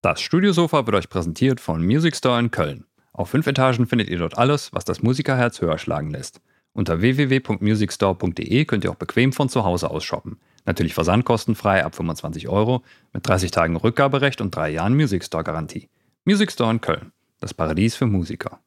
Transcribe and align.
Das 0.00 0.20
Studiosofa 0.20 0.86
wird 0.86 0.94
euch 0.94 1.08
präsentiert 1.08 1.60
von 1.60 1.84
Music 1.84 2.14
Store 2.14 2.38
in 2.38 2.52
Köln. 2.52 2.84
Auf 3.12 3.30
fünf 3.30 3.48
Etagen 3.48 3.84
findet 3.84 4.08
ihr 4.08 4.18
dort 4.18 4.38
alles, 4.38 4.72
was 4.72 4.84
das 4.84 5.02
Musikerherz 5.02 5.60
höher 5.60 5.76
schlagen 5.76 6.10
lässt. 6.10 6.40
Unter 6.72 7.00
www.musicstore.de 7.00 8.64
könnt 8.64 8.84
ihr 8.84 8.92
auch 8.92 8.96
bequem 8.96 9.32
von 9.32 9.48
zu 9.48 9.64
Hause 9.64 9.90
aus 9.90 10.04
shoppen. 10.04 10.38
Natürlich 10.66 10.94
versandkostenfrei 10.94 11.84
ab 11.84 11.96
25 11.96 12.48
Euro, 12.48 12.84
mit 13.12 13.26
30 13.26 13.50
Tagen 13.50 13.74
Rückgaberecht 13.74 14.40
und 14.40 14.54
drei 14.54 14.70
Jahren 14.70 14.94
Music 14.94 15.24
Store 15.24 15.42
Garantie. 15.42 15.88
Music 16.24 16.52
Store 16.52 16.70
in 16.70 16.80
Köln, 16.80 17.10
das 17.40 17.52
Paradies 17.52 17.96
für 17.96 18.06
Musiker. 18.06 18.60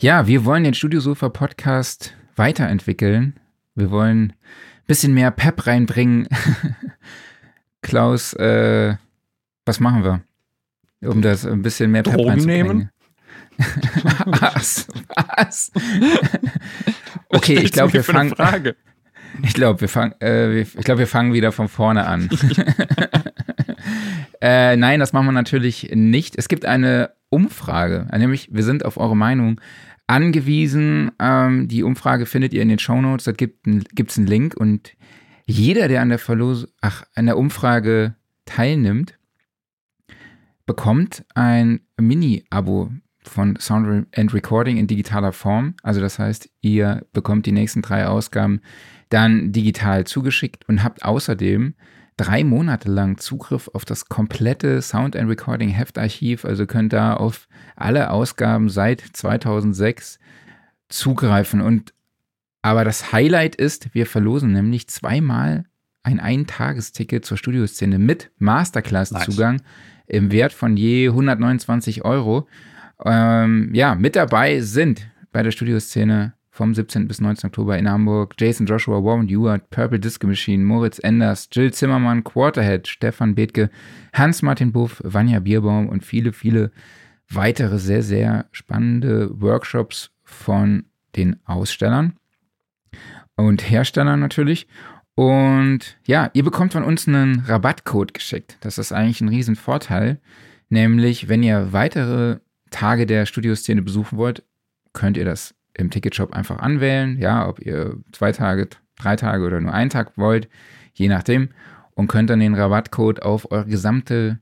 Ja, 0.00 0.26
wir 0.26 0.46
wollen 0.46 0.64
den 0.64 0.72
Studiosofa 0.72 1.28
Podcast 1.28 2.14
weiterentwickeln. 2.34 3.38
Wir 3.74 3.90
wollen 3.90 4.30
ein 4.30 4.86
bisschen 4.86 5.12
mehr 5.12 5.30
Pep 5.32 5.66
reinbringen. 5.66 6.28
Klaus, 7.82 8.32
äh, 8.32 8.96
was 9.66 9.80
machen 9.80 10.04
wir? 10.04 10.22
Um 11.02 11.20
das 11.20 11.44
ein 11.44 11.60
bisschen 11.60 11.90
mehr 11.90 12.02
Pep 12.02 12.14
Drogen 12.14 12.44
nehmen? 12.44 12.90
was? 14.26 14.86
Was? 15.16 15.72
okay, 17.30 17.58
ich 17.58 17.72
glaube, 17.72 17.92
wir 17.94 18.04
fangen. 18.04 18.34
Ich 19.42 19.52
glaube, 19.52 19.82
wir 19.82 19.88
fangen. 19.88 20.14
Äh, 20.22 20.60
ich 20.60 20.72
glaube, 20.76 21.00
wir 21.00 21.06
fangen 21.06 21.34
wieder 21.34 21.52
von 21.52 21.68
vorne 21.68 22.06
an. 22.06 22.30
äh, 24.40 24.76
nein, 24.76 24.98
das 24.98 25.12
machen 25.12 25.26
wir 25.26 25.32
natürlich 25.32 25.90
nicht. 25.94 26.38
Es 26.38 26.48
gibt 26.48 26.64
eine 26.64 27.10
Umfrage, 27.28 28.06
nämlich 28.16 28.48
wir 28.52 28.62
sind 28.62 28.86
auf 28.86 28.96
eure 28.96 29.16
Meinung 29.16 29.60
angewiesen. 30.06 31.10
Ähm, 31.18 31.68
die 31.68 31.82
Umfrage 31.82 32.24
findet 32.24 32.54
ihr 32.54 32.62
in 32.62 32.70
den 32.70 32.78
Shownotes. 32.78 33.24
Da 33.24 33.32
gibt 33.32 33.66
es 33.66 34.16
einen 34.16 34.26
Link 34.26 34.54
und 34.56 34.92
jeder, 35.44 35.88
der 35.88 36.00
an 36.00 36.08
der 36.08 36.18
Verlos 36.18 36.66
ach, 36.80 37.04
an 37.14 37.26
der 37.26 37.36
Umfrage 37.36 38.14
teilnimmt, 38.46 39.18
bekommt 40.66 41.24
ein 41.34 41.80
Mini-Abo 41.96 42.90
von 43.22 43.56
Sound 43.58 44.06
and 44.14 44.34
Recording 44.34 44.76
in 44.76 44.86
digitaler 44.86 45.32
Form. 45.32 45.74
Also 45.82 46.00
das 46.00 46.18
heißt, 46.18 46.48
ihr 46.60 47.06
bekommt 47.12 47.46
die 47.46 47.52
nächsten 47.52 47.82
drei 47.82 48.06
Ausgaben 48.06 48.60
dann 49.08 49.52
digital 49.52 50.04
zugeschickt 50.04 50.68
und 50.68 50.82
habt 50.82 51.04
außerdem 51.04 51.74
drei 52.16 52.44
Monate 52.44 52.90
lang 52.90 53.18
Zugriff 53.18 53.68
auf 53.72 53.84
das 53.84 54.08
komplette 54.08 54.80
Sound 54.82 55.16
and 55.16 55.28
Recording 55.28 55.68
Heftarchiv. 55.68 56.44
Also 56.44 56.66
könnt 56.66 56.92
da 56.92 57.14
auf 57.14 57.48
alle 57.76 58.10
Ausgaben 58.10 58.68
seit 58.68 59.00
2006 59.00 60.18
zugreifen. 60.88 61.60
Und 61.60 61.92
aber 62.62 62.84
das 62.84 63.12
Highlight 63.12 63.54
ist, 63.54 63.94
wir 63.94 64.06
verlosen 64.06 64.52
nämlich 64.52 64.88
zweimal 64.88 65.64
ein 66.02 66.20
Eintagesticket 66.20 67.24
zur 67.24 67.36
Studioszene 67.36 67.98
mit 67.98 68.30
Masterclass-Zugang 68.38 69.60
im 70.06 70.32
Wert 70.32 70.52
von 70.52 70.76
je 70.76 71.08
129 71.08 72.04
Euro. 72.04 72.46
Ähm, 73.04 73.70
ja, 73.72 73.94
mit 73.94 74.16
dabei 74.16 74.60
sind 74.60 75.08
bei 75.32 75.42
der 75.42 75.50
Studioszene 75.50 76.34
vom 76.50 76.74
17. 76.74 77.06
bis 77.06 77.20
19. 77.20 77.48
Oktober 77.48 77.78
in 77.78 77.88
Hamburg 77.88 78.34
Jason 78.38 78.66
Joshua, 78.66 79.04
Warren 79.04 79.28
Ewart, 79.28 79.68
Purple 79.68 80.00
Disco 80.00 80.26
Machine, 80.26 80.64
Moritz 80.64 80.98
Enders, 80.98 81.48
Jill 81.52 81.72
Zimmermann, 81.72 82.24
Quarterhead, 82.24 82.88
Stefan 82.88 83.34
Bethke, 83.34 83.68
Hans-Martin 84.14 84.72
Buff, 84.72 85.02
Vanja 85.04 85.40
Bierbaum 85.40 85.88
und 85.88 86.04
viele, 86.04 86.32
viele 86.32 86.70
weitere 87.28 87.78
sehr, 87.78 88.02
sehr 88.02 88.46
spannende 88.52 89.30
Workshops 89.40 90.10
von 90.24 90.84
den 91.14 91.36
Ausstellern 91.44 92.14
und 93.36 93.70
Herstellern 93.70 94.20
natürlich. 94.20 94.66
Und 95.16 95.96
ja, 96.04 96.30
ihr 96.34 96.44
bekommt 96.44 96.74
von 96.74 96.84
uns 96.84 97.08
einen 97.08 97.40
Rabattcode 97.40 98.12
geschickt. 98.12 98.58
Das 98.60 98.76
ist 98.76 98.92
eigentlich 98.92 99.22
ein 99.22 99.30
Riesenvorteil. 99.30 100.20
Nämlich, 100.68 101.28
wenn 101.28 101.42
ihr 101.42 101.72
weitere 101.72 102.40
Tage 102.70 103.06
der 103.06 103.24
Studioszene 103.24 103.80
besuchen 103.80 104.18
wollt, 104.18 104.44
könnt 104.92 105.16
ihr 105.16 105.24
das 105.24 105.54
im 105.72 105.90
Ticketshop 105.90 106.34
einfach 106.34 106.58
anwählen. 106.58 107.18
Ja, 107.18 107.48
ob 107.48 107.60
ihr 107.60 107.96
zwei 108.12 108.32
Tage, 108.32 108.68
drei 108.96 109.16
Tage 109.16 109.42
oder 109.42 109.58
nur 109.58 109.72
einen 109.72 109.88
Tag 109.88 110.18
wollt, 110.18 110.50
je 110.92 111.08
nachdem. 111.08 111.48
Und 111.94 112.08
könnt 112.08 112.28
dann 112.28 112.40
den 112.40 112.54
Rabattcode 112.54 113.22
auf 113.22 113.50
eure 113.50 113.64
gesamte 113.64 114.38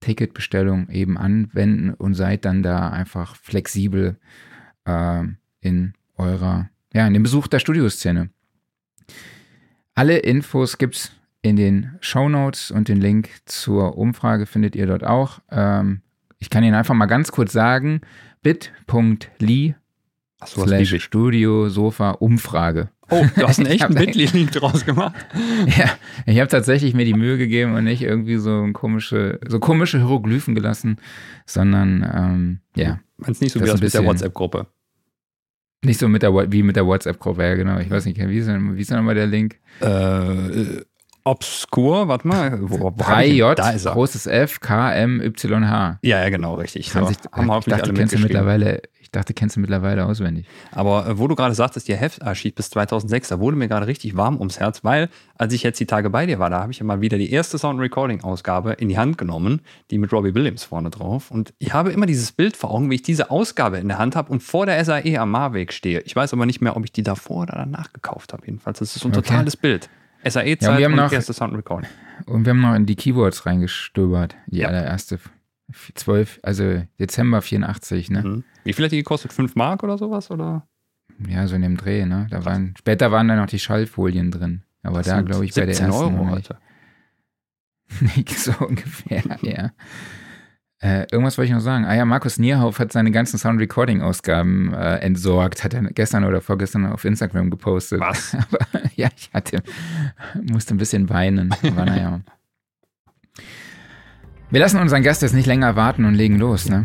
Ticketbestellung 0.00 0.90
eben 0.90 1.16
anwenden 1.16 1.94
und 1.94 2.12
seid 2.12 2.44
dann 2.44 2.62
da 2.62 2.90
einfach 2.90 3.36
flexibel 3.36 4.18
äh, 4.84 5.24
in 5.62 5.94
eurer, 6.18 6.68
ja, 6.92 7.06
in 7.06 7.14
dem 7.14 7.22
Besuch 7.22 7.48
der 7.48 7.58
Studioszene. 7.58 8.28
Alle 10.00 10.16
Infos 10.16 10.78
gibt's 10.78 11.12
in 11.42 11.56
den 11.56 11.98
Show 12.00 12.30
Notes 12.30 12.70
und 12.70 12.88
den 12.88 13.02
Link 13.02 13.28
zur 13.44 13.98
Umfrage 13.98 14.46
findet 14.46 14.74
ihr 14.74 14.86
dort 14.86 15.04
auch. 15.04 15.40
Ähm, 15.50 16.00
ich 16.38 16.48
kann 16.48 16.64
Ihnen 16.64 16.74
einfach 16.74 16.94
mal 16.94 17.04
ganz 17.04 17.32
kurz 17.32 17.52
sagen, 17.52 18.00
bit.ly 18.40 19.74
slash. 20.46 21.02
Studio 21.02 21.68
Sofa 21.68 22.12
Umfrage. 22.12 22.88
Oh, 23.10 23.26
du 23.36 23.46
hast 23.46 23.58
einen 23.58 23.66
echten 23.70 23.94
Bitly-Link 23.94 24.52
draus 24.52 24.86
gemacht. 24.86 25.14
Ja, 25.76 25.90
ich 26.24 26.38
habe 26.38 26.48
tatsächlich 26.48 26.94
mir 26.94 27.04
die 27.04 27.12
Mühe 27.12 27.36
gegeben 27.36 27.74
und 27.74 27.84
nicht 27.84 28.00
irgendwie 28.00 28.38
so 28.38 28.70
komische, 28.72 29.38
so 29.46 29.60
komische 29.60 29.98
Hieroglyphen 29.98 30.54
gelassen, 30.54 30.96
sondern 31.44 32.10
ähm, 32.10 32.60
ja, 32.74 33.00
Meinst 33.18 33.42
nicht 33.42 33.52
so 33.52 33.58
Das 33.60 33.68
wie 33.68 33.72
das 33.72 33.80
mit 33.82 33.92
der 33.92 34.06
WhatsApp-Gruppe. 34.06 34.66
Nicht 35.82 35.98
so 35.98 36.08
mit 36.08 36.22
der 36.22 36.32
wie 36.52 36.62
mit 36.62 36.76
der 36.76 36.86
WhatsApp-Gruppe, 36.86 37.42
ja 37.42 37.54
genau. 37.54 37.78
Ich 37.78 37.90
weiß 37.90 38.04
nicht, 38.04 38.18
wie 38.18 38.38
ist 38.38 38.48
denn, 38.48 38.76
wie 38.76 38.80
ist 38.80 38.90
denn 38.90 38.98
nochmal 38.98 39.14
der 39.14 39.26
Link? 39.26 39.56
Äh, 39.80 40.82
obskur, 41.24 42.08
warte 42.08 42.28
mal. 42.28 42.58
Wo, 42.62 42.80
wo 42.80 43.06
hab 43.06 43.22
ich 43.22 43.34
ihn? 43.34 43.42
3J, 43.42 43.54
Da 43.54 43.70
ist 43.70 43.86
er. 43.86 43.92
großes 43.92 44.26
F, 44.26 44.60
K, 44.60 44.92
M, 44.94 45.20
Y, 45.20 45.68
H. 45.68 45.98
Ja, 46.02 46.20
ja, 46.22 46.28
genau, 46.28 46.54
richtig. 46.54 46.90
So, 46.90 47.06
sich, 47.06 47.16
haben 47.32 47.50
ich 47.58 47.64
dachte, 47.64 47.84
alle 47.84 47.94
kennst 47.94 48.14
du 48.14 48.18
mittlerweile, 48.18 48.82
ich 49.10 49.18
dachte, 49.18 49.34
kennst 49.34 49.56
du 49.56 49.60
mittlerweile 49.60 50.06
auswendig. 50.06 50.46
Aber 50.70 51.04
äh, 51.04 51.18
wo 51.18 51.26
du 51.26 51.34
gerade 51.34 51.52
sagtest, 51.52 51.88
ihr 51.88 51.96
Heftarchiv 51.96 52.54
bis 52.54 52.70
2006, 52.70 53.26
da 53.26 53.40
wurde 53.40 53.56
mir 53.56 53.66
gerade 53.66 53.88
richtig 53.88 54.16
warm 54.16 54.36
ums 54.38 54.60
Herz, 54.60 54.84
weil 54.84 55.08
als 55.34 55.52
ich 55.52 55.64
jetzt 55.64 55.80
die 55.80 55.86
Tage 55.86 56.10
bei 56.10 56.26
dir 56.26 56.38
war, 56.38 56.48
da 56.48 56.60
habe 56.60 56.70
ich 56.70 56.78
ja 56.78 56.84
mal 56.84 57.00
wieder 57.00 57.18
die 57.18 57.32
erste 57.32 57.58
Sound 57.58 57.80
Recording 57.80 58.20
Ausgabe 58.22 58.74
in 58.74 58.88
die 58.88 58.98
Hand 58.98 59.18
genommen, 59.18 59.62
die 59.90 59.98
mit 59.98 60.12
Robbie 60.12 60.32
Williams 60.36 60.62
vorne 60.62 60.90
drauf. 60.90 61.32
Und 61.32 61.52
ich 61.58 61.72
habe 61.74 61.90
immer 61.90 62.06
dieses 62.06 62.30
Bild 62.30 62.56
vor 62.56 62.70
Augen, 62.70 62.88
wie 62.88 62.94
ich 62.94 63.02
diese 63.02 63.32
Ausgabe 63.32 63.78
in 63.78 63.88
der 63.88 63.98
Hand 63.98 64.14
habe 64.14 64.30
und 64.30 64.44
vor 64.44 64.64
der 64.64 64.84
SAE 64.84 65.18
am 65.18 65.32
Marweg 65.32 65.72
stehe. 65.72 66.02
Ich 66.02 66.14
weiß 66.14 66.32
aber 66.32 66.46
nicht 66.46 66.60
mehr, 66.60 66.76
ob 66.76 66.84
ich 66.84 66.92
die 66.92 67.02
davor 67.02 67.42
oder 67.42 67.54
danach 67.54 67.92
gekauft 67.92 68.32
habe. 68.32 68.46
Jedenfalls, 68.46 68.78
das 68.78 68.94
ist 68.94 69.02
so 69.02 69.08
ein 69.08 69.12
Okay. 69.16 69.22
totales 69.28 69.56
Bild. 69.56 69.90
SAE-Zeit 70.24 70.78
Ja, 70.78 70.86
und 70.86 70.92
und 70.92 71.00
noch- 71.00 71.10
erste 71.12 71.32
Sound 71.32 71.56
Recording. 71.56 71.90
Und 72.26 72.44
wir 72.44 72.50
haben 72.50 72.60
noch 72.60 72.74
in 72.76 72.86
die 72.86 72.94
Keywords 72.94 73.44
reingestöbert. 73.44 74.36
Die 74.46 74.58
Ja. 74.58 74.68
allererste 74.68 75.18
12, 75.94 76.40
also 76.42 76.82
Dezember 76.98 77.42
84, 77.42 78.10
ne? 78.10 78.22
Mhm. 78.22 78.44
Wie 78.64 78.72
viel 78.72 78.84
hat 78.84 78.92
die 78.92 78.98
gekostet? 78.98 79.32
5 79.32 79.54
Mark 79.56 79.82
oder 79.82 79.98
sowas? 79.98 80.30
Oder? 80.30 80.66
Ja, 81.28 81.46
so 81.46 81.56
in 81.56 81.62
dem 81.62 81.76
Dreh, 81.76 82.06
ne? 82.06 82.26
Da 82.30 82.44
waren, 82.44 82.74
später 82.78 83.10
waren 83.12 83.28
da 83.28 83.36
noch 83.36 83.46
die 83.46 83.58
Schallfolien 83.58 84.30
drin. 84.30 84.62
Aber 84.82 84.98
Das 84.98 85.08
da, 85.08 85.20
glaube 85.20 85.44
ich, 85.44 85.54
bei 85.54 85.66
der 85.66 85.74
17 85.74 85.86
ersten. 85.86 86.14
Euro 86.16 86.30
heute. 86.30 86.58
Nicht 88.16 88.38
so 88.38 88.52
ungefähr, 88.64 89.22
ja. 89.42 89.70
Äh, 90.82 91.06
irgendwas 91.12 91.36
wollte 91.36 91.48
ich 91.48 91.54
noch 91.54 91.60
sagen. 91.60 91.84
Ah 91.84 91.94
ja, 91.94 92.06
Markus 92.06 92.38
Nierhauf 92.38 92.78
hat 92.78 92.90
seine 92.90 93.10
ganzen 93.10 93.36
Sound-Recording-Ausgaben 93.38 94.72
äh, 94.72 94.96
entsorgt. 95.00 95.62
Hat 95.62 95.74
er 95.74 95.82
gestern 95.82 96.24
oder 96.24 96.40
vorgestern 96.40 96.86
auf 96.86 97.04
Instagram 97.04 97.50
gepostet. 97.50 98.00
Was? 98.00 98.34
Aber 98.50 98.66
ja, 98.96 99.08
ich 99.14 99.30
hatte, 99.34 99.62
musste 100.50 100.74
ein 100.74 100.78
bisschen 100.78 101.10
weinen. 101.10 101.54
Aber 101.62 101.84
naja. 101.84 102.20
Wir 104.52 104.58
lassen 104.58 104.80
unseren 104.80 105.04
Gast 105.04 105.22
jetzt 105.22 105.32
nicht 105.32 105.46
länger 105.46 105.76
warten 105.76 106.04
und 106.04 106.14
legen 106.14 106.36
los, 106.36 106.68
ne? 106.68 106.84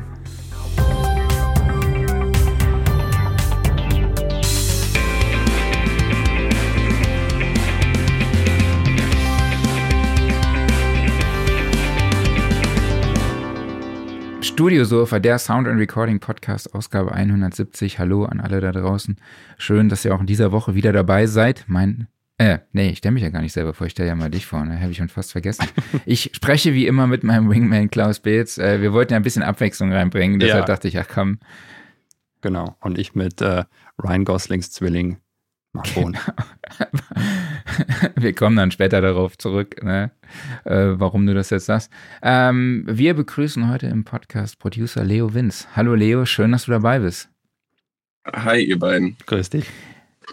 Studiosofa, 14.41 15.17
der 15.17 15.39
Sound 15.39 15.67
and 15.67 15.79
Recording 15.79 16.19
Podcast, 16.19 16.75
Ausgabe 16.75 17.13
170. 17.13 17.97
Hallo 17.97 18.25
an 18.25 18.41
alle 18.41 18.61
da 18.61 18.71
draußen. 18.71 19.17
Schön, 19.57 19.89
dass 19.89 20.05
ihr 20.05 20.13
auch 20.13 20.19
in 20.19 20.27
dieser 20.27 20.51
Woche 20.51 20.75
wieder 20.75 20.93
dabei 20.93 21.25
seid. 21.25 21.65
Mein, 21.67 22.07
äh, 22.37 22.59
nee, 22.73 22.89
ich 22.89 22.97
stelle 22.99 23.13
mich 23.13 23.23
ja 23.23 23.29
gar 23.29 23.41
nicht 23.41 23.53
selber 23.53 23.73
vor, 23.73 23.87
ich 23.87 23.91
stelle 23.91 24.09
ja 24.09 24.15
mal 24.15 24.29
dich 24.29 24.45
vor, 24.45 24.65
ne? 24.65 24.79
Habe 24.81 24.91
ich 24.91 24.97
schon 24.97 25.09
fast 25.09 25.31
vergessen. 25.31 25.67
Ich 26.05 26.31
spreche 26.33 26.73
wie 26.73 26.85
immer 26.87 27.07
mit 27.07 27.23
meinem 27.23 27.49
Wingman 27.49 27.89
Klaus 27.89 28.19
Beetz. 28.19 28.57
Äh, 28.57 28.81
wir 28.81 28.91
wollten 28.93 29.13
ja 29.13 29.17
ein 29.17 29.23
bisschen 29.23 29.43
Abwechslung 29.43 29.91
reinbringen, 29.93 30.39
deshalb 30.39 30.63
Ja. 30.67 30.73
dachte 30.73 30.87
ich, 30.87 30.97
ach 30.99 31.07
komm, 31.13 31.39
Genau. 32.41 32.75
Und 32.81 32.99
ich 32.99 33.15
mit 33.15 33.41
äh, 33.41 33.63
Ryan 34.03 34.23
Goslings 34.23 34.69
Zwilling, 34.69 35.17
Marcon. 35.73 36.15
wir 38.15 38.33
kommen 38.35 38.55
dann 38.55 38.69
später 38.69 39.01
darauf 39.01 39.35
zurück, 39.37 39.81
ne? 39.83 40.11
äh, 40.65 40.93
warum 40.99 41.25
du 41.25 41.33
das 41.33 41.49
jetzt 41.49 41.65
sagst. 41.65 41.91
Ähm, 42.21 42.83
wir 42.87 43.15
begrüßen 43.15 43.67
heute 43.67 43.87
im 43.87 44.03
Podcast 44.03 44.59
Producer 44.59 45.03
Leo 45.03 45.33
Winz. 45.33 45.67
Hallo 45.75 45.95
Leo, 45.95 46.25
schön, 46.25 46.51
dass 46.51 46.65
du 46.65 46.71
dabei 46.71 46.99
bist. 46.99 47.29
Hi, 48.31 48.61
ihr 48.63 48.77
beiden. 48.77 49.17
Grüß 49.25 49.49
dich. 49.49 49.65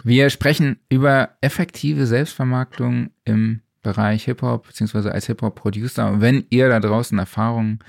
Wir 0.03 0.29
sprechen 0.29 0.79
über 0.89 1.29
effektive 1.41 2.07
Selbstvermarktung 2.07 3.11
im 3.25 3.61
Bereich 3.83 4.25
Hip-Hop, 4.25 4.67
beziehungsweise 4.67 5.11
als 5.11 5.27
Hip-Hop-Producer. 5.27 6.21
Wenn 6.21 6.45
ihr 6.49 6.69
da 6.69 6.79
draußen 6.79 7.19
Erfahrungen 7.19 7.79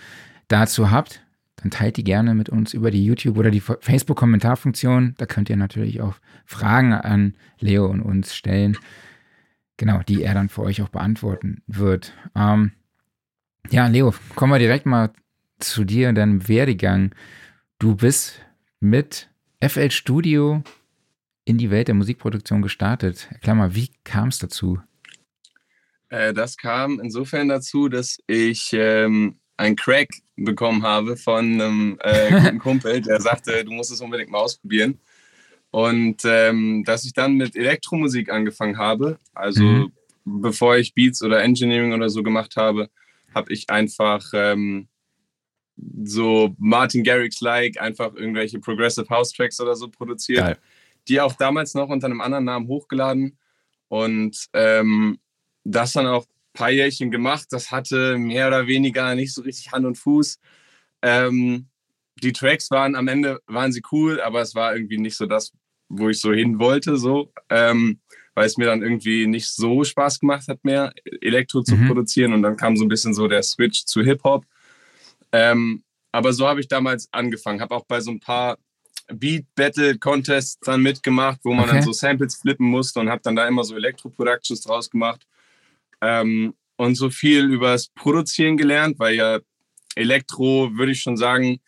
dazu 0.48 0.90
habt, 0.90 1.22
dann 1.56 1.70
teilt 1.70 1.96
die 1.96 2.04
gerne 2.04 2.34
mit 2.34 2.50
uns 2.50 2.74
über 2.74 2.90
die 2.90 3.04
YouTube- 3.04 3.38
oder 3.38 3.50
die 3.50 3.60
Facebook-Kommentarfunktion. 3.60 5.14
Da 5.16 5.26
könnt 5.26 5.48
ihr 5.48 5.56
natürlich 5.56 6.02
auch 6.02 6.16
Fragen 6.44 6.92
an 6.92 7.34
Leo 7.58 7.86
und 7.86 8.02
uns 8.02 8.34
stellen. 8.34 8.76
Genau, 9.76 10.00
die 10.06 10.22
er 10.22 10.34
dann 10.34 10.50
für 10.50 10.62
euch 10.62 10.82
auch 10.82 10.90
beantworten 10.90 11.62
wird. 11.66 12.12
Ähm, 12.36 12.72
ja, 13.70 13.86
Leo, 13.86 14.12
kommen 14.34 14.52
wir 14.52 14.58
direkt 14.58 14.84
mal 14.84 15.10
zu 15.58 15.84
dir, 15.84 16.12
deinem 16.12 16.48
Werdegang. 16.48 17.14
Du 17.78 17.96
bist 17.96 18.40
mit 18.80 19.30
FL 19.60 19.90
Studio 19.90 20.62
in 21.44 21.58
die 21.58 21.70
Welt 21.70 21.88
der 21.88 21.94
Musikproduktion 21.94 22.62
gestartet. 22.62 23.28
Mal, 23.46 23.74
wie 23.74 23.90
kam 24.04 24.28
es 24.28 24.38
dazu? 24.38 24.80
Äh, 26.08 26.32
das 26.32 26.56
kam 26.56 27.00
insofern 27.00 27.48
dazu, 27.48 27.88
dass 27.88 28.18
ich 28.26 28.70
ähm, 28.72 29.36
ein 29.56 29.76
Crack 29.76 30.08
bekommen 30.36 30.82
habe 30.82 31.16
von 31.16 31.60
einem 31.60 31.98
äh, 32.00 32.30
guten 32.42 32.58
Kumpel, 32.58 33.00
der 33.02 33.20
sagte, 33.20 33.64
du 33.64 33.72
musst 33.72 33.92
es 33.92 34.00
unbedingt 34.00 34.30
mal 34.30 34.38
ausprobieren. 34.38 34.98
Und 35.70 36.22
ähm, 36.24 36.84
dass 36.84 37.04
ich 37.04 37.12
dann 37.12 37.34
mit 37.34 37.56
Elektromusik 37.56 38.30
angefangen 38.30 38.78
habe, 38.78 39.18
also 39.32 39.64
mhm. 39.64 39.92
bevor 40.24 40.76
ich 40.76 40.94
Beats 40.94 41.20
oder 41.20 41.42
Engineering 41.42 41.92
oder 41.92 42.08
so 42.08 42.22
gemacht 42.22 42.54
habe, 42.56 42.88
habe 43.34 43.52
ich 43.52 43.68
einfach 43.68 44.24
ähm, 44.34 44.86
so 46.04 46.54
Martin 46.58 47.02
Garrix-like 47.02 47.80
einfach 47.80 48.14
irgendwelche 48.14 48.60
Progressive 48.60 49.08
House 49.10 49.32
Tracks 49.32 49.60
oder 49.60 49.74
so 49.74 49.88
produziert. 49.88 50.46
Geil. 50.46 50.58
Die 51.08 51.20
auch 51.20 51.34
damals 51.34 51.74
noch 51.74 51.88
unter 51.88 52.06
einem 52.06 52.20
anderen 52.20 52.44
Namen 52.44 52.68
hochgeladen. 52.68 53.38
Und 53.88 54.46
ähm, 54.52 55.18
das 55.64 55.92
dann 55.92 56.06
auch 56.06 56.24
ein 56.24 56.52
paar 56.52 56.70
Jährchen 56.70 57.10
gemacht. 57.10 57.46
Das 57.50 57.70
hatte 57.70 58.18
mehr 58.18 58.48
oder 58.48 58.66
weniger 58.66 59.14
nicht 59.14 59.34
so 59.34 59.42
richtig 59.42 59.72
Hand 59.72 59.86
und 59.86 59.96
Fuß. 59.96 60.38
Ähm, 61.02 61.68
die 62.22 62.32
Tracks 62.32 62.70
waren 62.70 62.94
am 62.94 63.08
Ende 63.08 63.40
waren 63.46 63.72
sie 63.72 63.82
cool, 63.92 64.20
aber 64.20 64.40
es 64.40 64.54
war 64.54 64.74
irgendwie 64.74 64.98
nicht 64.98 65.16
so 65.16 65.26
das, 65.26 65.52
wo 65.88 66.08
ich 66.08 66.20
so 66.20 66.32
hin 66.32 66.58
wollte, 66.58 66.96
so, 66.96 67.32
ähm, 67.50 68.00
weil 68.34 68.46
es 68.46 68.56
mir 68.56 68.66
dann 68.66 68.82
irgendwie 68.82 69.26
nicht 69.26 69.48
so 69.48 69.84
Spaß 69.84 70.20
gemacht 70.20 70.48
hat 70.48 70.64
mehr, 70.64 70.92
Elektro 71.20 71.62
zu 71.62 71.76
mhm. 71.76 71.88
produzieren. 71.88 72.32
Und 72.32 72.42
dann 72.42 72.56
kam 72.56 72.76
so 72.76 72.84
ein 72.84 72.88
bisschen 72.88 73.14
so 73.14 73.28
der 73.28 73.42
Switch 73.42 73.84
zu 73.84 74.02
Hip 74.02 74.22
Hop. 74.24 74.44
Ähm, 75.32 75.82
aber 76.12 76.32
so 76.32 76.46
habe 76.46 76.60
ich 76.60 76.68
damals 76.68 77.08
angefangen, 77.12 77.60
habe 77.60 77.74
auch 77.74 77.86
bei 77.86 78.00
so 78.00 78.10
ein 78.10 78.20
paar 78.20 78.58
Beat 79.12 79.46
Battle 79.54 79.98
Contests 79.98 80.58
dann 80.60 80.82
mitgemacht, 80.82 81.40
wo 81.44 81.52
man 81.52 81.64
okay. 81.64 81.76
dann 81.76 81.82
so 81.82 81.92
Samples 81.92 82.36
flippen 82.36 82.66
musste 82.66 83.00
und 83.00 83.10
habe 83.10 83.20
dann 83.22 83.36
da 83.36 83.46
immer 83.46 83.64
so 83.64 83.76
Elektro 83.76 84.08
Productions 84.08 84.62
draus 84.62 84.90
gemacht. 84.90 85.26
Ähm, 86.00 86.54
und 86.76 86.96
so 86.96 87.10
viel 87.10 87.44
übers 87.44 87.88
Produzieren 87.88 88.56
gelernt, 88.56 88.98
weil 88.98 89.14
ja 89.14 89.38
Elektro, 89.94 90.70
würde 90.74 90.92
ich 90.92 91.00
schon 91.00 91.16
sagen, 91.16 91.60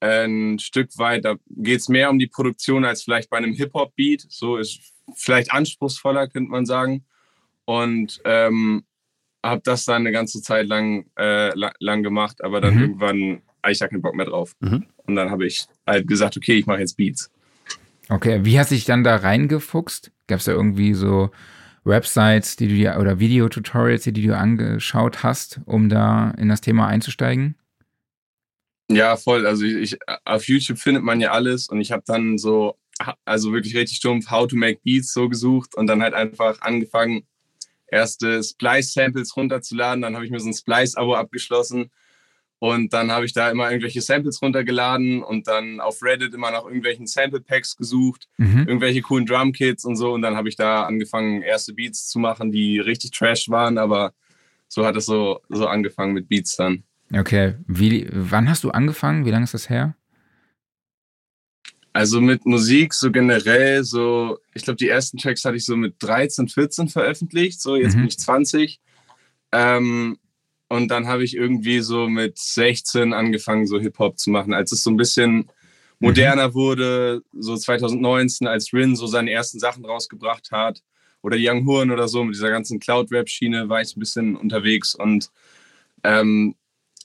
ein 0.00 0.58
Stück 0.58 0.96
weit, 0.96 1.24
da 1.24 1.34
geht 1.48 1.80
es 1.80 1.88
mehr 1.88 2.08
um 2.08 2.18
die 2.18 2.28
Produktion 2.28 2.84
als 2.84 3.02
vielleicht 3.02 3.30
bei 3.30 3.36
einem 3.36 3.52
Hip-Hop-Beat. 3.52 4.26
So 4.28 4.56
ist 4.56 4.80
vielleicht 5.14 5.52
anspruchsvoller, 5.52 6.28
könnte 6.28 6.50
man 6.50 6.66
sagen. 6.66 7.04
Und 7.64 8.20
ähm, 8.24 8.84
habe 9.44 9.60
das 9.64 9.84
dann 9.84 10.02
eine 10.02 10.12
ganze 10.12 10.40
Zeit 10.40 10.66
lang, 10.66 11.10
äh, 11.18 11.52
lang 11.54 12.02
gemacht, 12.02 12.42
aber 12.42 12.60
dann 12.60 12.74
mhm. 12.74 12.80
irgendwann 12.80 13.42
ich 13.68 13.78
da 13.78 13.88
keinen 13.88 14.02
Bock 14.02 14.14
mehr 14.14 14.26
drauf. 14.26 14.52
Mhm. 14.60 14.86
Und 15.08 15.16
dann 15.16 15.30
habe 15.30 15.46
ich 15.46 15.66
halt 15.86 16.06
gesagt, 16.06 16.36
okay, 16.36 16.58
ich 16.58 16.66
mache 16.66 16.80
jetzt 16.80 16.96
Beats. 16.96 17.30
Okay, 18.10 18.44
wie 18.44 18.58
hast 18.58 18.70
du 18.70 18.74
dich 18.74 18.84
dann 18.84 19.04
da 19.04 19.16
reingefuchst? 19.16 20.12
Gab 20.26 20.38
es 20.38 20.44
da 20.44 20.52
irgendwie 20.52 20.94
so 20.94 21.30
Websites, 21.84 22.56
die 22.56 22.68
du 22.68 22.74
dir 22.74 22.98
oder 23.00 23.18
Videotutorials, 23.18 24.04
die 24.04 24.12
du 24.12 24.36
angeschaut 24.36 25.22
hast, 25.22 25.60
um 25.64 25.88
da 25.88 26.30
in 26.32 26.48
das 26.48 26.60
Thema 26.60 26.86
einzusteigen? 26.86 27.56
Ja, 28.90 29.16
voll. 29.16 29.46
Also 29.46 29.64
ich, 29.64 29.94
ich 29.94 29.98
auf 30.24 30.46
YouTube 30.46 30.78
findet 30.78 31.02
man 31.02 31.20
ja 31.20 31.32
alles 31.32 31.68
und 31.68 31.80
ich 31.80 31.90
habe 31.90 32.02
dann 32.06 32.38
so, 32.38 32.76
also 33.24 33.52
wirklich 33.52 33.76
richtig 33.76 33.96
stumpf, 33.96 34.30
How 34.30 34.46
to 34.46 34.56
Make 34.56 34.80
Beats 34.84 35.12
so 35.12 35.28
gesucht 35.28 35.74
und 35.74 35.86
dann 35.86 36.02
halt 36.02 36.14
einfach 36.14 36.60
angefangen, 36.60 37.26
erste 37.86 38.42
Splice-Samples 38.42 39.36
runterzuladen. 39.36 40.02
Dann 40.02 40.14
habe 40.14 40.24
ich 40.24 40.30
mir 40.30 40.40
so 40.40 40.48
ein 40.48 40.54
Splice-Abo 40.54 41.14
abgeschlossen 41.14 41.90
und 42.60 42.92
dann 42.92 43.12
habe 43.12 43.24
ich 43.24 43.32
da 43.32 43.50
immer 43.50 43.70
irgendwelche 43.70 44.00
Samples 44.00 44.42
runtergeladen 44.42 45.22
und 45.22 45.46
dann 45.46 45.80
auf 45.80 46.02
Reddit 46.02 46.34
immer 46.34 46.50
nach 46.50 46.64
irgendwelchen 46.64 47.06
Sample 47.06 47.40
Packs 47.40 47.76
gesucht, 47.76 48.28
mhm. 48.36 48.64
irgendwelche 48.66 49.00
coolen 49.00 49.26
Drumkits 49.26 49.84
und 49.84 49.96
so. 49.96 50.12
Und 50.12 50.22
dann 50.22 50.36
habe 50.36 50.48
ich 50.48 50.56
da 50.56 50.82
angefangen, 50.84 51.42
erste 51.42 51.72
Beats 51.72 52.08
zu 52.08 52.18
machen, 52.18 52.50
die 52.50 52.80
richtig 52.80 53.12
trash 53.12 53.48
waren, 53.48 53.78
aber 53.78 54.12
so 54.66 54.84
hat 54.84 54.96
es 54.96 55.06
so, 55.06 55.40
so 55.48 55.68
angefangen 55.68 56.14
mit 56.14 56.28
Beats 56.28 56.56
dann. 56.56 56.82
Okay, 57.12 57.54
Wie, 57.66 58.08
wann 58.12 58.48
hast 58.50 58.64
du 58.64 58.70
angefangen? 58.70 59.24
Wie 59.24 59.30
lange 59.30 59.44
ist 59.44 59.54
das 59.54 59.70
her? 59.70 59.94
Also 61.92 62.20
mit 62.20 62.44
Musik 62.44 62.92
so 62.92 63.10
generell, 63.10 63.82
so, 63.82 64.38
ich 64.52 64.64
glaube, 64.64 64.76
die 64.76 64.88
ersten 64.88 65.16
Tracks 65.16 65.44
hatte 65.44 65.56
ich 65.56 65.64
so 65.64 65.76
mit 65.76 65.94
13, 66.00 66.48
14 66.48 66.88
veröffentlicht, 66.88 67.60
so 67.60 67.76
jetzt 67.76 67.94
mhm. 67.94 68.00
bin 68.00 68.08
ich 68.08 68.18
20. 68.18 68.80
Ähm, 69.52 70.18
und 70.68 70.88
dann 70.88 71.06
habe 71.06 71.24
ich 71.24 71.34
irgendwie 71.34 71.80
so 71.80 72.08
mit 72.08 72.38
16 72.38 73.12
angefangen, 73.12 73.66
so 73.66 73.78
Hip-Hop 73.78 74.18
zu 74.18 74.30
machen, 74.30 74.52
als 74.52 74.72
es 74.72 74.82
so 74.82 74.90
ein 74.90 74.96
bisschen 74.96 75.50
moderner 75.98 76.48
mhm. 76.48 76.54
wurde, 76.54 77.22
so 77.32 77.56
2019, 77.56 78.46
als 78.46 78.72
Rin 78.72 78.94
so 78.94 79.06
seine 79.06 79.30
ersten 79.30 79.58
Sachen 79.58 79.84
rausgebracht 79.84 80.50
hat. 80.52 80.82
Oder 81.20 81.36
Young 81.38 81.66
Horn 81.66 81.90
oder 81.90 82.06
so, 82.06 82.22
mit 82.22 82.36
dieser 82.36 82.50
ganzen 82.50 82.78
Cloud-Rap-Schiene 82.78 83.68
war 83.68 83.80
ich 83.80 83.96
ein 83.96 84.00
bisschen 84.00 84.36
unterwegs 84.36 84.94
und 84.94 85.30
ähm, 86.04 86.54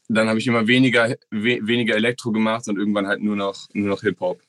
dann 0.07 0.27
habe 0.27 0.37
ich 0.37 0.45
immer 0.45 0.67
weniger, 0.67 1.15
we 1.31 1.59
weniger 1.63 1.95
Elektro 1.95 2.31
gemacht 2.31 2.67
und 2.67 2.77
irgendwann 2.77 3.07
halt 3.07 3.21
nur 3.21 3.35
noch, 3.35 3.67
nur 3.73 3.87
noch 3.87 4.01
Hip-Hop. 4.01 4.41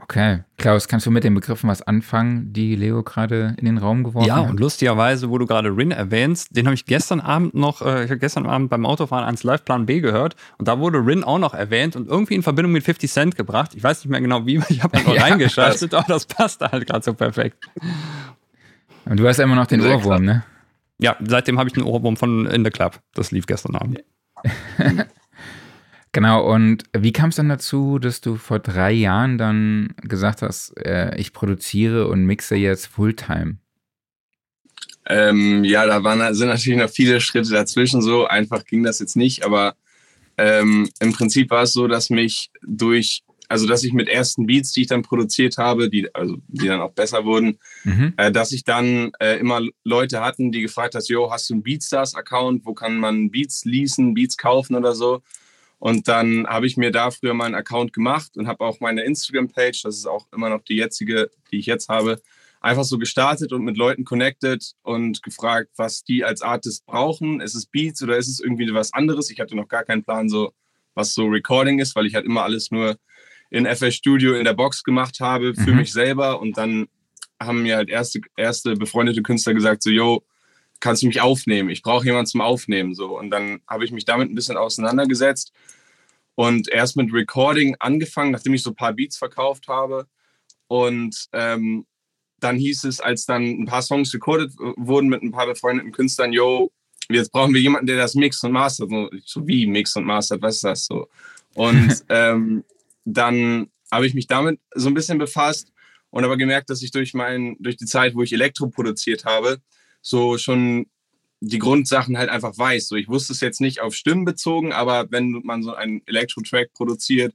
Okay. 0.00 0.40
Klaus, 0.56 0.88
kannst 0.88 1.06
du 1.06 1.10
mit 1.10 1.24
den 1.24 1.34
Begriffen 1.34 1.68
was 1.68 1.82
anfangen, 1.82 2.52
die 2.52 2.76
Leo 2.76 3.02
gerade 3.02 3.54
in 3.58 3.66
den 3.66 3.78
Raum 3.78 4.04
geworfen 4.04 4.26
ja, 4.26 4.36
hat? 4.36 4.44
Ja, 4.44 4.50
und 4.50 4.60
lustigerweise, 4.60 5.28
wo 5.28 5.38
du 5.38 5.46
gerade 5.46 5.76
Rin 5.76 5.90
erwähnst, 5.90 6.56
den 6.56 6.66
habe 6.66 6.74
ich 6.74 6.86
gestern 6.86 7.20
Abend 7.20 7.54
noch, 7.54 7.82
äh, 7.82 8.04
ich 8.04 8.10
habe 8.10 8.18
gestern 8.18 8.46
Abend 8.46 8.70
beim 8.70 8.86
Autofahren 8.86 9.24
ans 9.24 9.42
Live-Plan 9.42 9.86
B 9.86 10.00
gehört 10.00 10.34
und 10.56 10.66
da 10.66 10.78
wurde 10.78 11.04
Rin 11.04 11.24
auch 11.24 11.38
noch 11.38 11.52
erwähnt 11.52 11.94
und 11.94 12.08
irgendwie 12.08 12.34
in 12.34 12.42
Verbindung 12.42 12.72
mit 12.72 12.84
50 12.84 13.10
Cent 13.10 13.36
gebracht. 13.36 13.72
Ich 13.74 13.82
weiß 13.82 14.04
nicht 14.04 14.10
mehr 14.10 14.20
genau 14.20 14.46
wie, 14.46 14.60
ich 14.68 14.82
habe 14.82 14.96
einfach 14.96 15.12
ja, 15.14 15.22
reingeschaltet, 15.22 15.92
aber 15.92 16.06
das 16.08 16.26
passt 16.26 16.60
halt 16.62 16.86
gerade 16.86 17.04
so 17.04 17.12
perfekt. 17.12 17.68
Und 19.04 19.18
du 19.18 19.26
hast 19.26 19.38
immer 19.40 19.56
noch 19.56 19.66
den 19.66 19.80
Ohrwurm, 19.80 20.02
klar. 20.02 20.20
ne? 20.20 20.44
Ja, 21.00 21.16
seitdem 21.20 21.58
habe 21.58 21.68
ich 21.68 21.76
einen 21.76 21.86
Ohrwurm 21.86 22.16
von 22.16 22.46
In 22.46 22.64
the 22.64 22.70
Club. 22.70 22.98
Das 23.14 23.30
lief 23.30 23.46
gestern 23.46 23.76
Abend. 23.76 24.00
Genau, 26.12 26.50
und 26.50 26.84
wie 26.96 27.12
kam 27.12 27.28
es 27.30 27.36
dann 27.36 27.48
dazu, 27.48 27.98
dass 27.98 28.20
du 28.20 28.36
vor 28.36 28.58
drei 28.58 28.92
Jahren 28.92 29.36
dann 29.36 29.94
gesagt 30.02 30.42
hast, 30.42 30.76
äh, 30.78 31.14
ich 31.16 31.32
produziere 31.32 32.08
und 32.08 32.24
mixe 32.24 32.56
jetzt 32.56 32.86
Fulltime? 32.86 33.58
Ähm, 35.06 35.64
ja, 35.64 35.86
da 35.86 36.04
waren, 36.04 36.34
sind 36.34 36.48
natürlich 36.48 36.78
noch 36.78 36.90
viele 36.90 37.20
Schritte 37.20 37.50
dazwischen. 37.50 38.02
So 38.02 38.26
einfach 38.26 38.64
ging 38.64 38.82
das 38.82 38.98
jetzt 38.98 39.16
nicht, 39.16 39.44
aber 39.44 39.74
ähm, 40.36 40.88
im 41.00 41.12
Prinzip 41.12 41.50
war 41.50 41.62
es 41.62 41.72
so, 41.72 41.88
dass 41.88 42.10
mich 42.10 42.50
durch, 42.62 43.22
also 43.48 43.66
dass 43.66 43.84
ich 43.84 43.92
mit 43.92 44.08
ersten 44.08 44.46
Beats, 44.46 44.72
die 44.72 44.82
ich 44.82 44.86
dann 44.86 45.02
produziert 45.02 45.56
habe, 45.58 45.88
die, 45.88 46.14
also 46.14 46.36
die 46.46 46.68
dann 46.68 46.80
auch 46.80 46.92
besser 46.92 47.24
wurden, 47.24 47.58
mhm. 47.84 48.12
äh, 48.18 48.30
dass 48.30 48.52
ich 48.52 48.64
dann 48.64 49.10
äh, 49.18 49.38
immer 49.38 49.62
Leute 49.84 50.20
hatten, 50.20 50.52
die 50.52 50.60
gefragt 50.60 50.94
haben, 50.94 51.04
yo, 51.06 51.30
hast 51.30 51.48
du 51.48 51.54
einen 51.54 51.62
Beatstars-Account, 51.62 52.64
wo 52.66 52.74
kann 52.74 52.98
man 52.98 53.30
Beats 53.30 53.64
leasen, 53.64 54.14
Beats 54.14 54.36
kaufen 54.36 54.76
oder 54.76 54.94
so? 54.94 55.22
Und 55.78 56.08
dann 56.08 56.46
habe 56.46 56.66
ich 56.66 56.76
mir 56.76 56.90
da 56.90 57.10
früher 57.10 57.34
mal 57.34 57.46
einen 57.46 57.54
Account 57.54 57.92
gemacht 57.92 58.36
und 58.36 58.48
habe 58.48 58.64
auch 58.64 58.80
meine 58.80 59.02
Instagram-Page, 59.02 59.82
das 59.82 59.96
ist 59.96 60.06
auch 60.06 60.26
immer 60.32 60.48
noch 60.48 60.62
die 60.62 60.76
jetzige, 60.76 61.30
die 61.52 61.58
ich 61.58 61.66
jetzt 61.66 61.88
habe, 61.88 62.20
einfach 62.60 62.84
so 62.84 62.98
gestartet 62.98 63.52
und 63.52 63.62
mit 63.62 63.76
Leuten 63.76 64.04
connected 64.04 64.72
und 64.82 65.22
gefragt, 65.22 65.70
was 65.76 66.02
die 66.02 66.24
als 66.24 66.42
Artist 66.42 66.84
brauchen. 66.86 67.40
Ist 67.40 67.54
es 67.54 67.66
Beats 67.66 68.02
oder 68.02 68.16
ist 68.16 68.28
es 68.28 68.40
irgendwie 68.40 68.72
was 68.74 68.92
anderes? 68.92 69.30
Ich 69.30 69.38
hatte 69.38 69.54
noch 69.54 69.68
gar 69.68 69.84
keinen 69.84 70.02
Plan, 70.02 70.28
so 70.28 70.52
was 70.94 71.14
so 71.14 71.26
Recording 71.26 71.78
ist, 71.78 71.94
weil 71.94 72.06
ich 72.06 72.14
halt 72.14 72.26
immer 72.26 72.42
alles 72.42 72.72
nur 72.72 72.98
in 73.50 73.66
FL 73.66 73.92
Studio 73.92 74.34
in 74.34 74.44
der 74.44 74.54
Box 74.54 74.82
gemacht 74.82 75.20
habe 75.20 75.54
für 75.54 75.70
mhm. 75.70 75.76
mich 75.78 75.92
selber. 75.92 76.40
Und 76.40 76.58
dann 76.58 76.88
haben 77.40 77.62
mir 77.62 77.76
halt 77.76 77.88
erste, 77.88 78.20
erste 78.36 78.74
befreundete 78.74 79.22
Künstler 79.22 79.54
gesagt, 79.54 79.82
so, 79.84 79.90
yo, 79.90 80.24
kannst 80.80 81.02
du 81.02 81.06
mich 81.06 81.20
aufnehmen? 81.20 81.70
Ich 81.70 81.82
brauche 81.82 82.04
jemanden 82.04 82.26
zum 82.26 82.40
Aufnehmen. 82.40 82.94
So. 82.94 83.18
Und 83.18 83.30
dann 83.30 83.60
habe 83.68 83.84
ich 83.84 83.92
mich 83.92 84.04
damit 84.04 84.30
ein 84.30 84.34
bisschen 84.34 84.56
auseinandergesetzt 84.56 85.52
und 86.34 86.68
erst 86.68 86.96
mit 86.96 87.12
Recording 87.12 87.76
angefangen, 87.80 88.30
nachdem 88.30 88.54
ich 88.54 88.62
so 88.62 88.70
ein 88.70 88.76
paar 88.76 88.92
Beats 88.92 89.16
verkauft 89.16 89.68
habe. 89.68 90.06
Und 90.68 91.26
ähm, 91.32 91.86
dann 92.40 92.56
hieß 92.56 92.84
es, 92.84 93.00
als 93.00 93.26
dann 93.26 93.42
ein 93.42 93.66
paar 93.66 93.82
Songs 93.82 94.14
recorded 94.14 94.52
wurden 94.76 95.08
mit 95.08 95.22
ein 95.22 95.32
paar 95.32 95.46
befreundeten 95.46 95.92
Künstlern, 95.92 96.32
yo, 96.32 96.70
jetzt 97.08 97.32
brauchen 97.32 97.54
wir 97.54 97.60
jemanden, 97.60 97.86
der 97.86 97.96
das 97.96 98.14
mixt 98.14 98.44
und 98.44 98.52
mastert. 98.52 98.90
So, 99.24 99.46
wie 99.46 99.66
mixt 99.66 99.96
und 99.96 100.04
mastert, 100.04 100.42
was 100.42 100.56
ist 100.56 100.64
das 100.64 100.84
so? 100.84 101.08
Und 101.54 102.04
ähm, 102.08 102.64
dann 103.04 103.70
habe 103.90 104.06
ich 104.06 104.14
mich 104.14 104.26
damit 104.26 104.60
so 104.74 104.88
ein 104.88 104.94
bisschen 104.94 105.18
befasst 105.18 105.72
und 106.10 106.24
aber 106.24 106.36
gemerkt, 106.36 106.70
dass 106.70 106.82
ich 106.82 106.90
durch, 106.90 107.14
mein, 107.14 107.56
durch 107.58 107.76
die 107.76 107.86
Zeit, 107.86 108.14
wo 108.14 108.22
ich 108.22 108.32
Elektro 108.32 108.68
produziert 108.68 109.24
habe, 109.24 109.60
so 110.00 110.38
schon 110.38 110.86
die 111.40 111.58
Grundsachen 111.58 112.18
halt 112.18 112.30
einfach 112.30 112.56
weiß. 112.56 112.88
So, 112.88 112.96
ich 112.96 113.08
wusste 113.08 113.32
es 113.32 113.40
jetzt 113.40 113.60
nicht 113.60 113.80
auf 113.80 113.94
Stimmen 113.94 114.24
bezogen, 114.24 114.72
aber 114.72 115.06
wenn 115.10 115.40
man 115.44 115.62
so 115.62 115.74
einen 115.74 116.02
Elektro-Track 116.06 116.72
produziert, 116.74 117.34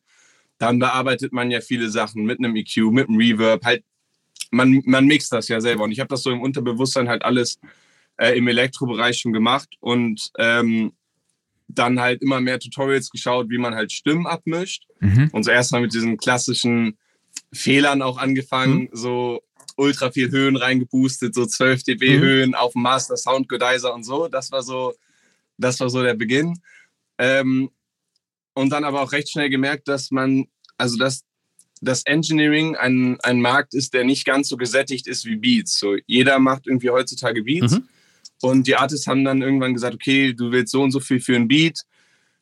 dann 0.58 0.79
bearbeitet 0.79 1.34
man 1.34 1.51
ja 1.51 1.62
viele 1.62 1.89
Sachen 1.89 2.25
mit 2.25 2.39
einem 2.39 2.55
EQ, 2.55 2.91
mit 2.91 3.08
einem 3.08 3.17
Reverb, 3.17 3.63
halt 3.63 3.84
man, 4.51 4.82
man 4.86 5.05
mixt 5.05 5.32
das 5.32 5.48
ja 5.48 5.60
selber. 5.60 5.84
Und 5.84 5.91
ich 5.91 6.00
habe 6.00 6.10
das 6.10 6.24
so 6.24 6.32
im 6.32 6.41
Unterbewusstsein 6.41 7.10
halt 7.10 7.24
alles 7.25 7.60
äh, 8.17 8.38
im 8.38 8.48
Elektrobereich 8.48 9.20
schon 9.20 9.34
gemacht 9.34 9.70
und 9.79 10.32
ähm, 10.38 10.93
dann 11.67 12.00
halt 12.00 12.22
immer 12.22 12.39
mehr 12.39 12.60
Tutorials 12.60 13.10
geschaut, 13.10 13.50
wie 13.50 13.58
man 13.58 13.74
halt 13.74 13.91
Stimmen 13.91 14.27
abmischt. 14.27 14.86
Mhm. 15.00 15.29
Und 15.32 15.43
so 15.43 15.51
erstmal 15.51 15.82
mit 15.82 15.93
diesen 15.93 16.17
klassischen 16.17 16.98
Fehlern 17.51 18.01
auch 18.01 18.17
angefangen, 18.17 18.82
mhm. 18.82 18.89
so 18.93 19.41
ultra 19.77 20.12
viel 20.12 20.32
Höhen 20.32 20.56
reingeboostet, 20.56 21.34
so 21.36 21.46
12 21.46 21.84
dB 21.84 22.18
mhm. 22.18 22.22
Höhen 22.22 22.56
auf 22.56 22.74
dem 22.74 22.82
Master 22.84 23.18
Sound 23.18 23.50
Godizer 23.50 23.94
und 23.94 24.03
so. 24.03 24.27
Das 24.27 24.51
war 24.51 24.63
so, 24.63 24.94
das 25.58 25.80
war 25.80 25.89
so 25.89 26.01
der 26.03 26.13
Beginn. 26.13 26.60
Ähm, 27.18 27.70
und 28.53 28.70
dann 28.70 28.84
aber 28.84 29.01
auch 29.01 29.12
recht 29.12 29.30
schnell 29.30 29.50
gemerkt, 29.50 29.88
dass 29.88 30.12
man, 30.12 30.46
also 30.77 30.98
dass 30.98 31.24
das 31.82 32.06
Engineering 32.06 32.75
ein, 32.75 33.20
ein 33.22 33.42
Markt 33.42 33.74
ist, 33.74 33.94
der 33.94 34.03
nicht 34.03 34.25
ganz 34.25 34.50
so 34.50 34.58
gesättigt 34.58 35.08
ist 35.08 35.25
wie 35.25 35.36
Beats. 35.36 35.77
So, 35.77 35.98
jeder 36.06 36.39
macht 36.39 36.68
irgendwie 36.68 36.89
heutzutage 36.89 37.44
Beats. 37.44 37.74
Mhm. 37.74 37.88
Und 38.42 38.68
die 38.68 38.75
Artists 38.75 39.08
haben 39.08 39.24
dann 39.24 39.42
irgendwann 39.42 39.74
gesagt, 39.74 39.96
okay, 39.96 40.34
du 40.34 40.51
willst 40.51 40.72
so 40.72 40.82
und 40.82 40.92
so 40.92 41.00
viel 41.00 41.20
für 41.20 41.36
ein 41.36 41.48
Beat. 41.48 41.82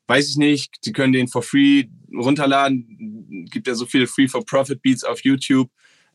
Weiß 0.07 0.29
ich 0.29 0.37
nicht, 0.37 0.85
die 0.85 0.91
können 0.91 1.13
den 1.13 1.27
for 1.27 1.43
free 1.43 1.85
runterladen. 2.13 3.47
Gibt 3.51 3.67
ja 3.67 3.75
so 3.75 3.85
viele 3.85 4.07
Free-for-Profit-Beats 4.07 5.03
auf 5.03 5.23
YouTube. 5.23 5.69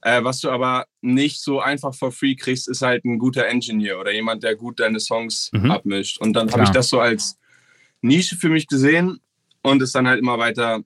Äh, 0.07 0.23
was 0.23 0.41
du 0.41 0.51
aber 0.51 0.87
nicht 1.01 1.41
so 1.41 1.59
einfach 1.59 1.93
for 1.93 2.13
free 2.13 2.37
kriegst, 2.37 2.69
ist 2.69 2.81
halt 2.81 3.05
ein 3.05 3.19
guter 3.19 3.49
Engineer 3.49 3.99
oder 3.99 4.13
jemand, 4.13 4.45
der 4.45 4.55
gut 4.55 4.79
deine 4.79 5.01
Songs 5.01 5.51
mhm. 5.53 5.73
abmischt. 5.73 6.21
Und 6.21 6.35
dann 6.35 6.49
habe 6.53 6.63
ich 6.63 6.71
das 6.71 6.89
so 6.89 7.01
als 7.01 7.37
Nische 8.03 8.37
für 8.37 8.49
mich 8.49 8.69
gesehen 8.69 9.19
und 9.63 9.83
es 9.83 9.91
dann 9.91 10.07
halt 10.07 10.21
immer 10.21 10.39
weiter 10.39 10.85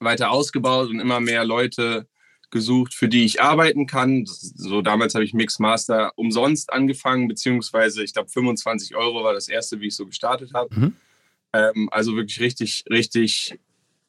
weiter 0.00 0.30
ausgebaut 0.30 0.90
und 0.90 1.00
immer 1.00 1.18
mehr 1.18 1.46
Leute 1.46 2.06
gesucht, 2.50 2.92
für 2.92 3.08
die 3.08 3.24
ich 3.24 3.40
arbeiten 3.40 3.86
kann. 3.86 4.24
So 4.26 4.82
damals 4.82 5.14
habe 5.14 5.24
ich 5.24 5.32
Mixmaster 5.32 6.12
umsonst 6.16 6.70
angefangen, 6.70 7.28
beziehungsweise 7.28 8.04
ich 8.04 8.12
glaube 8.12 8.28
25 8.28 8.96
Euro 8.96 9.24
war 9.24 9.32
das 9.32 9.48
erste, 9.48 9.80
wie 9.80 9.86
ich 9.86 9.96
so 9.96 10.04
gestartet 10.04 10.52
habe. 10.52 10.78
Mhm. 10.78 10.96
Ähm, 11.54 11.88
also 11.90 12.14
wirklich 12.16 12.38
richtig, 12.40 12.84
richtig 12.90 13.58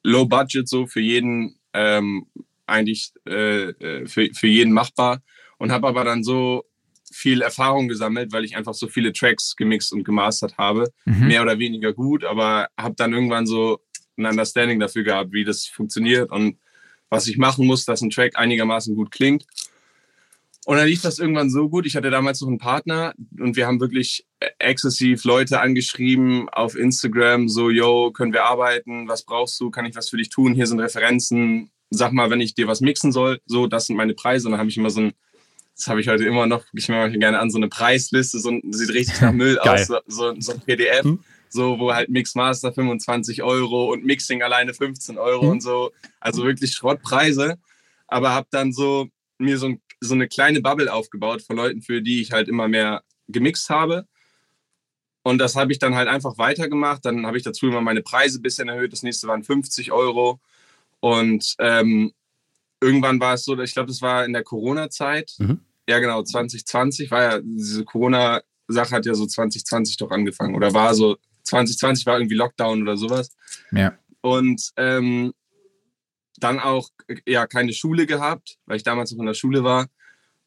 low 0.03 0.25
budget 0.25 0.67
so 0.67 0.85
für 0.85 0.99
jeden 0.99 1.55
ähm, 1.71 2.27
eigentlich 2.67 3.11
äh, 3.27 3.69
äh 3.69 4.07
für, 4.07 4.29
für 4.33 4.47
jeden 4.47 4.73
machbar 4.73 5.21
und 5.57 5.71
habe 5.71 5.87
aber 5.87 6.03
dann 6.03 6.23
so 6.23 6.65
viel 7.11 7.41
Erfahrung 7.41 7.87
gesammelt, 7.87 8.31
weil 8.31 8.45
ich 8.45 8.55
einfach 8.55 8.73
so 8.73 8.87
viele 8.87 9.13
Tracks 9.13 9.55
gemixt 9.55 9.93
und 9.93 10.03
gemastert 10.03 10.57
habe, 10.57 10.91
mhm. 11.05 11.27
mehr 11.27 11.41
oder 11.41 11.57
weniger 11.57 11.93
gut, 11.93 12.23
aber 12.23 12.67
habe 12.77 12.95
dann 12.95 13.13
irgendwann 13.13 13.47
so 13.47 13.79
ein 14.17 14.25
Understanding 14.25 14.79
dafür 14.79 15.03
gehabt, 15.03 15.31
wie 15.31 15.45
das 15.45 15.65
funktioniert 15.65 16.31
und 16.31 16.57
was 17.09 17.27
ich 17.27 17.37
machen 17.37 17.65
muss, 17.65 17.85
dass 17.85 18.01
ein 18.01 18.09
Track 18.09 18.37
einigermaßen 18.37 18.95
gut 18.95 19.11
klingt. 19.11 19.45
Und 20.65 20.75
dann 20.75 20.87
lief 20.87 21.01
das 21.01 21.17
irgendwann 21.17 21.49
so 21.49 21.69
gut. 21.69 21.85
Ich 21.85 21.95
hatte 21.95 22.09
damals 22.09 22.41
noch 22.41 22.49
einen 22.49 22.57
Partner 22.57 23.13
und 23.39 23.55
wir 23.55 23.65
haben 23.65 23.79
wirklich 23.79 24.25
exzessiv 24.59 25.23
Leute 25.23 25.61
angeschrieben 25.61 26.49
auf 26.49 26.75
Instagram, 26.75 27.47
so, 27.47 27.69
yo, 27.69 28.11
können 28.11 28.33
wir 28.33 28.43
arbeiten? 28.43 29.07
Was 29.07 29.23
brauchst 29.23 29.57
du? 29.61 29.71
Kann 29.71 29.85
ich 29.85 29.95
was 29.95 30.09
für 30.09 30.17
dich 30.17 30.27
tun? 30.27 30.53
Hier 30.53 30.67
sind 30.67 30.81
Referenzen. 30.81 31.71
Sag 31.89 32.11
mal, 32.11 32.29
wenn 32.29 32.41
ich 32.41 32.53
dir 32.53 32.67
was 32.67 32.81
mixen 32.81 33.11
soll, 33.11 33.39
so, 33.45 33.67
das 33.67 33.87
sind 33.87 33.95
meine 33.95 34.13
Preise. 34.13 34.47
Und 34.47 34.51
dann 34.51 34.59
habe 34.59 34.69
ich 34.69 34.77
immer 34.77 34.89
so 34.89 35.01
ein, 35.01 35.13
das 35.75 35.87
habe 35.87 36.01
ich 36.01 36.07
heute 36.07 36.25
immer 36.25 36.47
noch, 36.47 36.65
ich 36.73 36.89
mache 36.89 37.11
gerne 37.11 37.39
an, 37.39 37.49
so 37.49 37.57
eine 37.57 37.69
Preisliste, 37.69 38.39
so 38.39 38.51
sieht 38.71 38.93
richtig 38.93 39.21
nach 39.21 39.31
Müll 39.33 39.57
aus, 39.59 39.87
so, 39.87 39.99
so, 40.07 40.33
so 40.39 40.53
ein 40.53 40.61
PDF. 40.61 41.03
Hm? 41.03 41.19
so 41.49 41.79
wo 41.79 41.93
halt 41.93 42.09
Mixmaster 42.09 42.73
25 42.73 43.43
Euro 43.43 43.91
und 43.91 44.05
Mixing 44.05 44.41
alleine 44.41 44.73
15 44.73 45.17
Euro 45.17 45.45
mhm. 45.45 45.51
und 45.51 45.61
so. 45.61 45.91
Also 46.19 46.43
wirklich 46.43 46.73
Schrottpreise. 46.73 47.57
Aber 48.07 48.31
habe 48.31 48.47
dann 48.51 48.71
so 48.71 49.07
mir 49.37 49.57
so, 49.57 49.67
ein, 49.67 49.81
so 49.99 50.13
eine 50.13 50.27
kleine 50.27 50.61
Bubble 50.61 50.91
aufgebaut 50.91 51.41
von 51.41 51.55
Leuten, 51.55 51.81
für 51.81 52.01
die 52.01 52.21
ich 52.21 52.31
halt 52.31 52.47
immer 52.47 52.67
mehr 52.67 53.03
gemixt 53.27 53.69
habe. 53.69 54.05
Und 55.23 55.39
das 55.39 55.55
habe 55.55 55.73
ich 55.73 55.79
dann 55.79 55.95
halt 55.95 56.07
einfach 56.07 56.37
weitergemacht. 56.37 57.05
Dann 57.05 57.25
habe 57.25 57.37
ich 57.37 57.43
dazu 57.43 57.67
immer 57.67 57.81
meine 57.81 58.01
Preise 58.01 58.39
ein 58.39 58.43
bisschen 58.43 58.69
erhöht. 58.69 58.93
Das 58.93 59.03
nächste 59.03 59.27
waren 59.27 59.43
50 59.43 59.91
Euro. 59.91 60.39
Und 60.99 61.55
ähm, 61.59 62.11
irgendwann 62.81 63.19
war 63.19 63.35
es 63.35 63.45
so, 63.45 63.57
ich 63.59 63.73
glaube, 63.73 63.87
das 63.87 64.01
war 64.01 64.25
in 64.25 64.33
der 64.33 64.43
Corona-Zeit. 64.43 65.33
Mhm. 65.37 65.59
Ja, 65.87 65.99
genau, 65.99 66.23
2020 66.23 67.11
war 67.11 67.21
ja, 67.21 67.39
diese 67.41 67.85
Corona-Sache 67.85 68.91
hat 68.91 69.05
ja 69.05 69.13
so 69.13 69.25
2020 69.25 69.97
doch 69.97 70.11
angefangen 70.11 70.55
oder 70.55 70.73
war 70.73 70.93
so 70.93 71.17
2020 71.43 72.05
war 72.05 72.19
irgendwie 72.19 72.35
Lockdown 72.35 72.81
oder 72.81 72.97
sowas. 72.97 73.29
Ja. 73.71 73.97
Und 74.21 74.71
ähm, 74.75 75.33
dann 76.37 76.59
auch 76.59 76.89
ja 77.25 77.47
keine 77.47 77.73
Schule 77.73 78.05
gehabt, 78.05 78.57
weil 78.65 78.77
ich 78.77 78.83
damals 78.83 79.11
noch 79.11 79.19
in 79.19 79.27
der 79.27 79.33
Schule 79.33 79.63
war. 79.63 79.87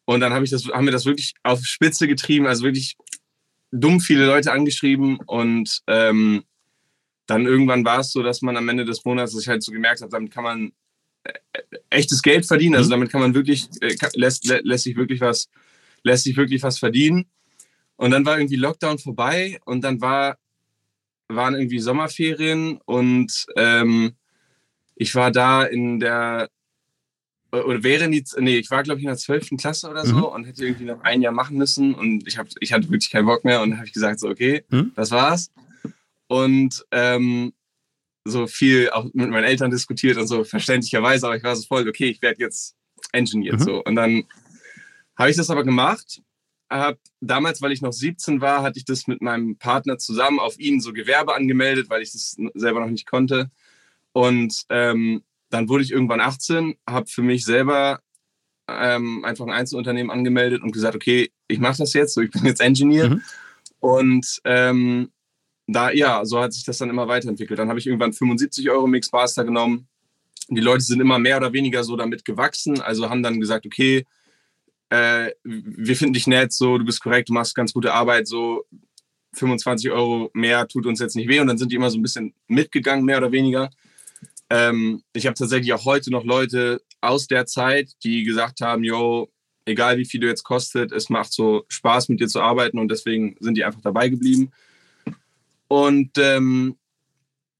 Und 0.04 0.20
dann 0.20 0.32
hab 0.32 0.42
ich 0.42 0.50
das, 0.50 0.66
haben 0.66 0.86
wir 0.86 0.92
das 0.92 1.06
wirklich 1.06 1.34
auf 1.42 1.64
Spitze 1.64 2.06
getrieben, 2.06 2.46
also 2.46 2.64
wirklich 2.64 2.96
dumm 3.70 4.00
viele 4.00 4.26
Leute 4.26 4.52
angeschrieben 4.52 5.18
und 5.26 5.82
ähm, 5.86 6.42
dann 7.30 7.46
irgendwann 7.46 7.84
war 7.84 8.00
es 8.00 8.10
so, 8.10 8.22
dass 8.22 8.42
man 8.42 8.56
am 8.56 8.68
Ende 8.68 8.84
des 8.84 9.04
Monats, 9.04 9.32
dass 9.32 9.42
ich 9.42 9.48
halt 9.48 9.62
so 9.62 9.72
gemerkt 9.72 10.00
habe, 10.00 10.10
damit 10.10 10.32
kann 10.32 10.44
man 10.44 10.72
äh, 11.24 11.32
echtes 11.88 12.22
Geld 12.22 12.44
verdienen. 12.44 12.74
Also 12.74 12.88
mhm. 12.88 12.92
damit 12.92 13.10
kann 13.10 13.20
man 13.20 13.34
wirklich, 13.34 13.68
äh, 13.80 13.94
lässt, 14.14 14.46
lässt 14.46 14.84
sich 14.84 14.96
wirklich 14.96 15.20
was, 15.20 15.48
lässt 16.02 16.24
sich 16.24 16.36
wirklich 16.36 16.62
was 16.62 16.78
verdienen. 16.78 17.26
Und 17.96 18.10
dann 18.10 18.26
war 18.26 18.38
irgendwie 18.38 18.56
Lockdown 18.56 18.98
vorbei 18.98 19.60
und 19.64 19.84
dann 19.84 20.00
war 20.00 20.36
waren 21.28 21.54
irgendwie 21.54 21.78
Sommerferien 21.78 22.80
und 22.86 23.46
ähm, 23.56 24.14
ich 24.96 25.14
war 25.14 25.30
da 25.30 25.62
in 25.62 26.00
der 26.00 26.48
oder 27.52 27.82
wäre 27.84 28.08
die, 28.08 28.24
nee, 28.38 28.58
ich 28.58 28.70
war 28.70 28.82
glaube 28.82 28.98
ich 28.98 29.04
in 29.04 29.10
der 29.10 29.16
12. 29.16 29.50
Klasse 29.58 29.88
oder 29.88 30.04
so 30.04 30.16
mhm. 30.16 30.24
und 30.24 30.44
hätte 30.46 30.64
irgendwie 30.64 30.86
noch 30.86 31.02
ein 31.02 31.22
Jahr 31.22 31.32
machen 31.32 31.56
müssen 31.56 31.94
und 31.94 32.26
ich, 32.26 32.38
hab, 32.38 32.48
ich 32.60 32.72
hatte 32.72 32.90
wirklich 32.90 33.10
keinen 33.10 33.26
Bock 33.26 33.44
mehr 33.44 33.62
und 33.62 33.76
habe 33.76 33.86
ich 33.86 33.92
gesagt 33.92 34.18
so, 34.18 34.28
okay, 34.28 34.64
mhm. 34.70 34.92
das 34.96 35.10
war's. 35.12 35.52
Und 36.30 36.84
ähm, 36.92 37.52
so 38.24 38.46
viel 38.46 38.90
auch 38.90 39.04
mit 39.12 39.30
meinen 39.30 39.44
Eltern 39.44 39.70
diskutiert 39.70 40.16
und 40.16 40.28
so 40.28 40.44
verständlicherweise, 40.44 41.26
aber 41.26 41.36
ich 41.36 41.42
war 41.42 41.56
so 41.56 41.66
voll, 41.66 41.88
okay, 41.88 42.06
ich 42.06 42.22
werde 42.22 42.40
jetzt 42.40 42.76
Engineer 43.12 43.54
mhm. 43.54 43.58
so. 43.58 43.82
Und 43.82 43.96
dann 43.96 44.24
habe 45.16 45.30
ich 45.30 45.36
das 45.36 45.50
aber 45.50 45.64
gemacht 45.64 46.22
habe 46.70 46.98
damals, 47.20 47.60
weil 47.60 47.72
ich 47.72 47.82
noch 47.82 47.92
17 47.92 48.40
war, 48.40 48.62
hatte 48.62 48.78
ich 48.78 48.84
das 48.84 49.06
mit 49.06 49.20
meinem 49.20 49.56
Partner 49.56 49.98
zusammen 49.98 50.38
auf 50.38 50.58
ihn 50.58 50.80
so 50.80 50.92
Gewerbe 50.92 51.34
angemeldet, 51.34 51.90
weil 51.90 52.02
ich 52.02 52.12
das 52.12 52.36
selber 52.54 52.80
noch 52.80 52.90
nicht 52.90 53.06
konnte. 53.06 53.50
Und 54.12 54.64
ähm, 54.68 55.22
dann 55.50 55.68
wurde 55.68 55.82
ich 55.82 55.90
irgendwann 55.90 56.20
18, 56.20 56.76
habe 56.88 57.06
für 57.08 57.22
mich 57.22 57.44
selber 57.44 58.00
ähm, 58.68 59.24
einfach 59.24 59.46
ein 59.46 59.52
Einzelunternehmen 59.52 60.12
angemeldet 60.12 60.62
und 60.62 60.70
gesagt, 60.70 60.94
okay, 60.94 61.32
ich 61.48 61.58
mache 61.58 61.78
das 61.78 61.92
jetzt, 61.92 62.14
so 62.14 62.20
ich 62.20 62.30
bin 62.30 62.46
jetzt 62.46 62.60
Engineer. 62.60 63.10
Mhm. 63.10 63.22
Und 63.80 64.40
ähm, 64.44 65.10
da, 65.72 65.90
ja, 65.90 66.24
so 66.24 66.40
hat 66.40 66.52
sich 66.52 66.64
das 66.64 66.78
dann 66.78 66.90
immer 66.90 67.08
weiterentwickelt. 67.08 67.58
Dann 67.58 67.68
habe 67.68 67.78
ich 67.78 67.86
irgendwann 67.86 68.12
75 68.12 68.70
Euro 68.70 68.86
Mixmaster 68.86 69.44
genommen. 69.44 69.88
Die 70.48 70.60
Leute 70.60 70.82
sind 70.82 71.00
immer 71.00 71.18
mehr 71.18 71.36
oder 71.36 71.52
weniger 71.52 71.84
so 71.84 71.96
damit 71.96 72.24
gewachsen, 72.24 72.80
also 72.80 73.08
haben 73.08 73.22
dann 73.22 73.40
gesagt, 73.40 73.66
okay, 73.66 74.04
äh, 74.88 75.30
wir 75.44 75.96
finden 75.96 76.14
dich 76.14 76.26
nett, 76.26 76.52
so, 76.52 76.76
du 76.76 76.84
bist 76.84 77.00
korrekt, 77.00 77.28
du 77.28 77.32
machst 77.32 77.54
ganz 77.54 77.72
gute 77.72 77.94
Arbeit, 77.94 78.26
so 78.26 78.64
25 79.34 79.90
Euro 79.90 80.30
mehr 80.34 80.66
tut 80.66 80.86
uns 80.86 80.98
jetzt 80.98 81.14
nicht 81.14 81.28
weh. 81.28 81.40
Und 81.40 81.46
dann 81.46 81.58
sind 81.58 81.70
die 81.70 81.76
immer 81.76 81.90
so 81.90 81.98
ein 81.98 82.02
bisschen 82.02 82.34
mitgegangen, 82.48 83.04
mehr 83.04 83.18
oder 83.18 83.30
weniger. 83.30 83.70
Ähm, 84.50 85.02
ich 85.12 85.26
habe 85.26 85.34
tatsächlich 85.34 85.72
auch 85.72 85.84
heute 85.84 86.10
noch 86.10 86.24
Leute 86.24 86.82
aus 87.00 87.28
der 87.28 87.46
Zeit, 87.46 87.92
die 88.02 88.24
gesagt 88.24 88.60
haben, 88.60 88.82
yo, 88.82 89.30
egal 89.64 89.98
wie 89.98 90.04
viel 90.04 90.20
du 90.20 90.26
jetzt 90.26 90.42
kostet, 90.42 90.90
es 90.90 91.08
macht 91.08 91.32
so 91.32 91.64
Spaß 91.68 92.08
mit 92.08 92.20
dir 92.20 92.26
zu 92.26 92.40
arbeiten 92.40 92.78
und 92.78 92.90
deswegen 92.90 93.36
sind 93.38 93.56
die 93.56 93.64
einfach 93.64 93.80
dabei 93.80 94.08
geblieben. 94.08 94.50
Und 95.70 96.18
ähm, 96.18 96.76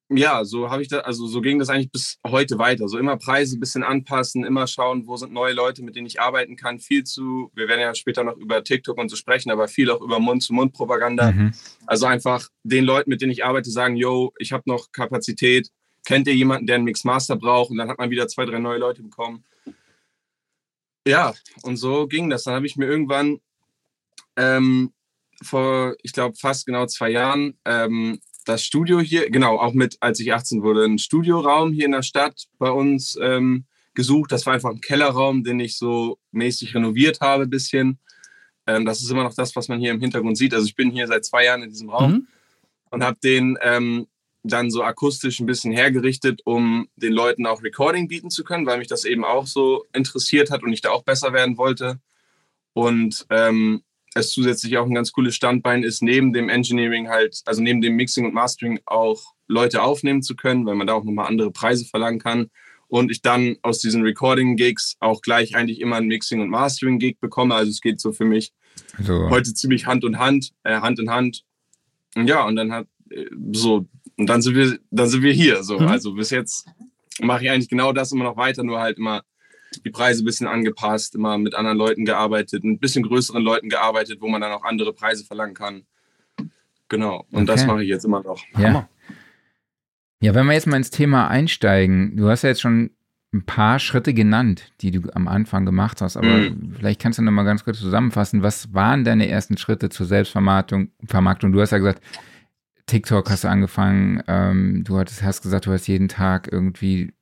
ja, 0.09 0.45
so 0.45 0.69
habe 0.69 0.83
ich 0.83 0.89
das, 0.89 1.05
also 1.05 1.29
so 1.29 1.41
ging 1.41 1.61
das 1.61 1.69
eigentlich 1.69 1.93
bis 1.93 2.19
heute 2.27 2.59
weiter. 2.59 2.89
So 2.89 2.99
immer 2.99 3.17
Preise 3.17 3.57
ein 3.57 3.61
bisschen 3.61 3.85
anpassen, 3.85 4.45
immer 4.45 4.67
schauen, 4.67 5.07
wo 5.07 5.17
sind 5.17 5.33
neue 5.33 5.53
Leute, 5.53 5.85
mit 5.85 5.95
denen 5.95 6.09
ich 6.09 6.21
arbeiten 6.21 6.57
kann. 6.57 6.81
Viel 6.81 7.05
zu, 7.05 7.53
wir 7.55 7.69
werden 7.69 7.83
ja 7.83 7.95
später 7.95 8.25
noch 8.25 8.37
über 8.37 8.65
TikTok 8.65 8.99
und 8.99 9.11
so 9.11 9.15
sprechen, 9.15 9.53
aber 9.53 9.69
viel 9.69 9.89
auch 9.93 10.01
über 10.01 10.19
Mund-zu-Mund-Propaganda. 10.19 11.31
Mhm. 11.31 11.53
Also 11.87 12.07
einfach 12.07 12.49
den 12.65 12.85
Leuten, 12.85 13.11
mit 13.11 13.23
denen 13.23 13.31
ich 13.31 13.45
arbeite, 13.45 13.71
sagen, 13.71 13.95
yo, 13.95 14.33
ich 14.39 14.51
habe 14.51 14.65
noch 14.67 14.91
Kapazität. 14.91 15.71
Kennt 16.05 16.27
ihr 16.27 16.35
jemanden, 16.35 16.67
der 16.67 16.77
einen 16.77 16.85
Mixmaster 16.85 17.37
braucht? 17.37 17.71
Und 17.71 17.77
dann 17.77 17.89
hat 17.89 17.99
man 17.99 18.11
wieder 18.11 18.27
zwei, 18.27 18.45
drei 18.45 18.59
neue 18.59 18.79
Leute 18.79 19.05
bekommen. 19.05 19.45
Ja, 21.07 21.33
und 21.63 21.77
so 21.77 22.09
ging 22.09 22.29
das. 22.29 22.43
Dann 22.43 22.55
habe 22.55 22.67
ich 22.67 22.77
mir 22.77 22.87
irgendwann 22.87 23.39
ähm, 24.35 24.93
vor, 25.43 25.95
ich 26.03 26.13
glaube, 26.13 26.37
fast 26.37 26.67
genau 26.67 26.87
zwei 26.87 27.11
Jahren 27.11 27.59
ähm, 27.65 28.21
das 28.47 28.65
Studio 28.65 29.01
hier, 29.01 29.31
genau, 29.31 29.59
auch 29.59 29.75
mit, 29.75 29.97
als 30.01 30.19
ich 30.21 30.33
18 30.33 30.63
wurde, 30.63 30.85
ein 30.85 30.99
Studioraum 30.99 31.73
hier 31.73 31.87
in 31.87 31.93
der 31.93 32.03
Stadt 32.03 32.47
bei 32.59 32.71
uns 32.71 33.19
ähm, 33.21 33.65
gesucht. 33.95 34.33
Das 34.33 34.47
war 34.47 34.55
einfach 34.55 34.71
ein 34.71 34.81
Kellerraum, 34.81 35.45
den 35.45 35.61
ich 35.61 35.77
so 35.77 36.19
mäßig 36.33 36.75
renoviert 36.75 37.21
habe, 37.21 37.45
ein 37.45 37.51
bisschen. 37.51 37.99
Ähm, 38.67 38.85
das 38.85 39.03
ist 39.03 39.11
immer 39.11 39.25
noch 39.25 39.35
das, 39.35 39.55
was 39.57 39.69
man 39.69 39.79
hier 39.79 39.91
im 39.91 40.01
Hintergrund 40.01 40.39
sieht. 40.39 40.55
Also 40.55 40.67
ich 40.67 40.75
bin 40.75 40.91
hier 40.91 41.07
seit 41.07 41.25
zwei 41.25 41.45
Jahren 41.45 41.63
in 41.63 41.71
diesem 41.71 41.91
Raum 41.91 42.13
Mhm. 42.13 42.27
und 42.91 43.05
habe 43.05 43.19
den 43.23 43.59
ähm, 43.63 44.07
dann 44.43 44.71
so 44.71 44.83
akustisch 44.83 45.39
ein 45.41 45.47
bisschen 45.47 45.73
hergerichtet, 45.73 46.41
um 46.45 46.89
den 46.97 47.13
Leuten 47.13 47.45
auch 47.47 47.63
Recording 47.63 48.09
bieten 48.09 48.31
zu 48.31 48.43
können, 48.43 48.65
weil 48.67 48.79
mich 48.79 48.89
das 48.89 49.05
eben 49.05 49.25
auch 49.25 49.47
so 49.47 49.85
interessiert 49.93 50.51
hat 50.51 50.63
und 50.63 50.73
ich 50.73 50.81
da 50.81 50.91
auch 50.91 51.03
besser 51.03 51.33
werden 51.35 51.59
wollte. 51.59 52.01
Und 52.73 53.27
ähm, 53.29 53.83
es 54.15 54.33
zusätzlich 54.33 54.77
auch 54.79 54.87
ein 54.87 54.95
ganz 54.95 55.13
cooles 55.13 55.35
Standbein 55.35 55.83
ist, 55.83 56.03
neben 56.03 56.33
dem 56.33 56.49
Engineering 56.49 57.09
halt, 57.09 57.43
also 57.47 57.63
neben 57.63 57.81
dem 57.81 57.95
Mixing 57.97 58.27
und 58.27 58.35
Mastering 58.35 58.81
auch 58.87 59.35
Leute 59.47 59.83
aufnehmen 59.83 60.23
zu 60.23 60.35
können, 60.37 60.67
weil 60.67 60.75
man 60.75 60.87
da 60.87 60.95
auch 60.95 61.05
nochmal 61.05 61.27
andere 61.27 61.51
Preise 61.51 61.85
verlangen 61.85 62.19
kann. 62.19 62.51
Und 62.89 63.13
ich 63.13 63.23
dann 63.23 63.57
aus 63.63 63.79
diesen 63.79 64.03
Recording-Gigs 64.03 64.97
auch 64.99 65.23
gleich 65.23 65.55
eigentlich 65.55 65.81
immer 65.81 65.97
ein 65.97 66.07
Mixing- 66.07 66.41
und 66.41 66.49
Mastering-Gig 66.49 67.19
bekomme. 67.21 67.55
Also 67.55 67.71
es 67.71 67.81
geht 67.81 68.01
so 68.01 68.13
für 68.13 68.25
mich 68.25 68.53
Also, 68.99 69.31
heute 69.31 69.55
ziemlich 69.55 69.87
Hand 69.87 70.05
in 70.05 70.19
Hand, 70.19 70.53
äh, 70.65 70.81
Hand 70.81 70.99
in 70.99 71.11
Hand. 71.11 71.45
Und 72.17 72.27
ja, 72.27 72.45
und 72.45 72.57
dann 72.57 72.73
hat 72.73 72.89
äh, 73.11 73.27
so, 73.53 73.87
und 74.17 74.27
dann 74.27 74.43
sind 74.43 74.57
wir, 74.57 74.79
dann 74.91 75.09
sind 75.09 75.23
wir 75.23 75.33
hier. 75.33 75.63
So. 75.63 75.79
Mhm. 75.79 75.87
Also 75.87 76.15
bis 76.15 76.31
jetzt 76.31 76.67
mache 77.21 77.45
ich 77.45 77.51
eigentlich 77.51 77.69
genau 77.69 77.93
das 77.93 78.11
immer 78.11 78.25
noch 78.25 78.37
weiter, 78.37 78.65
nur 78.65 78.81
halt 78.81 78.99
immer 78.99 79.23
die 79.85 79.91
Preise 79.91 80.23
ein 80.23 80.25
bisschen 80.25 80.47
angepasst, 80.49 81.15
immer 81.15 81.39
mit 81.39 81.55
anderen 81.55 81.79
Leuten 81.79 82.05
gearbeitet, 82.05 82.65
ein 82.65 82.79
bisschen 82.79 83.03
größeren 83.05 83.43
Leuten 83.43 83.69
gearbeitet, 83.69 84.21
wo 84.21 84.29
man 84.29 84.41
dann 84.41 84.53
auch 84.53 84.65
andere 84.65 84.93
Preise 84.93 85.25
verlangen 85.25 85.55
kann. 85.55 85.85
Genau. 86.89 87.25
Und 87.31 87.49
das 87.49 87.61
Okay. 87.63 87.71
mache 87.71 87.83
ich 87.85 87.89
jetzt 87.89 88.05
immer 88.05 88.23
noch. 88.23 88.43
ja. 88.59 88.69
Hammer. 88.69 88.89
ja, 90.21 90.35
wenn 90.35 90.47
wir 90.47 90.53
jetzt 90.55 90.67
mal 90.67 90.77
ins 90.77 90.91
Thema 90.91 91.29
einsteigen, 91.29 92.17
du 92.17 92.29
hast 92.29 92.43
ja 92.43 92.49
jetzt 92.51 92.61
schon 92.61 92.91
ein 93.33 93.45
paar 93.45 93.79
Schritte 93.79 94.13
genannt, 94.13 94.73
die 94.81 94.91
du 94.91 95.09
am 95.15 95.29
Anfang 95.29 95.65
gemacht 95.65 96.01
hast, 96.03 96.17
aber 96.17 96.27
Mhm. 96.39 96.75
vielleicht 96.77 97.01
kannst 97.01 97.21
du 97.21 97.23
noch 97.23 97.31
mal 97.31 97.45
ganz 97.45 97.63
kurz 97.63 97.79
zusammenfassen, 97.79 98.43
was 98.43 98.75
waren 98.75 99.05
deine 99.05 99.29
ersten 99.29 99.57
Schritte 99.57 99.89
zur 99.89 100.07
Selbstvermarktung? 100.07 100.91
Vermarktung? 101.07 101.53
Du 101.53 101.61
hast 101.61 101.71
ja 101.71 101.79
gesagt, 101.79 102.03
TikTok 102.87 103.31
hast 103.31 103.45
du 103.45 103.49
angefangen, 103.49 104.21
ähm, 104.27 104.83
du 104.83 104.99
hattest, 104.99 105.23
hast 105.23 105.43
gesagt, 105.43 105.67
du 105.67 105.73
hast 105.73 105.87
jeden 105.87 106.09
Tag 106.09 106.49
irgendwie 106.51 107.13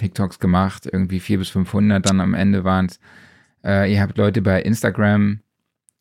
TikToks 0.00 0.38
gemacht, 0.38 0.88
irgendwie 0.90 1.20
400 1.20 1.40
bis 1.40 1.50
500, 1.50 2.06
dann 2.06 2.20
am 2.20 2.34
Ende 2.34 2.64
waren 2.64 2.86
es, 2.86 2.98
äh, 3.64 3.92
ihr 3.92 4.00
habt 4.00 4.16
Leute 4.16 4.42
bei 4.42 4.62
Instagram 4.62 5.40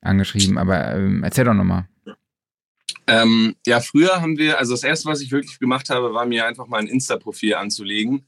angeschrieben, 0.02 0.58
aber 0.58 0.96
ähm, 0.96 1.24
erzähl 1.24 1.46
doch 1.46 1.54
nochmal. 1.54 1.88
Ähm, 3.08 3.56
ja, 3.66 3.80
früher 3.80 4.22
haben 4.22 4.38
wir, 4.38 4.60
also 4.60 4.74
das 4.74 4.84
erste, 4.84 5.10
was 5.10 5.22
ich 5.22 5.32
wirklich 5.32 5.60
gemacht 5.60 5.90
habe, 5.90 6.14
war 6.14 6.26
mir 6.26 6.46
einfach 6.46 6.68
mal 6.68 6.78
ein 6.78 6.88
Insta-Profil 6.88 7.56
anzulegen, 7.56 8.28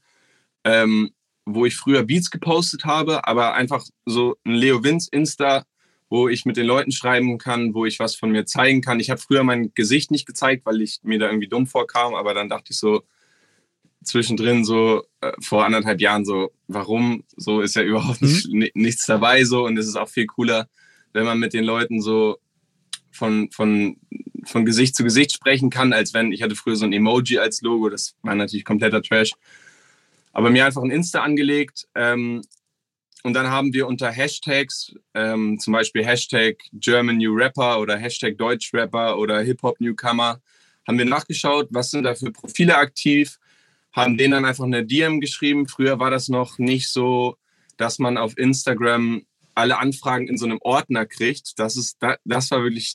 ähm, 0.64 1.12
wo 1.44 1.66
ich 1.66 1.76
früher 1.76 2.02
Beats 2.02 2.30
gepostet 2.30 2.84
habe, 2.84 3.26
aber 3.26 3.54
einfach 3.54 3.84
so 4.06 4.36
ein 4.44 4.54
Leo 4.54 4.82
Vince 4.82 5.08
Insta, 5.12 5.64
wo 6.10 6.28
ich 6.28 6.44
mit 6.44 6.56
den 6.56 6.66
Leuten 6.66 6.92
schreiben 6.92 7.38
kann, 7.38 7.74
wo 7.74 7.86
ich 7.86 7.98
was 7.98 8.16
von 8.16 8.30
mir 8.30 8.44
zeigen 8.44 8.82
kann. 8.82 9.00
Ich 9.00 9.08
habe 9.08 9.20
früher 9.20 9.44
mein 9.44 9.72
Gesicht 9.74 10.10
nicht 10.10 10.26
gezeigt, 10.26 10.66
weil 10.66 10.82
ich 10.82 11.00
mir 11.02 11.18
da 11.18 11.26
irgendwie 11.26 11.48
dumm 11.48 11.66
vorkam, 11.66 12.14
aber 12.14 12.34
dann 12.34 12.48
dachte 12.48 12.72
ich 12.72 12.78
so 12.78 13.02
zwischendrin 14.04 14.64
so 14.64 15.02
äh, 15.20 15.32
vor 15.40 15.64
anderthalb 15.64 16.00
Jahren 16.00 16.24
so, 16.24 16.52
warum? 16.68 17.24
So 17.36 17.60
ist 17.60 17.76
ja 17.76 17.82
überhaupt 17.82 18.22
nicht, 18.22 18.48
ni- 18.48 18.70
nichts 18.74 19.06
dabei 19.06 19.44
so 19.44 19.64
und 19.64 19.78
es 19.78 19.86
ist 19.86 19.96
auch 19.96 20.08
viel 20.08 20.26
cooler, 20.26 20.68
wenn 21.12 21.24
man 21.24 21.38
mit 21.38 21.52
den 21.52 21.64
Leuten 21.64 22.00
so 22.00 22.38
von, 23.10 23.50
von, 23.50 23.96
von 24.44 24.64
Gesicht 24.64 24.96
zu 24.96 25.04
Gesicht 25.04 25.32
sprechen 25.32 25.70
kann, 25.70 25.92
als 25.92 26.14
wenn 26.14 26.32
ich 26.32 26.42
hatte 26.42 26.56
früher 26.56 26.76
so 26.76 26.84
ein 26.84 26.92
Emoji 26.92 27.38
als 27.38 27.60
Logo, 27.62 27.88
das 27.88 28.14
war 28.22 28.34
natürlich 28.34 28.64
kompletter 28.64 29.02
Trash. 29.02 29.32
Aber 30.32 30.50
mir 30.50 30.64
einfach 30.64 30.82
ein 30.82 30.90
Insta 30.90 31.22
angelegt 31.22 31.86
ähm, 31.94 32.42
und 33.22 33.34
dann 33.34 33.48
haben 33.48 33.72
wir 33.74 33.86
unter 33.86 34.10
Hashtags, 34.10 34.94
ähm, 35.14 35.58
zum 35.60 35.74
Beispiel 35.74 36.04
Hashtag 36.04 36.56
German 36.72 37.18
New 37.18 37.34
Rapper 37.34 37.78
oder 37.80 37.96
Hashtag 37.98 38.38
Deutsch 38.38 38.72
Rapper 38.72 39.18
oder 39.18 39.42
Hip 39.42 39.62
Hop 39.62 39.78
Newcomer, 39.80 40.40
haben 40.88 40.98
wir 40.98 41.04
nachgeschaut, 41.04 41.68
was 41.70 41.90
sind 41.90 42.04
da 42.04 42.14
für 42.14 42.32
Profile 42.32 42.76
aktiv, 42.76 43.38
haben 43.92 44.16
denen 44.16 44.32
dann 44.32 44.44
einfach 44.44 44.64
eine 44.64 44.84
DM 44.84 45.20
geschrieben. 45.20 45.68
Früher 45.68 45.98
war 45.98 46.10
das 46.10 46.28
noch 46.28 46.58
nicht 46.58 46.88
so, 46.88 47.36
dass 47.76 47.98
man 47.98 48.16
auf 48.16 48.36
Instagram 48.38 49.22
alle 49.54 49.78
Anfragen 49.78 50.28
in 50.28 50.38
so 50.38 50.46
einem 50.46 50.58
Ordner 50.62 51.04
kriegt. 51.06 51.58
Das 51.58 51.76
ist, 51.76 51.96
da- 52.00 52.16
das 52.24 52.50
war 52.50 52.62
wirklich, 52.62 52.94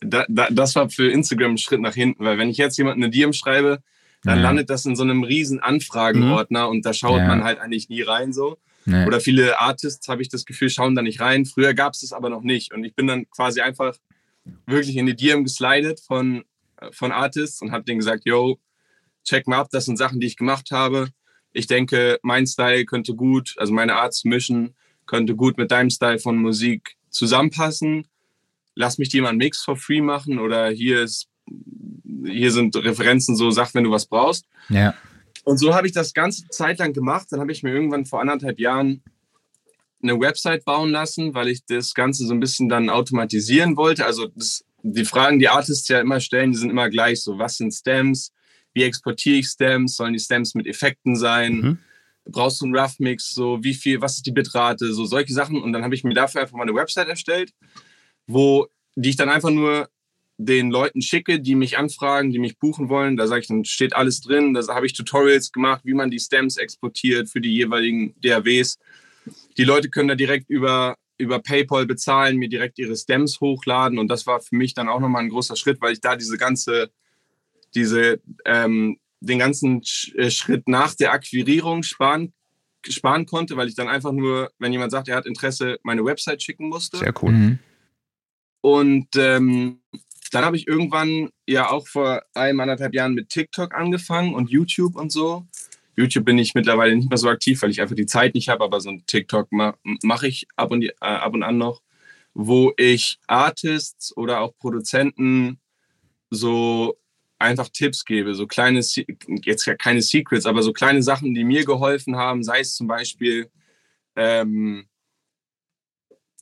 da, 0.00 0.24
da, 0.28 0.48
das 0.50 0.74
war 0.76 0.88
für 0.88 1.10
Instagram 1.10 1.52
ein 1.52 1.58
Schritt 1.58 1.80
nach 1.80 1.94
hinten, 1.94 2.24
weil 2.24 2.38
wenn 2.38 2.48
ich 2.48 2.58
jetzt 2.58 2.76
jemanden 2.78 3.02
eine 3.02 3.10
DM 3.10 3.32
schreibe, 3.32 3.82
dann 4.22 4.36
Ja. 4.38 4.42
landet 4.44 4.70
das 4.70 4.84
in 4.84 4.94
so 4.96 5.02
einem 5.02 5.22
riesen 5.24 5.58
Anfragenordner 5.60 6.68
und 6.68 6.84
da 6.86 6.92
schaut 6.92 7.18
Ja. 7.18 7.26
man 7.26 7.42
halt 7.42 7.58
eigentlich 7.58 7.88
nie 7.88 8.02
rein 8.02 8.32
so. 8.32 8.58
Nee. 8.84 9.06
Oder 9.06 9.20
viele 9.20 9.58
Artists, 9.60 10.08
habe 10.08 10.22
ich 10.22 10.28
das 10.28 10.44
Gefühl, 10.44 10.70
schauen 10.70 10.94
da 10.94 11.02
nicht 11.02 11.20
rein. 11.20 11.44
Früher 11.44 11.74
gab 11.74 11.94
es 11.94 12.00
das 12.00 12.12
aber 12.12 12.30
noch 12.30 12.42
nicht. 12.42 12.72
Und 12.72 12.84
ich 12.84 12.94
bin 12.94 13.06
dann 13.06 13.28
quasi 13.30 13.60
einfach 13.60 13.96
wirklich 14.66 14.96
in 14.96 15.06
die 15.06 15.16
DM 15.16 15.44
geslidet 15.44 16.00
von, 16.00 16.44
äh, 16.80 16.90
von 16.92 17.12
Artists 17.12 17.60
und 17.62 17.72
habe 17.72 17.84
denen 17.84 17.98
gesagt, 17.98 18.24
yo, 18.26 18.58
check 19.24 19.46
mal 19.46 19.58
ab, 19.58 19.68
das 19.70 19.84
sind 19.84 19.96
Sachen, 19.96 20.20
die 20.20 20.26
ich 20.26 20.36
gemacht 20.36 20.70
habe. 20.70 21.08
Ich 21.52 21.66
denke, 21.66 22.18
mein 22.22 22.46
Style 22.46 22.84
könnte 22.84 23.14
gut, 23.14 23.54
also 23.58 23.72
meine 23.72 23.96
Art 23.96 24.14
zu 24.14 24.28
mischen, 24.28 24.74
könnte 25.06 25.34
gut 25.34 25.58
mit 25.58 25.70
deinem 25.70 25.90
Style 25.90 26.18
von 26.18 26.36
Musik 26.36 26.96
zusammenpassen. 27.10 28.06
Lass 28.74 28.98
mich 28.98 29.08
dir 29.08 29.22
mal 29.22 29.30
einen 29.30 29.38
Mix 29.38 29.62
for 29.62 29.76
free 29.76 30.00
machen 30.00 30.38
oder 30.38 30.68
hier 30.70 31.02
ist, 31.02 31.28
hier 32.24 32.52
sind 32.52 32.76
Referenzen, 32.76 33.34
so 33.34 33.50
sag, 33.50 33.74
wenn 33.74 33.84
du 33.84 33.90
was 33.90 34.06
brauchst. 34.06 34.46
ja. 34.68 34.94
Und 35.44 35.58
so 35.58 35.74
habe 35.74 35.86
ich 35.86 35.92
das 35.92 36.12
ganze 36.12 36.46
Zeit 36.48 36.78
lang 36.78 36.92
gemacht. 36.92 37.28
Dann 37.30 37.40
habe 37.40 37.52
ich 37.52 37.62
mir 37.62 37.72
irgendwann 37.72 38.04
vor 38.04 38.20
anderthalb 38.20 38.58
Jahren 38.58 39.02
eine 40.02 40.18
Website 40.18 40.64
bauen 40.64 40.90
lassen, 40.90 41.34
weil 41.34 41.48
ich 41.48 41.64
das 41.64 41.94
Ganze 41.94 42.26
so 42.26 42.32
ein 42.34 42.40
bisschen 42.40 42.68
dann 42.68 42.88
automatisieren 42.88 43.76
wollte. 43.76 44.06
Also 44.06 44.28
das, 44.28 44.64
die 44.82 45.04
Fragen, 45.04 45.38
die 45.38 45.48
Artists 45.48 45.88
ja 45.88 46.00
immer 46.00 46.20
stellen, 46.20 46.52
die 46.52 46.58
sind 46.58 46.70
immer 46.70 46.88
gleich 46.88 47.22
so, 47.22 47.38
was 47.38 47.56
sind 47.56 47.72
Stems? 47.72 48.32
Wie 48.74 48.82
exportiere 48.82 49.38
ich 49.38 49.46
Stems? 49.46 49.96
Sollen 49.96 50.12
die 50.12 50.18
Stems 50.18 50.54
mit 50.54 50.66
Effekten 50.66 51.16
sein? 51.16 51.54
Mhm. 51.54 51.78
Brauchst 52.26 52.60
du 52.60 52.66
einen 52.66 52.76
Rough 52.76 52.98
Mix? 52.98 53.30
So, 53.30 53.62
wie 53.62 53.74
viel, 53.74 54.00
was 54.00 54.16
ist 54.16 54.26
die 54.26 54.32
Bitrate? 54.32 54.92
So 54.92 55.04
solche 55.04 55.32
Sachen. 55.32 55.60
Und 55.60 55.72
dann 55.72 55.82
habe 55.82 55.94
ich 55.94 56.04
mir 56.04 56.14
dafür 56.14 56.42
einfach 56.42 56.56
mal 56.56 56.62
eine 56.62 56.74
Website 56.74 57.08
erstellt, 57.08 57.52
wo, 58.26 58.68
die 58.94 59.10
ich 59.10 59.16
dann 59.16 59.28
einfach 59.28 59.50
nur 59.50 59.88
den 60.44 60.70
Leuten 60.70 61.02
schicke, 61.02 61.40
die 61.40 61.54
mich 61.54 61.76
anfragen, 61.76 62.30
die 62.30 62.38
mich 62.38 62.58
buchen 62.58 62.88
wollen. 62.88 63.16
Da 63.16 63.26
sage 63.26 63.42
ich, 63.42 63.48
dann 63.48 63.64
steht 63.64 63.94
alles 63.94 64.20
drin. 64.20 64.54
Da 64.54 64.66
habe 64.68 64.86
ich 64.86 64.94
Tutorials 64.94 65.52
gemacht, 65.52 65.82
wie 65.84 65.94
man 65.94 66.10
die 66.10 66.18
Stems 66.18 66.56
exportiert 66.56 67.28
für 67.28 67.40
die 67.40 67.52
jeweiligen 67.52 68.14
DAWs. 68.20 68.78
Die 69.58 69.64
Leute 69.64 69.90
können 69.90 70.08
da 70.08 70.14
direkt 70.14 70.48
über, 70.48 70.96
über 71.18 71.40
PayPal 71.40 71.86
bezahlen, 71.86 72.38
mir 72.38 72.48
direkt 72.48 72.78
ihre 72.78 72.96
Stems 72.96 73.40
hochladen. 73.40 73.98
Und 73.98 74.08
das 74.08 74.26
war 74.26 74.40
für 74.40 74.56
mich 74.56 74.72
dann 74.72 74.88
auch 74.88 75.00
nochmal 75.00 75.22
ein 75.22 75.28
großer 75.28 75.56
Schritt, 75.56 75.80
weil 75.82 75.92
ich 75.92 76.00
da 76.00 76.16
diese 76.16 76.38
ganze, 76.38 76.90
diese, 77.74 78.20
ähm, 78.44 78.98
den 79.20 79.38
ganzen 79.38 79.82
äh, 80.14 80.30
Schritt 80.30 80.68
nach 80.68 80.94
der 80.94 81.12
Akquirierung 81.12 81.82
sparen, 81.82 82.32
sparen 82.88 83.26
konnte, 83.26 83.56
weil 83.56 83.68
ich 83.68 83.74
dann 83.74 83.88
einfach 83.88 84.12
nur, 84.12 84.50
wenn 84.58 84.72
jemand 84.72 84.92
sagt, 84.92 85.08
er 85.08 85.16
hat 85.16 85.26
Interesse, 85.26 85.78
meine 85.82 86.04
Website 86.04 86.42
schicken 86.42 86.68
musste. 86.68 86.98
Sehr 86.98 87.14
cool. 87.22 87.32
Mhm. 87.32 87.58
Und 88.62 89.08
ähm, 89.16 89.80
dann 90.32 90.44
habe 90.44 90.56
ich 90.56 90.66
irgendwann 90.66 91.30
ja 91.46 91.70
auch 91.70 91.86
vor 91.86 92.22
einem, 92.34 92.60
anderthalb 92.60 92.94
Jahren 92.94 93.14
mit 93.14 93.28
TikTok 93.28 93.74
angefangen 93.74 94.34
und 94.34 94.50
YouTube 94.50 94.96
und 94.96 95.10
so. 95.10 95.46
YouTube 95.96 96.24
bin 96.24 96.38
ich 96.38 96.54
mittlerweile 96.54 96.94
nicht 96.94 97.10
mehr 97.10 97.18
so 97.18 97.28
aktiv, 97.28 97.60
weil 97.62 97.70
ich 97.70 97.80
einfach 97.80 97.96
die 97.96 98.06
Zeit 98.06 98.34
nicht 98.34 98.48
habe, 98.48 98.64
aber 98.64 98.80
so 98.80 98.90
ein 98.90 99.04
TikTok 99.06 99.50
ma 99.52 99.76
mache 100.02 100.28
ich 100.28 100.46
ab 100.56 100.70
und, 100.70 100.84
äh, 100.84 100.92
ab 101.00 101.34
und 101.34 101.42
an 101.42 101.58
noch, 101.58 101.82
wo 102.32 102.72
ich 102.76 103.18
Artists 103.26 104.16
oder 104.16 104.40
auch 104.40 104.56
Produzenten 104.58 105.58
so 106.30 106.96
einfach 107.40 107.68
Tipps 107.68 108.04
gebe, 108.04 108.34
so 108.34 108.46
kleine, 108.46 108.80
jetzt 109.44 109.66
ja 109.66 109.74
keine 109.74 110.02
Secrets, 110.02 110.46
aber 110.46 110.62
so 110.62 110.72
kleine 110.72 111.02
Sachen, 111.02 111.34
die 111.34 111.44
mir 111.44 111.64
geholfen 111.64 112.16
haben, 112.16 112.42
sei 112.42 112.60
es 112.60 112.74
zum 112.74 112.86
Beispiel 112.86 113.50
ähm, 114.16 114.86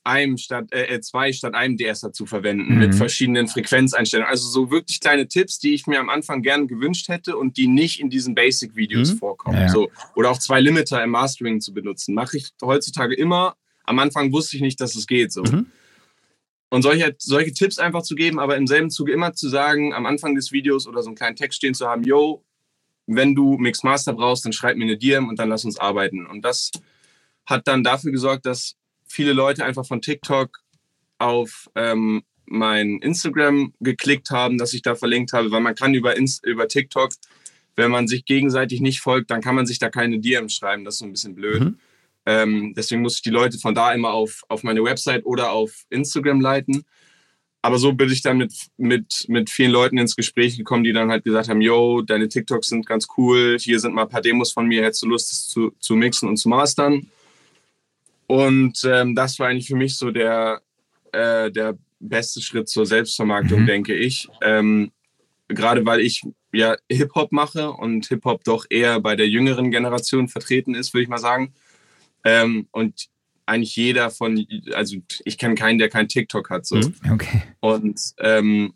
einem 0.04 0.38
statt 0.38 0.68
äh, 0.72 0.94
äh, 0.94 1.00
zwei 1.00 1.32
statt 1.32 1.54
einem 1.54 1.76
DSer 1.76 2.12
zu 2.12 2.24
verwenden 2.24 2.72
Mhm. 2.72 2.78
mit 2.78 2.94
verschiedenen 2.94 3.46
Frequenzeinstellungen. 3.46 4.30
Also 4.30 4.48
so 4.48 4.70
wirklich 4.70 5.00
kleine 5.00 5.28
Tipps, 5.28 5.58
die 5.58 5.74
ich 5.74 5.86
mir 5.86 6.00
am 6.00 6.08
Anfang 6.08 6.40
gerne 6.42 6.66
gewünscht 6.66 7.08
hätte 7.08 7.36
und 7.36 7.56
die 7.58 7.66
nicht 7.68 8.00
in 8.00 8.08
diesen 8.08 8.34
Basic-Videos 8.34 9.14
Mhm. 9.14 9.18
vorkommen. 9.18 9.58
Ja. 9.60 9.68
So. 9.68 9.90
Oder 10.14 10.30
auch 10.30 10.38
zwei 10.38 10.60
Limiter 10.60 11.02
im 11.04 11.10
Mastering 11.10 11.60
zu 11.60 11.74
benutzen. 11.74 12.14
Mache 12.14 12.38
ich 12.38 12.48
heutzutage 12.62 13.14
immer. 13.14 13.56
Am 13.84 13.98
Anfang 13.98 14.32
wusste 14.32 14.56
ich 14.56 14.62
nicht, 14.62 14.80
dass 14.80 14.96
es 14.96 15.06
geht. 15.06 15.30
So. 15.32 15.42
Mhm. 15.42 15.66
Und 16.70 16.82
solche, 16.82 17.14
solche 17.18 17.52
Tipps 17.52 17.78
einfach 17.78 18.02
zu 18.02 18.14
geben, 18.14 18.38
aber 18.38 18.56
im 18.56 18.66
selben 18.66 18.90
Zuge 18.90 19.12
immer 19.12 19.32
zu 19.32 19.48
sagen, 19.48 19.94
am 19.94 20.04
Anfang 20.04 20.34
des 20.34 20.52
Videos 20.52 20.86
oder 20.86 21.02
so 21.02 21.08
einen 21.08 21.16
kleinen 21.16 21.36
Text 21.36 21.56
stehen 21.56 21.74
zu 21.74 21.88
haben, 21.88 22.02
yo, 22.02 22.44
wenn 23.06 23.34
du 23.34 23.56
Mixmaster 23.56 24.12
brauchst, 24.12 24.44
dann 24.44 24.52
schreib 24.52 24.76
mir 24.76 24.84
eine 24.84 24.98
DM 24.98 25.28
und 25.28 25.38
dann 25.38 25.48
lass 25.48 25.64
uns 25.64 25.78
arbeiten. 25.78 26.26
Und 26.26 26.42
das 26.42 26.70
hat 27.46 27.66
dann 27.66 27.82
dafür 27.82 28.12
gesorgt, 28.12 28.44
dass 28.44 28.76
viele 29.06 29.32
Leute 29.32 29.64
einfach 29.64 29.86
von 29.86 30.02
TikTok 30.02 30.58
auf 31.16 31.70
ähm, 31.74 32.22
mein 32.44 32.98
Instagram 32.98 33.72
geklickt 33.80 34.30
haben, 34.30 34.58
dass 34.58 34.74
ich 34.74 34.82
da 34.82 34.94
verlinkt 34.94 35.32
habe, 35.32 35.50
weil 35.50 35.60
man 35.60 35.74
kann 35.74 35.94
über, 35.94 36.16
Inst 36.16 36.44
über 36.44 36.68
TikTok, 36.68 37.10
wenn 37.76 37.90
man 37.90 38.08
sich 38.08 38.24
gegenseitig 38.24 38.80
nicht 38.80 39.00
folgt, 39.00 39.30
dann 39.30 39.40
kann 39.40 39.54
man 39.54 39.66
sich 39.66 39.78
da 39.78 39.88
keine 39.88 40.18
DM 40.18 40.48
schreiben. 40.48 40.84
Das 40.84 40.94
ist 40.94 40.98
so 40.98 41.06
ein 41.06 41.12
bisschen 41.12 41.34
blöd. 41.34 41.60
Mhm. 41.60 41.78
Ähm, 42.28 42.74
deswegen 42.76 43.00
muss 43.00 43.16
ich 43.16 43.22
die 43.22 43.30
Leute 43.30 43.58
von 43.58 43.74
da 43.74 43.94
immer 43.94 44.12
auf, 44.12 44.42
auf 44.48 44.62
meine 44.62 44.84
Website 44.84 45.24
oder 45.24 45.50
auf 45.50 45.86
Instagram 45.88 46.42
leiten. 46.42 46.84
Aber 47.62 47.78
so 47.78 47.94
bin 47.94 48.12
ich 48.12 48.20
dann 48.20 48.36
mit, 48.36 48.52
mit, 48.76 49.24
mit 49.28 49.48
vielen 49.48 49.70
Leuten 49.70 49.96
ins 49.96 50.14
Gespräch 50.14 50.58
gekommen, 50.58 50.84
die 50.84 50.92
dann 50.92 51.10
halt 51.10 51.24
gesagt 51.24 51.48
haben, 51.48 51.62
yo, 51.62 52.02
deine 52.02 52.28
TikToks 52.28 52.68
sind 52.68 52.84
ganz 52.84 53.08
cool, 53.16 53.56
hier 53.58 53.80
sind 53.80 53.94
mal 53.94 54.02
ein 54.02 54.10
paar 54.10 54.20
Demos 54.20 54.52
von 54.52 54.66
mir, 54.66 54.84
hättest 54.84 55.04
du 55.04 55.06
Lust, 55.06 55.32
das 55.32 55.48
zu, 55.48 55.72
zu 55.78 55.96
mixen 55.96 56.28
und 56.28 56.36
zu 56.36 56.50
mastern? 56.50 57.10
Und 58.26 58.78
ähm, 58.84 59.14
das 59.14 59.38
war 59.38 59.48
eigentlich 59.48 59.68
für 59.68 59.76
mich 59.76 59.96
so 59.96 60.10
der, 60.10 60.60
äh, 61.12 61.50
der 61.50 61.78
beste 61.98 62.42
Schritt 62.42 62.68
zur 62.68 62.84
Selbstvermarktung, 62.84 63.62
mhm. 63.62 63.66
denke 63.66 63.94
ich. 63.94 64.28
Ähm, 64.42 64.92
Gerade 65.48 65.86
weil 65.86 66.00
ich 66.00 66.26
ja 66.52 66.76
Hip-Hop 66.92 67.32
mache 67.32 67.70
und 67.70 68.06
Hip-Hop 68.08 68.44
doch 68.44 68.66
eher 68.68 69.00
bei 69.00 69.16
der 69.16 69.28
jüngeren 69.28 69.70
Generation 69.70 70.28
vertreten 70.28 70.74
ist, 70.74 70.92
würde 70.92 71.04
ich 71.04 71.08
mal 71.08 71.16
sagen. 71.16 71.54
Ähm, 72.28 72.68
und 72.72 73.08
eigentlich 73.46 73.74
jeder 73.74 74.10
von, 74.10 74.46
also 74.74 74.98
ich 75.24 75.38
kenne 75.38 75.54
keinen, 75.54 75.78
der 75.78 75.88
kein 75.88 76.08
TikTok 76.08 76.50
hat. 76.50 76.66
So. 76.66 76.76
Mhm. 76.76 76.94
Okay. 77.10 77.42
Und 77.60 77.98
ähm, 78.18 78.74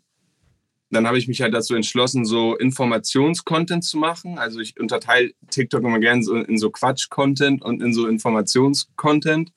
dann 0.89 1.05
habe 1.05 1.19
ich 1.19 1.27
mich 1.27 1.41
halt 1.41 1.53
dazu 1.53 1.75
entschlossen, 1.75 2.25
so 2.25 2.55
Informationscontent 2.57 3.83
zu 3.83 3.97
machen. 3.97 4.39
Also 4.39 4.59
ich 4.59 4.79
unterteile 4.79 5.33
TikTok 5.51 5.83
immer 5.83 5.99
gerne 5.99 6.23
so 6.23 6.35
in 6.35 6.57
so 6.57 6.71
Quatsch-Content 6.71 7.61
und 7.61 7.83
in 7.83 7.93
so 7.93 8.07
Informationscontent. 8.07 9.51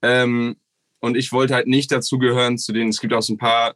Ähm, 0.00 0.56
und 1.00 1.16
ich 1.16 1.30
wollte 1.32 1.54
halt 1.54 1.66
nicht 1.66 1.92
dazu 1.92 2.18
gehören 2.18 2.56
zu 2.56 2.72
denen, 2.72 2.88
es 2.88 3.00
gibt 3.00 3.12
auch 3.12 3.22
so 3.22 3.34
ein 3.34 3.38
paar 3.38 3.74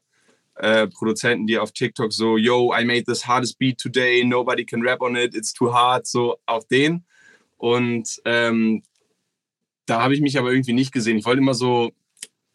äh, 0.56 0.86
Produzenten, 0.86 1.46
die 1.46 1.58
auf 1.58 1.72
TikTok 1.72 2.12
so, 2.12 2.38
yo, 2.38 2.74
I 2.74 2.84
made 2.84 3.04
this 3.04 3.26
hardest 3.26 3.58
beat 3.58 3.78
today, 3.78 4.24
nobody 4.24 4.64
can 4.64 4.82
rap 4.82 5.02
on 5.02 5.16
it, 5.16 5.34
it's 5.34 5.52
too 5.52 5.72
hard, 5.72 6.06
so 6.06 6.38
auf 6.46 6.66
den. 6.68 7.04
Und 7.58 8.20
ähm, 8.24 8.82
da 9.86 10.02
habe 10.02 10.14
ich 10.14 10.20
mich 10.20 10.38
aber 10.38 10.52
irgendwie 10.52 10.72
nicht 10.72 10.92
gesehen. 10.92 11.18
Ich 11.18 11.24
wollte 11.24 11.40
immer 11.40 11.54
so 11.54 11.92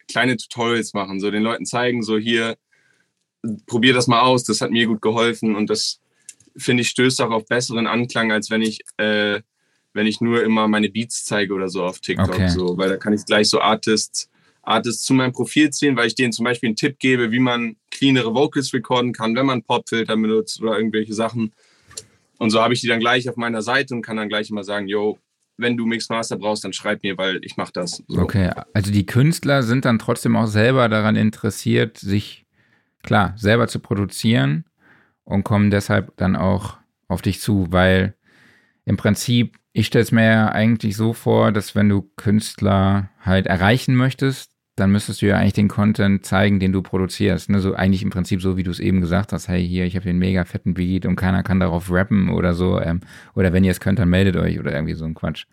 kleine 0.08 0.36
Tutorials 0.36 0.94
machen, 0.94 1.20
so 1.20 1.30
den 1.30 1.42
Leuten 1.42 1.66
zeigen, 1.66 2.02
so 2.02 2.18
hier, 2.18 2.56
probier 3.66 3.92
das 3.92 4.06
mal 4.06 4.22
aus, 4.22 4.44
das 4.44 4.60
hat 4.60 4.70
mir 4.70 4.86
gut 4.86 5.02
geholfen 5.02 5.54
und 5.54 5.70
das 5.70 6.00
finde 6.56 6.82
ich 6.82 6.88
stößt 6.88 7.20
auch 7.22 7.30
auf 7.30 7.46
besseren 7.46 7.86
Anklang, 7.86 8.32
als 8.32 8.50
wenn 8.50 8.62
ich, 8.62 8.80
äh, 8.96 9.40
wenn 9.92 10.06
ich 10.06 10.20
nur 10.20 10.42
immer 10.42 10.66
meine 10.68 10.88
Beats 10.88 11.24
zeige 11.24 11.54
oder 11.54 11.68
so 11.68 11.84
auf 11.84 12.00
TikTok, 12.00 12.30
okay. 12.30 12.48
so, 12.48 12.76
weil 12.76 12.88
da 12.88 12.96
kann 12.96 13.12
ich 13.12 13.24
gleich 13.24 13.48
so 13.48 13.60
Artists, 13.60 14.28
Artists 14.62 15.04
zu 15.04 15.14
meinem 15.14 15.32
Profil 15.32 15.70
ziehen, 15.70 15.96
weil 15.96 16.08
ich 16.08 16.14
denen 16.14 16.32
zum 16.32 16.44
Beispiel 16.44 16.68
einen 16.68 16.76
Tipp 16.76 16.98
gebe, 16.98 17.30
wie 17.30 17.38
man 17.38 17.76
cleanere 17.90 18.34
Vocals 18.34 18.72
recorden 18.72 19.12
kann, 19.12 19.34
wenn 19.34 19.46
man 19.46 19.62
Popfilter 19.62 20.16
benutzt 20.16 20.60
oder 20.60 20.76
irgendwelche 20.76 21.14
Sachen. 21.14 21.52
Und 22.38 22.50
so 22.50 22.60
habe 22.60 22.74
ich 22.74 22.80
die 22.80 22.86
dann 22.86 23.00
gleich 23.00 23.28
auf 23.28 23.36
meiner 23.36 23.62
Seite 23.62 23.94
und 23.94 24.02
kann 24.02 24.16
dann 24.16 24.28
gleich 24.28 24.50
immer 24.50 24.64
sagen, 24.64 24.86
yo, 24.86 25.18
wenn 25.58 25.76
du 25.76 25.84
Mixmaster 25.84 26.36
brauchst, 26.36 26.64
dann 26.64 26.72
schreib 26.72 27.02
mir, 27.02 27.18
weil 27.18 27.40
ich 27.44 27.56
mache 27.56 27.72
das. 27.72 28.02
So. 28.06 28.20
Okay, 28.20 28.50
also 28.72 28.90
die 28.90 29.04
Künstler 29.04 29.62
sind 29.62 29.84
dann 29.84 29.98
trotzdem 29.98 30.36
auch 30.36 30.46
selber 30.46 30.88
daran 30.88 31.16
interessiert, 31.16 31.98
sich 31.98 32.46
klar 33.02 33.34
selber 33.36 33.68
zu 33.68 33.80
produzieren 33.80 34.64
und 35.24 35.44
kommen 35.44 35.70
deshalb 35.70 36.16
dann 36.16 36.36
auch 36.36 36.78
auf 37.08 37.22
dich 37.22 37.40
zu, 37.40 37.66
weil 37.70 38.14
im 38.84 38.96
Prinzip, 38.96 39.58
ich 39.72 39.88
stelle 39.88 40.02
es 40.02 40.12
mir 40.12 40.24
ja 40.24 40.48
eigentlich 40.48 40.96
so 40.96 41.12
vor, 41.12 41.52
dass 41.52 41.74
wenn 41.74 41.88
du 41.88 42.10
Künstler 42.16 43.10
halt 43.20 43.46
erreichen 43.46 43.94
möchtest, 43.94 44.52
dann 44.78 44.92
müsstest 44.92 45.22
du 45.22 45.26
ja 45.26 45.36
eigentlich 45.36 45.54
den 45.54 45.68
Content 45.68 46.24
zeigen, 46.24 46.60
den 46.60 46.72
du 46.72 46.82
produzierst. 46.82 47.50
Ne? 47.50 47.60
So 47.60 47.74
eigentlich 47.74 48.02
im 48.02 48.10
Prinzip 48.10 48.40
so, 48.40 48.56
wie 48.56 48.62
du 48.62 48.70
es 48.70 48.80
eben 48.80 49.00
gesagt 49.00 49.32
hast, 49.32 49.48
hey, 49.48 49.66
hier, 49.66 49.84
ich 49.84 49.96
habe 49.96 50.04
den 50.04 50.18
mega 50.18 50.44
fetten 50.44 50.74
Beat 50.74 51.06
und 51.06 51.16
keiner 51.16 51.42
kann 51.42 51.60
darauf 51.60 51.90
rappen 51.90 52.30
oder 52.30 52.54
so. 52.54 52.80
Ähm, 52.80 53.00
oder 53.34 53.52
wenn 53.52 53.64
ihr 53.64 53.70
es 53.70 53.80
könnt, 53.80 53.98
dann 53.98 54.08
meldet 54.08 54.36
euch 54.36 54.58
oder 54.58 54.72
irgendwie 54.72 54.94
so 54.94 55.04
ein 55.04 55.14
Quatsch. 55.14 55.46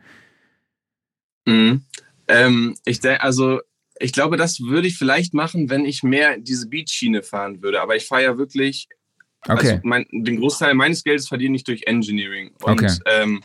Mhm. 1.45 1.83
Ähm, 2.27 2.75
ich 2.85 2.99
denke, 2.99 3.21
also 3.23 3.61
ich 3.99 4.11
glaube, 4.11 4.37
das 4.37 4.59
würde 4.59 4.87
ich 4.87 4.97
vielleicht 4.97 5.33
machen, 5.33 5.69
wenn 5.69 5.85
ich 5.85 6.03
mehr 6.03 6.37
diese 6.37 6.67
Beat-Schiene 6.67 7.23
fahren 7.23 7.61
würde. 7.61 7.81
Aber 7.81 7.95
ich 7.95 8.05
fahre 8.05 8.23
ja 8.23 8.37
wirklich, 8.37 8.87
okay. 9.47 9.71
also 9.71 9.79
mein, 9.83 10.05
den 10.11 10.39
Großteil 10.39 10.73
meines 10.73 11.03
Geldes 11.03 11.27
verdiene 11.27 11.55
ich 11.55 11.63
durch 11.63 11.83
Engineering. 11.85 12.51
Und 12.61 12.81
okay. 12.81 12.93
ähm, 13.05 13.41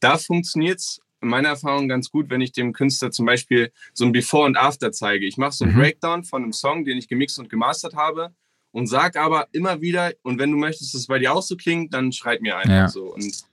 da 0.00 0.18
funktioniert 0.18 0.78
es 0.78 1.00
in 1.26 1.30
meiner 1.30 1.50
Erfahrung 1.50 1.88
ganz 1.88 2.10
gut, 2.10 2.30
wenn 2.30 2.40
ich 2.40 2.52
dem 2.52 2.72
Künstler 2.72 3.10
zum 3.10 3.26
Beispiel 3.26 3.72
so 3.92 4.04
ein 4.04 4.12
Before 4.12 4.46
und 4.46 4.56
After 4.56 4.92
zeige. 4.92 5.26
Ich 5.26 5.36
mache 5.36 5.52
so 5.52 5.64
einen 5.64 5.74
mhm. 5.74 5.80
Breakdown 5.80 6.24
von 6.24 6.42
einem 6.42 6.52
Song, 6.52 6.84
den 6.84 6.96
ich 6.96 7.08
gemixt 7.08 7.38
und 7.38 7.50
gemastert 7.50 7.94
habe 7.94 8.34
und 8.70 8.86
sag 8.86 9.16
aber 9.16 9.48
immer 9.52 9.80
wieder, 9.80 10.12
und 10.22 10.38
wenn 10.38 10.50
du 10.50 10.56
möchtest, 10.56 10.94
dass 10.94 11.00
es 11.00 11.06
bei 11.08 11.18
dir 11.18 11.32
auch 11.32 11.42
so 11.42 11.56
klingt, 11.56 11.92
dann 11.92 12.12
schreib 12.12 12.40
mir 12.40 12.56
einfach 12.56 12.70
ja. 12.70 12.88
so. 12.88 13.12
Und 13.12 13.44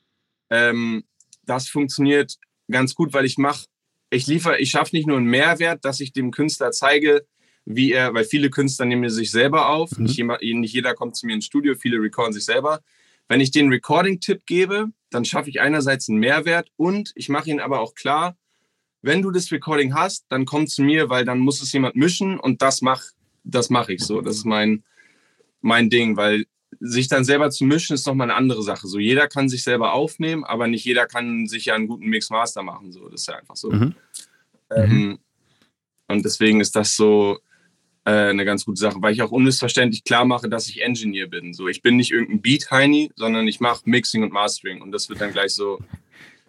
ähm, 0.49 1.03
das 1.45 1.67
funktioniert 1.67 2.37
ganz 2.69 2.95
gut, 2.95 3.13
weil 3.13 3.25
ich 3.25 3.37
mache, 3.37 3.65
ich 4.09 4.27
liefere, 4.27 4.59
ich 4.59 4.69
schaffe 4.69 4.95
nicht 4.95 5.07
nur 5.07 5.17
einen 5.17 5.25
Mehrwert, 5.25 5.83
dass 5.83 5.99
ich 5.99 6.13
dem 6.13 6.31
Künstler 6.31 6.71
zeige, 6.71 7.25
wie 7.65 7.93
er, 7.93 8.13
weil 8.13 8.25
viele 8.25 8.49
Künstler 8.49 8.85
nehmen 8.85 9.09
sich 9.09 9.31
selber 9.31 9.69
auf, 9.69 9.97
mhm. 9.97 10.03
nicht, 10.03 10.21
nicht 10.41 10.73
jeder 10.73 10.93
kommt 10.93 11.15
zu 11.15 11.25
mir 11.25 11.33
ins 11.33 11.45
Studio, 11.45 11.75
viele 11.75 12.01
recorden 12.01 12.33
sich 12.33 12.45
selber. 12.45 12.81
Wenn 13.29 13.39
ich 13.39 13.51
den 13.51 13.69
Recording-Tipp 13.69 14.45
gebe, 14.45 14.91
dann 15.13 15.25
schaffe 15.25 15.49
ich 15.49 15.61
einerseits 15.61 16.09
einen 16.09 16.19
Mehrwert 16.19 16.69
und 16.75 17.11
ich 17.15 17.29
mache 17.29 17.49
ihnen 17.49 17.59
aber 17.59 17.79
auch 17.79 17.95
klar, 17.95 18.35
wenn 19.01 19.21
du 19.21 19.31
das 19.31 19.51
Recording 19.51 19.93
hast, 19.93 20.25
dann 20.29 20.45
komm 20.45 20.67
zu 20.67 20.81
mir, 20.81 21.09
weil 21.09 21.25
dann 21.25 21.39
muss 21.39 21.61
es 21.61 21.71
jemand 21.73 21.95
mischen 21.95 22.39
und 22.39 22.61
das 22.61 22.81
mache 22.81 23.03
das 23.43 23.69
mach 23.69 23.89
ich 23.89 24.03
so. 24.03 24.21
Das 24.21 24.37
ist 24.37 24.45
mein, 24.45 24.83
mein 25.61 25.89
Ding, 25.89 26.17
weil 26.17 26.45
sich 26.79 27.07
dann 27.07 27.23
selber 27.23 27.51
zu 27.51 27.65
mischen 27.65 27.93
ist 27.93 28.07
nochmal 28.07 28.29
eine 28.29 28.37
andere 28.37 28.63
Sache. 28.63 28.87
So 28.87 28.99
jeder 28.99 29.27
kann 29.27 29.49
sich 29.49 29.63
selber 29.63 29.93
aufnehmen, 29.93 30.43
aber 30.43 30.67
nicht 30.67 30.85
jeder 30.85 31.05
kann 31.05 31.47
sich 31.47 31.65
ja 31.65 31.75
einen 31.75 31.87
guten 31.87 32.07
Mix-Master 32.07 32.63
machen. 32.63 32.91
So, 32.91 33.09
das 33.09 33.21
ist 33.21 33.27
ja 33.27 33.35
einfach 33.35 33.55
so. 33.55 33.71
Mhm. 33.71 33.95
Ähm, 34.71 34.89
mhm. 34.89 35.19
Und 36.07 36.25
deswegen 36.25 36.61
ist 36.61 36.75
das 36.75 36.95
so, 36.95 37.39
äh, 38.05 38.11
eine 38.11 38.45
ganz 38.45 38.65
gute 38.65 38.79
Sache, 38.79 39.01
weil 39.01 39.13
ich 39.13 39.21
auch 39.21 39.31
unmissverständlich 39.31 40.03
klar 40.03 40.25
mache, 40.25 40.49
dass 40.49 40.67
ich 40.67 40.81
Engineer 40.81 41.27
bin. 41.27 41.53
So, 41.53 41.67
ich 41.67 41.81
bin 41.81 41.95
nicht 41.95 42.11
irgendein 42.11 42.41
Beat-Heini, 42.41 43.11
sondern 43.15 43.47
ich 43.47 43.59
mache 43.59 43.81
Mixing 43.85 44.23
und 44.23 44.33
Mastering 44.33 44.81
und 44.81 44.91
das 44.91 45.09
wird 45.09 45.21
dann 45.21 45.31
gleich 45.31 45.53
so 45.53 45.79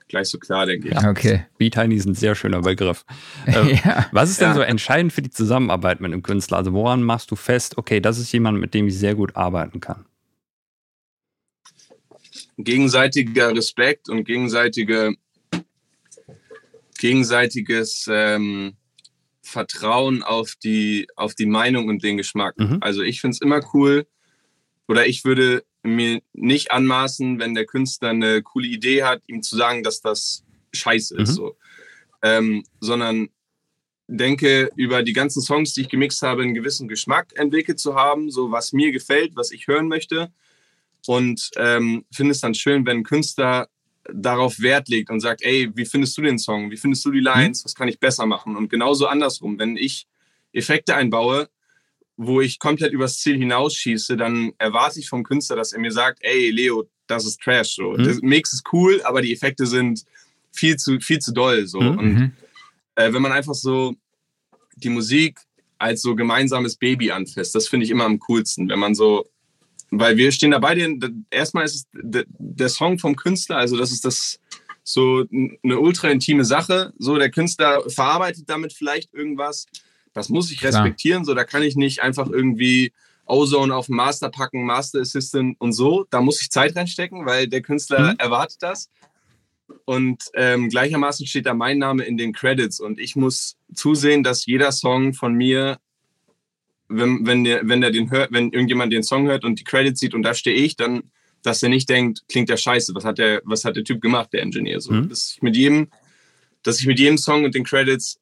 gleich 0.09 0.29
so 0.29 0.38
klar, 0.38 0.67
denke 0.67 0.88
ich. 0.88 0.97
Okay. 0.97 1.45
Beat-Heini 1.59 1.97
ist 1.97 2.07
ein 2.07 2.14
sehr 2.14 2.35
schöner 2.35 2.62
Begriff. 2.62 3.05
Ähm, 3.47 3.79
ja. 3.85 4.07
Was 4.11 4.31
ist 4.31 4.40
denn 4.40 4.49
ja. 4.49 4.55
so 4.55 4.62
entscheidend 4.62 5.12
für 5.12 5.21
die 5.21 5.31
Zusammenarbeit 5.31 6.01
mit 6.01 6.12
einem 6.12 6.23
Künstler? 6.23 6.57
Also 6.57 6.73
woran 6.73 7.03
machst 7.03 7.31
du 7.31 7.37
fest, 7.37 7.77
okay, 7.77 8.01
das 8.01 8.19
ist 8.19 8.33
jemand, 8.33 8.59
mit 8.59 8.73
dem 8.73 8.88
ich 8.88 8.99
sehr 8.99 9.14
gut 9.14 9.37
arbeiten 9.37 9.81
kann? 9.81 10.07
Gegenseitiger 12.57 13.55
Respekt 13.55 14.09
und 14.09 14.25
gegenseitige, 14.25 15.14
gegenseitiges 16.99 18.09
ähm, 18.11 18.77
Vertrauen 19.55 20.25
auf 20.25 20.57
die, 20.57 21.07
auf 21.14 21.37
die 21.37 21.47
Meinung 21.47 21.88
und 21.88 22.03
den 22.03 22.17
Geschmack. 22.17 22.59
Mhm. 22.59 22.79
Also 22.81 23.03
ich 23.03 23.21
finde 23.21 23.37
es 23.37 23.40
immer 23.40 23.61
cool 23.73 24.07
oder 24.88 25.07
ich 25.07 25.25
würde 25.25 25.64
mir 25.85 26.21
nicht 26.33 26.73
anmaßen, 26.73 27.38
wenn 27.38 27.55
der 27.55 27.67
Künstler 27.67 28.11
eine 28.11 28.43
coole 28.43 28.67
Idee 28.67 29.05
hat, 29.05 29.23
ihm 29.29 29.43
zu 29.43 29.57
sagen, 29.57 29.85
dass 29.85 30.01
das 30.01 30.43
scheiße 30.73 31.17
ist. 31.17 31.31
Mhm. 31.31 31.35
So. 31.35 31.57
Ähm, 32.23 32.64
sondern 32.81 33.29
denke, 34.09 34.71
über 34.75 35.05
die 35.05 35.12
ganzen 35.12 35.40
Songs, 35.40 35.73
die 35.75 35.83
ich 35.83 35.88
gemixt 35.88 36.21
habe, 36.23 36.43
einen 36.43 36.55
gewissen 36.55 36.88
Geschmack 36.88 37.29
entwickelt 37.37 37.79
zu 37.79 37.95
haben, 37.95 38.31
so 38.31 38.51
was 38.51 38.73
mir 38.73 38.90
gefällt, 38.90 39.37
was 39.37 39.53
ich 39.53 39.69
hören 39.69 39.87
möchte. 39.87 40.33
Und 41.07 41.51
ähm, 41.57 42.05
finde 42.12 42.33
es 42.33 42.40
dann 42.40 42.55
schön, 42.55 42.85
wenn 42.87 42.99
ein 42.99 43.05
Künstler 43.05 43.69
darauf 44.12 44.61
Wert 44.61 44.88
legt 44.88 45.11
und 45.11 45.21
sagt, 45.21 45.43
ey, 45.43 45.71
wie 45.75 45.87
findest 45.87 46.17
du 46.19 46.23
den 46.23 46.38
Song? 46.38 46.71
Wie 46.71 46.77
findest 46.77 47.05
du 47.05 47.11
die 47.11 47.21
Lines? 47.21 47.62
Mhm. 47.62 47.64
Was 47.64 47.75
kann 47.75 47.88
ich 47.88 47.99
besser 47.99 48.27
machen? 48.27 48.57
Und 48.57 48.69
genauso 48.69 49.07
andersrum, 49.07 49.59
wenn 49.59 49.77
ich 49.77 50.07
Effekte 50.53 50.95
einbaue, 50.95 51.49
wo 52.17 52.40
ich 52.40 52.59
komplett 52.59 52.93
übers 52.93 53.19
Ziel 53.19 53.37
hinausschieße, 53.38 54.17
dann 54.17 54.53
erwarte 54.59 55.01
ich 55.01 55.09
vom 55.09 55.25
Künstler, 55.25 55.57
dass 55.57 55.73
er 55.73 55.81
mir 55.81 55.90
sagt, 55.90 56.19
ey, 56.23 56.51
Leo, 56.51 56.88
das 57.07 57.25
ist 57.25 57.40
Trash. 57.40 57.75
So. 57.75 57.93
Mhm. 57.93 58.05
Der 58.05 58.17
Mix 58.23 58.53
ist 58.53 58.64
cool, 58.73 59.01
aber 59.05 59.23
die 59.23 59.33
Effekte 59.33 59.67
sind 59.67 60.05
viel 60.53 60.77
zu, 60.77 61.01
viel 61.01 61.19
zu 61.19 61.33
doll. 61.33 61.67
So. 61.67 61.81
Mhm. 61.81 61.99
Und 61.99 62.33
äh, 62.95 63.12
wenn 63.12 63.23
man 63.23 63.33
einfach 63.33 63.55
so 63.55 63.95
die 64.77 64.90
Musik 64.90 65.40
als 65.79 66.03
so 66.03 66.14
gemeinsames 66.14 66.77
Baby 66.77 67.11
anfasst, 67.11 67.55
das 67.55 67.69
finde 67.69 67.85
ich 67.85 67.90
immer 67.90 68.05
am 68.05 68.19
coolsten, 68.21 68.69
wenn 68.69 68.79
man 68.79 68.95
so 68.95 69.29
weil 69.98 70.16
wir 70.16 70.33
stehen 70.33 70.50
da 70.52 70.59
beide. 70.59 70.98
Erstmal 71.30 71.64
ist 71.64 71.74
es 71.74 71.87
der 71.92 72.68
Song 72.68 72.98
vom 72.98 73.16
Künstler, 73.16 73.59
also 73.59 73.76
das 73.76 73.92
ist 73.92 74.04
das 74.04 74.40
so 74.85 75.24
eine 75.30 75.80
ultra 75.80 76.09
intime 76.09 76.44
Sache. 76.44 76.92
So 76.98 77.16
der 77.16 77.30
Künstler 77.30 77.83
verarbeitet 77.88 78.44
damit 78.48 78.72
vielleicht 78.72 79.14
irgendwas. 79.14 79.66
Das 80.12 80.28
muss 80.28 80.52
ich 80.52 80.62
respektieren. 80.62 81.22
Klar. 81.22 81.26
So 81.26 81.35
da 81.35 81.44
kann 81.44 81.62
ich 81.62 81.74
nicht 81.74 82.02
einfach 82.02 82.28
irgendwie 82.28 82.92
Ozone 83.26 83.74
auf 83.74 83.87
den 83.87 83.96
Master 83.96 84.28
packen, 84.28 84.64
Master 84.64 85.00
Assistant 85.00 85.57
und 85.59 85.72
so. 85.72 86.07
Da 86.11 86.20
muss 86.20 86.42
ich 86.42 86.50
Zeit 86.50 86.76
reinstecken, 86.76 87.24
weil 87.24 87.48
der 87.48 87.62
Künstler 87.62 88.12
mhm. 88.12 88.18
erwartet 88.18 88.59
das. 88.62 88.90
Und 89.87 90.24
ähm, 90.35 90.68
gleichermaßen 90.68 91.26
steht 91.26 91.46
da 91.46 91.54
mein 91.54 91.78
Name 91.78 92.04
in 92.04 92.18
den 92.18 92.33
Credits 92.33 92.80
und 92.80 93.00
ich 93.00 93.16
muss 93.16 93.57
zusehen, 93.74 94.22
dass 94.22 94.44
jeder 94.44 94.72
Song 94.72 95.14
von 95.14 95.35
mir 95.35 95.78
wenn, 96.88 97.27
wenn, 97.27 97.44
der, 97.44 97.66
wenn 97.68 97.81
der 97.81 97.90
den 97.90 98.11
hört, 98.11 98.33
wenn 98.33 98.51
irgendjemand 98.51 98.92
den 98.92 99.03
Song 99.03 99.27
hört 99.27 99.44
und 99.44 99.59
die 99.59 99.64
Credits 99.64 100.01
sieht 100.01 100.14
und 100.14 100.23
da 100.23 100.35
stehe 100.35 100.57
ich, 100.57 100.77
dann, 100.77 101.05
dass 101.42 101.62
er 101.62 101.68
nicht 101.68 101.88
denkt, 101.88 102.23
klingt 102.29 102.49
der 102.49 102.57
scheiße, 102.57 102.94
was 102.94 103.05
hat 103.05 103.18
der, 103.18 103.42
was 103.44 103.64
hat 103.64 103.77
der 103.77 103.85
Typ 103.85 104.01
gemacht, 104.01 104.33
der 104.33 104.42
Engineer? 104.42 104.81
So, 104.81 104.92
mhm. 104.92 105.09
dass 105.09 105.33
ich 105.33 105.42
mit 105.42 105.57
jedem 105.57 105.88
dass 106.64 106.81
ich 106.81 106.87
mit 106.87 106.99
jedem 106.99 107.18
Song 107.18 107.44
und 107.44 107.55
den 107.55 107.64
Credits 107.64 108.18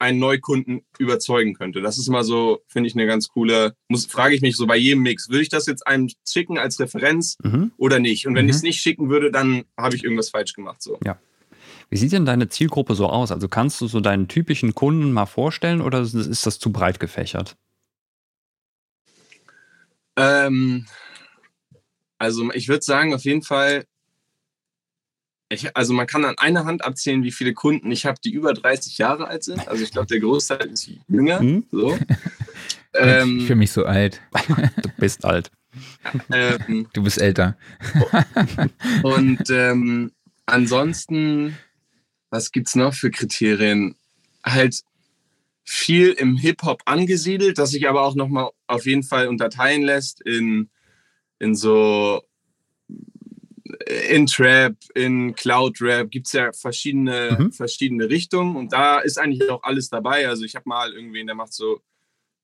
einen 0.00 0.18
Neukunden 0.18 0.82
überzeugen 0.98 1.54
könnte. 1.54 1.80
Das 1.80 1.98
ist 1.98 2.08
immer 2.08 2.24
so, 2.24 2.60
finde 2.66 2.88
ich, 2.88 2.96
eine 2.96 3.06
ganz 3.06 3.28
coole, 3.28 3.76
muss, 3.88 4.06
frage 4.06 4.34
ich 4.34 4.42
mich 4.42 4.56
so 4.56 4.66
bei 4.66 4.76
jedem 4.76 5.02
Mix, 5.02 5.28
würde 5.28 5.42
ich 5.42 5.48
das 5.48 5.66
jetzt 5.66 5.86
einem 5.86 6.10
schicken 6.28 6.58
als 6.58 6.80
Referenz 6.80 7.36
mhm. 7.42 7.70
oder 7.76 8.00
nicht? 8.00 8.26
Und 8.26 8.34
wenn 8.34 8.46
mhm. 8.46 8.50
ich 8.50 8.56
es 8.56 8.62
nicht 8.62 8.80
schicken 8.80 9.08
würde, 9.08 9.30
dann 9.30 9.64
habe 9.78 9.94
ich 9.94 10.02
irgendwas 10.02 10.30
falsch 10.30 10.52
gemacht. 10.52 10.82
So. 10.82 10.98
Ja. 11.04 11.18
Wie 11.90 11.96
sieht 11.96 12.12
denn 12.12 12.26
deine 12.26 12.48
Zielgruppe 12.48 12.94
so 12.94 13.06
aus? 13.06 13.30
Also 13.30 13.46
kannst 13.48 13.80
du 13.80 13.86
so 13.86 14.00
deinen 14.00 14.26
typischen 14.26 14.74
Kunden 14.74 15.12
mal 15.12 15.26
vorstellen 15.26 15.80
oder 15.80 16.00
ist 16.00 16.46
das 16.46 16.58
zu 16.58 16.72
breit 16.72 16.98
gefächert? 16.98 17.56
Ähm, 20.16 20.86
also 22.18 22.52
ich 22.52 22.68
würde 22.68 22.84
sagen, 22.84 23.14
auf 23.14 23.24
jeden 23.24 23.42
Fall 23.42 23.84
ich, 25.54 25.76
also 25.76 25.92
man 25.92 26.06
kann 26.06 26.24
an 26.24 26.38
einer 26.38 26.64
Hand 26.64 26.84
abzählen, 26.84 27.22
wie 27.22 27.32
viele 27.32 27.54
Kunden 27.54 27.90
ich 27.90 28.06
habe, 28.06 28.18
die 28.22 28.32
über 28.32 28.52
30 28.52 28.98
Jahre 28.98 29.28
alt 29.28 29.44
sind. 29.44 29.66
Also 29.68 29.84
ich 29.84 29.90
glaube, 29.90 30.06
der 30.06 30.20
Großteil 30.20 30.66
ist 30.66 30.90
jünger. 31.08 31.42
Mhm. 31.42 31.64
So. 31.70 31.98
ähm, 32.94 33.38
ich 33.38 33.46
fühle 33.46 33.56
mich 33.56 33.72
so 33.72 33.84
alt. 33.84 34.20
Du 34.82 34.90
bist 34.98 35.24
alt. 35.24 35.50
Ähm, 36.30 36.88
du 36.92 37.02
bist 37.02 37.20
älter. 37.20 37.56
und 39.02 39.50
ähm, 39.50 40.12
ansonsten, 40.46 41.56
was 42.30 42.52
gibt 42.52 42.68
es 42.68 42.74
noch 42.74 42.94
für 42.94 43.10
Kriterien? 43.10 43.96
Halt 44.44 44.80
viel 45.64 46.10
im 46.10 46.36
Hip-Hop 46.36 46.82
angesiedelt, 46.84 47.58
das 47.58 47.70
sich 47.70 47.88
aber 47.88 48.02
auch 48.02 48.14
nochmal 48.14 48.50
auf 48.66 48.86
jeden 48.86 49.02
Fall 49.02 49.28
unterteilen 49.28 49.82
lässt 49.82 50.20
in, 50.20 50.70
in 51.38 51.54
so 51.54 52.22
in 54.08 54.26
Trap, 54.26 54.76
in 54.94 55.34
Cloud 55.34 55.80
Rap 55.80 56.10
gibt 56.10 56.26
es 56.26 56.32
ja 56.32 56.52
verschiedene, 56.52 57.36
mhm. 57.38 57.52
verschiedene 57.52 58.08
Richtungen 58.08 58.56
und 58.56 58.72
da 58.72 59.00
ist 59.00 59.18
eigentlich 59.18 59.50
auch 59.50 59.62
alles 59.62 59.88
dabei. 59.88 60.28
Also 60.28 60.44
ich 60.44 60.54
habe 60.54 60.68
mal 60.68 60.92
irgendwen, 60.92 61.26
der 61.26 61.34
macht 61.34 61.52
so 61.52 61.80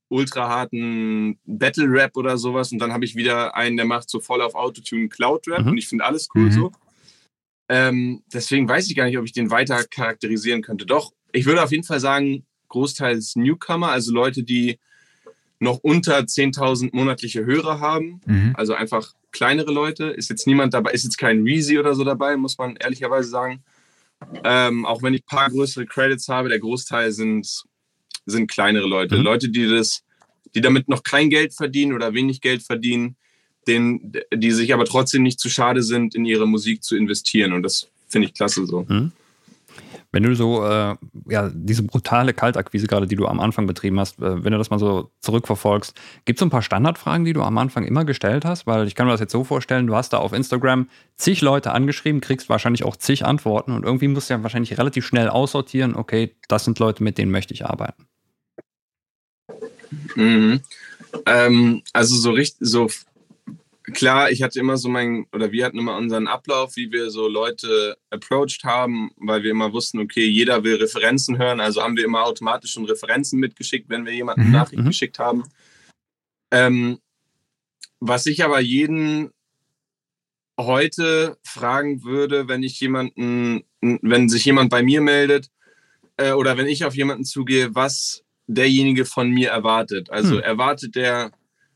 ultra 0.09 0.48
harten 0.48 1.38
Battle 1.44 1.87
Rap 1.88 2.16
oder 2.16 2.37
sowas 2.37 2.72
und 2.72 2.78
dann 2.78 2.92
habe 2.92 3.04
ich 3.04 3.14
wieder 3.14 3.54
einen, 3.54 3.76
der 3.76 3.87
macht 3.87 4.11
so 4.11 4.20
voll 4.20 4.42
auf 4.42 4.54
Autotune 4.54 5.09
Cloud 5.09 5.46
Rap 5.48 5.64
mhm. 5.64 5.72
und 5.72 5.78
ich 5.78 5.88
finde 5.88 6.04
alles 6.04 6.28
cool 6.35 6.46
mhm. 6.46 6.52
so. 6.52 6.72
Ähm, 7.68 8.24
deswegen 8.33 8.68
weiß 8.68 8.88
ich 8.88 8.96
gar 8.96 9.04
nicht, 9.04 9.18
ob 9.18 9.24
ich 9.24 9.33
den 9.33 9.50
weiter 9.50 9.85
charakterisieren 9.85 10.62
könnte. 10.62 10.87
Doch, 10.87 11.12
ich 11.33 11.46
würde 11.46 11.62
auf 11.62 11.70
jeden 11.70 11.85
Fall 11.85 12.00
sagen, 12.00 12.44
großteils 12.70 13.37
Newcomer, 13.37 13.90
also 13.90 14.12
Leute, 14.12 14.42
die 14.42 14.78
noch 15.59 15.78
unter 15.83 16.18
10.000 16.18 16.90
monatliche 16.92 17.44
Hörer 17.44 17.80
haben, 17.80 18.22
mhm. 18.24 18.54
also 18.56 18.72
einfach 18.72 19.12
kleinere 19.30 19.70
Leute. 19.70 20.06
Ist 20.06 20.30
jetzt 20.30 20.46
niemand 20.46 20.72
dabei, 20.72 20.92
ist 20.92 21.04
jetzt 21.04 21.18
kein 21.18 21.42
Reezy 21.42 21.78
oder 21.78 21.94
so 21.94 22.02
dabei, 22.02 22.37
muss 22.37 22.56
man 22.56 22.76
ehrlicherweise 22.76 23.28
sagen. 23.28 23.62
Ähm, 24.44 24.85
auch 24.87 25.02
wenn 25.02 25.14
ich 25.14 25.22
ein 25.22 25.37
paar 25.37 25.50
größere 25.50 25.87
Credits 25.87 26.28
habe, 26.28 26.48
der 26.48 26.59
Großteil 26.59 27.12
sind, 27.12 27.64
sind 28.26 28.50
kleinere 28.50 28.87
Leute. 28.87 29.16
Mhm. 29.16 29.22
Leute, 29.22 29.48
die 29.50 29.68
das, 29.68 30.02
die 30.54 30.61
damit 30.61 30.88
noch 30.88 31.02
kein 31.02 31.30
Geld 31.30 31.54
verdienen 31.54 31.92
oder 31.92 32.14
wenig 32.14 32.40
Geld 32.40 32.62
verdienen, 32.62 33.16
den, 33.66 34.12
die 34.35 34.50
sich 34.52 34.72
aber 34.72 34.87
trotzdem 34.87 35.22
nicht 35.22 35.38
zu 35.38 35.50
schade 35.50 35.83
sind, 35.83 36.14
in 36.14 36.24
ihre 36.24 36.48
Musik 36.48 36.83
zu 36.83 36.96
investieren. 36.96 37.52
Und 37.52 37.62
das 37.62 37.88
finde 38.09 38.28
ich 38.28 38.35
klasse 38.35 38.66
so. 38.66 38.87
Mhm. 38.88 39.12
Wenn 40.12 40.25
du 40.25 40.35
so, 40.35 40.64
äh, 40.64 40.96
ja, 41.29 41.51
diese 41.53 41.85
brutale 41.85 42.35
Kaltakquise 42.35 42.88
gerade, 42.88 43.07
die 43.07 43.14
du 43.14 43.27
am 43.27 43.38
Anfang 43.38 43.66
betrieben 43.66 44.01
hast, 44.01 44.18
äh, 44.18 44.44
wenn 44.44 44.53
du 44.53 44.59
das 44.59 44.70
mal 44.70 44.79
so 44.79 45.11
zurückverfolgst, 45.20 45.94
gibt 46.25 46.38
es 46.38 46.40
so 46.40 46.46
ein 46.46 46.51
paar 46.51 46.62
Standardfragen, 46.62 47.25
die 47.25 47.33
du 47.33 47.42
am 47.42 47.59
Anfang 47.59 47.85
immer 47.85 48.05
gestellt 48.05 48.44
hast? 48.44 48.66
Weil 48.66 48.87
ich 48.87 48.94
kann 48.94 49.07
mir 49.07 49.12
das 49.12 49.20
jetzt 49.20 49.33
so 49.33 49.44
vorstellen, 49.44 49.87
du 49.87 49.94
hast 49.94 50.12
da 50.12 50.18
auf 50.18 50.33
Instagram 50.33 50.88
zig 51.16 51.40
Leute 51.42 51.73
angeschrieben, 51.73 52.20
kriegst 52.20 52.49
wahrscheinlich 52.49 52.85
auch 52.85 52.96
zig 52.96 53.25
Antworten 53.25 53.73
und 53.73 53.85
irgendwie 53.85 54.09
musst 54.09 54.31
du 54.31 54.35
ja 54.35 54.42
wahrscheinlich 54.42 54.77
relativ 54.79 55.07
schnell 55.07 55.29
aussortieren, 55.29 55.94
okay, 55.94 56.35
das 56.49 56.64
sind 56.64 56.79
Leute, 56.79 57.05
mit 57.05 57.16
denen 57.16 57.31
möchte 57.31 57.55
ich 57.55 57.66
arbeiten. 57.66 58.07
Mhm. 60.16 60.61
Ähm, 61.27 61.83
also 61.92 62.16
so 62.16 62.31
richtig, 62.31 62.59
so 62.61 62.88
klar, 63.90 64.31
ich 64.31 64.42
hatte 64.42 64.59
immer 64.59 64.76
so 64.76 64.88
mein, 64.88 65.26
oder 65.33 65.53
wir 65.53 65.64
hatten 65.64 65.79
immer 65.79 65.96
unseren 65.96 66.26
Ablauf, 66.26 66.76
wie 66.76 66.90
wir 66.90 67.11
so 67.11 67.29
Leute 67.29 67.96
approached 68.11 68.64
haben, 68.64 69.11
weil 69.16 69.42
wir 69.42 69.50
immer 69.50 69.72
wussten, 69.72 70.00
okay, 70.00 70.26
jeder 70.26 70.64
will 70.64 70.76
Referenzen 70.76 71.38
hören, 71.38 71.61
also 71.61 71.83
haben 71.83 71.96
wir 71.96 72.05
immer 72.05 72.24
automatisch 72.24 72.72
schon 72.72 72.85
Referenzen 72.85 73.38
mitgeschickt, 73.38 73.88
wenn 73.88 74.05
wir 74.05 74.12
jemanden 74.12 74.46
mhm. 74.46 74.53
Nachricht 74.53 74.83
mhm. 74.83 74.87
geschickt 74.87 75.18
haben. 75.18 75.44
Ähm, 76.50 76.98
was 78.00 78.26
ich 78.26 78.44
aber 78.44 78.61
jeden 78.61 79.31
heute 80.59 81.38
fragen 81.42 82.03
würde, 82.03 82.48
wenn 82.48 82.62
ich 82.62 82.81
jemanden, 82.81 83.64
wenn 83.81 84.29
sich 84.29 84.44
jemand 84.44 84.70
bei 84.70 84.83
mir 84.83 85.00
meldet 85.00 85.50
äh, 86.16 86.33
oder 86.33 86.57
wenn 86.57 86.66
ich 86.66 86.85
auf 86.85 86.94
jemanden 86.94 87.24
zugehe, 87.24 87.74
was 87.74 88.24
derjenige 88.46 89.05
von 89.05 89.31
mir 89.31 89.50
erwartet. 89.50 90.11
Also 90.11 90.37
hm. 90.37 90.42
erwartet 90.42 90.96
der 90.96 91.31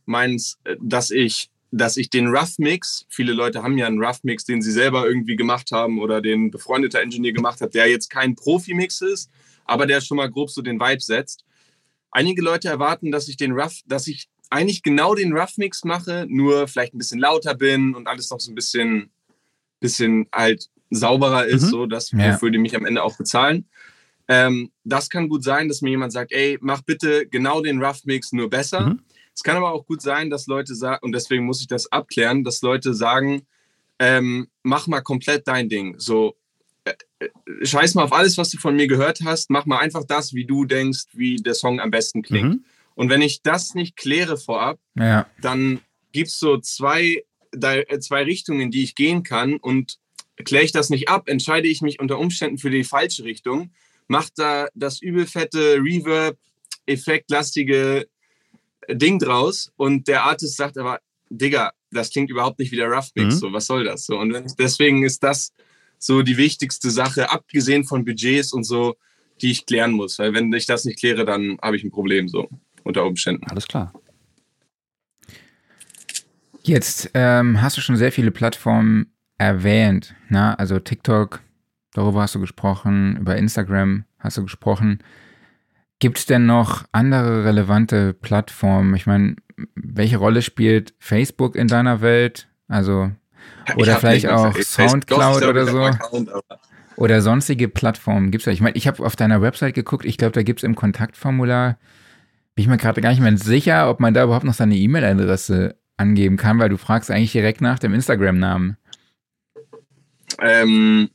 meins, 0.06 0.58
äh, 0.64 0.76
dass 0.80 1.10
ich 1.10 1.50
dass 1.76 1.96
ich 1.96 2.08
den 2.08 2.28
Rough 2.28 2.58
Mix, 2.58 3.04
viele 3.08 3.32
Leute 3.32 3.62
haben 3.62 3.76
ja 3.76 3.86
einen 3.86 4.02
Rough 4.02 4.22
Mix, 4.22 4.44
den 4.44 4.62
sie 4.62 4.70
selber 4.70 5.06
irgendwie 5.06 5.34
gemacht 5.34 5.72
haben 5.72 6.00
oder 6.00 6.20
den 6.20 6.50
befreundeter 6.50 7.00
Engineer 7.00 7.32
gemacht 7.32 7.60
hat, 7.60 7.74
der 7.74 7.88
jetzt 7.88 8.10
kein 8.10 8.36
Profi-Mix 8.36 9.00
ist, 9.00 9.30
aber 9.64 9.86
der 9.86 10.00
schon 10.00 10.16
mal 10.16 10.30
grob 10.30 10.50
so 10.50 10.62
den 10.62 10.78
Vibe 10.78 11.00
setzt. 11.00 11.44
Einige 12.12 12.42
Leute 12.42 12.68
erwarten, 12.68 13.10
dass 13.10 13.26
ich 13.26 13.36
den 13.36 13.52
Rough, 13.52 13.80
dass 13.86 14.06
ich 14.06 14.28
eigentlich 14.50 14.84
genau 14.84 15.16
den 15.16 15.36
Rough 15.36 15.56
Mix 15.56 15.82
mache, 15.82 16.26
nur 16.28 16.68
vielleicht 16.68 16.94
ein 16.94 16.98
bisschen 16.98 17.18
lauter 17.18 17.54
bin 17.54 17.94
und 17.94 18.06
alles 18.06 18.30
noch 18.30 18.38
so 18.38 18.52
ein 18.52 18.54
bisschen, 18.54 19.10
bisschen 19.80 20.28
halt 20.32 20.70
sauberer 20.90 21.46
ist, 21.46 21.64
mhm. 21.64 21.68
so 21.70 21.86
dass 21.86 22.12
ja. 22.12 22.34
wofür 22.34 22.52
die 22.52 22.58
mich 22.58 22.76
am 22.76 22.86
Ende 22.86 23.02
auch 23.02 23.16
bezahlen. 23.16 23.66
Ähm, 24.28 24.70
das 24.84 25.10
kann 25.10 25.28
gut 25.28 25.42
sein, 25.42 25.68
dass 25.68 25.82
mir 25.82 25.90
jemand 25.90 26.12
sagt, 26.12 26.30
ey, 26.30 26.56
mach 26.60 26.82
bitte 26.82 27.26
genau 27.26 27.60
den 27.62 27.82
Rough 27.82 28.04
Mix 28.04 28.32
nur 28.32 28.48
besser. 28.48 28.90
Mhm. 28.90 29.00
Es 29.34 29.42
kann 29.42 29.56
aber 29.56 29.72
auch 29.72 29.86
gut 29.86 30.00
sein, 30.00 30.30
dass 30.30 30.46
Leute 30.46 30.74
sagen, 30.74 31.04
und 31.04 31.12
deswegen 31.12 31.44
muss 31.44 31.60
ich 31.60 31.66
das 31.66 31.90
abklären, 31.90 32.44
dass 32.44 32.62
Leute 32.62 32.94
sagen, 32.94 33.46
ähm, 33.98 34.48
mach 34.62 34.86
mal 34.86 35.00
komplett 35.00 35.48
dein 35.48 35.68
Ding. 35.68 35.98
So, 35.98 36.36
äh, 36.84 36.94
äh, 37.18 37.28
scheiß 37.66 37.94
mal 37.94 38.04
auf 38.04 38.12
alles, 38.12 38.38
was 38.38 38.50
du 38.50 38.58
von 38.58 38.76
mir 38.76 38.86
gehört 38.86 39.20
hast, 39.24 39.50
mach 39.50 39.66
mal 39.66 39.78
einfach 39.78 40.04
das, 40.04 40.34
wie 40.34 40.44
du 40.44 40.64
denkst, 40.64 41.06
wie 41.12 41.36
der 41.36 41.54
Song 41.54 41.80
am 41.80 41.90
besten 41.90 42.22
klingt. 42.22 42.54
Mhm. 42.54 42.64
Und 42.94 43.10
wenn 43.10 43.22
ich 43.22 43.42
das 43.42 43.74
nicht 43.74 43.96
kläre 43.96 44.36
vorab, 44.36 44.78
ja. 44.94 45.26
dann 45.40 45.80
gibt 46.12 46.28
es 46.28 46.38
so 46.38 46.58
zwei, 46.58 47.24
äh, 47.60 47.98
zwei 47.98 48.22
Richtungen, 48.22 48.60
in 48.60 48.70
die 48.70 48.84
ich 48.84 48.94
gehen 48.94 49.24
kann. 49.24 49.56
Und 49.56 49.98
kläre 50.44 50.64
ich 50.64 50.72
das 50.72 50.90
nicht 50.90 51.08
ab, 51.08 51.28
entscheide 51.28 51.68
ich 51.68 51.82
mich 51.82 52.00
unter 52.00 52.18
Umständen 52.18 52.58
für 52.58 52.70
die 52.70 52.84
falsche 52.84 53.24
Richtung, 53.24 53.72
macht 54.06 54.38
da 54.38 54.68
das 54.74 55.00
übelfette 55.00 55.76
Reverb, 55.76 56.36
effektlastige 56.86 58.06
Ding 58.90 59.18
draus 59.18 59.72
und 59.76 60.08
der 60.08 60.24
Artist 60.24 60.56
sagt 60.56 60.78
aber, 60.78 61.00
Digga, 61.30 61.72
das 61.90 62.10
klingt 62.10 62.30
überhaupt 62.30 62.58
nicht 62.58 62.72
wie 62.72 62.76
der 62.76 62.88
Rough 62.88 63.10
Mix, 63.14 63.36
mhm. 63.36 63.38
so, 63.38 63.52
was 63.52 63.66
soll 63.66 63.84
das? 63.84 64.06
So, 64.06 64.18
und 64.18 64.34
deswegen 64.58 65.04
ist 65.04 65.22
das 65.22 65.52
so 65.98 66.22
die 66.22 66.36
wichtigste 66.36 66.90
Sache, 66.90 67.30
abgesehen 67.30 67.84
von 67.84 68.04
Budgets 68.04 68.52
und 68.52 68.64
so, 68.64 68.96
die 69.40 69.50
ich 69.50 69.66
klären 69.66 69.92
muss. 69.92 70.18
Weil 70.18 70.34
wenn 70.34 70.52
ich 70.52 70.66
das 70.66 70.84
nicht 70.84 70.98
kläre, 70.98 71.24
dann 71.24 71.58
habe 71.62 71.76
ich 71.76 71.84
ein 71.84 71.90
Problem, 71.90 72.28
so 72.28 72.48
unter 72.82 73.04
Umständen. 73.04 73.44
Alles 73.48 73.66
klar. 73.66 73.92
Jetzt 76.62 77.10
ähm, 77.14 77.60
hast 77.60 77.76
du 77.76 77.80
schon 77.80 77.96
sehr 77.96 78.12
viele 78.12 78.30
Plattformen 78.30 79.12
erwähnt. 79.38 80.14
Na? 80.28 80.50
Ne? 80.50 80.58
Also 80.58 80.78
TikTok, 80.78 81.40
darüber 81.92 82.22
hast 82.22 82.34
du 82.34 82.40
gesprochen, 82.40 83.16
über 83.18 83.36
Instagram 83.36 84.04
hast 84.18 84.36
du 84.38 84.42
gesprochen. 84.42 85.00
Gibt 86.04 86.18
es 86.18 86.26
denn 86.26 86.44
noch 86.44 86.84
andere 86.92 87.46
relevante 87.46 88.12
Plattformen? 88.12 88.94
Ich 88.94 89.06
meine, 89.06 89.36
welche 89.74 90.18
Rolle 90.18 90.42
spielt 90.42 90.92
Facebook 90.98 91.56
in 91.56 91.66
deiner 91.66 92.02
Welt? 92.02 92.46
Also, 92.68 93.10
oder 93.76 93.96
vielleicht 93.96 94.28
auch 94.28 94.54
Soundcloud 94.54 95.44
oder 95.44 95.66
so? 95.66 95.80
Account, 95.80 96.30
oder 96.96 97.22
sonstige 97.22 97.68
Plattformen 97.68 98.30
gibt 98.30 98.42
es 98.42 98.44
ja. 98.44 98.52
Ich 98.52 98.60
meine, 98.60 98.76
ich 98.76 98.86
habe 98.86 99.02
auf 99.02 99.16
deiner 99.16 99.40
Website 99.40 99.72
geguckt, 99.72 100.04
ich 100.04 100.18
glaube, 100.18 100.32
da 100.32 100.42
gibt 100.42 100.60
es 100.60 100.64
im 100.64 100.74
Kontaktformular, 100.74 101.78
bin 102.54 102.64
ich 102.64 102.68
mir 102.68 102.76
gerade 102.76 103.00
gar 103.00 103.08
nicht 103.08 103.22
mehr 103.22 103.38
sicher, 103.38 103.88
ob 103.88 103.98
man 103.98 104.12
da 104.12 104.24
überhaupt 104.24 104.44
noch 104.44 104.52
seine 104.52 104.76
E-Mail-Adresse 104.76 105.78
angeben 105.96 106.36
kann, 106.36 106.58
weil 106.58 106.68
du 106.68 106.76
fragst 106.76 107.10
eigentlich 107.10 107.32
direkt 107.32 107.62
nach 107.62 107.78
dem 107.78 107.94
Instagram-Namen. 107.94 108.76
Ähm, 110.42 111.08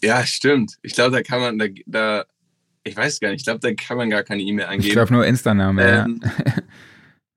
ja, 0.00 0.24
stimmt. 0.24 0.78
Ich 0.82 0.94
glaube, 0.94 1.10
da 1.10 1.22
kann 1.24 1.40
man, 1.40 1.58
da, 1.58 1.66
da 1.86 2.24
ich 2.84 2.96
weiß 2.96 3.20
gar 3.20 3.30
nicht, 3.30 3.40
ich 3.40 3.44
glaube, 3.44 3.60
da 3.60 3.72
kann 3.74 3.96
man 3.96 4.10
gar 4.10 4.22
keine 4.22 4.42
E-Mail 4.42 4.66
angeben. 4.66 4.86
Ich 4.86 4.92
glaube 4.92 5.12
nur 5.12 5.26
Insta-Name, 5.26 5.82
ähm, 5.82 6.20
ja. 6.22 6.54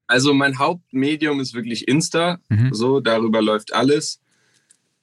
Also 0.08 0.34
mein 0.34 0.60
Hauptmedium 0.60 1.40
ist 1.40 1.54
wirklich 1.54 1.88
Insta, 1.88 2.40
mhm. 2.50 2.74
so, 2.74 3.00
darüber 3.00 3.42
läuft 3.42 3.74
alles. 3.74 4.22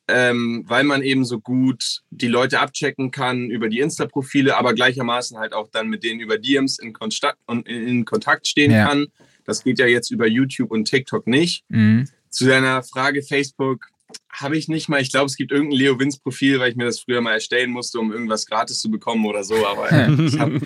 Ähm, 0.08 0.64
weil 0.66 0.82
man 0.84 1.02
eben 1.02 1.24
so 1.24 1.38
gut 1.38 2.02
die 2.10 2.26
Leute 2.26 2.60
abchecken 2.60 3.12
kann 3.12 3.50
über 3.50 3.68
die 3.68 3.78
Insta-Profile, 3.78 4.56
aber 4.56 4.74
gleichermaßen 4.74 5.38
halt 5.38 5.54
auch 5.54 5.68
dann 5.68 5.88
mit 5.88 6.02
denen 6.02 6.20
über 6.20 6.38
DMs 6.38 6.78
in, 6.78 6.92
Kontakt, 6.92 7.38
in 7.66 8.04
Kontakt 8.04 8.48
stehen 8.48 8.72
ja. 8.72 8.86
kann. 8.86 9.06
Das 9.44 9.62
geht 9.62 9.78
ja 9.78 9.86
jetzt 9.86 10.10
über 10.10 10.26
YouTube 10.26 10.72
und 10.72 10.86
TikTok 10.86 11.26
nicht. 11.26 11.64
Mhm. 11.68 12.08
Zu 12.30 12.46
deiner 12.46 12.82
Frage 12.82 13.22
Facebook, 13.22 13.86
habe 14.30 14.56
ich 14.56 14.68
nicht 14.68 14.88
mal. 14.88 15.00
Ich 15.00 15.10
glaube, 15.10 15.26
es 15.26 15.36
gibt 15.36 15.52
irgendein 15.52 15.78
Leo 15.78 15.98
Wins 15.98 16.18
Profil, 16.18 16.58
weil 16.58 16.70
ich 16.70 16.76
mir 16.76 16.84
das 16.84 17.00
früher 17.00 17.20
mal 17.20 17.32
erstellen 17.32 17.70
musste, 17.70 17.98
um 17.98 18.12
irgendwas 18.12 18.46
gratis 18.46 18.80
zu 18.80 18.90
bekommen 18.90 19.26
oder 19.26 19.44
so. 19.44 19.66
Aber 19.66 19.90
äh, 19.90 20.12
ich 20.26 20.38
habe 20.38 20.60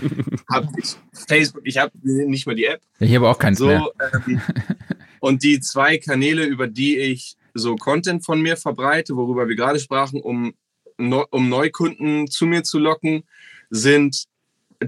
hab, 0.50 0.68
Facebook, 1.28 1.62
ich 1.64 1.78
habe 1.78 1.92
nicht 2.02 2.46
mal 2.46 2.54
die 2.54 2.64
App. 2.64 2.80
Ich 3.00 3.14
habe 3.14 3.28
auch 3.28 3.38
keinen 3.38 3.56
so, 3.56 3.70
ähm, 3.70 4.40
Und 5.20 5.42
die 5.42 5.60
zwei 5.60 5.98
Kanäle, 5.98 6.44
über 6.44 6.68
die 6.68 6.98
ich 6.98 7.36
so 7.54 7.76
Content 7.76 8.24
von 8.24 8.40
mir 8.40 8.56
verbreite, 8.56 9.16
worüber 9.16 9.48
wir 9.48 9.56
gerade 9.56 9.80
sprachen, 9.80 10.20
um, 10.20 10.54
um 10.98 11.48
Neukunden 11.48 12.28
zu 12.28 12.46
mir 12.46 12.62
zu 12.62 12.78
locken, 12.78 13.24
sind 13.70 14.26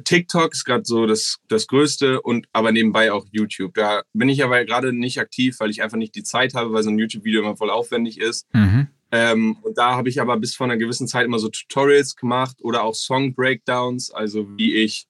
TikTok 0.04 0.52
ist 0.52 0.64
gerade 0.64 0.84
so 0.84 1.06
das, 1.06 1.38
das 1.48 1.66
Größte 1.66 2.20
und 2.20 2.46
aber 2.52 2.72
nebenbei 2.72 3.12
auch 3.12 3.26
YouTube. 3.30 3.74
Da 3.74 4.02
bin 4.12 4.28
ich 4.28 4.42
aber 4.44 4.64
gerade 4.64 4.92
nicht 4.92 5.18
aktiv, 5.18 5.56
weil 5.60 5.70
ich 5.70 5.82
einfach 5.82 5.98
nicht 5.98 6.14
die 6.14 6.22
Zeit 6.22 6.54
habe, 6.54 6.72
weil 6.72 6.82
so 6.82 6.90
ein 6.90 6.98
YouTube-Video 6.98 7.42
immer 7.42 7.56
voll 7.56 7.70
aufwendig 7.70 8.18
ist. 8.20 8.46
Mhm. 8.52 8.88
Ähm, 9.10 9.56
und 9.62 9.78
da 9.78 9.96
habe 9.96 10.08
ich 10.08 10.20
aber 10.20 10.36
bis 10.36 10.54
vor 10.54 10.66
einer 10.66 10.76
gewissen 10.76 11.08
Zeit 11.08 11.24
immer 11.24 11.38
so 11.38 11.48
Tutorials 11.48 12.16
gemacht 12.16 12.58
oder 12.62 12.82
auch 12.82 12.94
Song-Breakdowns, 12.94 14.10
also 14.10 14.46
wie 14.58 14.74
ich 14.74 15.06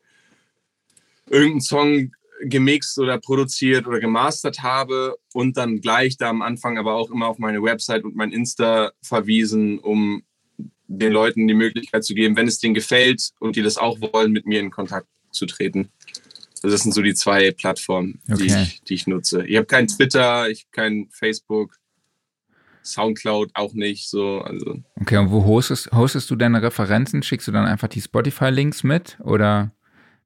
irgendeinen 1.28 1.60
Song 1.60 2.12
gemixt 2.42 2.98
oder 2.98 3.18
produziert 3.18 3.86
oder 3.86 4.00
gemastert 4.00 4.62
habe 4.62 5.16
und 5.32 5.56
dann 5.56 5.80
gleich 5.80 6.16
da 6.16 6.28
am 6.28 6.42
Anfang 6.42 6.78
aber 6.78 6.94
auch 6.94 7.10
immer 7.10 7.26
auf 7.26 7.38
meine 7.38 7.62
Website 7.62 8.04
und 8.04 8.14
mein 8.14 8.30
Insta 8.30 8.92
verwiesen, 9.02 9.78
um 9.80 10.22
den 10.88 11.12
Leuten 11.12 11.46
die 11.46 11.54
Möglichkeit 11.54 12.04
zu 12.04 12.14
geben, 12.14 12.36
wenn 12.36 12.48
es 12.48 12.58
denen 12.58 12.74
gefällt 12.74 13.30
und 13.38 13.56
die 13.56 13.62
das 13.62 13.76
auch 13.76 14.00
wollen, 14.00 14.32
mit 14.32 14.46
mir 14.46 14.60
in 14.60 14.70
Kontakt 14.70 15.06
zu 15.30 15.46
treten. 15.46 15.90
Also 16.62 16.74
das 16.74 16.82
sind 16.82 16.92
so 16.92 17.02
die 17.02 17.14
zwei 17.14 17.52
Plattformen, 17.52 18.20
okay. 18.28 18.42
die, 18.42 18.46
ich, 18.46 18.82
die 18.82 18.94
ich 18.94 19.06
nutze. 19.06 19.46
Ich 19.46 19.56
habe 19.56 19.66
kein 19.66 19.86
Twitter, 19.86 20.48
ich 20.48 20.62
habe 20.62 20.70
kein 20.72 21.08
Facebook, 21.12 21.76
Soundcloud 22.82 23.50
auch 23.54 23.74
nicht. 23.74 24.08
So, 24.08 24.40
also. 24.40 24.82
Okay, 25.00 25.18
und 25.18 25.30
wo 25.30 25.44
hostest, 25.44 25.92
hostest 25.92 26.30
du 26.30 26.36
deine 26.36 26.62
Referenzen? 26.62 27.22
Schickst 27.22 27.46
du 27.46 27.52
dann 27.52 27.66
einfach 27.66 27.88
die 27.88 28.00
Spotify-Links 28.00 28.82
mit 28.82 29.18
oder 29.22 29.72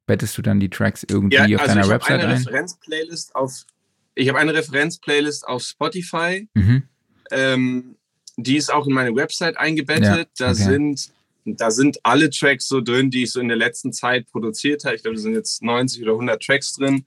bettest 0.07 0.39
du 0.39 0.43
dann 0.43 0.61
die 0.61 0.71
Tracks 0.71 1.05
irgendwie 1.09 1.37
ja, 1.37 1.57
auf 1.57 1.63
also 1.63 1.75
deiner 1.75 1.89
Website 1.89 2.21
eine 2.21 2.35
ein? 2.35 2.39
Referenz-Playlist 2.39 3.35
auf, 3.35 3.67
ich 4.15 4.29
habe 4.29 4.39
eine 4.39 4.55
Referenz-Playlist 4.55 5.47
auf 5.47 5.63
Spotify. 5.63 6.49
Mhm. 6.55 6.85
Ähm, 7.31 7.97
die 8.37 8.57
ist 8.57 8.73
auch 8.73 8.87
in 8.87 8.93
meine 8.93 9.15
Website 9.15 9.57
eingebettet. 9.57 10.29
Ja, 10.39 10.47
da 10.47 10.51
okay. 10.53 10.63
sind 10.63 11.13
da 11.45 11.71
sind 11.71 11.99
alle 12.05 12.31
Tracks 12.31 12.69
so 12.69 12.81
drin, 12.81 13.11
die 13.11 13.25
ich 13.25 13.33
so 13.33 13.41
in 13.41 13.49
der 13.49 13.57
letzten 13.57 13.93
Zeit 13.93 14.31
produziert 14.31 14.85
habe. 14.85 14.97
Ich 14.97 15.03
glaube, 15.03 15.17
da 15.17 15.23
sind 15.23 15.35
jetzt 15.35 15.63
90 15.63 16.03
oder 16.03 16.13
100 16.13 16.43
Tracks 16.43 16.75
drin. 16.75 17.05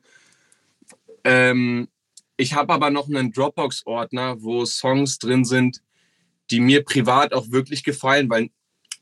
Ähm, 1.24 1.88
ich 2.38 2.54
habe 2.54 2.74
aber 2.74 2.90
noch 2.90 3.08
einen 3.08 3.32
Dropbox-Ordner, 3.32 4.42
wo 4.42 4.66
Songs 4.66 5.20
drin 5.20 5.46
sind, 5.46 5.82
die 6.52 6.60
mir 6.60 6.84
privat 6.84 7.34
auch 7.34 7.50
wirklich 7.52 7.84
gefallen, 7.84 8.30
weil 8.30 8.50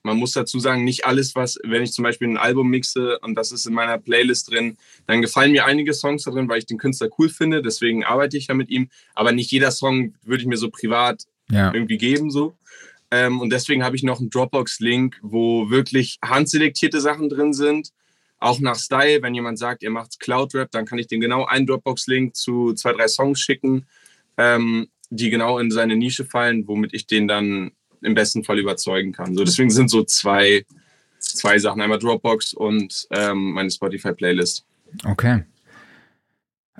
man 0.04 0.18
muss 0.18 0.34
dazu 0.34 0.60
sagen, 0.60 0.84
nicht 0.84 1.06
alles, 1.06 1.34
was, 1.34 1.58
wenn 1.64 1.82
ich 1.82 1.94
zum 1.94 2.04
Beispiel 2.04 2.28
ein 2.28 2.38
Album 2.38 2.70
mixe 2.70 3.18
und 3.20 3.36
das 3.36 3.52
ist 3.52 3.66
in 3.66 3.74
meiner 3.74 3.98
Playlist 3.98 4.52
drin, 4.52 4.78
dann 5.08 5.22
gefallen 5.22 5.54
mir 5.54 5.66
einige 5.66 5.94
Songs 5.94 6.24
da 6.24 6.32
drin, 6.32 6.50
weil 6.50 6.60
ich 6.60 6.66
den 6.66 6.78
Künstler 6.78 7.10
cool 7.18 7.30
finde, 7.30 7.62
deswegen 7.62 8.04
arbeite 8.04 8.38
ich 8.38 8.48
ja 8.48 8.54
mit 8.54 8.70
ihm. 8.70 8.90
Aber 9.16 9.32
nicht 9.32 9.50
jeder 9.52 9.72
Song 9.72 10.14
würde 10.22 10.42
ich 10.42 10.48
mir 10.48 10.58
so 10.58 10.70
privat 10.70 11.26
ja. 11.50 11.74
irgendwie 11.74 11.98
geben. 11.98 12.32
So. 12.32 12.56
Ähm, 13.12 13.42
und 13.42 13.52
deswegen 13.52 13.84
habe 13.84 13.96
ich 13.96 14.04
noch 14.04 14.20
einen 14.20 14.30
Dropbox-Link, 14.30 15.20
wo 15.22 15.70
wirklich 15.70 16.18
handselektierte 16.24 17.00
Sachen 17.00 17.30
drin 17.30 17.54
sind. 17.54 17.90
Auch 18.40 18.60
nach 18.60 18.76
Style, 18.76 19.22
wenn 19.22 19.36
jemand 19.36 19.60
sagt, 19.60 19.84
er 19.84 19.92
macht 19.92 20.20
Cloud-Rap, 20.20 20.72
dann 20.72 20.86
kann 20.86 20.98
ich 20.98 21.08
dem 21.08 21.22
genau 21.22 21.46
einen 21.46 21.66
Dropbox-Link 21.66 22.36
zu 22.36 22.74
zwei, 22.74 22.94
drei 22.94 23.08
Songs 23.08 23.40
schicken, 23.40 23.86
ähm, 24.38 24.88
die 25.10 25.30
genau 25.30 25.60
in 25.60 25.72
seine 25.72 25.96
Nische 25.96 26.26
fallen, 26.26 26.68
womit 26.68 26.94
ich 26.94 27.08
den 27.08 27.28
dann 27.28 27.72
im 28.02 28.16
besten 28.16 28.44
Fall 28.44 28.60
überzeugen 28.60 29.14
kann. 29.14 29.36
So, 29.36 29.44
deswegen 29.44 29.70
sind 29.70 29.90
so 29.90 30.04
zwei, 30.04 30.66
zwei 31.20 31.58
Sachen, 31.60 31.82
einmal 31.82 32.00
Dropbox 32.00 32.54
und 32.54 33.08
ähm, 33.12 33.52
meine 33.52 33.72
Spotify-Playlist. 33.72 34.66
Okay. 35.06 35.44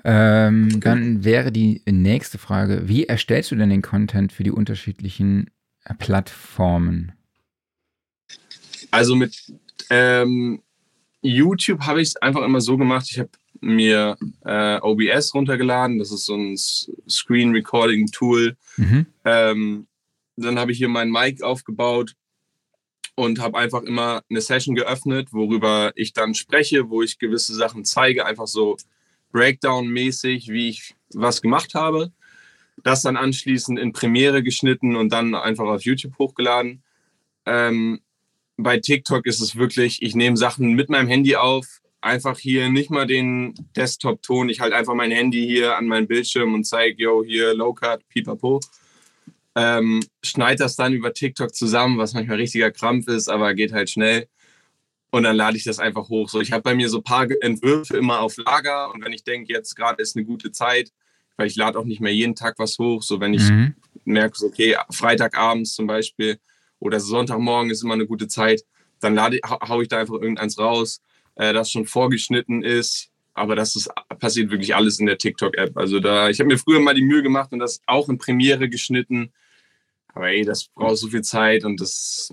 Ähm, 0.02 0.80
dann 0.80 1.24
wäre 1.24 1.52
die 1.52 1.82
nächste 1.86 2.38
Frage, 2.38 2.88
wie 2.88 3.04
erstellst 3.04 3.50
du 3.50 3.56
denn 3.56 3.70
den 3.70 3.82
Content 3.82 4.32
für 4.32 4.42
die 4.42 4.50
unterschiedlichen 4.50 5.50
äh, 5.84 5.94
Plattformen? 5.94 7.12
Also 8.90 9.14
mit 9.14 9.52
ähm, 9.90 10.62
YouTube 11.22 11.80
habe 11.82 12.02
ich 12.02 12.08
es 12.08 12.16
einfach 12.16 12.42
immer 12.42 12.60
so 12.60 12.76
gemacht, 12.76 13.06
ich 13.10 13.18
habe 13.18 13.30
mir 13.60 14.16
äh, 14.44 14.78
OBS 14.80 15.34
runtergeladen, 15.34 15.98
das 15.98 16.12
ist 16.12 16.26
so 16.26 16.36
ein 16.36 16.56
Screen 16.56 17.52
Recording 17.52 18.08
Tool. 18.08 18.56
Mhm. 18.76 19.06
Ähm, 19.24 19.86
dann 20.36 20.58
habe 20.58 20.72
ich 20.72 20.78
hier 20.78 20.88
mein 20.88 21.10
Mic 21.10 21.42
aufgebaut 21.42 22.14
und 23.14 23.40
habe 23.40 23.56
einfach 23.58 23.82
immer 23.82 24.22
eine 24.28 24.40
Session 24.40 24.74
geöffnet, 24.74 25.32
worüber 25.32 25.92
ich 25.94 26.12
dann 26.12 26.34
spreche, 26.34 26.90
wo 26.90 27.02
ich 27.02 27.18
gewisse 27.18 27.54
Sachen 27.54 27.84
zeige, 27.84 28.26
einfach 28.26 28.48
so 28.48 28.76
Breakdown-mäßig, 29.34 30.48
wie 30.48 30.68
ich 30.68 30.94
was 31.12 31.42
gemacht 31.42 31.74
habe. 31.74 32.12
Das 32.82 33.02
dann 33.02 33.16
anschließend 33.16 33.78
in 33.78 33.92
Premiere 33.92 34.42
geschnitten 34.42 34.94
und 34.96 35.12
dann 35.12 35.34
einfach 35.34 35.64
auf 35.64 35.82
YouTube 35.82 36.16
hochgeladen. 36.18 36.82
Ähm, 37.44 38.00
bei 38.56 38.78
TikTok 38.78 39.26
ist 39.26 39.40
es 39.40 39.56
wirklich, 39.56 40.02
ich 40.02 40.14
nehme 40.14 40.36
Sachen 40.36 40.74
mit 40.74 40.88
meinem 40.88 41.08
Handy 41.08 41.34
auf, 41.34 41.82
einfach 42.00 42.38
hier 42.38 42.70
nicht 42.70 42.90
mal 42.90 43.06
den 43.06 43.54
Desktop-Ton, 43.76 44.48
ich 44.48 44.60
halte 44.60 44.76
einfach 44.76 44.94
mein 44.94 45.10
Handy 45.10 45.44
hier 45.44 45.76
an 45.76 45.86
meinen 45.86 46.06
Bildschirm 46.06 46.54
und 46.54 46.64
zeige, 46.64 47.02
yo, 47.02 47.24
hier 47.24 47.54
Low-Cut, 47.54 48.08
pipapo. 48.08 48.60
Ähm, 49.56 50.00
schneide 50.22 50.62
das 50.64 50.76
dann 50.76 50.92
über 50.92 51.12
TikTok 51.12 51.54
zusammen, 51.54 51.98
was 51.98 52.14
manchmal 52.14 52.36
richtiger 52.36 52.70
Krampf 52.70 53.08
ist, 53.08 53.28
aber 53.28 53.54
geht 53.54 53.72
halt 53.72 53.90
schnell 53.90 54.28
und 55.14 55.22
dann 55.22 55.36
lade 55.36 55.56
ich 55.56 55.62
das 55.62 55.78
einfach 55.78 56.08
hoch. 56.08 56.28
So, 56.28 56.40
ich 56.40 56.50
habe 56.50 56.64
bei 56.64 56.74
mir 56.74 56.88
so 56.88 56.98
ein 56.98 57.04
paar 57.04 57.28
Entwürfe 57.40 57.96
immer 57.96 58.18
auf 58.18 58.36
Lager 58.36 58.92
und 58.92 59.04
wenn 59.04 59.12
ich 59.12 59.22
denke, 59.22 59.52
jetzt 59.52 59.76
gerade 59.76 60.02
ist 60.02 60.16
eine 60.16 60.24
gute 60.24 60.50
Zeit, 60.50 60.90
weil 61.36 61.46
ich 61.46 61.54
lade 61.54 61.78
auch 61.78 61.84
nicht 61.84 62.00
mehr 62.00 62.12
jeden 62.12 62.34
Tag 62.34 62.58
was 62.58 62.76
hoch, 62.80 63.00
so 63.00 63.20
wenn 63.20 63.32
ich 63.32 63.48
mhm. 63.48 63.76
merke, 64.04 64.44
okay, 64.44 64.76
Freitagabends 64.90 65.74
zum 65.74 65.86
Beispiel 65.86 66.40
oder 66.80 66.98
Sonntagmorgen 66.98 67.70
ist 67.70 67.84
immer 67.84 67.94
eine 67.94 68.08
gute 68.08 68.26
Zeit, 68.26 68.64
dann 68.98 69.14
lade, 69.14 69.38
hau 69.48 69.80
ich 69.80 69.86
da 69.86 70.00
einfach 70.00 70.14
irgendeins 70.14 70.58
raus, 70.58 71.00
äh, 71.36 71.52
das 71.52 71.70
schon 71.70 71.86
vorgeschnitten 71.86 72.64
ist. 72.64 73.10
Aber 73.34 73.54
das 73.54 73.76
ist, 73.76 73.90
passiert 74.18 74.50
wirklich 74.50 74.74
alles 74.74 74.98
in 74.98 75.06
der 75.06 75.18
TikTok-App. 75.18 75.76
Also 75.76 76.00
da, 76.00 76.28
ich 76.28 76.40
habe 76.40 76.48
mir 76.48 76.58
früher 76.58 76.80
mal 76.80 76.94
die 76.94 77.04
Mühe 77.04 77.22
gemacht 77.22 77.52
und 77.52 77.60
das 77.60 77.80
auch 77.86 78.08
in 78.08 78.18
Premiere 78.18 78.68
geschnitten. 78.68 79.32
Aber 80.12 80.28
ey, 80.28 80.44
das 80.44 80.64
braucht 80.64 80.96
so 80.96 81.06
viel 81.06 81.22
Zeit 81.22 81.64
und 81.64 81.80
das, 81.80 82.32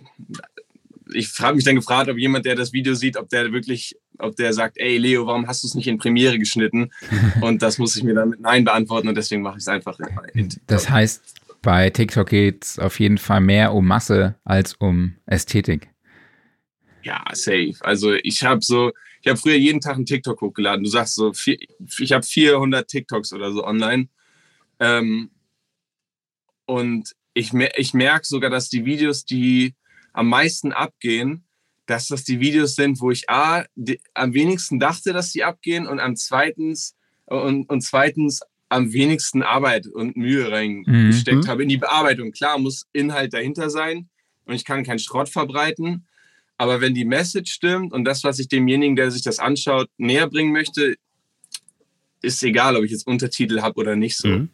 ich 1.14 1.32
habe 1.40 1.56
mich 1.56 1.66
dann 1.66 1.76
gefragt, 1.76 2.10
ob 2.10 2.18
jemand, 2.18 2.46
der 2.46 2.56
das 2.56 2.74
Video 2.74 2.94
sieht, 2.94 3.18
ob 3.18 3.30
der 3.30 3.52
wirklich, 3.52 3.96
ob 4.18 4.36
der 4.36 4.54
sagt, 4.54 4.78
ey 4.78 4.98
Leo, 4.98 5.28
warum 5.28 5.48
hast 5.48 5.64
du 5.64 5.68
es 5.68 5.76
nicht 5.76 5.88
in 5.88 5.98
Premiere 5.98 6.38
geschnitten? 6.40 6.92
Und 7.42 7.62
das 7.62 7.78
muss 7.78 7.96
ich 7.96 8.04
mir 8.04 8.14
dann 8.14 8.30
mit 8.30 8.42
Nein 8.42 8.64
beantworten 8.64 9.08
und 9.08 9.16
deswegen 9.16 9.42
mache 9.42 9.58
ich 9.58 9.64
es 9.64 9.68
einfach 9.68 9.98
in 10.34 10.50
TikTok. 10.50 10.68
Das 10.68 10.90
heißt, 10.90 11.42
bei 11.62 11.90
TikTok 11.90 12.30
geht 12.30 12.66
es 12.66 12.80
auf 12.80 13.00
jeden 13.00 13.18
Fall 13.18 13.42
mehr 13.42 13.74
um 13.74 13.86
Masse 13.86 14.36
als 14.44 14.74
um 14.76 15.16
Ästhetik. 15.26 15.90
Ja, 17.04 17.24
safe. 17.34 17.74
Also 17.82 18.14
ich 18.14 18.44
habe 18.44 18.62
so, 18.62 18.92
ich 19.22 19.28
habe 19.28 19.38
früher 19.38 19.56
jeden 19.56 19.82
Tag 19.82 19.96
einen 19.96 20.06
TikTok 20.06 20.42
hochgeladen. 20.42 20.84
Du 20.84 20.90
sagst 20.90 21.16
so, 21.16 21.34
vier, 21.34 21.58
ich 22.00 22.12
habe 22.12 22.24
400 22.24 22.88
TikToks 22.88 23.34
oder 23.34 23.52
so 23.52 23.66
online. 23.66 24.08
Ähm, 24.80 25.32
und 26.66 27.16
ich, 27.34 27.54
ich 27.54 27.94
merke 27.94 28.26
sogar, 28.26 28.50
dass 28.50 28.70
die 28.70 28.86
Videos, 28.86 29.26
die 29.26 29.76
am 30.14 30.28
meisten 30.28 30.72
abgehen, 30.72 31.44
dass 31.86 32.08
das 32.08 32.24
die 32.24 32.40
Videos 32.40 32.76
sind, 32.76 33.02
wo 33.02 33.12
ich 33.12 33.30
A, 33.30 33.66
die, 33.76 34.00
am 34.14 34.34
wenigsten 34.34 34.80
dachte, 34.80 35.14
dass 35.14 35.32
sie 35.32 35.44
abgehen 35.44 35.88
und 35.88 36.00
am 36.00 36.16
zweitens 36.16 36.96
und, 37.26 37.70
und 37.70 37.82
zweitens 37.82 38.42
am 38.70 38.94
wenigsten 38.94 39.44
Arbeit 39.44 39.88
und 39.88 40.16
Mühe 40.16 40.50
reingesteckt 40.50 41.44
mhm. 41.44 41.48
habe 41.48 41.64
in 41.64 41.70
die 41.70 41.78
Bearbeitung. 41.78 42.32
Klar 42.32 42.58
muss 42.58 42.88
Inhalt 42.94 43.34
dahinter 43.34 43.70
sein 43.70 44.08
und 44.46 44.56
ich 44.56 44.64
kann 44.64 44.84
keinen 44.84 45.00
Schrott 45.00 45.28
verbreiten, 45.28 46.06
aber 46.58 46.80
wenn 46.80 46.94
die 46.94 47.06
Message 47.06 47.52
stimmt 47.52 47.92
und 47.92 48.06
das, 48.06 48.24
was 48.24 48.40
ich 48.40 48.48
demjenigen, 48.48 48.96
der 48.96 49.12
sich 49.12 49.24
das 49.24 49.40
anschaut, 49.40 49.90
näher 49.98 50.30
bringen 50.30 50.54
möchte, 50.54 50.96
ist 52.22 52.44
egal, 52.44 52.78
ob 52.78 52.84
ich 52.84 52.92
jetzt 52.92 53.08
Untertitel 53.08 53.62
habe 53.62 53.80
oder 53.80 53.96
nicht 53.96 54.16
so. 54.16 54.28
Mhm. 54.28 54.50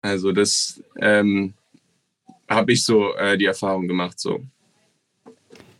Also 0.00 0.32
das, 0.32 0.82
ähm, 0.98 1.54
habe 2.48 2.72
ich 2.72 2.84
so 2.84 3.14
äh, 3.14 3.36
die 3.36 3.44
Erfahrung 3.44 3.86
gemacht. 3.88 4.18
So. 4.18 4.44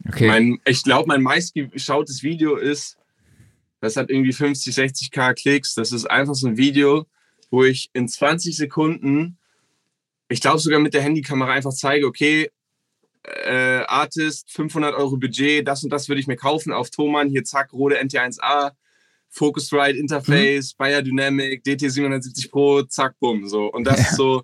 Okay. 0.08 0.26
Mein, 0.26 0.60
ich 0.64 0.82
glaube, 0.82 1.08
mein 1.08 1.22
meistgeschautes 1.22 2.22
Video 2.22 2.56
ist, 2.56 2.96
das 3.80 3.96
hat 3.96 4.10
irgendwie 4.10 4.32
50, 4.32 4.74
60k 4.74 5.34
Klicks. 5.34 5.74
Das 5.74 5.92
ist 5.92 6.06
einfach 6.06 6.34
so 6.34 6.48
ein 6.48 6.56
Video, 6.56 7.06
wo 7.50 7.64
ich 7.64 7.90
in 7.92 8.08
20 8.08 8.56
Sekunden, 8.56 9.38
ich 10.28 10.40
glaube 10.40 10.58
sogar 10.58 10.80
mit 10.80 10.94
der 10.94 11.02
Handykamera 11.02 11.52
einfach 11.52 11.72
zeige, 11.72 12.06
okay, 12.06 12.50
äh, 13.22 13.84
Artist, 13.86 14.50
500 14.52 14.94
Euro 14.94 15.16
Budget, 15.16 15.66
das 15.66 15.84
und 15.84 15.90
das 15.90 16.08
würde 16.08 16.20
ich 16.20 16.26
mir 16.26 16.36
kaufen 16.36 16.72
auf 16.72 16.90
Thomann, 16.90 17.28
hier 17.28 17.44
zack, 17.44 17.72
Rode 17.72 18.00
NT1A, 18.00 18.72
Focusrite 19.28 19.98
Interface, 19.98 20.72
mhm. 20.72 20.76
Bayer 20.78 21.02
Dynamic, 21.02 21.62
DT770 21.64 22.50
Pro, 22.50 22.82
zack, 22.82 23.18
bumm, 23.20 23.46
so. 23.46 23.66
Und 23.66 23.84
das 23.84 23.98
ja. 23.98 24.04
ist 24.04 24.16
so, 24.16 24.42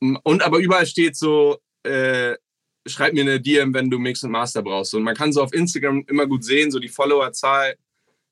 und 0.00 0.42
aber 0.42 0.58
überall 0.58 0.86
steht 0.86 1.16
so, 1.16 1.58
äh, 1.82 2.34
schreib 2.86 3.12
mir 3.14 3.22
eine 3.22 3.40
DM, 3.40 3.74
wenn 3.74 3.90
du 3.90 3.98
Mix 3.98 4.22
und 4.22 4.30
Master 4.30 4.62
brauchst. 4.62 4.94
Und 4.94 5.02
man 5.02 5.14
kann 5.14 5.32
so 5.32 5.42
auf 5.42 5.52
Instagram 5.52 6.04
immer 6.06 6.26
gut 6.26 6.44
sehen, 6.44 6.70
so 6.70 6.78
die 6.78 6.88
Followerzahl, 6.88 7.76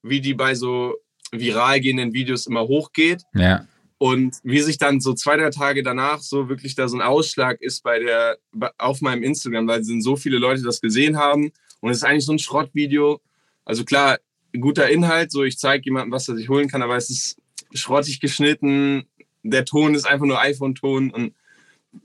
wie 0.02 0.20
die 0.20 0.34
bei 0.34 0.54
so 0.54 0.94
viral 1.32 1.80
gehenden 1.80 2.12
Videos 2.12 2.46
immer 2.46 2.66
hochgeht. 2.66 3.22
Ja. 3.34 3.66
Und 3.98 4.36
wie 4.42 4.60
sich 4.60 4.78
dann 4.78 5.00
so 5.00 5.14
zwei, 5.14 5.36
drei 5.36 5.50
Tage 5.50 5.82
danach 5.82 6.20
so 6.20 6.48
wirklich 6.48 6.74
da 6.74 6.86
so 6.86 6.96
ein 6.96 7.02
Ausschlag 7.02 7.60
ist 7.62 7.82
bei 7.82 7.98
der, 7.98 8.38
auf 8.78 9.00
meinem 9.00 9.22
Instagram, 9.22 9.66
weil 9.66 9.84
sind 9.84 10.02
so 10.02 10.16
viele 10.16 10.38
Leute 10.38 10.62
das 10.62 10.80
gesehen 10.80 11.16
haben. 11.16 11.50
Und 11.80 11.90
es 11.90 11.98
ist 11.98 12.04
eigentlich 12.04 12.26
so 12.26 12.32
ein 12.32 12.38
Schrottvideo. 12.38 13.20
Also 13.64 13.84
klar, 13.84 14.18
guter 14.60 14.88
Inhalt, 14.90 15.32
so 15.32 15.44
ich 15.44 15.58
zeige 15.58 15.86
jemandem, 15.86 16.12
was 16.12 16.28
er 16.28 16.36
sich 16.36 16.48
holen 16.48 16.68
kann, 16.68 16.82
aber 16.82 16.96
es 16.96 17.10
ist 17.10 17.38
schrottig 17.72 18.20
geschnitten. 18.20 19.06
Der 19.42 19.64
Ton 19.64 19.94
ist 19.94 20.06
einfach 20.06 20.26
nur 20.26 20.40
iPhone-Ton 20.40 21.10
und 21.10 21.34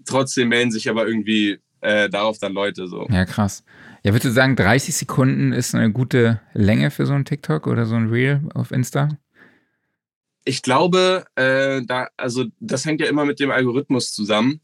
trotzdem 0.06 0.50
melden 0.50 0.72
sich 0.72 0.89
aber 0.89 1.08
irgendwie 1.08 1.60
äh, 1.82 2.10
darauf 2.10 2.38
dann 2.38 2.54
Leute 2.54 2.88
so. 2.88 3.08
Ja, 3.10 3.26
krass. 3.26 3.64
Ja, 4.04 4.14
würdest 4.14 4.26
du 4.26 4.32
sagen, 4.32 4.56
30 4.56 4.96
Sekunden 4.96 5.52
ist 5.52 5.76
eine 5.76 5.92
gute 5.92 6.42
Länge 6.54 6.92
für 6.92 7.06
so 7.06 7.14
ein 7.14 7.26
TikTok 7.26 7.68
oder 7.68 7.86
so 7.86 7.96
ein 7.96 8.10
Reel 8.10 8.42
auf 8.54 8.72
Insta? 8.72 9.10
Ich 10.44 10.64
glaube, 10.64 11.26
äh, 11.36 11.82
da, 11.86 12.08
also 12.18 12.46
das 12.60 12.86
hängt 12.86 13.00
ja 13.00 13.08
immer 13.08 13.26
mit 13.26 13.39
dem 13.39 13.52
Algorithmus 13.52 14.12
zusammen. 14.12 14.60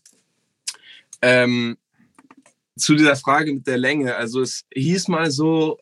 Ähm, 1.22 1.78
zu 2.76 2.96
dieser 2.96 3.16
Frage 3.16 3.54
mit 3.54 3.68
der 3.68 3.78
Länge, 3.78 4.16
also 4.16 4.42
es 4.42 4.66
hieß 4.74 5.08
mal 5.08 5.30
so, 5.32 5.78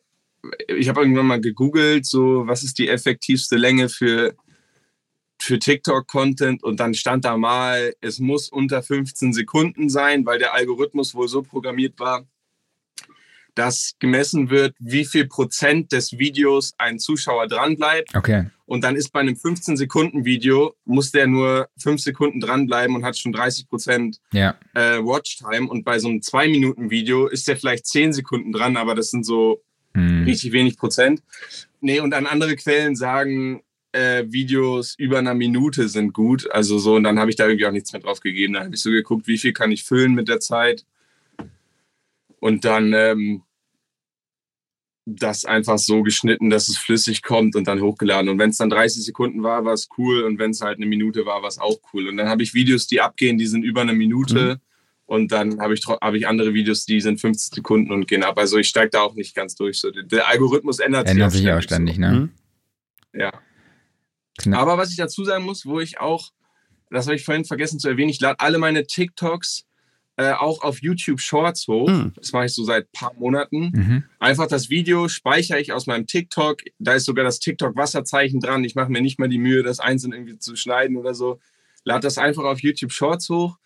ich 0.68 0.89
habe 0.89 1.02
irgendwann 1.02 1.28
mal 1.28 1.41
gegoogelt, 1.41 2.06
so 2.06 2.48
was 2.48 2.64
ist 2.64 2.78
die 2.78 2.89
effektivste 2.89 3.58
Länge 3.58 3.89
für, 3.89 4.36
für 5.46 5.60
TikTok-Content 5.60 6.64
und 6.64 6.80
dann 6.80 6.93
stand 6.93 7.26
da 7.26 7.38
mal, 7.38 7.93
es 8.02 8.20
muss 8.20 8.50
unter 8.50 8.82
15 8.82 9.34
Sekunden 9.34 9.89
sein, 9.89 10.26
weil 10.26 10.39
der 10.39 10.54
Algorithmus 10.54 11.14
wohl 11.16 11.28
so 11.28 11.41
programmiert 11.43 12.00
war, 12.00 12.26
dass 13.56 13.96
gemessen 14.00 14.50
wird, 14.50 14.76
wie 14.80 15.06
viel 15.06 15.28
Prozent 15.28 15.91
des 15.91 16.18
Videos 16.18 16.74
ein 16.78 17.00
Zuschauer 17.00 17.48
dranbleibt. 17.48 18.14
Okay. 18.14 18.48
Und 18.66 18.84
dann 18.84 18.96
ist 18.96 19.14
bei 19.14 19.22
einem 19.22 19.36
15-Sekunden-Video, 19.36 20.76
muss 20.84 21.12
der 21.12 21.28
nur 21.28 21.70
5 21.78 22.02
Sekunden 22.02 22.39
dranbleiben 22.39 22.96
und 22.96 23.06
hat 23.06 23.18
schon 23.18 23.32
30 23.32 23.70
Prozent 23.70 24.20
ja. 24.34 24.58
äh, 24.74 24.98
Watchtime. 24.98 25.70
Und 25.70 25.86
bei 25.86 26.00
so 26.00 26.10
einem 26.10 26.20
2-Minuten-Video 26.20 27.28
ist 27.28 27.48
der 27.48 27.56
vielleicht 27.56 27.86
10 27.86 28.12
Sekunden 28.14 28.52
dran, 28.52 28.76
aber 28.76 28.93
das 28.93 29.12
sind 29.12 29.26
so 29.26 29.62
hm. 29.93 30.24
richtig 30.24 30.52
wenig 30.52 30.78
Prozent. 30.78 31.22
Nee, 31.80 32.00
und 32.00 32.12
dann 32.12 32.26
andere 32.26 32.56
Quellen 32.56 32.96
sagen, 32.96 33.62
äh, 33.96 34.26
Videos 34.32 34.96
über 34.98 35.20
einer 35.20 35.34
Minute 35.34 35.88
sind 35.88 36.14
gut. 36.14 36.50
Also 36.52 36.78
so, 36.78 36.96
und 36.96 37.04
dann 37.04 37.20
habe 37.20 37.30
ich 37.30 37.36
da 37.36 37.48
irgendwie 37.48 37.66
auch 37.66 37.72
nichts 37.72 37.93
mehr 37.93 38.02
drauf 38.02 38.20
gegeben. 38.20 38.54
Da 38.54 38.66
habe 38.66 38.76
ich 38.76 38.82
so 38.82 38.91
geguckt, 38.91 39.28
wie 39.28 39.38
viel 39.38 39.54
kann 39.54 39.72
ich 39.72 39.84
füllen 39.84 40.14
mit 40.14 40.28
der 40.28 40.39
Zeit. 40.39 40.86
Und 42.39 42.66
dann 42.66 42.93
ähm, 42.93 43.43
das 45.06 45.46
einfach 45.46 45.78
so 45.78 46.04
geschnitten, 46.04 46.50
dass 46.50 46.68
es 46.68 46.78
flüssig 46.78 47.22
kommt 47.22 47.56
und 47.56 47.68
dann 47.68 47.82
hochgeladen. 47.82 48.30
Und 48.30 48.39
wenn 48.39 48.50
es 48.50 48.58
dann 48.58 48.70
30 48.70 49.06
Sekunden 49.06 49.43
war, 49.43 49.64
war 49.64 49.74
es 49.74 49.88
cool. 49.98 50.24
Und 50.24 50.39
wenn 50.39 50.52
es 50.52 50.62
halt 50.62 50.78
eine 50.78 50.88
Minute 50.88 51.26
war, 51.26 51.41
war 51.41 51.50
es 51.50 51.60
auch 51.60 51.78
cool. 51.93 52.08
Und 52.08 52.18
dann 52.18 52.28
habe 52.28 52.43
ich 52.43 52.54
Videos, 52.54 52.88
die 52.88 53.02
abgehen, 53.02 53.38
die 53.38 53.48
sind 53.48 53.64
über 53.64 53.82
eine 53.82 53.93
Minute. 53.93 54.56
Mhm. 54.56 54.62
Und 55.08 55.32
dann 55.32 55.60
habe 55.60 55.76
ich, 55.76 55.86
hab 55.86 56.14
ich 56.16 56.28
andere 56.28 56.54
Videos, 56.54 56.86
die 56.86 57.00
sind 57.00 57.22
15 57.22 57.56
Sekunden 57.56 57.91
und 57.91 58.08
gehen 58.08 58.24
ab. 58.24 58.39
Also 58.39 58.58
ich 58.58 58.68
steige 58.68 58.89
da 58.89 59.02
auch 59.02 59.14
nicht 59.14 59.36
ganz 59.36 59.56
durch. 59.56 59.80
So, 59.80 59.91
der 59.91 60.28
Algorithmus 60.28 60.80
ändert, 60.80 61.08
ändert 61.08 61.32
sich 61.32 61.50
auch 61.52 61.62
ständig. 61.62 62.00
Ne? 62.00 62.12
Mhm. 62.12 63.20
Ja. 63.20 63.32
Knapp. 64.38 64.59
Aber 64.59 64.77
was 64.77 64.91
ich 64.91 64.97
dazu 64.97 65.23
sagen 65.23 65.45
muss, 65.45 65.65
wo 65.65 65.79
ich 65.79 65.99
auch, 65.99 66.31
das 66.89 67.07
habe 67.07 67.15
ich 67.15 67.25
vorhin 67.25 67.45
vergessen 67.45 67.79
zu 67.79 67.89
erwähnen, 67.89 68.09
ich 68.09 68.19
lade 68.19 68.39
alle 68.39 68.57
meine 68.57 68.86
TikToks 68.86 69.65
äh, 70.17 70.31
auch 70.31 70.61
auf 70.63 70.81
YouTube 70.81 71.19
Shorts 71.19 71.67
hoch. 71.67 71.89
Mhm. 71.89 72.13
Das 72.15 72.31
mache 72.31 72.45
ich 72.45 72.53
so 72.53 72.63
seit 72.63 72.86
ein 72.86 72.91
paar 72.93 73.13
Monaten. 73.15 73.71
Mhm. 73.73 74.03
Einfach 74.19 74.47
das 74.47 74.69
Video 74.69 75.09
speichere 75.09 75.59
ich 75.59 75.73
aus 75.73 75.88
meinem 75.88 76.07
TikTok. 76.07 76.61
Da 76.79 76.93
ist 76.93 77.05
sogar 77.05 77.25
das 77.25 77.39
TikTok-Wasserzeichen 77.39 78.39
dran. 78.39 78.63
Ich 78.63 78.75
mache 78.75 78.91
mir 78.91 79.01
nicht 79.01 79.19
mal 79.19 79.27
die 79.27 79.38
Mühe, 79.38 79.63
das 79.63 79.79
einzeln 79.79 80.13
irgendwie 80.13 80.39
zu 80.39 80.55
schneiden 80.55 80.95
oder 80.95 81.13
so. 81.13 81.39
Lade 81.83 82.01
das 82.01 82.17
einfach 82.17 82.43
auf 82.43 82.61
YouTube 82.61 82.91
Shorts 82.91 83.29
hoch 83.29 83.57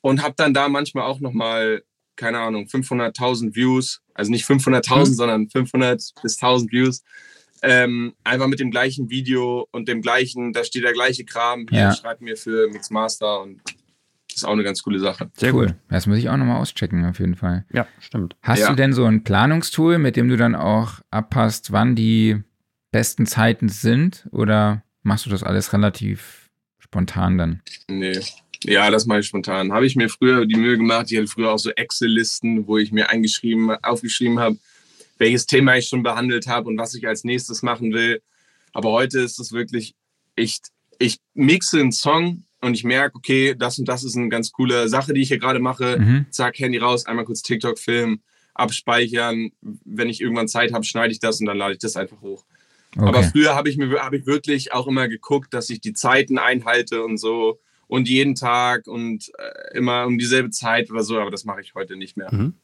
und 0.00 0.22
habe 0.22 0.34
dann 0.36 0.54
da 0.54 0.68
manchmal 0.68 1.04
auch 1.04 1.20
nochmal, 1.20 1.82
keine 2.16 2.40
Ahnung, 2.40 2.66
500.000 2.66 3.54
Views. 3.54 4.00
Also 4.14 4.30
nicht 4.30 4.46
500.000, 4.46 4.98
mhm. 4.98 5.14
sondern 5.14 5.50
500 5.50 6.12
bis 6.22 6.42
1000 6.42 6.72
Views. 6.72 7.02
Ähm, 7.62 8.14
einfach 8.24 8.48
mit 8.48 8.58
dem 8.58 8.70
gleichen 8.70 9.08
Video 9.08 9.68
und 9.70 9.88
dem 9.88 10.02
gleichen, 10.02 10.52
da 10.52 10.64
steht 10.64 10.82
der 10.82 10.92
gleiche 10.92 11.24
Kram. 11.24 11.66
Hier 11.70 11.78
ja. 11.78 11.94
schreibt 11.94 12.20
mir 12.20 12.36
für 12.36 12.68
Mixmaster 12.68 13.40
und 13.40 13.60
ist 14.34 14.44
auch 14.44 14.52
eine 14.52 14.64
ganz 14.64 14.82
coole 14.82 14.98
Sache. 14.98 15.30
Sehr 15.34 15.54
cool. 15.54 15.76
Das 15.88 16.06
muss 16.06 16.18
ich 16.18 16.28
auch 16.28 16.36
nochmal 16.36 16.60
auschecken, 16.60 17.04
auf 17.04 17.20
jeden 17.20 17.36
Fall. 17.36 17.64
Ja, 17.72 17.86
stimmt. 18.00 18.36
Hast 18.42 18.60
ja. 18.60 18.70
du 18.70 18.74
denn 18.74 18.92
so 18.92 19.04
ein 19.04 19.24
Planungstool, 19.24 19.98
mit 19.98 20.16
dem 20.16 20.28
du 20.28 20.36
dann 20.36 20.54
auch 20.54 21.00
abpasst, 21.10 21.72
wann 21.72 21.94
die 21.94 22.42
besten 22.90 23.26
Zeiten 23.26 23.68
sind? 23.68 24.28
Oder 24.32 24.82
machst 25.02 25.26
du 25.26 25.30
das 25.30 25.42
alles 25.42 25.72
relativ 25.72 26.50
spontan 26.78 27.38
dann? 27.38 27.62
Nee. 27.88 28.20
Ja, 28.64 28.90
das 28.90 29.06
mache 29.06 29.20
ich 29.20 29.26
spontan. 29.26 29.72
Habe 29.72 29.86
ich 29.86 29.96
mir 29.96 30.08
früher 30.08 30.46
die 30.46 30.56
Mühe 30.56 30.76
gemacht. 30.76 31.10
Ich 31.10 31.18
hatte 31.18 31.26
früher 31.26 31.52
auch 31.52 31.58
so 31.58 31.70
Excel-Listen, 31.70 32.66
wo 32.66 32.78
ich 32.78 32.92
mir 32.92 33.10
eingeschrieben, 33.10 33.70
aufgeschrieben 33.82 34.38
habe, 34.38 34.56
welches 35.22 35.46
Thema 35.46 35.76
ich 35.76 35.86
schon 35.86 36.02
behandelt 36.02 36.48
habe 36.48 36.68
und 36.68 36.76
was 36.76 36.94
ich 36.94 37.06
als 37.06 37.22
nächstes 37.22 37.62
machen 37.62 37.92
will. 37.92 38.20
Aber 38.72 38.90
heute 38.90 39.20
ist 39.20 39.38
es 39.38 39.52
wirklich, 39.52 39.94
ich, 40.34 40.58
ich 40.98 41.18
mixe 41.32 41.78
einen 41.78 41.92
Song 41.92 42.44
und 42.60 42.74
ich 42.74 42.82
merke, 42.82 43.16
okay, 43.16 43.54
das 43.56 43.78
und 43.78 43.88
das 43.88 44.02
ist 44.02 44.16
eine 44.16 44.28
ganz 44.28 44.50
coole 44.50 44.88
Sache, 44.88 45.14
die 45.14 45.22
ich 45.22 45.28
hier 45.28 45.38
gerade 45.38 45.60
mache. 45.60 45.98
Mhm. 45.98 46.26
Zack, 46.30 46.58
Handy 46.58 46.78
raus, 46.78 47.06
einmal 47.06 47.24
kurz 47.24 47.42
TikTok 47.42 47.78
filmen, 47.78 48.20
abspeichern. 48.54 49.52
Wenn 49.60 50.08
ich 50.08 50.20
irgendwann 50.20 50.48
Zeit 50.48 50.72
habe, 50.72 50.84
schneide 50.84 51.12
ich 51.12 51.20
das 51.20 51.38
und 51.38 51.46
dann 51.46 51.56
lade 51.56 51.74
ich 51.74 51.78
das 51.78 51.96
einfach 51.96 52.20
hoch. 52.20 52.44
Okay. 52.96 53.06
Aber 53.06 53.22
früher 53.22 53.54
habe 53.54 53.70
ich 53.70 53.76
mir 53.76 54.02
habe 54.02 54.16
ich 54.16 54.26
wirklich 54.26 54.72
auch 54.72 54.88
immer 54.88 55.06
geguckt, 55.06 55.54
dass 55.54 55.70
ich 55.70 55.80
die 55.80 55.92
Zeiten 55.92 56.36
einhalte 56.36 57.04
und 57.04 57.16
so 57.16 57.60
und 57.86 58.08
jeden 58.08 58.34
Tag 58.34 58.88
und 58.88 59.30
äh, 59.38 59.78
immer 59.78 60.04
um 60.06 60.18
dieselbe 60.18 60.50
Zeit 60.50 60.90
oder 60.90 61.04
so, 61.04 61.18
aber 61.20 61.30
das 61.30 61.44
mache 61.44 61.60
ich 61.60 61.74
heute 61.74 61.96
nicht 61.96 62.16
mehr. 62.16 62.34
Mhm. 62.34 62.54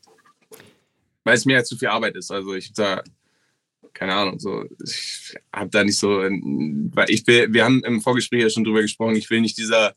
Weil 1.28 1.36
es 1.36 1.44
mir 1.44 1.58
ja 1.58 1.62
zu 1.64 1.76
viel 1.76 1.88
Arbeit 1.88 2.16
ist. 2.16 2.30
Also 2.30 2.54
ich 2.54 2.72
da 2.72 3.02
keine 3.92 4.14
Ahnung, 4.14 4.38
so, 4.38 4.64
ich 4.82 5.34
habe 5.52 5.70
da 5.70 5.82
nicht 5.84 5.98
so, 5.98 6.08
weil 6.20 7.10
ich 7.10 7.26
will, 7.26 7.52
wir 7.52 7.64
haben 7.64 7.82
im 7.84 8.00
Vorgespräch 8.00 8.42
ja 8.42 8.48
schon 8.48 8.64
drüber 8.64 8.80
gesprochen, 8.80 9.16
ich 9.16 9.28
will 9.28 9.40
nicht 9.40 9.58
dieser, 9.58 9.92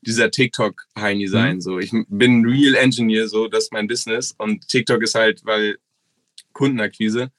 dieser 0.00 0.30
TikTok-Heini 0.30 1.28
sein, 1.28 1.56
mhm. 1.56 1.60
so. 1.60 1.78
Ich 1.78 1.92
bin 2.08 2.46
Real 2.46 2.74
Engineer, 2.74 3.28
so, 3.28 3.46
das 3.46 3.64
ist 3.64 3.72
mein 3.72 3.86
Business 3.86 4.34
und 4.38 4.66
TikTok 4.68 5.02
ist 5.02 5.14
halt, 5.14 5.44
weil 5.44 5.76
Kundenakquise 6.54 7.30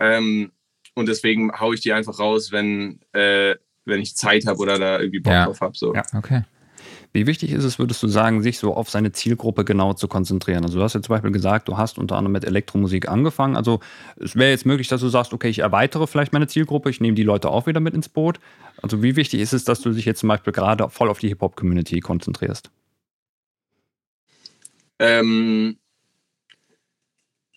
ähm, 0.00 0.50
und 0.94 1.08
deswegen 1.08 1.52
haue 1.52 1.76
ich 1.76 1.82
die 1.82 1.92
einfach 1.92 2.18
raus, 2.18 2.50
wenn, 2.50 3.00
äh, 3.12 3.54
wenn 3.84 4.00
ich 4.00 4.16
Zeit 4.16 4.46
habe 4.46 4.58
oder 4.58 4.78
da 4.78 4.98
irgendwie 4.98 5.20
Bock 5.20 5.32
ja. 5.32 5.44
drauf 5.44 5.60
habe, 5.60 5.78
so. 5.78 5.94
Ja, 5.94 6.02
okay. 6.16 6.42
Wie 7.18 7.26
wichtig 7.26 7.50
ist 7.50 7.64
es, 7.64 7.80
würdest 7.80 8.00
du 8.00 8.06
sagen, 8.06 8.42
sich 8.44 8.60
so 8.60 8.74
auf 8.74 8.90
seine 8.90 9.10
Zielgruppe 9.10 9.64
genau 9.64 9.92
zu 9.92 10.06
konzentrieren? 10.06 10.64
Also 10.64 10.78
du 10.78 10.84
hast 10.84 10.94
ja 10.94 11.02
zum 11.02 11.14
Beispiel 11.14 11.32
gesagt, 11.32 11.66
du 11.66 11.76
hast 11.76 11.98
unter 11.98 12.16
anderem 12.16 12.30
mit 12.30 12.44
Elektromusik 12.44 13.08
angefangen. 13.08 13.56
Also 13.56 13.80
es 14.20 14.36
wäre 14.36 14.50
jetzt 14.50 14.66
möglich, 14.66 14.86
dass 14.86 15.00
du 15.00 15.08
sagst, 15.08 15.32
okay, 15.32 15.48
ich 15.48 15.58
erweitere 15.58 16.06
vielleicht 16.06 16.32
meine 16.32 16.46
Zielgruppe, 16.46 16.90
ich 16.90 17.00
nehme 17.00 17.16
die 17.16 17.24
Leute 17.24 17.50
auch 17.50 17.66
wieder 17.66 17.80
mit 17.80 17.94
ins 17.94 18.08
Boot. 18.08 18.38
Also 18.80 19.02
wie 19.02 19.16
wichtig 19.16 19.40
ist 19.40 19.52
es, 19.52 19.64
dass 19.64 19.80
du 19.80 19.90
dich 19.90 20.04
jetzt 20.04 20.20
zum 20.20 20.28
Beispiel 20.28 20.52
gerade 20.52 20.88
voll 20.90 21.08
auf 21.08 21.18
die 21.18 21.26
Hip-Hop-Community 21.26 21.98
konzentrierst? 21.98 22.70
Ähm, 25.00 25.76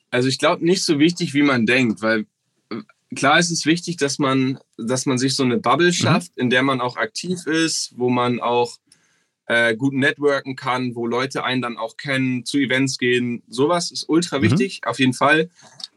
also 0.10 0.28
ich 0.28 0.40
glaube 0.40 0.66
nicht 0.66 0.84
so 0.84 0.98
wichtig, 0.98 1.36
wie 1.36 1.44
man 1.44 1.68
denkt, 1.68 2.02
weil 2.02 2.26
äh, 2.72 2.82
klar 3.16 3.38
ist 3.38 3.52
es 3.52 3.68
wichtig, 3.68 3.98
dass 3.98 4.18
man, 4.18 4.58
dass 4.78 5.06
man 5.06 5.20
sich 5.20 5.36
so 5.36 5.44
eine 5.44 5.60
Bubble 5.60 5.90
mhm. 5.90 5.94
schafft, 5.94 6.36
mhm. 6.36 6.46
in 6.46 6.50
der 6.50 6.64
man 6.64 6.82
auch 6.82 6.98
aktiv 6.98 7.46
ist, 7.46 7.94
wo 7.96 8.10
man 8.10 8.40
auch 8.40 8.78
äh, 9.52 9.76
gut 9.76 9.94
networken 9.94 10.56
kann, 10.56 10.96
wo 10.96 11.06
Leute 11.06 11.44
einen 11.44 11.62
dann 11.62 11.78
auch 11.78 11.98
kennen, 11.98 12.46
zu 12.46 12.58
Events 12.58 12.98
gehen. 12.98 13.44
Sowas 13.50 13.92
ist 13.92 14.08
ultra 14.08 14.40
mhm. 14.40 14.44
wichtig, 14.44 14.80
mhm. 14.82 14.90
auf 14.90 15.00
jeden 15.00 15.14
Fall. 15.14 15.50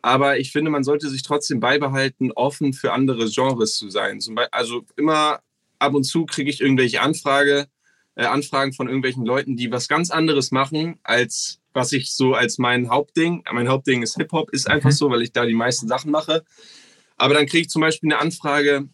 Aber 0.03 0.41
ich 0.41 0.51
finde, 0.51 0.73
man 0.73 0.83
sollte 0.83 1.09
sich 1.09 1.23
trotzdem 1.23 1.61
beibehalten, 1.61 2.33
offen 2.33 2.73
für 2.73 2.93
andere 2.93 3.31
Genres 3.31 3.77
zu 3.77 3.91
sein. 3.91 4.19
also 4.51 4.85
immer 4.97 5.39
ab 5.79 5.95
und 5.95 6.03
zu 6.03 6.27
kriege 6.27 6.51
ich 6.51 6.61
irgendwelche 6.61 7.01
Anfrage, 7.01 7.69
äh, 8.17 8.25
Anfragen 8.25 8.73
von 8.73 8.89
irgendwelchen 8.89 9.25
Leuten, 9.25 9.57
die 9.57 9.71
was 9.71 9.87
ganz 9.87 10.11
anderes 10.11 10.51
machen, 10.51 10.99
als 11.05 11.61
was 11.73 11.93
ich 11.93 12.13
so 12.13 12.35
als 12.35 12.59
mein 12.59 12.89
Hauptding. 12.89 13.45
Mein 13.53 13.69
Hauptding 13.69 14.03
ist 14.03 14.17
Hip-Hop, 14.17 14.51
ist 14.51 14.69
einfach 14.69 14.91
mhm. 14.91 14.95
so, 14.95 15.11
weil 15.11 15.23
ich 15.23 15.31
da 15.31 15.47
die 15.47 15.55
meisten 15.55 15.87
Sachen 15.87 16.11
mache. 16.11 16.43
Aber 17.17 17.35
dann 17.35 17.47
kriege 17.47 17.63
ich 17.63 17.71
zum 17.71 17.83
Beispiel 17.83 18.13
eine 18.13 18.21
Anfrage, 18.21 18.89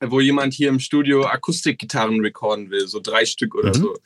wo 0.00 0.20
jemand 0.20 0.54
hier 0.54 0.68
im 0.68 0.80
Studio 0.80 1.24
Akustikgitarren 1.24 2.20
recorden 2.20 2.70
will, 2.70 2.86
so 2.88 3.00
drei 3.00 3.24
Stück 3.24 3.54
oder 3.54 3.68
mhm. 3.68 3.82
so. 3.82 3.96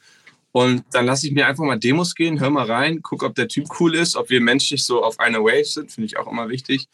Und 0.53 0.85
dann 0.93 1.05
lasse 1.05 1.27
ich 1.27 1.35
mir 1.35 1.47
einfach 1.47 1.64
mal 1.64 1.79
Demos 1.79 2.14
gehen, 2.14 2.41
hör 2.41 2.49
mal 2.49 2.64
rein, 2.64 3.01
guck, 3.03 3.22
ob 3.22 3.35
der 3.35 3.49
Typ 3.49 3.66
cool 3.79 3.95
ist, 3.95 4.16
ob 4.16 4.31
wir 4.31 4.41
menschlich 4.41 4.85
so 4.85 5.05
auf 5.05 5.20
einer 5.20 5.41
Wave 5.41 5.66
sind, 5.66 5.93
finde 5.93 6.07
ich 6.07 6.16
auch 6.16 6.31
immer 6.31 6.49
wichtig. 6.49 6.89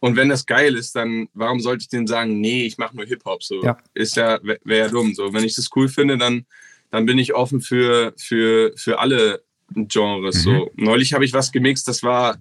Und 0.00 0.16
wenn 0.16 0.30
das 0.30 0.46
geil 0.46 0.74
ist, 0.74 0.96
dann 0.96 1.28
warum 1.34 1.60
sollte 1.60 1.82
ich 1.82 1.88
denen 1.88 2.06
sagen, 2.06 2.40
nee, 2.40 2.64
ich 2.64 2.78
mache 2.78 2.96
nur 2.96 3.04
Hip-Hop? 3.04 3.42
So 3.42 3.62
ja. 3.62 3.76
ist 3.94 4.16
ja, 4.16 4.40
wäre 4.42 4.86
ja 4.86 4.88
dumm. 4.88 5.14
So, 5.14 5.32
wenn 5.32 5.44
ich 5.44 5.54
das 5.54 5.68
cool 5.76 5.88
finde, 5.88 6.18
dann, 6.18 6.46
dann 6.90 7.06
bin 7.06 7.18
ich 7.18 7.34
offen 7.34 7.60
für, 7.60 8.14
für, 8.16 8.72
für 8.76 8.98
alle 8.98 9.42
Genres. 9.74 10.44
Mhm. 10.44 10.50
So. 10.50 10.70
Neulich 10.76 11.12
habe 11.12 11.24
ich 11.24 11.32
was 11.32 11.52
gemixt, 11.52 11.86
das 11.88 12.02
war, 12.02 12.38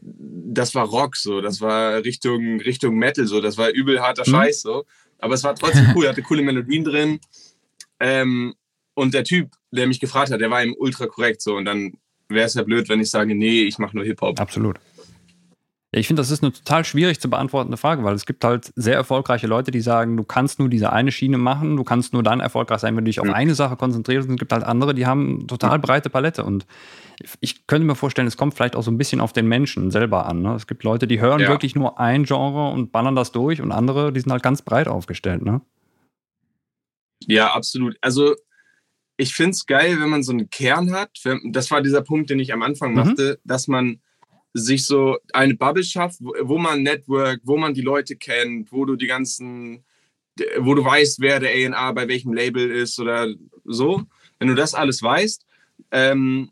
das 0.00 0.74
war 0.74 0.86
Rock, 0.86 1.16
so, 1.16 1.40
das 1.40 1.60
war 1.60 2.04
Richtung, 2.04 2.60
Richtung 2.60 2.96
Metal, 2.96 3.26
so, 3.26 3.40
das 3.40 3.58
war 3.58 3.70
übel 3.70 4.00
harter 4.00 4.24
mhm. 4.26 4.32
Scheiß, 4.32 4.60
so. 4.62 4.84
Aber 5.18 5.34
es 5.34 5.44
war 5.44 5.54
trotzdem 5.54 5.92
cool, 5.94 6.08
hatte 6.08 6.22
coole 6.22 6.42
Melodien 6.42 6.84
drin. 6.84 7.20
Ähm, 8.00 8.54
und 8.94 9.14
der 9.14 9.24
Typ, 9.24 9.50
der 9.70 9.86
mich 9.86 10.00
gefragt 10.00 10.30
hat, 10.30 10.40
der 10.40 10.50
war 10.50 10.62
ihm 10.62 10.74
ultra 10.78 11.06
korrekt, 11.06 11.42
so. 11.42 11.56
Und 11.56 11.64
dann 11.64 11.94
wäre 12.28 12.46
es 12.46 12.54
ja 12.54 12.62
blöd, 12.62 12.88
wenn 12.88 13.00
ich 13.00 13.10
sage, 13.10 13.34
nee, 13.34 13.62
ich 13.62 13.78
mache 13.78 13.96
nur 13.96 14.04
Hip-Hop. 14.04 14.40
Absolut. 14.40 14.78
Ja, 15.96 16.00
ich 16.00 16.08
finde, 16.08 16.20
das 16.20 16.30
ist 16.30 16.42
eine 16.42 16.52
total 16.52 16.84
schwierig 16.84 17.20
zu 17.20 17.30
beantwortende 17.30 17.78
Frage, 17.78 18.04
weil 18.04 18.14
es 18.14 18.26
gibt 18.26 18.44
halt 18.44 18.70
sehr 18.76 18.96
erfolgreiche 18.96 19.46
Leute, 19.46 19.70
die 19.70 19.80
sagen, 19.80 20.18
du 20.18 20.24
kannst 20.24 20.58
nur 20.58 20.68
diese 20.68 20.92
eine 20.92 21.10
Schiene 21.10 21.38
machen, 21.38 21.78
du 21.78 21.84
kannst 21.84 22.12
nur 22.12 22.22
dann 22.22 22.40
erfolgreich 22.40 22.80
sein, 22.80 22.94
wenn 22.96 23.06
du 23.06 23.08
dich 23.08 23.18
auf 23.18 23.30
eine 23.30 23.54
Sache 23.54 23.76
konzentrierst. 23.76 24.28
Und 24.28 24.34
es 24.34 24.38
gibt 24.38 24.52
halt 24.52 24.62
andere, 24.62 24.92
die 24.92 25.06
haben 25.06 25.38
eine 25.38 25.46
total 25.46 25.78
breite 25.78 26.10
Palette. 26.10 26.44
Und 26.44 26.66
ich 27.40 27.66
könnte 27.66 27.86
mir 27.86 27.94
vorstellen, 27.94 28.28
es 28.28 28.36
kommt 28.36 28.52
vielleicht 28.52 28.76
auch 28.76 28.82
so 28.82 28.90
ein 28.90 28.98
bisschen 28.98 29.22
auf 29.22 29.32
den 29.32 29.46
Menschen 29.46 29.90
selber 29.90 30.26
an. 30.26 30.42
Ne? 30.42 30.54
Es 30.54 30.66
gibt 30.66 30.84
Leute, 30.84 31.06
die 31.06 31.18
hören 31.18 31.40
ja. 31.40 31.48
wirklich 31.48 31.74
nur 31.74 31.98
ein 31.98 32.24
Genre 32.24 32.68
und 32.72 32.92
ballern 32.92 33.16
das 33.16 33.32
durch 33.32 33.62
und 33.62 33.72
andere, 33.72 34.12
die 34.12 34.20
sind 34.20 34.30
halt 34.30 34.42
ganz 34.42 34.60
breit 34.60 34.88
aufgestellt. 34.88 35.46
Ne? 35.46 35.62
Ja, 37.26 37.54
absolut. 37.54 37.96
Also 38.02 38.34
ich 39.16 39.34
finde 39.34 39.52
es 39.52 39.64
geil, 39.64 39.96
wenn 39.98 40.10
man 40.10 40.22
so 40.22 40.32
einen 40.32 40.50
Kern 40.50 40.92
hat. 40.92 41.22
Das 41.52 41.70
war 41.70 41.80
dieser 41.80 42.02
Punkt, 42.02 42.28
den 42.28 42.38
ich 42.38 42.52
am 42.52 42.60
Anfang 42.60 42.90
mhm. 42.90 42.96
machte, 42.96 43.40
dass 43.44 43.66
man 43.66 44.00
sich 44.56 44.86
so 44.86 45.18
eine 45.32 45.54
Bubble 45.54 45.84
schafft, 45.84 46.18
wo 46.20 46.58
man 46.58 46.82
Network, 46.82 47.40
wo 47.44 47.58
man 47.58 47.74
die 47.74 47.82
Leute 47.82 48.16
kennt, 48.16 48.72
wo 48.72 48.84
du 48.84 48.96
die 48.96 49.06
ganzen, 49.06 49.84
wo 50.58 50.74
du 50.74 50.84
weißt, 50.84 51.20
wer 51.20 51.40
der 51.40 51.50
A&R 51.50 51.92
bei 51.94 52.08
welchem 52.08 52.32
Label 52.32 52.70
ist 52.70 52.98
oder 52.98 53.28
so. 53.64 54.02
Wenn 54.38 54.48
du 54.48 54.54
das 54.54 54.74
alles 54.74 55.02
weißt, 55.02 55.44
ähm, 55.90 56.50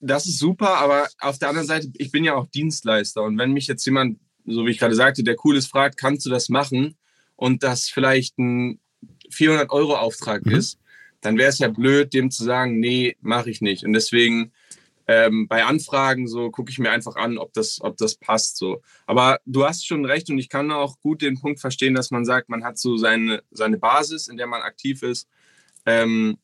das 0.00 0.26
ist 0.26 0.38
super, 0.38 0.78
aber 0.78 1.08
auf 1.18 1.38
der 1.38 1.48
anderen 1.48 1.66
Seite, 1.66 1.90
ich 1.96 2.12
bin 2.12 2.22
ja 2.22 2.34
auch 2.34 2.48
Dienstleister 2.48 3.22
und 3.24 3.36
wenn 3.38 3.52
mich 3.52 3.66
jetzt 3.66 3.84
jemand, 3.84 4.20
so 4.46 4.64
wie 4.64 4.70
ich 4.70 4.78
gerade 4.78 4.94
sagte, 4.94 5.24
der 5.24 5.36
cool 5.44 5.56
ist, 5.56 5.66
fragt, 5.66 5.98
kannst 5.98 6.24
du 6.26 6.30
das 6.30 6.48
machen 6.48 6.96
und 7.34 7.64
das 7.64 7.88
vielleicht 7.88 8.38
ein 8.38 8.78
400 9.30 9.70
Euro 9.70 9.96
Auftrag 9.96 10.46
mhm. 10.46 10.54
ist, 10.54 10.78
dann 11.20 11.36
wäre 11.36 11.48
es 11.48 11.58
ja 11.58 11.68
blöd, 11.68 12.14
dem 12.14 12.30
zu 12.30 12.44
sagen, 12.44 12.78
nee, 12.78 13.16
mache 13.20 13.50
ich 13.50 13.60
nicht. 13.60 13.84
Und 13.84 13.92
deswegen 13.92 14.52
ähm, 15.08 15.48
bei 15.48 15.64
Anfragen 15.64 16.28
so 16.28 16.50
gucke 16.50 16.70
ich 16.70 16.78
mir 16.78 16.90
einfach 16.90 17.16
an, 17.16 17.38
ob 17.38 17.54
das, 17.54 17.80
ob 17.80 17.96
das 17.96 18.16
passt. 18.16 18.58
So. 18.58 18.82
Aber 19.06 19.40
du 19.46 19.64
hast 19.64 19.86
schon 19.86 20.04
recht 20.04 20.28
und 20.28 20.38
ich 20.38 20.50
kann 20.50 20.70
auch 20.70 21.00
gut 21.00 21.22
den 21.22 21.40
Punkt 21.40 21.60
verstehen, 21.60 21.94
dass 21.94 22.10
man 22.10 22.26
sagt, 22.26 22.50
man 22.50 22.62
hat 22.62 22.78
so 22.78 22.98
seine, 22.98 23.42
seine 23.50 23.78
Basis, 23.78 24.28
in 24.28 24.36
der 24.36 24.46
man 24.46 24.60
aktiv 24.60 25.02
ist. 25.02 25.26
Ähm, 25.86 26.36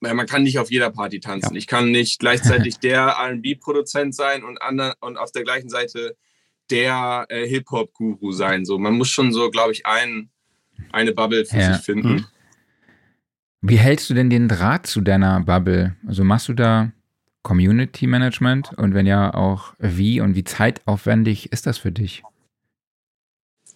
man 0.00 0.26
kann 0.26 0.42
nicht 0.42 0.58
auf 0.58 0.70
jeder 0.70 0.90
Party 0.90 1.20
tanzen. 1.20 1.52
Ja. 1.52 1.58
Ich 1.58 1.66
kann 1.66 1.90
nicht 1.90 2.18
gleichzeitig 2.18 2.78
der 2.80 3.14
RB-Produzent 3.18 4.14
sein 4.14 4.42
und, 4.42 4.60
ander, 4.62 4.96
und 5.00 5.18
auf 5.18 5.30
der 5.32 5.42
gleichen 5.42 5.68
Seite 5.68 6.16
der 6.70 7.26
äh, 7.28 7.46
Hip-Hop-Guru 7.46 8.32
sein. 8.32 8.64
So, 8.64 8.78
man 8.78 8.94
muss 8.94 9.08
schon 9.08 9.32
so, 9.32 9.50
glaube 9.50 9.72
ich, 9.72 9.84
ein, 9.84 10.30
eine 10.92 11.12
Bubble 11.12 11.44
für 11.44 11.58
ja. 11.58 11.74
sich 11.74 11.84
finden. 11.84 12.08
Mhm. 12.08 12.26
Wie 13.60 13.78
hältst 13.78 14.08
du 14.08 14.14
denn 14.14 14.30
den 14.30 14.48
Draht 14.48 14.86
zu 14.86 15.02
deiner 15.02 15.40
Bubble? 15.40 15.96
Also 16.06 16.24
machst 16.24 16.48
du 16.48 16.54
da 16.54 16.92
Community 17.46 18.08
Management? 18.08 18.72
Und 18.76 18.92
wenn 18.92 19.06
ja, 19.06 19.32
auch 19.32 19.74
wie 19.78 20.20
und 20.20 20.34
wie 20.34 20.42
zeitaufwendig 20.42 21.52
ist 21.52 21.64
das 21.68 21.78
für 21.78 21.92
dich? 21.92 22.24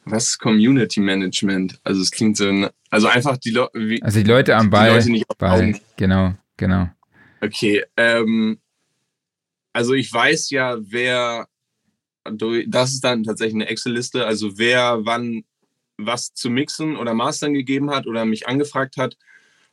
Was 0.05 0.31
ist 0.31 0.39
Community 0.39 0.99
Management? 0.99 1.79
Also 1.85 2.03
es 2.03 2.11
klingt 2.11 2.37
so, 2.37 2.69
also 2.91 3.07
einfach 3.07 3.37
die 3.37 3.51
Leute. 3.51 3.99
Also 4.03 4.19
die 4.19 4.29
Leute 4.29 4.57
am 4.57 4.71
Ball. 4.71 4.89
Die 4.89 4.97
Leute 4.97 5.11
nicht 5.13 5.39
Ball. 5.39 5.81
Genau, 5.97 6.35
genau. 6.57 6.89
Okay, 7.41 7.85
ähm, 7.97 8.59
also 9.73 9.95
ich 9.95 10.13
weiß 10.13 10.51
ja, 10.51 10.77
wer, 10.81 11.47
das 12.25 12.95
ist 12.95 13.05
dann 13.05 13.23
tatsächlich 13.23 13.55
eine 13.55 13.69
Excel-Liste, 13.69 14.27
also 14.27 14.59
wer 14.59 15.07
wann 15.07 15.45
was 15.97 16.35
zu 16.35 16.51
mixen 16.51 16.97
oder 16.97 17.15
mastern 17.15 17.55
gegeben 17.55 17.91
hat 17.91 18.09
oder 18.09 18.25
mich 18.25 18.49
angefragt 18.49 18.97
hat. 18.97 19.17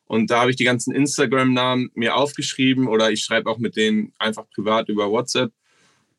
Und 0.07 0.31
da 0.31 0.41
habe 0.41 0.51
ich 0.51 0.55
die 0.55 0.63
ganzen 0.63 0.93
Instagram-Namen 0.93 1.91
mir 1.93 2.15
aufgeschrieben 2.15 2.87
oder 2.87 3.11
ich 3.11 3.23
schreibe 3.23 3.49
auch 3.49 3.57
mit 3.57 3.75
denen 3.75 4.13
einfach 4.17 4.49
privat 4.49 4.89
über 4.89 5.11
WhatsApp. 5.11 5.51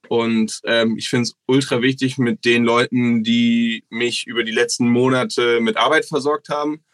Und 0.09 0.61
ähm, 0.65 0.97
ich 0.97 1.09
finde 1.09 1.25
es 1.25 1.37
ultra 1.47 1.83
wichtig 1.83 2.19
mit 2.19 2.45
den 2.45 2.65
Leuten, 2.65 3.25
die 3.25 3.85
mich 3.91 4.27
über 4.27 4.45
die 4.45 4.53
letzten 4.53 4.89
Monate 4.89 5.61
mit 5.61 5.77
Arbeit 5.77 6.05
versorgt 6.05 6.49
haben, 6.49 6.85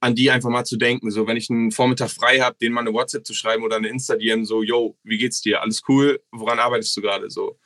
an 0.00 0.14
die 0.14 0.30
einfach 0.30 0.50
mal 0.50 0.64
zu 0.64 0.76
denken. 0.76 1.10
So, 1.10 1.26
wenn 1.26 1.36
ich 1.36 1.48
einen 1.48 1.70
Vormittag 1.70 2.10
frei 2.10 2.40
habe, 2.40 2.56
denen 2.60 2.74
mal 2.74 2.80
eine 2.82 2.92
WhatsApp 2.92 3.24
zu 3.24 3.34
schreiben 3.34 3.62
oder 3.62 3.76
eine 3.76 3.88
Insta-DM, 3.88 4.44
so, 4.44 4.62
yo, 4.62 4.96
wie 5.04 5.18
geht's 5.18 5.40
dir? 5.40 5.62
Alles 5.62 5.82
cool? 5.88 6.20
Woran 6.32 6.58
arbeitest 6.58 6.96
du 6.96 7.02
gerade? 7.02 7.30
So. 7.30 7.58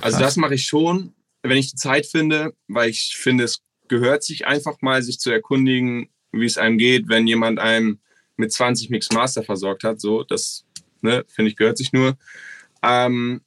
Also 0.00 0.18
das 0.18 0.36
mache 0.36 0.54
ich 0.54 0.66
schon, 0.66 1.14
wenn 1.42 1.58
ich 1.58 1.70
die 1.70 1.76
Zeit 1.76 2.06
finde, 2.06 2.54
weil 2.66 2.90
ich 2.90 3.16
finde, 3.16 3.44
es 3.44 3.62
gehört 3.88 4.24
sich 4.24 4.46
einfach 4.46 4.80
mal, 4.80 5.02
sich 5.02 5.20
zu 5.20 5.30
erkundigen, 5.30 6.08
wie 6.32 6.46
es 6.46 6.58
einem 6.58 6.78
geht, 6.78 7.08
wenn 7.08 7.26
jemand 7.26 7.58
einem 7.58 8.00
mit 8.36 8.52
20 8.52 8.90
Mix 8.90 9.10
Master 9.12 9.42
versorgt 9.42 9.84
hat. 9.84 10.00
So, 10.00 10.22
das 10.22 10.64
ne, 11.02 11.24
finde 11.28 11.50
ich 11.50 11.56
gehört 11.56 11.78
sich 11.78 11.92
nur. 11.92 12.16
Ähm, 12.82 13.40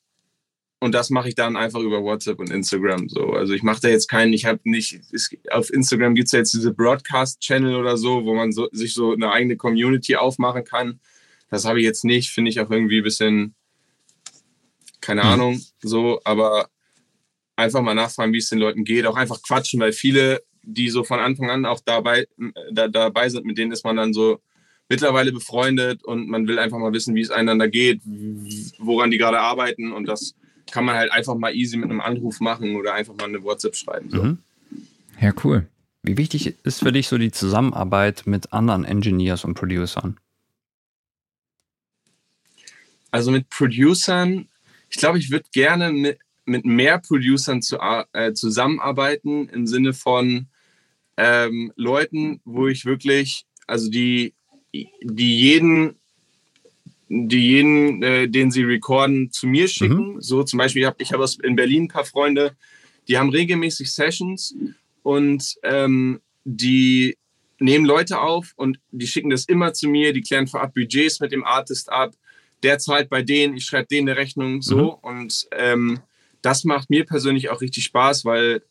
und 0.81 0.95
das 0.95 1.09
mache 1.09 1.27
ich 1.27 1.35
dann 1.35 1.57
einfach 1.57 1.81
über 1.81 2.03
WhatsApp 2.03 2.39
und 2.39 2.51
Instagram. 2.51 3.09
So, 3.09 3.33
also 3.33 3.53
ich 3.53 3.63
mache 3.63 3.81
da 3.81 3.89
jetzt 3.89 4.07
keinen, 4.07 4.31
ich 4.31 4.45
habe 4.45 4.61
nicht, 4.63 5.01
es, 5.11 5.29
auf 5.51 5.71
Instagram 5.71 6.15
gibt 6.15 6.27
es 6.27 6.31
ja 6.31 6.39
jetzt 6.39 6.53
diese 6.53 6.73
Broadcast-Channel 6.73 7.75
oder 7.75 7.97
so, 7.97 8.23
wo 8.23 8.33
man 8.33 8.53
so, 8.53 8.69
sich 8.71 8.93
so 8.93 9.11
eine 9.13 9.31
eigene 9.31 9.57
Community 9.57 10.15
aufmachen 10.15 10.63
kann. 10.63 11.01
Das 11.49 11.65
habe 11.65 11.79
ich 11.79 11.85
jetzt 11.85 12.05
nicht, 12.05 12.31
finde 12.31 12.49
ich 12.49 12.61
auch 12.61 12.71
irgendwie 12.71 12.99
ein 12.99 13.03
bisschen, 13.03 13.55
keine 15.01 15.23
mhm. 15.23 15.29
Ahnung, 15.29 15.61
so, 15.81 16.21
aber 16.23 16.69
einfach 17.57 17.81
mal 17.81 17.95
nachfragen, 17.95 18.31
wie 18.31 18.37
es 18.37 18.49
den 18.49 18.59
Leuten 18.59 18.85
geht, 18.85 19.05
auch 19.05 19.17
einfach 19.17 19.41
quatschen, 19.41 19.81
weil 19.81 19.91
viele, 19.91 20.41
die 20.63 20.89
so 20.89 21.03
von 21.03 21.19
Anfang 21.19 21.49
an 21.49 21.65
auch 21.65 21.81
dabei, 21.83 22.25
da, 22.71 22.87
dabei 22.87 23.27
sind, 23.27 23.45
mit 23.45 23.57
denen 23.57 23.73
ist 23.73 23.83
man 23.83 23.97
dann 23.97 24.13
so 24.13 24.39
mittlerweile 24.89 25.31
befreundet 25.31 26.03
und 26.03 26.27
man 26.27 26.47
will 26.47 26.59
einfach 26.59 26.79
mal 26.79 26.91
wissen, 26.91 27.15
wie 27.15 27.21
es 27.21 27.31
einander 27.31 27.67
geht, 27.67 28.01
woran 28.79 29.11
die 29.11 29.17
gerade 29.17 29.39
arbeiten 29.39 29.91
und 29.91 30.07
das 30.07 30.35
kann 30.71 30.85
man 30.85 30.95
halt 30.95 31.11
einfach 31.11 31.35
mal 31.35 31.53
easy 31.55 31.77
mit 31.77 31.89
einem 31.89 32.01
Anruf 32.01 32.39
machen 32.39 32.75
oder 32.75 32.93
einfach 32.93 33.15
mal 33.15 33.25
eine 33.25 33.43
WhatsApp 33.43 33.75
schreiben. 33.75 34.09
So. 34.09 34.23
Mhm. 34.23 34.37
Ja, 35.21 35.33
cool. 35.43 35.67
Wie 36.01 36.17
wichtig 36.17 36.55
ist 36.63 36.79
für 36.79 36.91
dich 36.91 37.07
so 37.07 37.17
die 37.17 37.31
Zusammenarbeit 37.31 38.23
mit 38.25 38.53
anderen 38.53 38.85
Engineers 38.85 39.43
und 39.43 39.53
Producern? 39.53 40.17
Also 43.11 43.31
mit 43.31 43.49
Producern, 43.49 44.47
ich 44.89 44.97
glaube, 44.97 45.17
ich 45.17 45.31
würde 45.31 45.45
gerne 45.51 45.91
mit, 45.91 46.19
mit 46.45 46.65
mehr 46.65 46.99
Producern 46.99 47.61
zu, 47.61 47.77
äh, 48.13 48.33
zusammenarbeiten 48.33 49.49
im 49.49 49.67
Sinne 49.67 49.93
von 49.93 50.47
ähm, 51.17 51.73
Leuten, 51.75 52.39
wo 52.45 52.67
ich 52.67 52.85
wirklich, 52.85 53.45
also 53.67 53.89
die 53.89 54.33
die 54.73 55.39
jeden, 55.39 55.95
die 57.07 57.47
jeden, 57.47 58.03
äh, 58.03 58.27
den 58.27 58.51
sie 58.51 58.63
recorden, 58.63 59.31
zu 59.31 59.47
mir 59.47 59.67
schicken. 59.67 60.13
Mhm. 60.13 60.21
So 60.21 60.43
zum 60.43 60.57
Beispiel, 60.57 60.81
ich 60.81 60.87
habe 60.87 60.97
ich 60.99 61.11
hab 61.11 61.43
in 61.43 61.55
Berlin 61.55 61.83
ein 61.83 61.87
paar 61.87 62.05
Freunde, 62.05 62.55
die 63.07 63.17
haben 63.17 63.29
regelmäßig 63.29 63.91
Sessions 63.91 64.55
und 65.01 65.55
ähm, 65.63 66.19
die 66.43 67.17
nehmen 67.59 67.85
Leute 67.85 68.19
auf 68.19 68.53
und 68.55 68.79
die 68.91 69.07
schicken 69.07 69.31
das 69.31 69.45
immer 69.45 69.73
zu 69.73 69.89
mir, 69.89 70.13
die 70.13 70.21
klären 70.21 70.47
vorab 70.47 70.73
Budgets 70.73 71.19
mit 71.19 71.31
dem 71.31 71.43
Artist 71.43 71.91
ab, 71.91 72.13
der 72.63 72.79
zahlt 72.79 73.09
bei 73.09 73.21
denen, 73.21 73.57
ich 73.57 73.65
schreibe 73.65 73.87
denen 73.87 74.07
eine 74.07 74.17
Rechnung 74.17 74.61
so 74.61 74.77
mhm. 74.77 74.89
und 75.01 75.47
ähm, 75.51 75.99
das 76.41 76.63
macht 76.63 76.89
mir 76.89 77.05
persönlich 77.05 77.49
auch 77.49 77.61
richtig 77.61 77.83
Spaß, 77.85 78.25
weil 78.25 78.61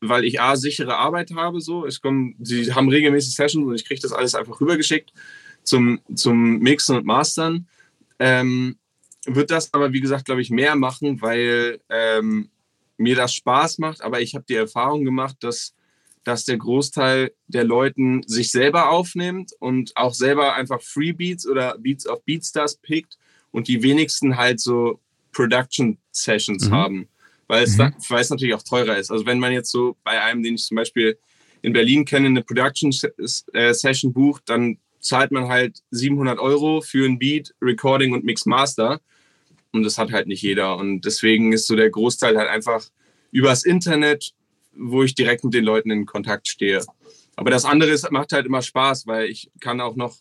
weil 0.00 0.24
ich 0.24 0.40
A, 0.40 0.56
sichere 0.56 0.96
Arbeit 0.96 1.32
habe. 1.34 1.60
So. 1.60 1.86
Ich 1.86 2.00
komm, 2.00 2.34
sie 2.40 2.72
haben 2.72 2.88
regelmäßig 2.88 3.34
Sessions 3.34 3.66
und 3.66 3.74
ich 3.74 3.84
kriege 3.84 4.00
das 4.00 4.12
alles 4.12 4.34
einfach 4.34 4.60
rübergeschickt 4.60 5.12
zum, 5.62 6.00
zum 6.14 6.58
Mixen 6.58 6.96
und 6.96 7.06
Mastern. 7.06 7.66
Ähm, 8.18 8.76
wird 9.26 9.50
das 9.50 9.72
aber, 9.74 9.92
wie 9.92 10.00
gesagt, 10.00 10.24
glaube 10.24 10.40
ich, 10.40 10.50
mehr 10.50 10.76
machen, 10.76 11.20
weil 11.20 11.80
ähm, 11.90 12.48
mir 12.96 13.14
das 13.14 13.34
Spaß 13.34 13.78
macht. 13.78 14.02
Aber 14.02 14.20
ich 14.20 14.34
habe 14.34 14.44
die 14.48 14.54
Erfahrung 14.54 15.04
gemacht, 15.04 15.36
dass, 15.40 15.74
dass 16.24 16.44
der 16.44 16.56
Großteil 16.56 17.32
der 17.46 17.64
Leuten 17.64 18.22
sich 18.26 18.50
selber 18.50 18.90
aufnimmt 18.90 19.52
und 19.58 19.96
auch 19.96 20.14
selber 20.14 20.54
einfach 20.54 20.80
Freebeats 20.80 21.46
oder 21.46 21.76
Beats 21.78 22.06
auf 22.06 22.22
Beatstars 22.24 22.76
pickt 22.76 23.18
und 23.50 23.68
die 23.68 23.82
wenigsten 23.82 24.36
halt 24.36 24.60
so 24.60 25.00
Production 25.32 25.98
Sessions 26.12 26.68
mhm. 26.68 26.72
haben 26.72 27.08
weil 27.50 27.64
es, 27.64 27.76
mhm. 27.76 27.92
weil 28.08 28.20
es 28.20 28.30
natürlich 28.30 28.54
auch 28.54 28.62
teurer 28.62 28.96
ist. 28.96 29.10
Also 29.10 29.26
wenn 29.26 29.40
man 29.40 29.52
jetzt 29.52 29.72
so 29.72 29.96
bei 30.04 30.22
einem, 30.22 30.44
den 30.44 30.54
ich 30.54 30.62
zum 30.62 30.76
Beispiel 30.76 31.18
in 31.62 31.72
Berlin 31.72 32.04
kenne, 32.04 32.26
eine 32.26 32.42
Production 32.42 32.92
äh, 33.52 33.74
Session 33.74 34.12
bucht, 34.12 34.44
dann 34.46 34.78
zahlt 35.00 35.32
man 35.32 35.48
halt 35.48 35.80
700 35.90 36.38
Euro 36.38 36.80
für 36.80 37.04
ein 37.04 37.18
Beat, 37.18 37.52
Recording 37.60 38.12
und 38.12 38.24
Mix 38.24 38.46
Master. 38.46 39.00
Und 39.72 39.82
das 39.82 39.98
hat 39.98 40.12
halt 40.12 40.28
nicht 40.28 40.42
jeder. 40.42 40.76
Und 40.76 41.00
deswegen 41.00 41.52
ist 41.52 41.66
so 41.66 41.74
der 41.74 41.90
Großteil 41.90 42.38
halt 42.38 42.48
einfach 42.48 42.86
übers 43.32 43.64
Internet, 43.64 44.32
wo 44.72 45.02
ich 45.02 45.16
direkt 45.16 45.42
mit 45.42 45.52
den 45.52 45.64
Leuten 45.64 45.90
in 45.90 46.06
Kontakt 46.06 46.46
stehe. 46.46 46.84
Aber 47.34 47.50
das 47.50 47.64
andere 47.64 47.90
ist, 47.90 48.08
macht 48.12 48.32
halt 48.32 48.46
immer 48.46 48.62
Spaß, 48.62 49.08
weil 49.08 49.28
ich 49.28 49.50
kann 49.58 49.80
auch 49.80 49.96
noch 49.96 50.16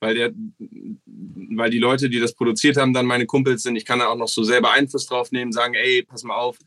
weil 0.00 0.14
der, 0.14 0.32
weil 1.06 1.70
die 1.70 1.78
Leute, 1.78 2.08
die 2.08 2.20
das 2.20 2.34
produziert 2.34 2.76
haben, 2.76 2.92
dann 2.92 3.06
meine 3.06 3.26
Kumpels 3.26 3.62
sind. 3.62 3.76
Ich 3.76 3.84
kann 3.84 3.98
da 3.98 4.06
auch 4.06 4.16
noch 4.16 4.28
so 4.28 4.42
selber 4.42 4.72
Einfluss 4.72 5.06
drauf 5.06 5.32
nehmen, 5.32 5.52
sagen, 5.52 5.74
ey, 5.74 6.02
pass 6.02 6.22
mal 6.22 6.36
auf, 6.36 6.58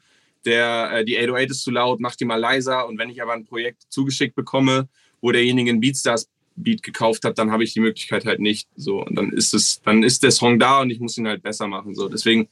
der, 0.46 0.92
äh, 0.94 1.06
die 1.06 1.18
808 1.18 1.52
ist 1.52 1.64
zu 1.64 1.72
laut, 1.72 2.00
mach 2.00 2.16
die 2.16 2.26
mal 2.26 2.40
leiser. 2.40 2.88
Und 2.88 2.98
wenn 2.98 3.10
ich 3.10 3.22
aber 3.22 3.34
ein 3.34 3.46
Projekt 3.46 3.84
zugeschickt 3.90 4.36
bekomme, 4.36 4.90
wo 5.22 5.32
derjenige 5.32 5.70
einen 5.70 5.80
Beatstars 5.80 6.30
Beat 6.56 6.84
gekauft 6.84 7.24
hat, 7.24 7.38
dann 7.38 7.52
habe 7.52 7.64
ich 7.64 7.74
die 7.74 7.80
Möglichkeit 7.80 8.26
halt 8.26 8.40
nicht. 8.40 8.68
So, 8.76 9.04
und 9.06 9.16
dann 9.16 9.32
ist 9.32 9.54
es, 9.54 9.82
dann 9.84 10.04
ist 10.04 10.24
der 10.24 10.32
Song 10.32 10.60
da 10.60 10.82
und 10.82 10.90
ich 10.90 11.00
muss 11.00 11.18
ihn 11.18 11.28
halt 11.28 11.44
besser 11.44 11.68
machen. 11.68 11.96
So, 11.96 12.10
deswegen 12.10 12.50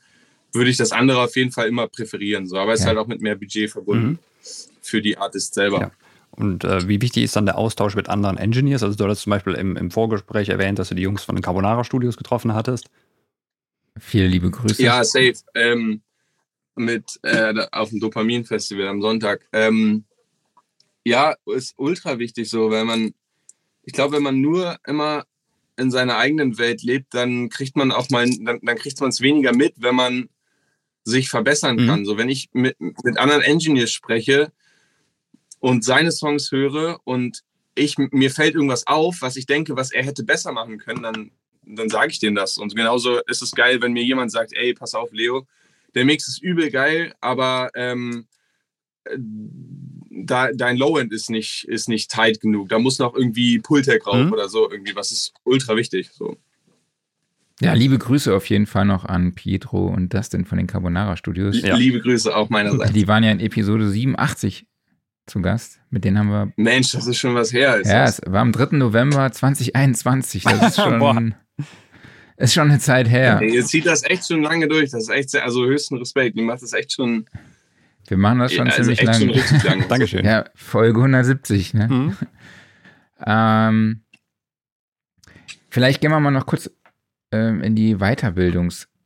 würde 0.53 0.69
ich 0.69 0.77
das 0.77 0.91
andere 0.91 1.21
auf 1.21 1.35
jeden 1.35 1.51
Fall 1.51 1.67
immer 1.67 1.87
präferieren. 1.87 2.47
So, 2.47 2.57
aber 2.57 2.73
es 2.73 2.79
ja. 2.79 2.85
ist 2.85 2.87
halt 2.87 2.97
auch 2.97 3.07
mit 3.07 3.21
mehr 3.21 3.35
Budget 3.35 3.69
verbunden 3.69 4.07
mhm. 4.07 4.19
für 4.81 5.01
die 5.01 5.17
Artist 5.17 5.53
selber. 5.53 5.79
Ja. 5.81 5.91
Und 6.31 6.63
äh, 6.63 6.87
wie 6.87 7.01
wichtig 7.01 7.23
ist 7.23 7.35
dann 7.35 7.45
der 7.45 7.57
Austausch 7.57 7.95
mit 7.95 8.09
anderen 8.09 8.37
Engineers? 8.37 8.83
Also 8.83 8.95
du 8.95 9.03
hattest 9.03 9.23
zum 9.23 9.31
Beispiel 9.31 9.53
im, 9.53 9.75
im 9.75 9.91
Vorgespräch 9.91 10.49
erwähnt, 10.49 10.79
dass 10.79 10.89
du 10.89 10.95
die 10.95 11.01
Jungs 11.01 11.23
von 11.23 11.35
den 11.35 11.41
Carbonara 11.41 11.83
Studios 11.83 12.17
getroffen 12.17 12.53
hattest. 12.53 12.89
Viele 13.99 14.27
liebe 14.27 14.49
Grüße. 14.49 14.81
Ja, 14.81 15.03
safe. 15.03 15.35
Ähm, 15.55 16.01
mit 16.75 17.19
äh, 17.23 17.53
auf 17.71 17.89
dem 17.89 17.99
Dopamin-Festival 17.99 18.87
am 18.87 19.01
Sonntag. 19.01 19.45
Ähm, 19.51 20.05
ja, 21.03 21.35
ist 21.45 21.73
ultra 21.77 22.19
wichtig 22.19 22.49
so, 22.49 22.71
weil 22.71 22.85
man, 22.85 23.13
ich 23.83 23.93
glaube, 23.93 24.15
wenn 24.15 24.23
man 24.23 24.39
nur 24.39 24.77
immer 24.85 25.25
in 25.77 25.91
seiner 25.91 26.17
eigenen 26.17 26.57
Welt 26.57 26.83
lebt, 26.83 27.13
dann 27.13 27.49
kriegt 27.49 27.75
man 27.75 27.91
auch 27.91 28.09
mal, 28.09 28.29
dann, 28.29 28.59
dann 28.61 28.77
kriegt 28.77 28.99
man 28.99 29.09
es 29.09 29.21
weniger 29.21 29.53
mit, 29.53 29.73
wenn 29.77 29.95
man 29.95 30.29
sich 31.03 31.29
verbessern 31.29 31.77
mhm. 31.77 31.87
kann. 31.87 32.05
So, 32.05 32.17
wenn 32.17 32.29
ich 32.29 32.49
mit, 32.53 32.79
mit 32.79 33.17
anderen 33.17 33.41
Engineers 33.41 33.91
spreche 33.91 34.51
und 35.59 35.83
seine 35.83 36.11
Songs 36.11 36.51
höre 36.51 36.99
und 37.03 37.43
ich, 37.75 37.97
mir 37.97 38.31
fällt 38.31 38.55
irgendwas 38.55 38.87
auf, 38.87 39.21
was 39.21 39.35
ich 39.35 39.45
denke, 39.45 39.75
was 39.75 39.91
er 39.91 40.03
hätte 40.03 40.23
besser 40.23 40.51
machen 40.51 40.77
können, 40.77 41.03
dann, 41.03 41.31
dann 41.63 41.89
sage 41.89 42.11
ich 42.11 42.19
denen 42.19 42.35
das. 42.35 42.57
Und 42.57 42.75
genauso 42.75 43.19
ist 43.27 43.41
es 43.41 43.51
geil, 43.51 43.81
wenn 43.81 43.93
mir 43.93 44.03
jemand 44.03 44.31
sagt, 44.31 44.53
ey, 44.53 44.73
pass 44.73 44.95
auf, 44.95 45.11
Leo, 45.11 45.47
der 45.95 46.05
Mix 46.05 46.27
ist 46.27 46.41
übel 46.41 46.71
geil, 46.71 47.13
aber 47.21 47.69
ähm, 47.75 48.27
da, 50.09 50.51
dein 50.53 50.77
Low-End 50.77 51.13
ist 51.13 51.29
nicht, 51.29 51.65
ist 51.67 51.89
nicht 51.89 52.11
tight 52.11 52.41
genug. 52.41 52.69
Da 52.69 52.79
muss 52.79 52.99
noch 52.99 53.15
irgendwie 53.15 53.59
Pultec 53.59 54.03
drauf 54.03 54.25
mhm. 54.25 54.33
oder 54.33 54.49
so, 54.49 54.69
irgendwie, 54.69 54.95
was 54.95 55.11
ist 55.11 55.33
ultra 55.43 55.75
wichtig. 55.75 56.09
So. 56.11 56.37
Ja, 57.61 57.73
liebe 57.73 57.97
Grüße 57.97 58.33
auf 58.33 58.49
jeden 58.49 58.65
Fall 58.67 58.85
noch 58.85 59.05
an 59.05 59.33
Pietro 59.33 59.87
und 59.87 60.13
Dustin 60.13 60.45
von 60.45 60.57
den 60.57 60.67
Carbonara 60.67 61.17
Studios. 61.17 61.61
Ja. 61.61 61.75
Liebe 61.75 61.99
Grüße 61.99 62.35
auch 62.35 62.49
meinerseits. 62.49 62.93
Die 62.93 63.07
waren 63.07 63.23
ja 63.23 63.31
in 63.31 63.39
Episode 63.39 63.89
87 63.89 64.65
zu 65.29 65.41
Gast. 65.41 65.79
Mit 65.89 66.03
denen 66.03 66.17
haben 66.17 66.29
wir. 66.29 66.53
Mensch, 66.57 66.91
das 66.91 67.07
ist 67.07 67.17
schon 67.17 67.35
was 67.35 67.53
her. 67.53 67.77
Ist 67.77 67.89
ja, 67.89 68.05
das? 68.05 68.19
es 68.19 68.31
war 68.31 68.41
am 68.41 68.51
3. 68.51 68.77
November 68.77 69.31
2021. 69.31 70.43
Das 70.43 70.69
ist 70.69 70.75
schon. 70.83 71.35
ist 72.37 72.53
schon 72.53 72.69
eine 72.69 72.79
Zeit 72.79 73.09
her. 73.09 73.41
Ihr 73.41 73.65
zieht 73.65 73.85
das 73.85 74.03
echt 74.03 74.27
schon 74.27 74.43
lange 74.43 74.67
durch. 74.67 74.91
Das 74.91 75.03
ist 75.03 75.09
echt 75.09 75.29
sehr, 75.29 75.43
also 75.43 75.65
höchsten 75.65 75.97
Respekt. 75.97 76.35
Ihr 76.35 76.43
macht 76.43 76.61
das 76.61 76.73
echt 76.73 76.93
schon 76.93 77.25
wir 78.09 78.17
machen 78.17 78.39
das 78.39 78.53
schon 78.53 78.65
ja, 78.65 78.73
also 78.73 78.91
ziemlich 78.91 79.03
lange. 79.03 79.39
Schon 79.43 79.59
lang. 79.59 79.87
Dankeschön. 79.89 80.25
Ja, 80.25 80.45
Folge 80.55 80.99
170. 80.99 81.75
Ne? 81.75 81.87
Mhm. 81.87 82.17
Ähm, 83.23 84.01
vielleicht 85.69 86.01
gehen 86.01 86.09
wir 86.09 86.19
mal 86.19 86.31
noch 86.31 86.47
kurz 86.47 86.71
ähm, 87.31 87.61
in 87.61 87.75
die 87.75 87.99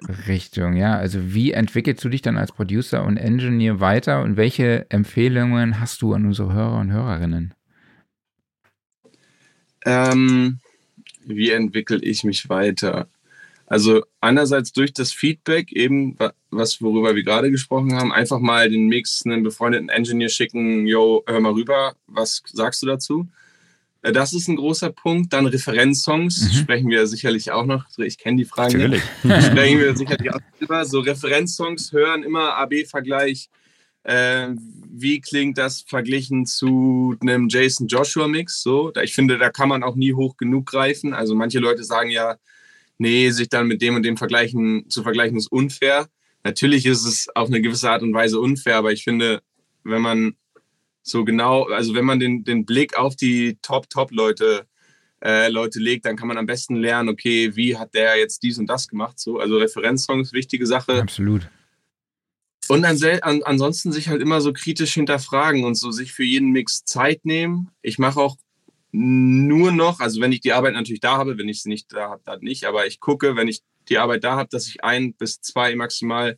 Weiterbildungsrichtung. 0.03 0.75
Ja, 0.75 0.97
also 0.97 1.33
wie 1.33 1.51
entwickelst 1.51 2.03
du 2.03 2.09
dich 2.09 2.21
dann 2.21 2.37
als 2.37 2.51
Producer 2.51 3.03
und 3.03 3.17
Engineer 3.17 3.79
weiter 3.79 4.21
und 4.21 4.37
welche 4.37 4.85
Empfehlungen 4.89 5.79
hast 5.79 6.01
du 6.01 6.13
an 6.13 6.25
unsere 6.25 6.53
Hörer 6.53 6.79
und 6.79 6.91
Hörerinnen? 6.91 7.53
Ähm, 9.85 10.59
wie 11.25 11.51
entwickle 11.51 11.99
ich 12.01 12.23
mich 12.23 12.49
weiter? 12.49 13.07
Also 13.65 14.03
einerseits 14.21 14.71
durch 14.71 14.93
das 14.93 15.11
Feedback 15.11 15.71
eben, 15.71 16.17
was 16.51 16.81
worüber 16.81 17.15
wir 17.15 17.23
gerade 17.23 17.49
gesprochen 17.49 17.93
haben, 17.93 18.11
einfach 18.11 18.39
mal 18.39 18.69
den 18.69 18.87
Mix 18.87 19.23
einen 19.25 19.43
befreundeten 19.43 19.89
Engineer 19.89 20.29
schicken, 20.29 20.85
yo, 20.85 21.23
hör 21.25 21.39
mal 21.39 21.53
rüber, 21.53 21.95
was 22.07 22.43
sagst 22.45 22.83
du 22.83 22.87
dazu? 22.87 23.27
Äh, 24.03 24.11
das 24.11 24.33
ist 24.33 24.47
ein 24.47 24.55
großer 24.55 24.91
Punkt. 24.91 25.33
Dann 25.33 25.47
Referenzsongs, 25.47 26.41
mhm. 26.41 26.57
sprechen 26.57 26.89
wir 26.89 27.07
sicherlich 27.07 27.51
auch 27.51 27.65
noch. 27.65 27.85
Ich 27.97 28.17
kenne 28.19 28.37
die 28.37 28.45
Fragen. 28.45 28.77
Natürlich. 28.77 29.03
sprechen 29.23 29.79
wir 29.79 29.95
sicherlich 29.95 30.31
auch 30.31 30.39
drüber. 30.59 30.85
So 30.85 30.99
Referenzsongs 30.99 31.91
hören 31.91 32.23
immer 32.23 32.55
AB-Vergleich. 32.57 33.49
Äh, 34.03 34.49
wie 34.95 35.21
klingt 35.21 35.57
das 35.57 35.81
verglichen 35.81 36.45
zu 36.45 37.15
einem 37.21 37.47
Jason 37.47 37.87
Joshua 37.87 38.27
Mix? 38.27 38.61
So, 38.61 38.91
ich 39.01 39.15
finde, 39.15 39.37
da 39.37 39.49
kann 39.49 39.69
man 39.69 39.81
auch 39.81 39.95
nie 39.95 40.13
hoch 40.13 40.35
genug 40.37 40.67
greifen. 40.67 41.13
Also 41.13 41.33
manche 41.35 41.59
Leute 41.59 41.83
sagen 41.85 42.09
ja, 42.09 42.35
nee, 42.97 43.31
sich 43.31 43.47
dann 43.47 43.67
mit 43.67 43.81
dem 43.81 43.95
und 43.95 44.03
dem 44.03 44.17
vergleichen, 44.17 44.89
zu 44.89 45.03
vergleichen, 45.03 45.37
ist 45.37 45.51
unfair. 45.51 46.09
Natürlich 46.43 46.85
ist 46.85 47.05
es 47.05 47.29
auf 47.33 47.47
eine 47.47 47.61
gewisse 47.61 47.89
Art 47.89 48.03
und 48.03 48.13
Weise 48.13 48.39
unfair, 48.41 48.75
aber 48.75 48.91
ich 48.91 49.05
finde, 49.05 49.41
wenn 49.85 50.01
man 50.01 50.35
so 51.03 51.25
genau, 51.25 51.65
also 51.65 51.93
wenn 51.93 52.05
man 52.05 52.19
den, 52.19 52.43
den 52.43 52.65
Blick 52.65 52.97
auf 52.97 53.15
die 53.15 53.57
Top-Top-Leute 53.61 54.65
äh, 55.23 55.49
Leute 55.49 55.79
legt, 55.79 56.05
dann 56.05 56.15
kann 56.15 56.27
man 56.27 56.37
am 56.37 56.45
besten 56.45 56.75
lernen, 56.75 57.09
okay, 57.09 57.55
wie 57.55 57.77
hat 57.77 57.93
der 57.93 58.17
jetzt 58.17 58.43
dies 58.43 58.57
und 58.57 58.67
das 58.67 58.87
gemacht. 58.87 59.19
So, 59.19 59.39
also 59.39 59.57
Referenzsongs, 59.57 60.33
wichtige 60.33 60.65
Sache. 60.65 61.01
Absolut. 61.01 61.49
Und 62.67 62.85
an, 62.85 62.97
an, 63.21 63.43
ansonsten 63.43 63.91
sich 63.91 64.07
halt 64.07 64.21
immer 64.21 64.41
so 64.41 64.53
kritisch 64.53 64.93
hinterfragen 64.93 65.65
und 65.65 65.75
so 65.75 65.91
sich 65.91 66.13
für 66.13 66.23
jeden 66.23 66.51
Mix 66.51 66.85
Zeit 66.85 67.25
nehmen. 67.25 67.69
Ich 67.81 67.99
mache 67.99 68.19
auch 68.19 68.37
nur 68.91 69.71
noch, 69.71 69.99
also 69.99 70.21
wenn 70.21 70.31
ich 70.31 70.41
die 70.41 70.53
Arbeit 70.53 70.73
natürlich 70.73 71.01
da 71.01 71.17
habe, 71.17 71.37
wenn 71.37 71.49
ich 71.49 71.61
sie 71.61 71.69
nicht 71.69 71.91
da 71.91 72.09
habe, 72.09 72.21
dann 72.25 72.41
nicht, 72.41 72.65
aber 72.65 72.85
ich 72.85 72.99
gucke, 72.99 73.35
wenn 73.35 73.47
ich 73.47 73.61
die 73.89 73.97
Arbeit 73.97 74.23
da 74.23 74.35
habe, 74.37 74.49
dass 74.49 74.67
ich 74.67 74.83
ein 74.83 75.13
bis 75.13 75.41
zwei 75.41 75.75
maximal 75.75 76.37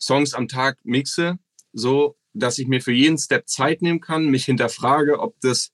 Songs 0.00 0.34
am 0.34 0.46
Tag 0.46 0.78
mixe, 0.84 1.38
so 1.72 2.16
dass 2.38 2.58
ich 2.58 2.68
mir 2.68 2.80
für 2.80 2.92
jeden 2.92 3.18
Step 3.18 3.48
Zeit 3.48 3.82
nehmen 3.82 4.00
kann, 4.00 4.26
mich 4.26 4.44
hinterfrage, 4.44 5.18
ob 5.18 5.40
das 5.40 5.72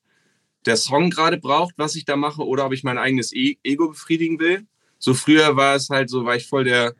der 0.67 0.77
Song 0.77 1.11
gerade 1.11 1.39
braucht, 1.39 1.75
was 1.77 1.97
ich 1.97 2.05
da 2.05 2.17
mache, 2.17 2.47
oder 2.47 2.67
ob 2.67 2.73
ich 2.73 2.85
mein 2.85 2.99
eigenes 2.99 3.33
e 3.33 3.57
Ego 3.65 3.89
befriedigen 3.89 4.39
will. 4.39 4.67
So 4.99 5.15
früher 5.15 5.57
war 5.57 5.75
es 5.75 5.91
halt 5.91 6.09
so, 6.09 6.25
war 6.25 6.37
ich 6.37 6.47
voll 6.47 6.65
der 6.65 6.95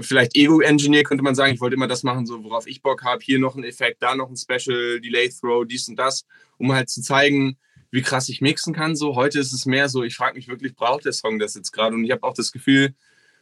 vielleicht 0.00 0.36
Ego-Engineer 0.36 1.04
könnte 1.04 1.22
man 1.22 1.34
sagen. 1.34 1.54
Ich 1.54 1.60
wollte 1.60 1.76
immer 1.76 1.86
das 1.86 2.02
machen, 2.02 2.26
so 2.26 2.42
worauf 2.42 2.66
ich 2.66 2.82
Bock 2.82 3.04
habe. 3.04 3.22
Hier 3.22 3.38
noch 3.38 3.54
ein 3.54 3.64
Effekt, 3.64 4.02
da 4.02 4.14
noch 4.14 4.28
ein 4.28 4.36
Special, 4.36 5.00
Delay 5.00 5.28
Throw, 5.28 5.64
dies 5.64 5.88
und 5.88 5.96
das, 5.96 6.26
um 6.58 6.72
halt 6.72 6.88
zu 6.88 7.02
zeigen, 7.02 7.56
wie 7.90 8.02
krass 8.02 8.28
ich 8.28 8.40
mixen 8.40 8.74
kann. 8.74 8.96
So 8.96 9.14
heute 9.14 9.38
ist 9.38 9.52
es 9.52 9.66
mehr 9.66 9.88
so, 9.88 10.02
ich 10.02 10.16
frage 10.16 10.34
mich 10.34 10.48
wirklich, 10.48 10.74
braucht 10.74 11.04
der 11.04 11.12
Song 11.12 11.38
das 11.38 11.54
jetzt 11.54 11.70
gerade? 11.70 11.94
Und 11.94 12.04
ich 12.04 12.10
habe 12.10 12.24
auch 12.24 12.34
das 12.34 12.50
Gefühl, 12.50 12.94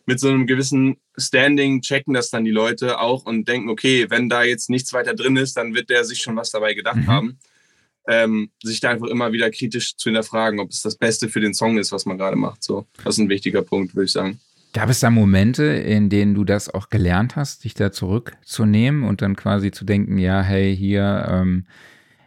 mit 0.06 0.20
so 0.20 0.28
einem 0.28 0.46
gewissen 0.46 0.96
Standing 1.16 1.80
checken 1.82 2.14
das 2.14 2.30
dann 2.30 2.44
die 2.44 2.50
Leute 2.50 2.98
auch 2.98 3.24
und 3.24 3.46
denken, 3.48 3.68
okay, 3.68 4.06
wenn 4.08 4.28
da 4.28 4.42
jetzt 4.42 4.70
nichts 4.70 4.92
weiter 4.92 5.14
drin 5.14 5.36
ist, 5.36 5.56
dann 5.56 5.74
wird 5.74 5.90
der 5.90 6.04
sich 6.04 6.22
schon 6.22 6.36
was 6.36 6.50
dabei 6.50 6.74
gedacht 6.74 6.96
mhm. 6.96 7.06
haben. 7.06 7.38
Ähm, 8.08 8.50
sich 8.62 8.80
da 8.80 8.90
einfach 8.90 9.06
immer 9.06 9.32
wieder 9.32 9.48
kritisch 9.50 9.96
zu 9.96 10.10
hinterfragen, 10.10 10.58
ob 10.58 10.70
es 10.70 10.82
das 10.82 10.96
Beste 10.96 11.28
für 11.28 11.40
den 11.40 11.54
Song 11.54 11.78
ist, 11.78 11.92
was 11.92 12.04
man 12.04 12.18
gerade 12.18 12.36
macht. 12.36 12.64
So, 12.64 12.86
das 13.04 13.14
ist 13.14 13.18
ein 13.18 13.28
wichtiger 13.28 13.62
Punkt, 13.62 13.94
würde 13.94 14.06
ich 14.06 14.12
sagen. 14.12 14.40
Gab 14.72 14.88
es 14.88 15.00
da 15.00 15.10
Momente, 15.10 15.64
in 15.64 16.08
denen 16.08 16.34
du 16.34 16.44
das 16.44 16.68
auch 16.68 16.88
gelernt 16.88 17.36
hast, 17.36 17.62
dich 17.62 17.74
da 17.74 17.92
zurückzunehmen 17.92 19.04
und 19.04 19.22
dann 19.22 19.36
quasi 19.36 19.70
zu 19.70 19.84
denken, 19.84 20.18
ja, 20.18 20.42
hey, 20.42 20.74
hier, 20.76 21.28
ähm, 21.30 21.66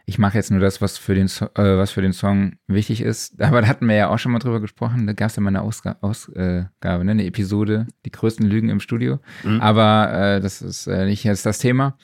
ich 0.08 0.18
mache 0.18 0.36
jetzt 0.36 0.52
nur 0.52 0.60
das, 0.60 0.80
was 0.80 0.98
für, 0.98 1.16
den 1.16 1.26
so 1.26 1.46
äh, 1.56 1.76
was 1.76 1.90
für 1.90 2.00
den 2.00 2.12
Song 2.12 2.54
wichtig 2.68 3.00
ist. 3.00 3.40
Aber 3.42 3.60
da 3.60 3.66
hatten 3.66 3.88
wir 3.88 3.96
ja 3.96 4.08
auch 4.08 4.18
schon 4.18 4.30
mal 4.32 4.38
drüber 4.38 4.60
gesprochen. 4.60 5.06
Da 5.06 5.12
gab 5.12 5.30
es 5.30 5.36
ja 5.36 5.42
mal 5.42 5.48
eine 5.48 5.62
Ausga 5.62 5.96
Ausgabe, 6.00 6.70
ne? 6.80 7.10
eine 7.10 7.26
Episode, 7.26 7.88
die 8.04 8.12
größten 8.12 8.46
Lügen 8.46 8.68
im 8.68 8.78
Studio. 8.78 9.18
Mhm. 9.42 9.60
Aber 9.60 10.12
äh, 10.12 10.40
das 10.40 10.62
ist 10.62 10.86
äh, 10.86 11.06
nicht 11.06 11.24
jetzt 11.24 11.44
das 11.44 11.58
Thema. 11.58 11.98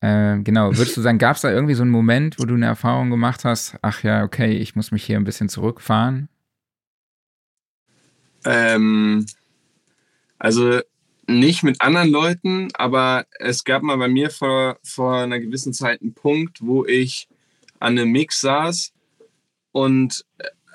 Äh, 0.00 0.38
genau, 0.40 0.68
würdest 0.76 0.98
du 0.98 1.00
sagen, 1.00 1.16
gab 1.16 1.36
es 1.36 1.42
da 1.42 1.50
irgendwie 1.50 1.74
so 1.74 1.82
einen 1.82 1.90
Moment, 1.90 2.38
wo 2.38 2.44
du 2.44 2.54
eine 2.54 2.66
Erfahrung 2.66 3.08
gemacht 3.08 3.46
hast, 3.46 3.78
ach 3.80 4.02
ja, 4.02 4.22
okay, 4.22 4.52
ich 4.52 4.76
muss 4.76 4.92
mich 4.92 5.04
hier 5.04 5.16
ein 5.16 5.24
bisschen 5.24 5.48
zurückfahren? 5.48 6.28
Ähm, 8.44 9.24
also 10.38 10.80
nicht 11.26 11.62
mit 11.62 11.80
anderen 11.80 12.10
Leuten, 12.10 12.68
aber 12.74 13.24
es 13.38 13.64
gab 13.64 13.82
mal 13.82 13.96
bei 13.96 14.08
mir 14.08 14.28
vor, 14.30 14.78
vor 14.82 15.18
einer 15.18 15.40
gewissen 15.40 15.72
Zeit 15.72 16.02
einen 16.02 16.12
Punkt, 16.12 16.58
wo 16.60 16.84
ich 16.84 17.28
an 17.80 17.98
einem 17.98 18.12
Mix 18.12 18.40
saß 18.40 18.92
und 19.72 20.24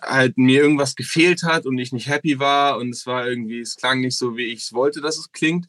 halt 0.02 0.38
mir 0.38 0.62
irgendwas 0.62 0.96
gefehlt 0.96 1.44
hat 1.44 1.66
und 1.66 1.78
ich 1.78 1.92
nicht 1.92 2.08
happy 2.08 2.40
war 2.40 2.78
und 2.78 2.90
es 2.90 3.06
war 3.06 3.28
irgendwie, 3.28 3.62
es 3.62 3.76
klang 3.76 4.02
nicht 4.02 4.18
so, 4.18 4.38
wie 4.38 4.48
ich 4.48 4.62
es 4.62 4.74
wollte, 4.74 5.02
dass 5.02 5.18
es 5.18 5.32
klingt. 5.32 5.68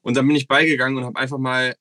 Und 0.00 0.16
dann 0.16 0.26
bin 0.26 0.36
ich 0.36 0.48
beigegangen 0.48 0.96
und 0.96 1.04
habe 1.04 1.18
einfach 1.18 1.38
mal 1.38 1.76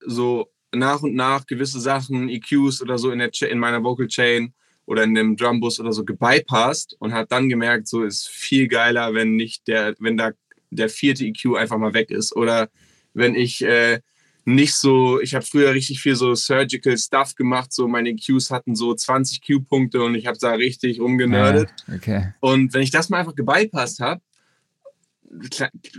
so 0.00 0.50
nach 0.72 1.02
und 1.02 1.14
nach 1.14 1.46
gewisse 1.46 1.80
Sachen, 1.80 2.28
EQs 2.28 2.82
oder 2.82 2.98
so 2.98 3.10
in, 3.10 3.18
der, 3.18 3.30
in 3.42 3.58
meiner 3.58 3.82
Vocal 3.82 4.08
Chain 4.08 4.54
oder 4.86 5.04
in 5.04 5.14
dem 5.14 5.36
Drumbus 5.36 5.80
oder 5.80 5.92
so 5.92 6.04
gebypasst 6.04 6.96
und 6.98 7.12
habe 7.12 7.26
dann 7.28 7.48
gemerkt, 7.48 7.88
so 7.88 8.04
ist 8.04 8.28
viel 8.28 8.68
geiler, 8.68 9.14
wenn 9.14 9.36
nicht 9.36 9.68
der, 9.68 9.94
wenn 9.98 10.16
da 10.16 10.32
der 10.70 10.88
vierte 10.88 11.24
EQ 11.24 11.56
einfach 11.56 11.78
mal 11.78 11.94
weg 11.94 12.10
ist. 12.10 12.34
Oder 12.34 12.68
wenn 13.14 13.34
ich 13.34 13.62
äh, 13.62 14.00
nicht 14.46 14.74
so, 14.74 15.20
ich 15.20 15.34
habe 15.34 15.44
früher 15.44 15.74
richtig 15.74 16.00
viel 16.00 16.14
so 16.14 16.34
Surgical 16.36 16.96
Stuff 16.96 17.34
gemacht, 17.34 17.72
so 17.72 17.88
meine 17.88 18.14
Cues 18.14 18.50
hatten 18.50 18.76
so 18.76 18.94
20 18.94 19.44
Q-Punkte 19.44 20.00
und 20.00 20.14
ich 20.14 20.26
habe 20.26 20.38
da 20.38 20.52
richtig 20.52 21.00
rumgenördet. 21.00 21.68
Ja, 21.88 21.94
okay. 21.94 22.34
Und 22.38 22.72
wenn 22.72 22.82
ich 22.82 22.92
das 22.92 23.08
mal 23.08 23.18
einfach 23.18 23.34
gebypasst 23.34 23.98
habe, 23.98 24.20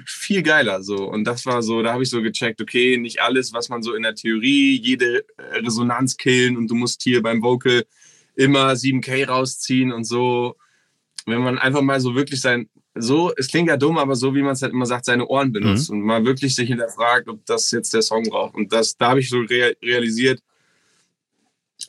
viel 0.05 0.41
geiler 0.43 0.81
so. 0.81 1.09
Und 1.09 1.25
das 1.25 1.45
war 1.45 1.61
so, 1.61 1.81
da 1.81 1.91
habe 1.91 2.03
ich 2.03 2.09
so 2.09 2.21
gecheckt, 2.21 2.61
okay, 2.61 2.97
nicht 2.97 3.21
alles, 3.21 3.51
was 3.51 3.67
man 3.67 3.83
so 3.83 3.93
in 3.93 4.03
der 4.03 4.15
Theorie, 4.15 4.79
jede 4.81 5.25
Resonanz 5.37 6.15
killen 6.15 6.55
und 6.55 6.69
du 6.69 6.75
musst 6.75 7.03
hier 7.03 7.21
beim 7.21 7.43
Vocal 7.43 7.85
immer 8.35 8.71
7K 8.71 9.27
rausziehen 9.27 9.91
und 9.91 10.05
so. 10.05 10.55
Wenn 11.25 11.41
man 11.41 11.57
einfach 11.57 11.81
mal 11.81 11.99
so 11.99 12.15
wirklich 12.15 12.39
sein, 12.39 12.69
so, 12.99 13.31
es 13.35 13.47
klingt 13.47 13.69
ja 13.69 13.77
dumm, 13.77 13.97
aber 13.97 14.15
so 14.15 14.33
wie 14.35 14.41
man 14.41 14.53
es 14.53 14.61
halt 14.61 14.73
immer 14.73 14.85
sagt, 14.85 15.05
seine 15.05 15.27
Ohren 15.27 15.51
benutzt 15.51 15.89
mhm. 15.89 15.97
und 15.97 16.05
mal 16.05 16.25
wirklich 16.25 16.55
sich 16.55 16.67
hinterfragt, 16.67 17.27
ob 17.27 17.45
das 17.45 17.71
jetzt 17.71 17.93
der 17.93 18.01
Song 18.01 18.23
braucht. 18.23 18.55
Und 18.55 18.71
das, 18.73 18.97
da 18.97 19.09
habe 19.09 19.19
ich 19.19 19.29
so 19.29 19.39
realisiert, 19.39 20.41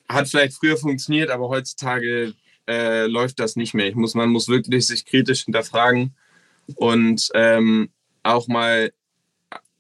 hat 0.09 0.29
vielleicht 0.29 0.55
früher 0.55 0.77
funktioniert, 0.77 1.31
aber 1.31 1.49
heutzutage 1.49 2.35
äh, 2.67 3.07
läuft 3.07 3.41
das 3.41 3.57
nicht 3.57 3.75
mehr. 3.75 3.89
Ich 3.89 3.95
muss, 3.95 4.15
man 4.15 4.31
muss 4.31 4.49
wirklich 4.49 4.87
sich 4.87 5.05
kritisch 5.05 5.45
hinterfragen 5.45 6.15
und 6.75 7.29
ähm, 7.35 7.91
auch 8.23 8.49
mal 8.49 8.93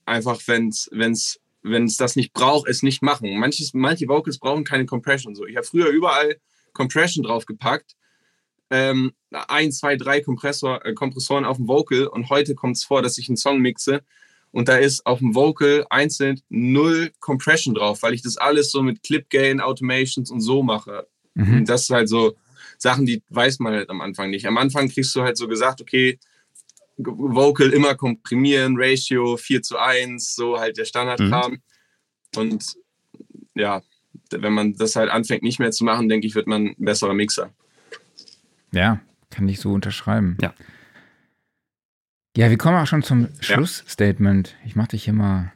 einfach, 0.06 0.40
wenn 0.46 0.68
es 0.68 1.40
wenn 1.62 1.84
es 1.84 1.96
das 1.96 2.16
nicht 2.16 2.32
braucht, 2.32 2.68
es 2.68 2.82
nicht 2.82 3.02
machen. 3.02 3.38
Manches, 3.38 3.74
manche 3.74 4.08
Vocals 4.08 4.38
brauchen 4.38 4.64
keine 4.64 4.86
Compression. 4.86 5.34
So. 5.34 5.46
Ich 5.46 5.56
habe 5.56 5.66
früher 5.66 5.88
überall 5.88 6.36
Compression 6.72 7.24
draufgepackt 7.24 7.96
ähm, 8.70 9.12
ein, 9.30 9.72
zwei, 9.72 9.96
drei 9.96 10.20
Kompressor, 10.20 10.84
äh, 10.84 10.94
Kompressoren 10.94 11.44
auf 11.44 11.56
dem 11.56 11.68
Vocal 11.68 12.06
und 12.06 12.28
heute 12.30 12.54
kommt 12.54 12.76
es 12.76 12.84
vor, 12.84 13.02
dass 13.02 13.18
ich 13.18 13.28
einen 13.28 13.36
Song 13.36 13.60
mixe 13.60 14.02
und 14.50 14.68
da 14.68 14.76
ist 14.76 15.04
auf 15.06 15.18
dem 15.18 15.34
Vocal 15.34 15.86
einzeln 15.90 16.40
null 16.48 17.10
Compression 17.20 17.74
drauf, 17.74 18.02
weil 18.02 18.14
ich 18.14 18.22
das 18.22 18.36
alles 18.36 18.70
so 18.70 18.82
mit 18.82 19.02
Clip 19.02 19.28
Gain, 19.30 19.60
Automations 19.60 20.30
und 20.30 20.40
so 20.40 20.62
mache. 20.62 21.06
Mhm. 21.34 21.58
Und 21.58 21.68
das 21.68 21.82
ist 21.82 21.90
halt 21.90 22.08
so 22.08 22.34
Sachen, 22.78 23.06
die 23.06 23.22
weiß 23.28 23.58
man 23.58 23.74
halt 23.74 23.90
am 23.90 24.00
Anfang 24.00 24.30
nicht. 24.30 24.46
Am 24.46 24.56
Anfang 24.56 24.88
kriegst 24.88 25.14
du 25.14 25.22
halt 25.22 25.36
so 25.36 25.48
gesagt, 25.48 25.80
okay, 25.80 26.18
Vocal 26.96 27.72
immer 27.72 27.94
komprimieren, 27.94 28.74
Ratio 28.76 29.36
4 29.36 29.62
zu 29.62 29.78
1, 29.78 30.34
so 30.34 30.58
halt 30.58 30.78
der 30.78 30.84
Standardkram. 30.84 31.52
Mhm. 31.52 31.60
Und 32.36 32.64
ja, 33.54 33.82
wenn 34.30 34.52
man 34.52 34.74
das 34.74 34.96
halt 34.96 35.10
anfängt 35.10 35.42
nicht 35.42 35.58
mehr 35.58 35.70
zu 35.70 35.84
machen, 35.84 36.08
denke 36.08 36.26
ich, 36.26 36.34
wird 36.34 36.46
man 36.46 36.68
ein 36.68 36.84
besserer 36.84 37.14
Mixer. 37.14 37.52
Ja, 38.72 39.00
kann 39.30 39.48
ich 39.48 39.60
so 39.60 39.72
unterschreiben. 39.72 40.36
Ja. 40.40 40.54
Ja, 42.36 42.50
wir 42.50 42.58
kommen 42.58 42.76
auch 42.76 42.86
schon 42.86 43.02
zum 43.02 43.28
Schlussstatement. 43.40 44.54
Ich 44.64 44.76
mache 44.76 44.88
dich 44.88 45.08
immer 45.08 45.52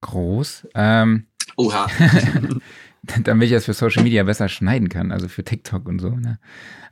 groß. 0.00 0.68
Ähm, 0.74 1.26
Oha. 1.56 1.86
damit 3.24 3.46
ich 3.46 3.52
das 3.52 3.64
für 3.64 3.72
Social 3.72 4.04
Media 4.04 4.22
besser 4.22 4.48
schneiden 4.48 4.88
kann, 4.88 5.10
also 5.10 5.28
für 5.28 5.44
TikTok 5.44 5.88
und 5.88 5.98
so. 5.98 6.10
Ne? 6.10 6.38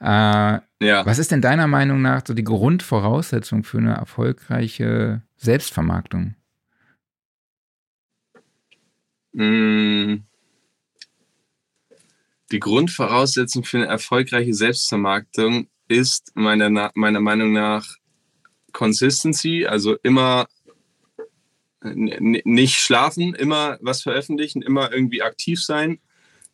Äh, 0.00 0.84
ja. 0.84 1.06
Was 1.06 1.18
ist 1.18 1.30
denn 1.30 1.40
deiner 1.40 1.66
Meinung 1.66 2.02
nach 2.02 2.22
so 2.26 2.34
die 2.34 2.44
Grundvoraussetzung 2.44 3.62
für 3.64 3.78
eine 3.78 3.94
erfolgreiche 3.94 5.22
Selbstvermarktung? 5.36 6.34
Mm 9.32 10.29
die 12.52 12.60
Grundvoraussetzung 12.60 13.64
für 13.64 13.78
eine 13.78 13.86
erfolgreiche 13.86 14.54
Selbstvermarktung 14.54 15.68
ist 15.88 16.32
meiner, 16.34 16.90
meiner 16.94 17.20
Meinung 17.20 17.52
nach 17.52 17.96
Consistency, 18.72 19.66
also 19.66 19.96
immer 20.02 20.48
nicht 21.82 22.76
schlafen, 22.76 23.34
immer 23.34 23.78
was 23.80 24.02
veröffentlichen, 24.02 24.62
immer 24.62 24.92
irgendwie 24.92 25.22
aktiv 25.22 25.62
sein, 25.62 25.98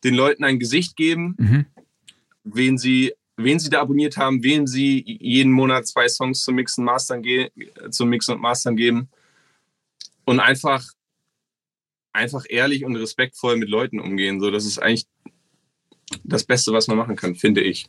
den 0.03 0.13
Leuten 0.13 0.43
ein 0.43 0.59
Gesicht 0.59 0.95
geben, 0.95 1.35
mhm. 1.37 1.65
wen 2.43 2.77
sie 2.77 3.13
wen 3.39 3.59
sie 3.59 3.69
da 3.69 3.81
abonniert 3.81 4.17
haben, 4.17 4.41
wen 4.41 4.65
sie 4.65 5.03
jeden 5.05 5.51
Monat 5.51 5.87
zwei 5.87 6.09
Songs 6.09 6.41
zum 6.41 6.55
Mixen, 6.55 6.83
Mastern 6.83 7.23
zum 7.91 8.09
Mixen 8.09 8.33
und 8.33 8.41
Mastern 8.41 8.75
geben 8.75 9.09
und 10.25 10.39
einfach 10.39 10.83
einfach 12.13 12.45
ehrlich 12.49 12.83
und 12.83 12.95
respektvoll 12.95 13.57
mit 13.57 13.69
Leuten 13.69 13.99
umgehen. 13.99 14.39
So, 14.39 14.49
das 14.49 14.65
ist 14.65 14.79
eigentlich 14.79 15.05
das 16.23 16.43
Beste, 16.43 16.71
was 16.73 16.87
man 16.87 16.97
machen 16.97 17.15
kann, 17.15 17.35
finde 17.35 17.61
ich. 17.61 17.87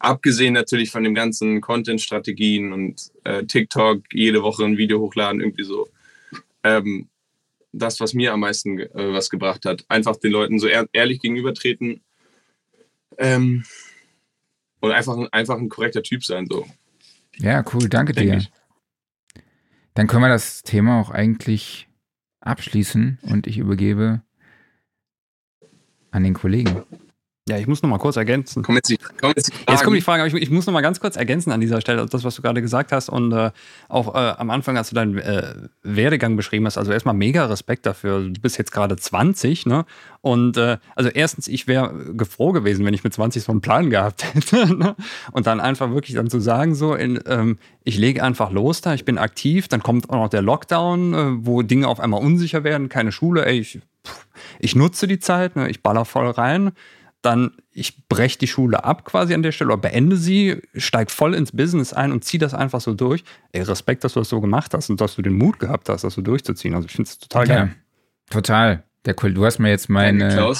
Abgesehen 0.00 0.54
natürlich 0.54 0.90
von 0.90 1.02
den 1.02 1.14
ganzen 1.14 1.60
Content-Strategien 1.60 2.72
und 2.72 3.10
äh, 3.24 3.44
TikTok, 3.44 4.02
jede 4.12 4.42
Woche 4.42 4.64
ein 4.64 4.78
Video 4.78 5.00
hochladen, 5.00 5.40
irgendwie 5.40 5.64
so. 5.64 5.88
Ähm, 6.62 7.08
das, 7.72 8.00
was 8.00 8.14
mir 8.14 8.32
am 8.32 8.40
meisten 8.40 8.78
äh, 8.78 9.12
was 9.12 9.30
gebracht 9.30 9.64
hat. 9.64 9.84
Einfach 9.88 10.16
den 10.16 10.32
Leuten 10.32 10.58
so 10.58 10.68
ehr 10.68 10.88
ehrlich 10.92 11.20
gegenübertreten 11.20 12.00
ähm, 13.18 13.64
und 14.80 14.92
einfach, 14.92 15.16
einfach 15.32 15.58
ein 15.58 15.68
korrekter 15.68 16.02
Typ 16.02 16.24
sein. 16.24 16.46
So. 16.48 16.66
Ja, 17.36 17.64
cool, 17.72 17.88
danke 17.88 18.12
Denk 18.12 18.30
dir. 18.30 18.38
Ich. 18.38 18.50
Dann 19.94 20.06
können 20.06 20.22
wir 20.22 20.28
das 20.28 20.62
Thema 20.62 21.00
auch 21.00 21.10
eigentlich 21.10 21.88
abschließen 22.40 23.18
und 23.22 23.46
ich 23.46 23.58
übergebe 23.58 24.22
an 26.10 26.24
den 26.24 26.34
Kollegen. 26.34 26.84
Ja, 27.48 27.56
ich 27.56 27.66
muss 27.66 27.82
noch 27.82 27.90
mal 27.90 27.98
kurz 27.98 28.16
ergänzen. 28.16 28.62
Komm 28.62 28.76
jetzt, 28.76 28.90
die, 28.90 28.98
komm 29.20 29.32
jetzt, 29.34 29.50
die 29.52 29.70
jetzt 29.70 29.82
kommen 29.82 29.96
die 29.96 30.02
Fragen, 30.02 30.20
aber 30.20 30.28
ich, 30.28 30.42
ich, 30.42 30.50
muss 30.50 30.66
noch 30.66 30.72
mal 30.72 30.82
ganz 30.82 31.00
kurz 31.00 31.16
ergänzen 31.16 31.50
an 31.50 31.60
dieser 31.60 31.80
Stelle, 31.80 32.04
das, 32.06 32.24
was 32.24 32.34
du 32.34 32.42
gerade 32.42 32.60
gesagt 32.60 32.92
hast 32.92 33.08
und 33.08 33.32
äh, 33.32 33.50
auch 33.88 34.14
äh, 34.14 34.18
am 34.18 34.50
Anfang, 34.50 34.76
als 34.76 34.90
du 34.90 34.94
deinen 34.94 35.18
äh, 35.18 35.54
Werdegang 35.82 36.36
beschrieben 36.36 36.66
hast, 36.66 36.76
also 36.76 36.92
erstmal 36.92 37.14
mega 37.14 37.46
Respekt 37.46 37.86
dafür. 37.86 38.20
Du 38.20 38.40
bist 38.40 38.58
jetzt 38.58 38.72
gerade 38.72 38.96
20, 38.96 39.66
ne? 39.66 39.84
Und 40.20 40.56
äh, 40.56 40.78
also 40.94 41.10
erstens, 41.10 41.48
ich 41.48 41.66
wäre 41.68 41.94
froh 42.28 42.52
gewesen, 42.52 42.84
wenn 42.84 42.94
ich 42.94 43.04
mit 43.04 43.14
20 43.14 43.42
so 43.42 43.52
einen 43.52 43.60
Plan 43.60 43.90
gehabt 43.90 44.24
hätte. 44.34 44.58
Ne? 44.78 44.94
Und 45.32 45.46
dann 45.46 45.60
einfach 45.60 45.90
wirklich 45.90 46.14
dann 46.14 46.30
zu 46.30 46.40
sagen, 46.40 46.74
so, 46.74 46.94
in, 46.94 47.18
ähm, 47.26 47.58
ich 47.82 47.98
lege 47.98 48.22
einfach 48.22 48.52
los 48.52 48.80
da, 48.80 48.94
ich 48.94 49.04
bin 49.04 49.18
aktiv, 49.18 49.66
dann 49.66 49.82
kommt 49.82 50.10
auch 50.10 50.16
noch 50.16 50.28
der 50.28 50.42
Lockdown, 50.42 51.14
äh, 51.14 51.46
wo 51.46 51.62
Dinge 51.62 51.88
auf 51.88 52.00
einmal 52.00 52.20
unsicher 52.20 52.64
werden, 52.64 52.88
keine 52.88 53.10
Schule, 53.10 53.46
ey, 53.46 53.58
ich, 53.58 53.80
ich 54.60 54.76
nutze 54.76 55.06
die 55.06 55.18
Zeit, 55.18 55.56
ne? 55.56 55.68
ich 55.68 55.82
baller 55.82 56.04
voll 56.04 56.30
rein 56.30 56.72
dann 57.22 57.52
ich 57.72 58.08
breche 58.08 58.38
die 58.38 58.46
Schule 58.46 58.84
ab 58.84 59.04
quasi 59.04 59.34
an 59.34 59.42
der 59.42 59.52
Stelle 59.52 59.72
oder 59.72 59.80
beende 59.80 60.16
sie, 60.16 60.62
steige 60.74 61.10
voll 61.10 61.34
ins 61.34 61.52
Business 61.52 61.92
ein 61.92 62.12
und 62.12 62.24
ziehe 62.24 62.40
das 62.40 62.54
einfach 62.54 62.80
so 62.80 62.94
durch. 62.94 63.24
Ey, 63.52 63.62
Respekt, 63.62 64.04
dass 64.04 64.14
du 64.14 64.20
das 64.20 64.28
so 64.28 64.40
gemacht 64.40 64.74
hast 64.74 64.90
und 64.90 65.00
dass 65.00 65.16
du 65.16 65.22
den 65.22 65.34
Mut 65.34 65.58
gehabt 65.58 65.88
hast, 65.88 66.04
das 66.04 66.14
so 66.14 66.22
durchzuziehen. 66.22 66.74
Also 66.74 66.86
ich 66.86 66.92
finde 66.92 67.08
es 67.08 67.18
total 67.18 67.46
geil. 67.46 67.74
total. 68.30 68.84
Der 69.04 69.14
cool. 69.22 69.32
Du 69.32 69.44
hast 69.44 69.58
mir 69.58 69.70
jetzt 69.70 69.88
meine. 69.88 70.54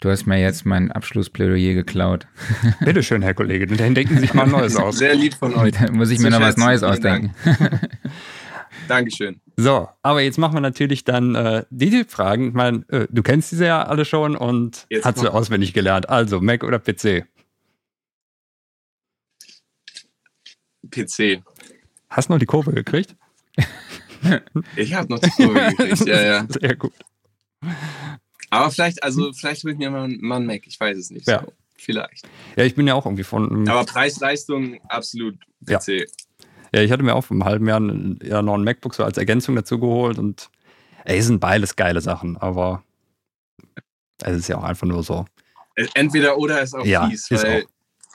Du 0.00 0.10
hast 0.10 0.26
mir 0.26 0.38
jetzt 0.38 0.66
mein 0.66 0.92
Abschlussplädoyer 0.92 1.74
geklaut. 1.74 2.26
Bitte 2.80 3.02
schön, 3.02 3.22
Herr 3.22 3.34
Kollege. 3.34 3.66
Dann 3.66 3.94
denken 3.94 4.14
Sie 4.14 4.20
sich 4.20 4.34
mal 4.34 4.46
Neues 4.46 4.76
aus. 4.76 4.98
Sehr 4.98 5.14
lieb 5.14 5.34
von 5.34 5.54
euch. 5.54 5.72
Da 5.72 5.90
muss 5.90 6.10
ich 6.10 6.18
mir 6.18 6.30
noch 6.30 6.40
was 6.40 6.56
Neues 6.56 6.82
ausdenken. 6.82 7.34
Dankeschön. 8.88 9.40
So, 9.56 9.88
aber 10.02 10.20
jetzt 10.20 10.38
machen 10.38 10.54
wir 10.54 10.60
natürlich 10.60 11.04
dann 11.04 11.34
äh, 11.34 11.64
die 11.70 12.04
Fragen. 12.04 12.48
Ich 12.48 12.54
meine, 12.54 12.84
äh, 12.88 13.06
du 13.10 13.22
kennst 13.22 13.52
diese 13.52 13.66
ja 13.66 13.82
alle 13.84 14.04
schon 14.04 14.36
und 14.36 14.86
jetzt 14.90 15.04
hast 15.04 15.22
du 15.22 15.28
auswendig 15.28 15.72
gelernt. 15.72 16.08
Also, 16.08 16.40
Mac 16.40 16.64
oder 16.64 16.78
PC? 16.78 17.26
PC. 20.90 21.42
Hast 22.08 22.28
du 22.28 22.32
noch 22.32 22.38
die 22.38 22.46
Kurve 22.46 22.72
gekriegt? 22.72 23.14
ich 24.76 24.94
habe 24.94 25.12
noch 25.12 25.20
die 25.20 25.30
Kurve 25.30 25.70
gekriegt, 25.70 26.00
ja, 26.06 26.22
ja. 26.22 26.46
Sehr 26.48 26.76
gut. 26.76 26.92
Aber 28.50 28.70
vielleicht, 28.70 29.02
also 29.02 29.32
vielleicht 29.32 29.64
wird 29.64 29.78
mir 29.78 29.90
mal, 29.90 30.08
mal 30.08 30.36
ein 30.36 30.46
Mac, 30.46 30.66
ich 30.66 30.78
weiß 30.78 30.96
es 30.96 31.10
nicht. 31.10 31.28
Ja. 31.28 31.42
So. 31.42 31.52
Vielleicht. 31.76 32.26
Ja, 32.56 32.64
ich 32.64 32.74
bin 32.74 32.86
ja 32.86 32.94
auch 32.94 33.04
irgendwie 33.04 33.24
von. 33.24 33.68
Aber 33.68 33.84
Preis-Leistung 33.84 34.80
absolut 34.88 35.38
PC. 35.66 35.88
Ja. 35.88 36.04
Ja, 36.74 36.82
ich 36.82 36.90
hatte 36.90 37.04
mir 37.04 37.14
auch 37.14 37.22
vor 37.22 37.36
einem 37.36 37.44
halben 37.44 37.68
Jahr 37.68 37.80
ja, 38.24 38.42
noch 38.42 38.54
ein 38.54 38.64
MacBook 38.64 38.96
so 38.96 39.04
als 39.04 39.16
Ergänzung 39.16 39.54
dazu 39.54 39.78
geholt 39.78 40.18
und 40.18 40.50
ey, 41.04 41.22
sind 41.22 41.38
beides 41.38 41.76
geile 41.76 42.00
Sachen, 42.00 42.36
aber 42.36 42.82
es 44.20 44.38
ist 44.38 44.48
ja 44.48 44.58
auch 44.58 44.64
einfach 44.64 44.84
nur 44.84 45.04
so. 45.04 45.24
Entweder 45.94 46.36
oder 46.36 46.60
ist 46.62 46.74
auch 46.74 46.84
ja, 46.84 47.08
fies, 47.08 47.30
weil 47.30 47.62
auch. 47.62 47.68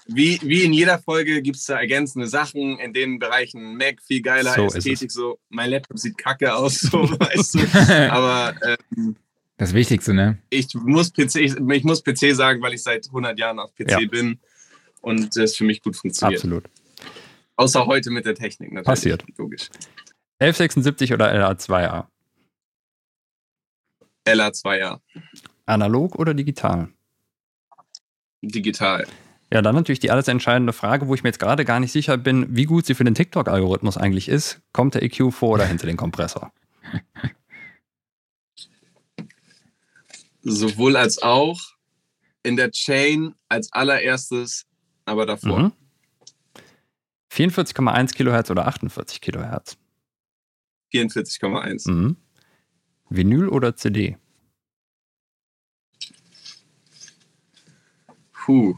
Wie, 0.08 0.40
wie 0.44 0.64
in 0.64 0.74
jeder 0.74 1.00
Folge 1.00 1.42
gibt 1.42 1.56
es 1.56 1.66
da 1.66 1.80
ergänzende 1.80 2.28
Sachen 2.28 2.80
in 2.80 2.92
den 2.92 3.18
Bereichen 3.18 3.78
Mac 3.78 4.02
viel 4.02 4.22
geiler, 4.22 4.56
so 4.56 4.66
Ästhetik, 4.66 5.12
so 5.12 5.40
mein 5.48 5.70
Laptop 5.70 5.98
sieht 5.98 6.18
kacke 6.18 6.54
aus, 6.54 6.82
so 6.82 7.04
weißt 7.20 7.56
du. 7.56 8.12
Aber 8.12 8.56
ähm, 8.98 9.16
das 9.58 9.74
Wichtigste, 9.74 10.14
ne? 10.14 10.38
Ich 10.50 10.68
muss 10.74 11.14
PC, 11.14 11.36
ich, 11.36 11.56
ich, 11.56 11.84
muss 11.86 12.04
PC 12.04 12.36
sagen, 12.36 12.62
weil 12.62 12.74
ich 12.74 12.84
seit 12.84 13.08
100 13.08 13.40
Jahren 13.40 13.60
auf 13.60 13.74
PC 13.76 13.92
ja. 13.92 14.00
bin 14.10 14.40
und 15.00 15.38
das 15.38 15.56
für 15.56 15.64
mich 15.64 15.82
gut 15.82 15.96
funktioniert. 15.96 16.40
Absolut. 16.40 16.66
Außer 17.60 17.86
heute 17.88 18.10
mit 18.10 18.26
der 18.26 18.36
Technik 18.36 18.72
natürlich. 18.72 18.86
Passiert. 18.86 19.26
Logisch. 19.38 19.70
1176 20.40 21.12
oder 21.12 21.30
LA2A? 21.34 22.06
LA2A. 24.26 25.02
Analog 25.66 26.16
oder 26.16 26.34
digital? 26.34 26.88
Digital. 28.42 29.06
Ja, 29.52 29.62
dann 29.62 29.76
natürlich 29.76 30.00
die 30.00 30.10
alles 30.10 30.30
entscheidende 30.30 30.72
Frage, 30.72 31.10
wo 31.10 31.16
ich 31.16 31.24
mir 31.24 31.30
jetzt 31.30 31.40
gerade 31.40 31.66
gar 31.66 31.82
nicht 31.82 31.92
sicher 31.92 32.18
bin, 32.18 32.56
wie 32.56 32.64
gut 32.64 32.86
sie 32.86 32.96
für 32.96 33.04
den 33.04 33.14
TikTok-Algorithmus 33.14 33.98
eigentlich 33.98 34.30
ist. 34.30 34.62
Kommt 34.72 34.94
der 34.96 35.04
EQ 35.04 35.34
vor 35.34 35.56
oder 35.56 35.66
hinter 35.66 35.86
den 35.86 35.98
Kompressor? 35.98 36.54
Sowohl 40.44 40.96
als 40.96 41.22
auch 41.22 41.60
in 42.42 42.56
der 42.56 42.72
Chain 42.72 43.36
als 43.50 43.74
allererstes, 43.74 44.66
aber 45.04 45.26
davor. 45.26 45.60
Mhm. 45.60 45.74
44,1 47.32 48.14
Kilohertz 48.14 48.50
oder 48.52 48.68
48 48.68 49.22
Kilohertz? 49.22 49.78
44,1. 50.94 51.90
Mhm. 51.90 52.18
Vinyl 53.10 53.50
oder 53.50 53.76
CD? 53.76 54.18
Puh, 58.34 58.78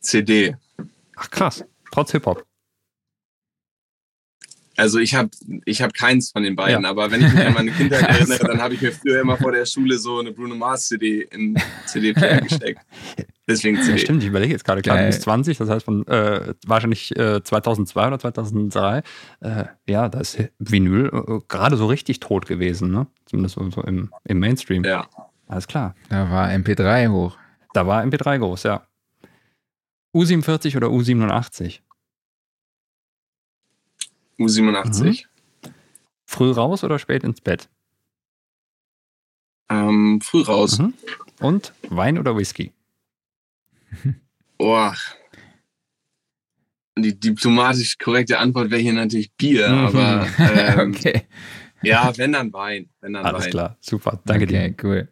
CD. 0.00 0.56
Ach 1.16 1.30
krass, 1.30 1.64
trotz 1.92 2.12
Hip-Hop. 2.12 2.44
Also 4.76 4.98
ich 4.98 5.14
habe 5.14 5.30
ich 5.64 5.82
hab 5.82 5.94
keins 5.94 6.32
von 6.32 6.42
den 6.42 6.56
beiden, 6.56 6.82
Ja. 6.84 6.90
aber 6.90 7.10
wenn 7.10 7.24
ich 7.24 7.32
mich 7.32 7.46
an 7.46 7.54
meine 7.54 7.70
Also. 7.92 7.94
erinnere, 7.94 8.38
dann 8.48 8.60
habe 8.60 8.74
ich 8.74 8.82
mir 8.82 8.92
früher 8.92 9.20
immer 9.20 9.36
vor 9.36 9.52
der 9.52 9.66
Schule 9.66 9.98
so 9.98 10.18
eine 10.18 10.32
Bruno 10.32 10.54
Mars 10.56 10.88
CD 10.88 11.28
in 11.30 11.56
CD-Player 11.86 12.40
gesteckt. 12.42 12.80
Deswegen 13.46 13.76
Ja, 13.76 13.82
CD. 13.82 13.98
stimmt, 13.98 14.22
ich 14.22 14.28
überlege 14.30 14.52
jetzt 14.52 14.64
gerade, 14.64 14.82
klar, 14.82 14.98
du 14.98 15.06
bist 15.06 15.22
20, 15.22 15.58
das 15.58 15.68
heißt 15.68 15.84
von 15.84 16.06
äh, 16.08 16.54
wahrscheinlich 16.66 17.14
äh, 17.16 17.42
2002 17.42 18.06
oder 18.08 18.18
2003. 18.18 19.02
Äh, 19.40 19.64
ja, 19.86 20.08
da 20.08 20.20
ist 20.20 20.38
Vinyl 20.58 21.06
äh, 21.12 21.38
gerade 21.48 21.76
so 21.76 21.86
richtig 21.86 22.20
tot 22.20 22.46
gewesen, 22.46 22.90
ne? 22.90 23.06
Zumindest 23.26 23.54
so, 23.56 23.70
so 23.70 23.82
im, 23.82 24.10
im 24.24 24.38
Mainstream. 24.38 24.82
Ja. 24.84 25.06
Alles 25.46 25.68
klar. 25.68 25.94
Da 26.08 26.30
war 26.30 26.48
MP3 26.48 27.08
hoch. 27.10 27.36
Da 27.74 27.86
war 27.86 28.02
MP3 28.02 28.38
groß, 28.38 28.62
ja. 28.64 28.86
U47 30.16 30.76
oder 30.76 30.88
U87? 30.88 31.80
U87. 34.38 35.24
Früh 36.26 36.50
raus 36.50 36.82
oder 36.84 36.98
spät 36.98 37.22
ins 37.24 37.40
Bett? 37.40 37.68
Ähm, 39.70 40.20
früh 40.22 40.42
raus. 40.42 40.78
Mhm. 40.78 40.94
Und 41.40 41.72
Wein 41.88 42.18
oder 42.18 42.36
Whisky? 42.36 42.72
Oh. 44.56 44.92
Die 46.96 47.18
diplomatisch 47.18 47.98
korrekte 47.98 48.38
Antwort 48.38 48.70
wäre 48.70 48.80
hier 48.80 48.92
natürlich 48.92 49.32
Bier, 49.32 49.68
Mhm. 49.68 49.84
aber 49.86 50.28
ähm, 50.38 50.90
okay. 50.94 51.22
ja, 51.82 52.16
wenn 52.16 52.32
dann 52.32 52.52
Wein. 52.52 52.88
Wenn 53.00 53.14
dann 53.14 53.26
Alles 53.26 53.44
Wein. 53.46 53.50
klar, 53.50 53.76
super. 53.80 54.20
Danke 54.24 54.44
okay, 54.44 54.70
dir. 54.70 54.84
cool. 54.84 55.08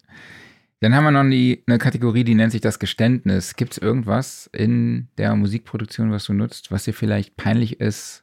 Dann 0.79 0.95
haben 0.95 1.05
wir 1.05 1.11
noch 1.11 1.29
die, 1.29 1.65
eine 1.67 1.79
Kategorie, 1.79 2.23
die 2.23 2.37
nennt 2.37 2.53
sich 2.53 2.61
das 2.61 2.79
Geständnis. 2.79 3.57
Gibt 3.57 3.73
es 3.73 3.79
irgendwas 3.79 4.49
in 4.53 5.09
der 5.19 5.35
Musikproduktion, 5.35 6.13
was 6.13 6.25
du 6.27 6.35
nutzt, 6.35 6.71
was 6.71 6.85
dir 6.85 6.95
vielleicht 6.95 7.37
peinlich 7.37 7.81
ist, 7.81 8.23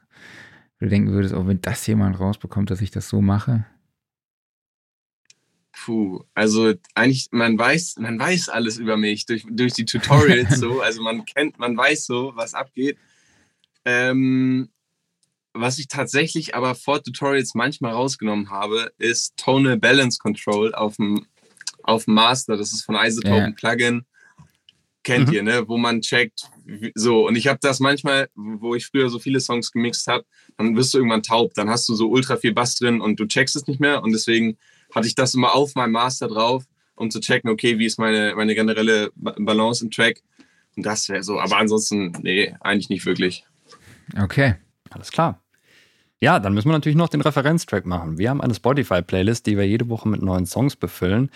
du 0.80 0.88
denken 0.88 1.12
würdest, 1.12 1.34
oh, 1.34 1.46
wenn 1.48 1.62
das 1.62 1.86
jemand 1.88 2.20
rausbekommt, 2.20 2.72
dass 2.72 2.82
ich 2.82 2.92
das 2.92 3.10
so 3.10 3.22
mache? 3.22 3.66
Puh, 5.72 6.24
also 6.34 6.74
eigentlich, 6.94 7.30
man 7.32 7.58
weiß, 7.58 7.98
man 8.00 8.20
weiß 8.20 8.50
alles 8.50 8.78
über 8.78 8.98
mich 8.98 9.26
durch, 9.26 9.46
durch 9.50 9.74
die 9.74 9.86
Tutorials 9.86 10.50
so. 10.60 10.82
Also 10.82 11.02
man 11.02 11.26
kennt, 11.26 11.58
man 11.58 11.78
weiß 11.78 12.06
so, 12.06 12.34
was 12.36 12.54
abgeht. 12.54 12.98
Ähm, 13.86 14.70
was 15.54 15.80
ich 15.80 15.88
tatsächlich 15.88 16.56
aber 16.56 16.76
vor 16.76 17.02
Tutorials 17.02 17.56
manchmal 17.56 17.94
rausgenommen 17.94 18.50
habe, 18.50 18.92
ist 18.98 19.38
Tonal 19.38 19.78
Balance 19.78 20.20
Control 20.20 20.74
auf 20.76 20.98
dem, 20.98 21.26
auf 21.84 22.06
dem 22.06 22.14
Master. 22.14 22.58
Das 22.58 22.74
ist 22.74 22.84
von 22.84 22.96
Isotope 22.96 23.38
Ja. 23.38 23.46
ein 23.46 23.56
Plugin. 23.56 24.06
Kennt 25.10 25.28
Mhm. 25.30 25.34
ihr, 25.34 25.44
ne? 25.44 25.68
Wo 25.68 25.78
man 25.78 26.02
checkt, 26.02 26.50
so. 26.96 27.28
Und 27.28 27.36
ich 27.36 27.48
habe 27.48 27.60
das 27.62 27.80
manchmal, 27.80 28.30
wo 28.36 28.76
ich 28.76 28.86
früher 28.86 29.10
so 29.10 29.20
viele 29.20 29.40
Songs 29.40 29.72
gemixt 29.72 30.08
habe, 30.08 30.24
dann 30.58 30.76
wirst 30.76 30.94
du 30.94 30.98
irgendwann 31.00 31.24
taub. 31.24 31.54
Dann 31.56 31.70
hast 31.70 31.88
du 31.90 31.96
so 31.96 32.10
ultra 32.10 32.38
viel 32.38 32.54
Bass 32.54 32.76
drin 32.76 33.02
und 33.02 33.20
du 33.20 33.26
checkst 33.26 33.56
es 33.56 33.68
nicht 33.68 33.80
mehr. 33.80 34.04
Und 34.04 34.12
deswegen 34.12 34.58
hatte 34.94 35.08
ich 35.08 35.16
das 35.16 35.34
immer 35.34 35.54
auf 35.56 35.76
meinem 35.76 35.92
Master 35.94 36.28
drauf, 36.28 36.66
um 36.96 37.10
zu 37.12 37.20
checken, 37.20 37.50
okay, 37.50 37.80
wie 37.80 37.86
ist 37.86 37.98
meine, 38.00 38.34
meine 38.36 38.54
generelle 38.56 39.10
Ba- 39.16 39.36
Balance 39.40 39.84
im 39.84 39.92
Track. 39.92 40.22
Und 40.76 40.86
das 40.86 41.10
wäre 41.10 41.24
so. 41.24 41.40
Aber 41.40 41.58
ansonsten, 41.58 42.14
nee, 42.22 42.54
eigentlich 42.62 42.90
nicht 42.90 43.06
wirklich. 43.06 43.46
Okay. 44.22 44.56
Alles 44.92 45.12
klar. 45.12 45.42
Ja, 46.22 46.40
dann 46.40 46.54
müssen 46.54 46.68
wir 46.68 46.74
natürlich 46.74 46.98
noch 46.98 47.08
den 47.10 47.22
Referenztrack 47.22 47.86
machen. 47.86 48.18
Wir 48.18 48.30
haben 48.30 48.42
eine 48.42 48.54
Spotify-Playlist, 48.54 49.46
die 49.46 49.56
wir 49.58 49.66
jede 49.68 49.88
Woche 49.88 50.10
mit 50.10 50.22
neuen 50.22 50.46
Songs 50.46 50.76
befüllen. 50.76 51.30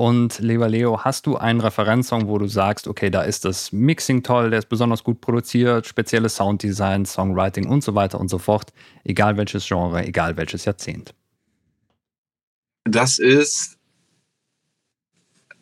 Und 0.00 0.38
lieber 0.38 0.66
Leo, 0.66 1.04
hast 1.04 1.26
du 1.26 1.36
einen 1.36 1.60
Referenzsong, 1.60 2.26
wo 2.26 2.38
du 2.38 2.46
sagst, 2.46 2.88
okay, 2.88 3.10
da 3.10 3.20
ist 3.20 3.44
das 3.44 3.70
Mixing 3.70 4.22
toll, 4.22 4.48
der 4.48 4.60
ist 4.60 4.70
besonders 4.70 5.04
gut 5.04 5.20
produziert, 5.20 5.86
spezielles 5.86 6.36
Sounddesign, 6.36 7.04
Songwriting 7.04 7.66
und 7.66 7.84
so 7.84 7.94
weiter 7.94 8.18
und 8.18 8.28
so 8.28 8.38
fort, 8.38 8.72
egal 9.04 9.36
welches 9.36 9.68
Genre, 9.68 10.02
egal 10.06 10.38
welches 10.38 10.64
Jahrzehnt. 10.64 11.14
Das 12.84 13.18
ist, 13.18 13.76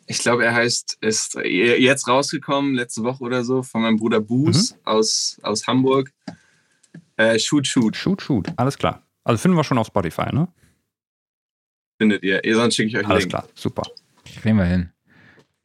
ich 0.07 0.19
glaube, 0.19 0.45
er 0.45 0.53
heißt, 0.53 0.99
ist 1.01 1.35
jetzt 1.43 2.07
rausgekommen, 2.07 2.75
letzte 2.75 3.03
Woche 3.03 3.21
oder 3.25 3.43
so, 3.43 3.61
von 3.61 3.81
meinem 3.81 3.97
Bruder 3.97 4.21
Boos 4.21 4.73
aus, 4.85 5.37
aus 5.43 5.67
Hamburg. 5.67 6.13
Äh, 7.17 7.37
shoot, 7.39 7.67
shoot, 7.67 7.97
Shoot, 7.97 8.21
shoot, 8.21 8.47
alles 8.55 8.77
klar. 8.77 9.05
Also 9.25 9.41
finden 9.41 9.57
wir 9.57 9.65
schon 9.65 9.77
auf 9.77 9.87
Spotify, 9.87 10.33
ne? 10.33 10.47
findet 11.99 12.23
ihr. 12.23 12.41
sonst 12.55 12.75
schicke 12.75 12.87
ich 12.87 12.97
euch 12.97 13.05
Alles 13.05 13.23
Link. 13.23 13.31
klar, 13.31 13.47
super. 13.53 13.83
Kriegen 14.37 14.57
wir 14.57 14.65
hin. 14.65 14.89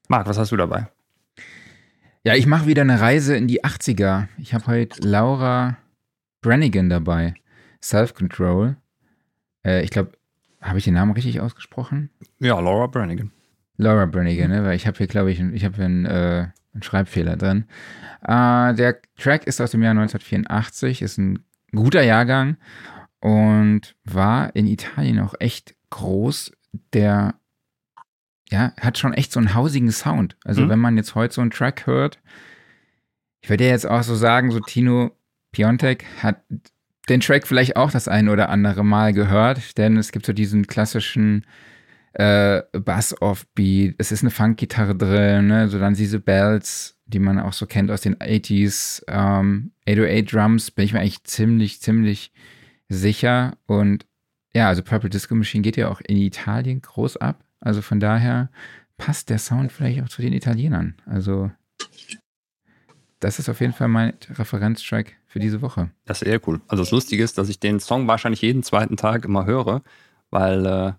Marc, 0.09 0.27
was 0.27 0.39
hast 0.39 0.53
du 0.53 0.57
dabei? 0.57 0.89
Ja, 2.25 2.35
ich 2.35 2.47
mache 2.47 2.67
wieder 2.67 2.83
eine 2.83 3.01
Reise 3.01 3.37
in 3.37 3.47
die 3.47 3.65
80er. 3.65 4.29
Ich 4.39 4.55
habe 4.55 4.67
heute 4.67 5.07
Laura 5.07 5.77
Brannigan 6.41 6.89
dabei. 6.89 7.35
Self-Control. 7.83 8.77
Äh, 9.65 9.83
ich 9.83 9.91
glaube, 9.91 10.12
habe 10.61 10.79
ich 10.79 10.85
den 10.85 10.95
Namen 10.95 11.12
richtig 11.12 11.41
ausgesprochen? 11.41 12.11
Ja, 12.39 12.59
Laura 12.59 12.87
Brannigan. 12.87 13.31
Laura 13.77 14.07
Brannigan, 14.07 14.51
ne? 14.51 14.65
Weil 14.65 14.77
ich 14.77 14.87
habe 14.87 14.97
hier, 14.97 15.07
glaube 15.07 15.33
ich, 15.33 15.41
ich 15.41 15.65
habe 15.65 15.83
einen, 15.83 16.07
äh, 16.07 16.49
einen 16.73 16.83
Schreibfehler 16.83 17.37
drin. 17.37 17.67
Äh, 18.23 18.75
der 18.75 19.01
Track 19.19 19.47
ist 19.47 19.61
aus 19.61 19.73
dem 19.73 19.83
Jahr 19.83 19.91
1984, 19.91 21.03
ist 21.03 21.19
ein 21.19 21.45
guter 21.73 22.03
Jahrgang 22.03 22.57
und 23.21 23.97
war 24.05 24.55
in 24.57 24.67
Italien 24.67 25.21
auch 25.21 25.35
echt 25.41 25.75
groß. 25.91 26.53
Der 26.93 27.35
ja, 28.55 28.73
hat 28.81 28.99
schon 28.99 29.13
echt 29.15 29.33
so 29.33 29.41
einen 29.41 29.55
hausigen 29.55 29.91
Sound. 29.91 30.37
Also 30.45 30.63
Mhm. 30.63 30.69
wenn 30.69 30.79
man 30.79 30.97
jetzt 30.97 31.15
heute 31.17 31.35
so 31.35 31.41
einen 31.41 31.51
Track 31.51 31.87
hört, 31.87 32.21
ich 33.43 33.51
würde 33.51 33.65
ja 33.65 33.71
jetzt 33.71 33.87
auch 33.87 34.03
so 34.05 34.15
sagen, 34.15 34.51
so 34.53 34.61
Tino 34.61 35.11
Piontek 35.53 36.05
hat 36.23 36.43
den 37.09 37.21
Track 37.21 37.47
vielleicht 37.47 37.77
auch 37.77 37.91
das 37.91 38.09
ein 38.09 38.29
oder 38.29 38.49
andere 38.49 38.85
Mal 38.85 39.13
gehört, 39.13 39.77
denn 39.77 39.97
es 39.97 40.13
gibt 40.13 40.25
so 40.25 40.33
diesen 40.33 40.67
klassischen 40.67 41.45
äh, 42.15 42.63
Bass-Off-Beat, 42.73 43.97
es 43.99 44.13
ist 44.13 44.23
eine 44.23 44.31
Funk-Gitarre 44.31 44.95
drin, 44.95 45.49
ne? 45.49 45.69
so 45.69 45.79
dann 45.81 45.95
diese 45.95 46.21
Bells, 46.21 46.97
die 47.07 47.19
man 47.19 47.41
auch 47.41 47.53
so 47.53 47.67
kennt 47.67 47.91
aus 47.91 48.03
den 48.03 48.17
80s, 48.17 49.03
ähm, 49.09 49.73
808-Drums, 49.87 50.71
bin 50.71 50.85
ich 50.85 50.93
mir 50.93 51.01
eigentlich 51.01 51.25
ziemlich, 51.25 51.81
ziemlich 51.83 52.33
sicher 52.89 53.57
und 53.67 54.07
ja, 54.55 54.69
also 54.69 54.83
Purple 54.83 55.11
Disco 55.11 55.35
Machine 55.35 55.63
geht 55.63 55.77
ja 55.77 55.89
auch 55.89 56.01
in 56.01 56.17
Italien 56.17 56.81
groß 56.81 57.17
ab, 57.17 57.43
also 57.65 57.83
von 57.83 57.99
daher 57.99 58.51
passt 58.97 59.31
der 59.31 59.39
Sound 59.39 59.73
vielleicht 59.73 60.03
auch 60.03 60.09
zu 60.09 60.23
den 60.23 60.33
Italienern, 60.33 60.95
also 61.07 61.51
das 63.25 63.39
ist 63.39 63.49
auf 63.49 63.61
jeden 63.61 63.73
Fall 63.73 63.89
mein 63.89 64.12
Referenztrack 64.35 65.15
für 65.27 65.39
diese 65.39 65.62
Woche. 65.62 65.91
Das 66.05 66.21
ist 66.21 66.29
eher 66.29 66.47
cool. 66.47 66.61
Also 66.69 66.83
das 66.83 66.91
Lustige 66.91 67.25
ist, 67.25 67.39
dass 67.39 67.49
ich 67.49 67.59
den 67.59 67.81
Song 67.81 68.07
wahrscheinlich 68.07 68.43
jeden 68.43 68.62
zweiten 68.62 68.99
Tag 68.99 69.25
immer 69.25 69.47
höre, 69.47 69.83
weil 70.31 70.67
äh, 70.67 70.93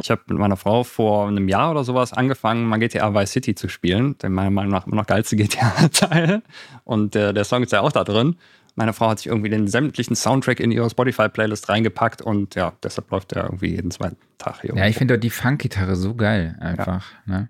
ich 0.00 0.10
habe 0.10 0.22
mit 0.26 0.38
meiner 0.38 0.56
Frau 0.56 0.82
vor 0.82 1.28
einem 1.28 1.48
Jahr 1.48 1.70
oder 1.70 1.84
sowas 1.84 2.12
angefangen, 2.12 2.64
mal 2.66 2.78
GTA 2.78 3.14
Vice 3.14 3.30
City 3.30 3.54
zu 3.54 3.68
spielen, 3.68 4.18
der 4.18 4.30
meiner 4.30 4.50
Meinung 4.50 4.72
nach 4.72 4.86
immer 4.88 4.96
noch 4.96 5.06
geilste 5.06 5.36
GTA-Teil. 5.36 6.42
Und 6.84 7.14
äh, 7.14 7.32
der 7.32 7.44
Song 7.44 7.62
ist 7.62 7.70
ja 7.70 7.80
auch 7.80 7.92
da 7.92 8.02
drin. 8.02 8.36
Meine 8.74 8.92
Frau 8.94 9.10
hat 9.10 9.18
sich 9.18 9.26
irgendwie 9.26 9.50
den 9.50 9.68
sämtlichen 9.68 10.16
Soundtrack 10.16 10.58
in 10.60 10.70
ihre 10.72 10.88
Spotify-Playlist 10.88 11.68
reingepackt 11.68 12.22
und 12.22 12.54
ja, 12.54 12.72
deshalb 12.82 13.10
läuft 13.10 13.34
der 13.34 13.44
irgendwie 13.44 13.68
jeden 13.74 13.90
zweiten 13.90 14.16
Tag 14.38 14.62
hier. 14.62 14.74
Ja, 14.74 14.86
ich 14.86 14.96
finde 14.96 15.14
doch 15.14 15.20
die 15.20 15.28
Funk-Gitarre 15.30 15.94
so 15.96 16.14
geil 16.14 16.56
einfach. 16.60 17.04
Ne? 17.26 17.48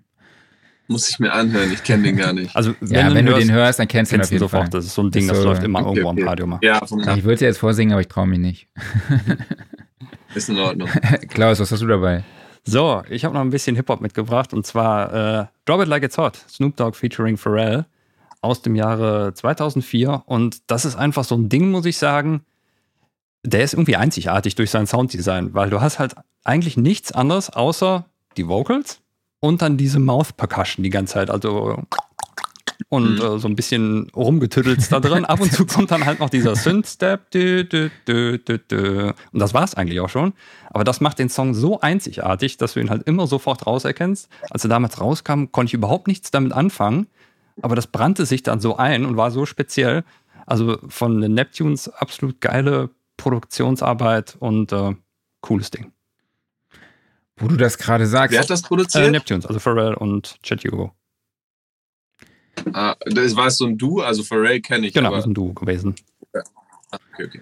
Muss 0.89 1.09
ich 1.09 1.19
mir 1.19 1.31
anhören, 1.31 1.71
ich 1.71 1.81
kenne 1.83 2.03
den 2.03 2.17
gar 2.17 2.33
nicht. 2.33 2.53
Also, 2.55 2.75
wenn, 2.81 2.91
Ja, 2.91 3.07
du, 3.07 3.15
wenn 3.15 3.19
ihn 3.19 3.25
du 3.27 3.31
hörst, 3.31 3.47
den 3.47 3.55
hörst, 3.55 3.79
dann 3.79 3.87
kennst 3.87 4.11
du 4.11 4.17
ihn 4.17 4.21
auf 4.21 4.31
jeden 4.31 4.39
sofort. 4.41 4.63
Fall. 4.63 4.69
Das 4.71 4.85
ist 4.85 4.93
so 4.95 5.01
ein 5.01 5.11
Ding, 5.11 5.27
das 5.29 5.37
so- 5.37 5.45
läuft 5.45 5.63
immer 5.63 5.79
Okay, 5.79 5.87
irgendwo 5.99 6.09
am 6.09 6.17
okay. 6.17 6.25
Radio 6.27 6.45
mal. 6.45 6.59
Ja, 6.61 6.81
Ich 6.83 7.23
würde 7.23 7.35
es 7.35 7.39
jetzt 7.39 7.57
vorsingen, 7.59 7.93
aber 7.93 8.01
ich 8.01 8.09
traue 8.09 8.27
mich 8.27 8.39
nicht. 8.39 8.67
ist 10.35 10.49
in 10.49 10.57
Ordnung. 10.59 10.89
Klaus, 11.29 11.59
was 11.59 11.71
hast 11.71 11.81
du 11.81 11.87
dabei? 11.87 12.23
So, 12.65 13.01
ich 13.09 13.23
habe 13.25 13.33
noch 13.33 13.41
ein 13.41 13.49
bisschen 13.49 13.75
Hip-Hop 13.75 14.01
mitgebracht 14.01 14.53
und 14.53 14.65
zwar 14.65 15.41
äh, 15.41 15.45
Drop 15.65 15.81
It 15.81 15.87
Like 15.87 16.03
It's 16.03 16.17
Hot, 16.17 16.35
Snoop 16.49 16.75
Dogg 16.77 16.95
featuring 16.97 17.37
Pharrell 17.37 17.85
aus 18.43 18.61
dem 18.61 18.75
Jahre 18.75 19.33
2004 19.33 20.23
und 20.25 20.61
das 20.67 20.85
ist 20.85 20.95
einfach 20.95 21.23
so 21.23 21.35
ein 21.35 21.49
Ding, 21.49 21.71
muss 21.71 21.85
ich 21.85 21.97
sagen, 21.97 22.41
der 23.43 23.63
ist 23.63 23.73
irgendwie 23.73 23.95
einzigartig 23.95 24.55
durch 24.55 24.69
sein 24.69 24.87
Sounddesign, 24.87 25.53
weil 25.53 25.69
du 25.69 25.81
hast 25.81 25.99
halt 25.99 26.15
eigentlich 26.43 26.77
nichts 26.77 27.11
anderes 27.11 27.49
außer 27.49 28.05
die 28.37 28.47
Vocals 28.47 29.01
und 29.39 29.61
dann 29.61 29.77
diese 29.77 29.99
Mouth 29.99 30.37
Percussion 30.37 30.83
die 30.83 30.89
ganze 30.89 31.15
Zeit, 31.15 31.29
also 31.29 31.83
und 32.89 33.19
äh, 33.19 33.39
so 33.39 33.47
ein 33.47 33.55
bisschen 33.55 34.09
rumgetüttelt 34.15 34.91
da 34.91 34.99
drin. 34.99 35.25
Ab 35.25 35.41
und 35.41 35.51
zu 35.51 35.65
kommt 35.65 35.91
dann 35.91 36.05
halt 36.05 36.19
noch 36.19 36.29
dieser 36.29 36.55
Synth-Step. 36.55 37.33
Und 37.33 39.39
das 39.39 39.53
war 39.53 39.63
es 39.63 39.75
eigentlich 39.75 39.99
auch 39.99 40.09
schon. 40.09 40.33
Aber 40.69 40.83
das 40.83 41.01
macht 41.01 41.19
den 41.19 41.29
Song 41.29 41.53
so 41.53 41.81
einzigartig, 41.81 42.57
dass 42.57 42.73
du 42.73 42.79
ihn 42.79 42.89
halt 42.89 43.03
immer 43.03 43.27
sofort 43.27 43.65
rauserkennst. 43.65 44.29
Als 44.49 44.63
er 44.63 44.69
damals 44.69 44.99
rauskam, 44.99 45.45
konnte 45.51 45.71
ich 45.71 45.73
überhaupt 45.73 46.07
nichts 46.07 46.31
damit 46.31 46.53
anfangen. 46.53 47.07
Aber 47.61 47.75
das 47.75 47.87
brannte 47.87 48.25
sich 48.25 48.43
dann 48.43 48.59
so 48.59 48.77
ein 48.77 49.05
und 49.05 49.17
war 49.17 49.31
so 49.31 49.45
speziell. 49.45 50.03
Also 50.45 50.77
von 50.89 51.21
den 51.21 51.33
Neptunes 51.33 51.87
absolut 51.89 52.41
geile 52.41 52.89
Produktionsarbeit 53.17 54.35
und 54.39 54.71
äh, 54.71 54.95
cooles 55.41 55.71
Ding. 55.71 55.91
Wo 57.37 57.47
du 57.47 57.55
das 57.57 57.77
gerade 57.77 58.05
sagst. 58.05 58.33
Wer 58.33 58.41
hat 58.41 58.49
das 58.49 58.61
Äh, 58.61 58.67
produziert? 58.67 59.11
Neptunes, 59.11 59.45
also 59.45 59.59
Pharrell 59.59 59.93
und 59.93 60.37
Chet 60.43 60.63
Hugo. 60.63 60.93
ah, 62.73 62.95
das 63.05 63.35
war 63.35 63.49
so 63.49 63.65
ein 63.65 63.77
Du, 63.77 64.01
also 64.01 64.23
Pharrell 64.23 64.61
kenne 64.61 64.87
ich. 64.87 64.93
Genau, 64.93 65.07
aber, 65.07 65.17
das 65.17 65.25
ist 65.25 65.29
ein 65.31 65.33
Duo 65.33 65.53
gewesen. 65.53 65.95
okay, 66.91 67.25
okay. 67.25 67.41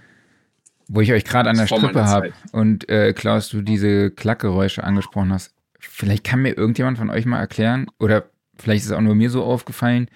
wo 0.88 1.02
ich 1.02 1.12
euch 1.12 1.26
gerade 1.26 1.50
an 1.50 1.58
der 1.58 1.68
Strippe 1.68 2.06
habe 2.06 2.34
und 2.52 2.88
äh, 2.90 3.14
Klaus, 3.14 3.50
du 3.50 3.62
diese 3.62 4.12
Klackgeräusche 4.12 4.84
angesprochen 4.84 5.34
hast. 5.34 5.54
Vielleicht 5.80 6.24
kann 6.24 6.42
mir 6.42 6.56
irgendjemand 6.56 6.98
von 6.98 7.10
euch 7.10 7.26
mal 7.26 7.40
erklären, 7.40 7.88
oder 8.00 8.30
vielleicht 8.62 8.84
ist 8.84 8.92
es 8.92 8.98
auch 8.98 9.02
nur 9.02 9.16
mir 9.16 9.30
so 9.30 9.44
aufgefallen, 9.44 10.08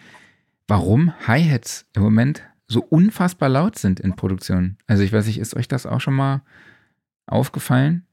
warum 0.67 1.13
Hi-Hats 1.27 1.85
im 1.93 2.03
Moment 2.03 2.43
so 2.67 2.81
unfassbar 2.81 3.49
laut 3.49 3.77
sind 3.77 3.99
in 3.99 4.15
Produktionen. 4.15 4.77
Also 4.87 5.03
ich 5.03 5.13
weiß 5.13 5.27
nicht, 5.27 5.37
ist 5.39 5.55
euch 5.55 5.67
das 5.67 5.85
auch 5.85 6.01
schon 6.01 6.15
mal 6.15 6.41
aufgefallen? 7.27 8.05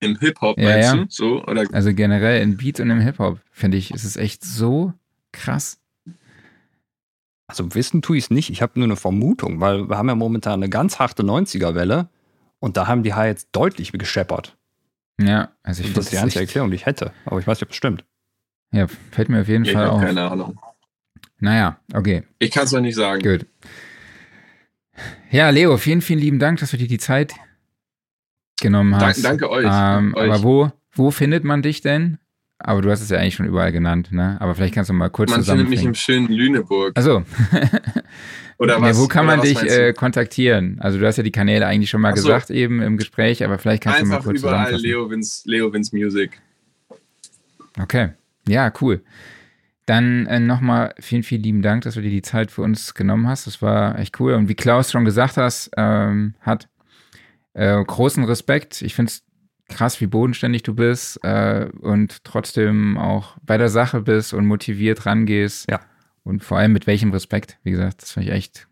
Im 0.00 0.18
Hip-Hop, 0.18 0.58
Ja, 0.58 0.68
meinst 0.68 0.88
ja. 0.88 0.96
du? 0.96 1.06
So? 1.08 1.44
Oder 1.46 1.64
Also 1.72 1.94
generell 1.94 2.42
in 2.42 2.58
Beats 2.58 2.80
und 2.80 2.90
im 2.90 3.00
Hip-Hop, 3.00 3.40
finde 3.50 3.78
ich, 3.78 3.92
ist 3.94 4.04
es 4.04 4.16
echt 4.16 4.44
so 4.44 4.92
krass. 5.32 5.80
Also 7.46 7.74
wissen 7.74 8.02
tue 8.02 8.18
ich 8.18 8.24
es 8.24 8.30
nicht. 8.30 8.50
Ich 8.50 8.60
habe 8.60 8.72
nur 8.78 8.84
eine 8.84 8.96
Vermutung, 8.96 9.60
weil 9.60 9.88
wir 9.88 9.96
haben 9.96 10.08
ja 10.08 10.14
momentan 10.14 10.54
eine 10.62 10.68
ganz 10.68 10.98
harte 10.98 11.22
90er-Welle 11.22 12.10
und 12.58 12.76
da 12.76 12.86
haben 12.88 13.04
die 13.04 13.14
Hi-Hats 13.14 13.50
deutlich 13.52 13.90
gescheppert. 13.92 14.58
Ja, 15.18 15.52
also 15.62 15.82
ich 15.82 15.94
Das 15.94 15.94
finde 15.94 16.00
ist 16.00 16.12
die 16.12 16.18
einzige 16.18 16.40
Erklärung, 16.44 16.70
die 16.70 16.76
ich 16.76 16.84
hätte. 16.86 17.12
Aber 17.24 17.40
ich 17.40 17.46
weiß 17.46 17.56
nicht, 17.58 17.66
ob 17.66 17.70
es 17.70 17.76
stimmt. 17.76 18.04
Ja, 18.72 18.86
fällt 19.10 19.28
mir 19.28 19.40
auf 19.40 19.48
jeden 19.48 19.64
ich 19.64 19.72
Fall 19.72 19.86
auf. 19.88 20.00
keine 20.02 20.30
Ahnung. 20.30 20.58
Naja, 21.38 21.78
okay. 21.94 22.22
Ich 22.38 22.50
kann 22.50 22.64
es 22.64 22.70
doch 22.70 22.80
nicht 22.80 22.94
sagen. 22.94 23.22
Gut. 23.22 23.46
Ja, 25.30 25.50
Leo, 25.50 25.76
vielen, 25.76 26.00
vielen 26.00 26.18
lieben 26.20 26.38
Dank, 26.38 26.60
dass 26.60 26.70
du 26.70 26.76
dir 26.76 26.88
die 26.88 26.98
Zeit 26.98 27.34
genommen 28.60 28.96
hast. 28.96 29.22
danke 29.24 29.50
euch. 29.50 29.66
Ähm, 29.70 30.14
euch. 30.14 30.30
aber 30.30 30.42
wo, 30.42 30.72
wo 30.92 31.10
findet 31.10 31.44
man 31.44 31.62
dich 31.62 31.82
denn? 31.82 32.18
Aber 32.58 32.80
du 32.80 32.90
hast 32.90 33.02
es 33.02 33.10
ja 33.10 33.18
eigentlich 33.18 33.34
schon 33.34 33.46
überall 33.46 33.70
genannt, 33.70 34.12
ne? 34.12 34.38
Aber 34.40 34.54
vielleicht 34.54 34.74
kannst 34.74 34.88
du 34.88 34.94
mal 34.94 35.10
kurz 35.10 35.30
Man 35.30 35.44
findet 35.44 35.68
mich 35.68 35.84
im 35.84 35.94
schönen 35.94 36.28
Lüneburg. 36.28 36.92
Also, 36.96 37.22
Oder 38.58 38.80
was? 38.80 38.98
wo 38.98 39.06
kann 39.06 39.26
man 39.26 39.42
dich 39.42 39.62
äh, 39.62 39.92
kontaktieren? 39.92 40.78
Also 40.80 40.98
du 40.98 41.06
hast 41.06 41.18
ja 41.18 41.22
die 41.22 41.32
Kanäle 41.32 41.66
eigentlich 41.66 41.90
schon 41.90 42.00
mal 42.00 42.12
Ach 42.12 42.16
so. 42.16 42.22
gesagt 42.28 42.48
eben 42.50 42.80
im 42.80 42.96
Gespräch, 42.96 43.44
aber 43.44 43.58
vielleicht 43.58 43.82
kannst 43.82 44.00
du 44.00 44.06
mal 44.06 44.16
Einfach 44.16 44.24
kurz 44.30 44.38
überall. 44.40 44.74
Leo 44.76 45.10
Wins, 45.10 45.42
Leo 45.44 45.70
Wins 45.72 45.92
Music. 45.92 46.40
Okay. 47.78 48.10
Ja, 48.48 48.72
cool. 48.80 49.02
Dann 49.86 50.26
äh, 50.26 50.40
nochmal 50.40 50.94
vielen, 50.98 51.22
vielen 51.22 51.42
lieben 51.42 51.62
Dank, 51.62 51.84
dass 51.84 51.94
du 51.94 52.00
dir 52.02 52.10
die 52.10 52.22
Zeit 52.22 52.50
für 52.50 52.62
uns 52.62 52.94
genommen 52.94 53.28
hast. 53.28 53.46
Das 53.46 53.62
war 53.62 53.98
echt 53.98 54.18
cool. 54.20 54.34
Und 54.34 54.48
wie 54.48 54.54
Klaus 54.54 54.90
schon 54.90 55.04
gesagt 55.04 55.36
hast, 55.36 55.70
ähm, 55.76 56.34
hat 56.40 56.68
äh, 57.54 57.82
großen 57.84 58.24
Respekt. 58.24 58.82
Ich 58.82 58.94
finde 58.94 59.10
es 59.10 59.22
krass, 59.68 60.00
wie 60.00 60.06
bodenständig 60.06 60.62
du 60.64 60.74
bist 60.74 61.22
äh, 61.24 61.68
und 61.80 62.24
trotzdem 62.24 62.98
auch 62.98 63.36
bei 63.42 63.58
der 63.58 63.68
Sache 63.68 64.00
bist 64.00 64.34
und 64.34 64.46
motiviert 64.46 65.06
rangehst. 65.06 65.70
Ja. 65.70 65.80
Und 66.24 66.42
vor 66.42 66.58
allem 66.58 66.72
mit 66.72 66.88
welchem 66.88 67.12
Respekt. 67.12 67.58
Wie 67.62 67.70
gesagt, 67.70 68.02
das 68.02 68.10
finde 68.12 68.28
ich 68.30 68.34
echt 68.34 68.66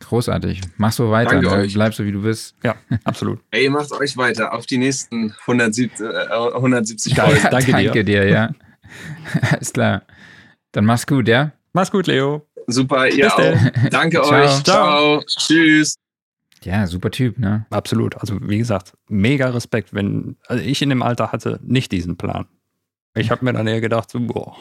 großartig. 0.00 0.60
Mach 0.76 0.92
so 0.92 1.10
weiter. 1.10 1.30
Danke 1.40 1.48
Ne? 1.48 1.62
euch. 1.62 1.74
Bleib 1.74 1.94
so, 1.94 2.04
wie 2.04 2.12
du 2.12 2.22
bist. 2.22 2.54
Ja, 2.62 2.76
absolut. 3.02 3.40
Ey, 3.50 3.68
macht 3.68 3.90
euch 3.92 4.16
weiter 4.16 4.52
auf 4.54 4.66
die 4.66 4.78
nächsten 4.78 5.34
170, 5.40 6.06
äh, 6.06 6.28
170 6.54 7.14
Geil. 7.16 7.30
Folgen. 7.34 7.48
danke 7.50 7.66
dir. 7.72 7.84
Danke 7.84 8.04
dir, 8.04 8.28
ja. 8.28 8.50
Alles 9.52 9.72
klar. 9.72 10.02
Dann 10.72 10.84
mach's 10.84 11.06
gut, 11.06 11.28
ja? 11.28 11.52
Mach's 11.72 11.90
gut, 11.90 12.06
Leo. 12.06 12.46
Super, 12.66 13.08
ihr 13.08 13.24
Bis 13.24 13.32
auch. 13.32 13.36
denn. 13.38 13.72
Danke 13.90 14.20
Ciao. 14.22 14.44
euch. 14.44 14.64
Ciao. 14.64 15.22
Tschüss. 15.26 15.96
Ja, 16.62 16.86
super 16.86 17.10
Typ, 17.10 17.38
ne? 17.38 17.64
Absolut. 17.70 18.16
Also 18.16 18.38
wie 18.40 18.58
gesagt, 18.58 18.94
mega 19.08 19.48
Respekt, 19.50 19.94
wenn 19.94 20.36
also 20.48 20.64
ich 20.64 20.82
in 20.82 20.88
dem 20.88 21.02
Alter 21.02 21.30
hatte 21.30 21.60
nicht 21.62 21.92
diesen 21.92 22.16
Plan. 22.16 22.46
Ich 23.14 23.30
habe 23.30 23.44
mir 23.44 23.52
dann 23.52 23.66
eher 23.66 23.80
gedacht, 23.80 24.10
so, 24.10 24.18
boah, 24.20 24.56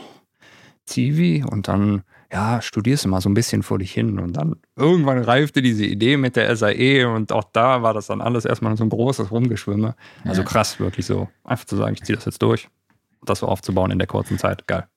Zivi 0.85 1.43
und 1.49 1.67
dann, 1.67 2.03
ja, 2.31 2.61
studierst 2.61 3.05
du 3.05 3.09
mal 3.09 3.21
so 3.21 3.29
ein 3.29 3.33
bisschen 3.33 3.63
vor 3.63 3.79
dich 3.79 3.91
hin 3.91 4.19
und 4.19 4.33
dann 4.33 4.55
irgendwann 4.75 5.17
reifte 5.17 5.61
diese 5.63 5.85
Idee 5.85 6.17
mit 6.17 6.35
der 6.35 6.55
SAE 6.55 7.05
und 7.09 7.31
auch 7.31 7.45
da 7.53 7.81
war 7.81 7.93
das 7.93 8.07
dann 8.07 8.21
alles 8.21 8.45
erstmal 8.45 8.77
so 8.77 8.83
ein 8.83 8.89
großes 8.89 9.31
Rumgeschwimme. 9.31 9.95
Also 10.25 10.41
Ja. 10.43 10.47
krass, 10.47 10.79
wirklich 10.79 11.05
so. 11.07 11.27
Einfach 11.43 11.65
zu 11.65 11.75
sagen, 11.75 11.95
ich 11.95 12.03
ziehe 12.03 12.15
das 12.15 12.25
jetzt 12.25 12.41
durch. 12.41 12.69
Das 13.29 13.39
so 13.39 13.47
aufzubauen 13.47 13.91
in 13.91 13.99
der 13.99 14.07
kurzen 14.07 14.37
Zeit. 14.37 14.67
Geil. 14.67 14.87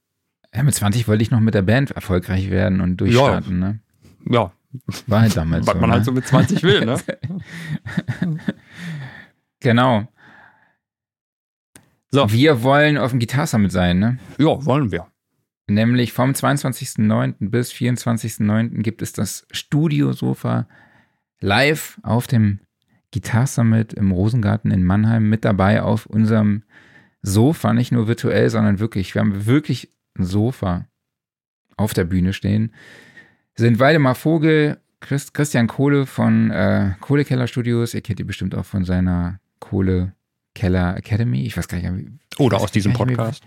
Ja, 0.55 0.63
mit 0.63 0.75
20 0.75 1.09
wollte 1.09 1.23
ich 1.23 1.31
noch 1.31 1.41
mit 1.41 1.55
der 1.55 1.63
Band 1.63 1.91
erfolgreich 1.91 2.51
werden 2.51 2.81
und 2.81 2.97
durchstarten, 2.97 3.59
ne? 3.59 3.81
Ja, 4.31 4.53
War 5.07 5.21
halt 5.21 5.37
damals 5.37 5.67
was 5.67 5.75
so, 5.75 5.81
man 5.81 5.91
ne? 5.91 5.95
halt 5.97 6.05
so 6.05 6.13
mit 6.13 6.27
20 6.27 6.63
will, 6.63 6.85
ne? 6.85 6.99
Genau. 9.61 10.07
So. 12.11 12.31
Wir 12.31 12.63
wollen 12.63 12.97
auf 12.97 13.11
dem 13.11 13.19
Guitar 13.19 13.47
Summit 13.47 13.73
sein, 13.73 13.99
ne? 13.99 14.19
Ja, 14.39 14.65
wollen 14.65 14.93
wir. 14.93 15.09
Nämlich 15.69 16.13
vom 16.13 16.31
22.09. 16.31 17.51
bis 17.51 17.73
24.09. 17.73 18.83
gibt 18.83 19.03
es 19.03 19.13
das 19.13 19.47
Studiosofa 19.51 20.67
live 21.41 21.99
auf 22.03 22.27
dem 22.27 22.61
Guitar 23.13 23.47
Summit 23.47 23.93
im 23.93 24.13
Rosengarten 24.13 24.71
in 24.71 24.85
Mannheim 24.85 25.29
mit 25.29 25.45
dabei 25.45 25.83
auf 25.83 26.07
unserem 26.07 26.63
Sofa, 27.23 27.73
nicht 27.75 27.93
nur 27.93 28.07
virtuell, 28.09 28.49
sondern 28.51 28.79
wirklich. 28.79 29.15
Wir 29.15 29.21
haben 29.21 29.47
wirklich 29.47 29.91
ein 30.19 30.25
Sofa 30.25 30.87
auf 31.77 31.95
der 31.95 32.05
Bühne 32.05 32.33
stehen. 32.33 32.73
Sind 33.55 33.79
Waldemar 33.79 34.15
Vogel, 34.15 34.79
Christ, 35.01 35.35
Christian 35.35 35.67
Kohle 35.67 36.07
von 36.07 36.51
äh, 36.51 36.95
Kohlekeller 37.01 37.47
Studios. 37.47 37.95
Ihr 37.95 38.01
kennt 38.03 38.21
ihn 38.21 38.27
bestimmt 38.27 38.55
auch 38.55 38.65
von 38.65 38.85
seiner 38.85 39.41
Kohlekeller 39.61 40.97
Academy. 40.97 41.45
Ich 41.45 41.57
weiß 41.57 41.69
gar 41.69 41.79
nicht, 41.79 41.93
wie- 41.97 42.11
Oder 42.43 42.59
aus 42.61 42.73
diesem 42.73 42.93
mehr, 42.93 42.99
Podcast. 42.99 43.43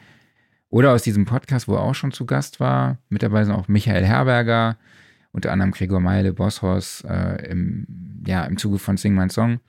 oder 0.70 0.92
aus 0.94 1.04
diesem 1.04 1.26
Podcast, 1.26 1.68
wo 1.68 1.76
er 1.76 1.82
auch 1.82 1.96
schon 1.96 2.12
zu 2.12 2.26
Gast 2.26 2.60
war. 2.60 2.98
Mit 3.10 3.24
dabei 3.24 3.44
sind 3.44 3.54
auch 3.54 3.68
Michael 3.68 4.06
Herberger, 4.06 4.78
unter 5.32 5.52
anderem 5.52 5.72
Gregor 5.72 6.00
Meile, 6.00 6.34
Bosshaus, 6.34 7.02
äh, 7.08 7.50
im, 7.50 7.86
ja, 8.26 8.44
im 8.46 8.58
Zuge 8.58 8.80
von 8.80 8.98
Sing 8.98 9.16
My 9.16 9.30
Song. 9.30 9.60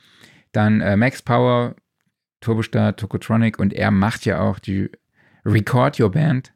Dann 0.53 0.81
äh, 0.81 0.97
Max 0.97 1.23
Power, 1.23 1.75
Turbostar, 2.43 2.97
Tokotronic 2.97 3.59
und 3.59 3.73
er 3.73 3.91
macht 3.91 4.27
ja 4.27 4.41
auch 4.41 4.59
die 4.59 4.91
Record 5.47 5.99
Your 5.99 6.11
Band 6.11 6.53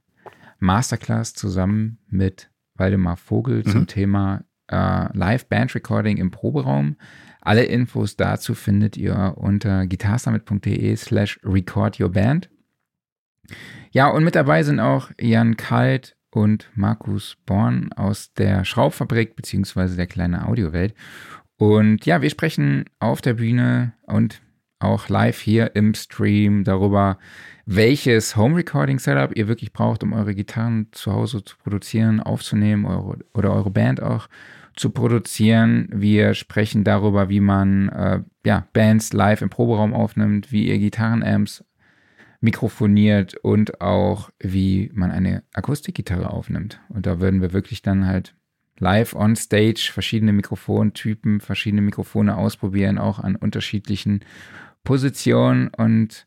Masterclass 0.58 1.32
zusammen 1.34 1.98
mit 2.08 2.50
Waldemar 2.74 3.16
Vogel 3.16 3.58
Mhm. 3.64 3.70
zum 3.70 3.86
Thema 3.86 4.44
äh, 4.68 5.08
Live 5.16 5.46
Band 5.46 5.74
Recording 5.74 6.18
im 6.18 6.30
Proberaum. 6.30 6.96
Alle 7.40 7.64
Infos 7.64 8.16
dazu 8.16 8.54
findet 8.54 8.96
ihr 8.96 9.34
unter 9.36 9.86
guitarsummit.de 9.86 10.96
slash 10.96 11.38
record 11.44 12.00
your 12.00 12.10
band. 12.10 12.50
Ja, 13.92 14.08
und 14.08 14.24
mit 14.24 14.34
dabei 14.34 14.62
sind 14.64 14.80
auch 14.80 15.10
Jan 15.20 15.56
Kalt 15.56 16.16
und 16.30 16.68
Markus 16.74 17.36
Born 17.46 17.92
aus 17.92 18.32
der 18.34 18.64
Schraubfabrik 18.64 19.36
beziehungsweise 19.36 19.96
der 19.96 20.06
kleine 20.08 20.46
Audiowelt. 20.46 20.94
Und 21.56 22.04
ja, 22.04 22.20
wir 22.20 22.28
sprechen 22.30 22.84
auf 22.98 23.22
der 23.22 23.34
Bühne 23.34 23.92
und 24.02 24.42
auch 24.78 25.08
live 25.08 25.40
hier 25.40 25.74
im 25.74 25.94
Stream 25.94 26.64
darüber, 26.64 27.18
welches 27.64 28.36
Home 28.36 28.56
Recording 28.56 28.98
Setup 28.98 29.36
ihr 29.36 29.48
wirklich 29.48 29.72
braucht, 29.72 30.02
um 30.02 30.12
eure 30.12 30.34
Gitarren 30.34 30.88
zu 30.92 31.12
Hause 31.12 31.44
zu 31.44 31.56
produzieren, 31.56 32.20
aufzunehmen 32.20 32.84
eure, 32.84 33.18
oder 33.34 33.52
eure 33.52 33.70
Band 33.70 34.02
auch 34.02 34.28
zu 34.76 34.90
produzieren. 34.90 35.88
Wir 35.92 36.34
sprechen 36.34 36.84
darüber, 36.84 37.28
wie 37.28 37.40
man 37.40 37.88
äh, 37.88 38.22
ja, 38.44 38.66
Bands 38.72 39.12
live 39.12 39.42
im 39.42 39.50
Proberaum 39.50 39.94
aufnimmt, 39.94 40.52
wie 40.52 40.68
ihr 40.68 40.78
Gitarrenamps 40.78 41.64
mikrofoniert 42.40 43.34
und 43.36 43.80
auch, 43.80 44.30
wie 44.38 44.90
man 44.94 45.10
eine 45.10 45.42
Akustikgitarre 45.54 46.30
aufnimmt. 46.30 46.80
Und 46.88 47.06
da 47.06 47.20
würden 47.20 47.40
wir 47.40 47.52
wirklich 47.52 47.82
dann 47.82 48.06
halt 48.06 48.34
live 48.78 49.14
on 49.14 49.36
stage 49.36 49.90
verschiedene 49.92 50.32
Mikrofontypen, 50.32 51.40
verschiedene 51.40 51.82
Mikrofone 51.82 52.36
ausprobieren, 52.36 52.98
auch 52.98 53.18
an 53.18 53.36
unterschiedlichen 53.36 54.20
Positionen 54.86 55.68
und 55.68 56.26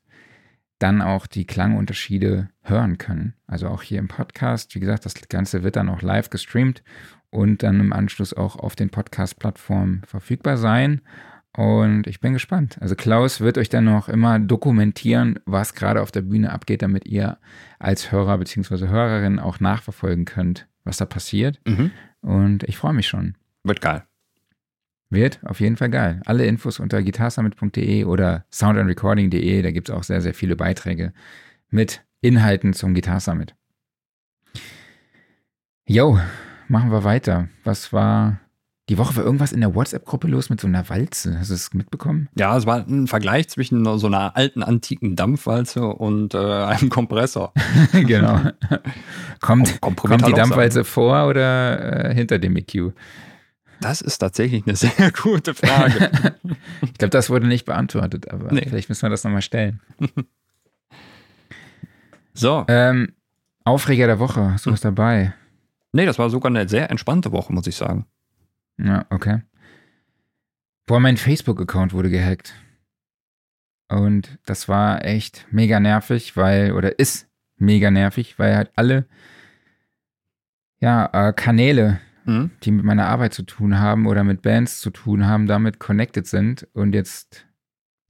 dann 0.80 1.02
auch 1.02 1.28
die 1.28 1.46
Klangunterschiede 1.46 2.50
hören 2.62 2.98
können. 2.98 3.34
Also 3.48 3.68
auch 3.70 3.82
hier 3.82 4.00
im 4.00 4.08
Podcast. 4.08 4.76
Wie 4.76 4.80
gesagt, 4.80 5.06
das 5.06 5.16
Ganze 5.30 5.64
wird 5.64 5.78
dann 5.78 5.90
auch 5.90 6.02
live 6.02 6.30
gestreamt 6.30 6.84
und 7.32 7.64
dann 7.64 7.80
im 7.80 7.94
Anschluss 7.94 8.34
auch 8.34 8.58
auf 8.58 8.76
den 8.76 8.90
Podcast-Plattformen 8.90 10.02
verfügbar 10.06 10.58
sein. 10.58 11.02
Und 11.56 12.06
ich 12.06 12.20
bin 12.20 12.34
gespannt. 12.34 12.78
Also 12.82 12.96
Klaus 12.96 13.40
wird 13.40 13.58
euch 13.58 13.70
dann 13.70 13.86
noch 13.86 14.10
immer 14.10 14.40
dokumentieren, 14.40 15.40
was 15.46 15.74
gerade 15.74 16.02
auf 16.02 16.12
der 16.12 16.22
Bühne 16.22 16.52
abgeht, 16.52 16.82
damit 16.82 17.06
ihr 17.06 17.38
als 17.80 18.12
Hörer 18.12 18.38
bzw. 18.38 18.88
Hörerin 18.88 19.40
auch 19.40 19.60
nachverfolgen 19.60 20.26
könnt, 20.26 20.68
was 20.84 20.98
da 20.98 21.06
passiert. 21.06 21.60
Mhm. 21.66 21.92
Und 22.22 22.64
ich 22.64 22.78
freue 22.78 22.94
mich 22.94 23.08
schon. 23.08 23.36
Wird 23.64 23.82
geil. 23.82 24.04
Wird 25.12 25.40
auf 25.44 25.60
jeden 25.60 25.76
Fall 25.76 25.90
geil. 25.90 26.22
Alle 26.26 26.46
Infos 26.46 26.80
unter 26.80 27.02
guitarsummit.de 27.02 28.04
oder 28.06 28.46
soundandrecording.de. 28.52 29.62
Da 29.64 29.72
gibt 29.72 29.90
es 29.90 29.96
auch 29.96 30.04
sehr, 30.04 30.22
sehr 30.22 30.34
viele 30.36 30.56
Beiträge 30.56 31.14
mit 31.70 32.02
Inhalten 32.22 32.74
zum 32.74 32.94
Guitar 32.94 33.20
Summit. 33.20 33.56
Jo, 35.88 36.20
machen 36.68 36.92
wir 36.92 37.04
weiter. 37.04 37.48
Was 37.64 37.92
war 37.92 38.40
die 38.90 38.98
Woche? 38.98 39.16
War 39.16 39.24
irgendwas 39.24 39.52
in 39.52 39.62
der 39.62 39.74
WhatsApp-Gruppe 39.74 40.28
los 40.28 40.50
mit 40.50 40.62
so 40.62 40.68
einer 40.68 40.88
Walze? 40.90 41.40
Hast 41.40 41.50
du 41.50 41.56
es 41.56 41.74
mitbekommen? 41.74 42.28
Ja, 42.36 42.56
es 42.58 42.66
war 42.68 42.86
ein 42.88 43.08
Vergleich 43.08 43.48
zwischen 43.50 43.84
so 43.98 44.08
einer 44.08 44.36
alten 44.36 44.62
antiken 44.62 45.16
Dampfwalze 45.16 45.86
und 45.88 46.34
äh, 46.36 46.38
einem 46.38 46.90
Kompressor. 46.90 47.54
genau. 47.94 48.40
kommt, 49.42 49.80
Kom- 49.82 49.96
kommt 49.96 50.28
die 50.28 50.34
Dampfwalze 50.34 50.84
vor 50.84 51.28
oder 51.28 52.10
äh, 52.12 52.14
hinter 52.14 52.38
dem 52.38 52.56
EQ? 52.56 52.94
Das 53.82 54.02
ist 54.02 54.18
tatsächlich 54.20 54.66
eine 54.66 54.76
sehr 54.78 55.12
gute 55.12 55.54
Frage. 55.54 56.12
Ich 56.82 56.94
glaube, 56.96 57.10
das 57.12 57.30
wurde 57.30 57.48
nicht 57.48 57.66
beantwortet, 57.66 58.30
aber 58.32 58.52
Nee. 58.54 58.66
vielleicht 58.68 58.90
müssen 58.90 59.04
wir 59.04 59.10
das 59.10 59.24
nochmal 59.24 59.42
stellen. 59.42 59.80
so, 62.34 62.66
Ähm, 62.68 63.14
Aufreger 63.66 64.08
der 64.08 64.20
Woche, 64.20 64.52
hast 64.54 64.66
du 64.66 64.72
was 64.72 64.82
dabei? 64.82 65.34
nee, 65.92 66.06
das 66.06 66.18
war 66.20 66.30
sogar 66.30 66.50
eine 66.52 66.68
sehr 66.70 66.90
entspannte 66.92 67.32
Woche, 67.32 67.52
muss 67.54 67.68
ich 67.68 67.76
sagen. 67.76 68.06
Ja, 68.78 69.06
okay. 69.10 69.42
Boah, 70.86 71.00
mein 71.00 71.18
Facebook-Account 71.18 71.94
wurde 71.94 72.10
gehackt. 72.10 72.54
Und 73.90 74.38
das 74.46 74.68
war 74.70 75.04
echt 75.04 75.46
mega 75.52 75.80
nervig, 75.80 76.38
weil, 76.38 76.72
oder 76.74 76.98
ist 77.00 77.28
mega 77.58 77.90
nervig, 77.92 78.38
weil 78.40 78.56
halt 78.56 78.72
alle, 78.76 79.08
ja, 80.80 81.10
äh, 81.30 81.34
Kanäle, 81.34 82.00
Mhm. 82.30 82.52
die 82.62 82.70
mit 82.70 82.86
meiner 82.86 83.08
Arbeit 83.08 83.34
zu 83.34 83.42
tun 83.42 83.80
haben 83.80 84.06
oder 84.06 84.24
mit 84.24 84.44
Bands 84.44 84.82
zu 84.82 84.92
tun 84.92 85.26
haben, 85.26 85.48
damit 85.48 85.80
connected 85.80 86.28
sind. 86.28 86.68
Und 86.74 86.94
jetzt 86.94 87.48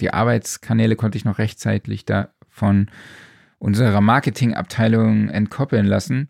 die 0.02 0.14
Arbeitskanäle 0.14 0.98
konnte 0.98 1.18
ich 1.18 1.24
noch 1.24 1.38
rechtzeitig 1.38 2.04
da 2.04 2.34
von 2.50 2.90
unserer 3.60 4.02
Marketingabteilung 4.02 5.30
entkoppeln 5.30 5.86
lassen. 5.86 6.28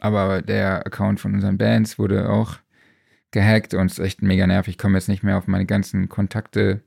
Aber 0.00 0.42
der 0.42 0.86
Account 0.86 1.20
von 1.20 1.34
unseren 1.34 1.56
Bands 1.56 2.00
wurde 2.00 2.28
auch 2.28 2.58
gehackt 3.30 3.74
und 3.74 3.92
ist 3.92 4.00
echt 4.00 4.20
mega 4.22 4.46
nervig. 4.48 4.72
Ich 4.72 4.78
komme 4.78 4.98
jetzt 4.98 5.08
nicht 5.08 5.22
mehr 5.22 5.38
auf 5.38 5.46
meine 5.46 5.66
ganzen 5.66 6.08
Kontakte 6.08 6.82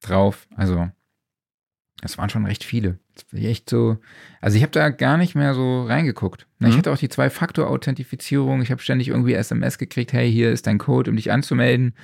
drauf. 0.00 0.48
Also, 0.56 0.90
das 2.00 2.18
waren 2.18 2.30
schon 2.30 2.46
recht 2.46 2.64
viele. 2.64 2.98
Bin 3.30 3.40
ich 3.40 3.46
echt 3.46 3.70
so. 3.70 3.98
Also, 4.40 4.56
ich 4.56 4.62
habe 4.62 4.72
da 4.72 4.90
gar 4.90 5.16
nicht 5.16 5.34
mehr 5.34 5.54
so 5.54 5.82
reingeguckt. 5.84 6.46
Na, 6.58 6.68
Ich 6.68 6.74
Mhm. 6.74 6.78
hatte 6.78 6.92
auch 6.92 6.98
die 6.98 7.08
Zwei-Faktor-Authentifizierung. 7.08 8.62
Ich 8.62 8.70
habe 8.70 8.80
ständig 8.82 9.08
irgendwie 9.08 9.34
SMS 9.34 9.78
gekriegt: 9.78 10.12
hey, 10.12 10.30
hier 10.30 10.50
ist 10.52 10.66
dein 10.66 10.78
Code, 10.78 11.10
um 11.10 11.16
dich 11.16 11.30
anzumelden. 11.32 11.94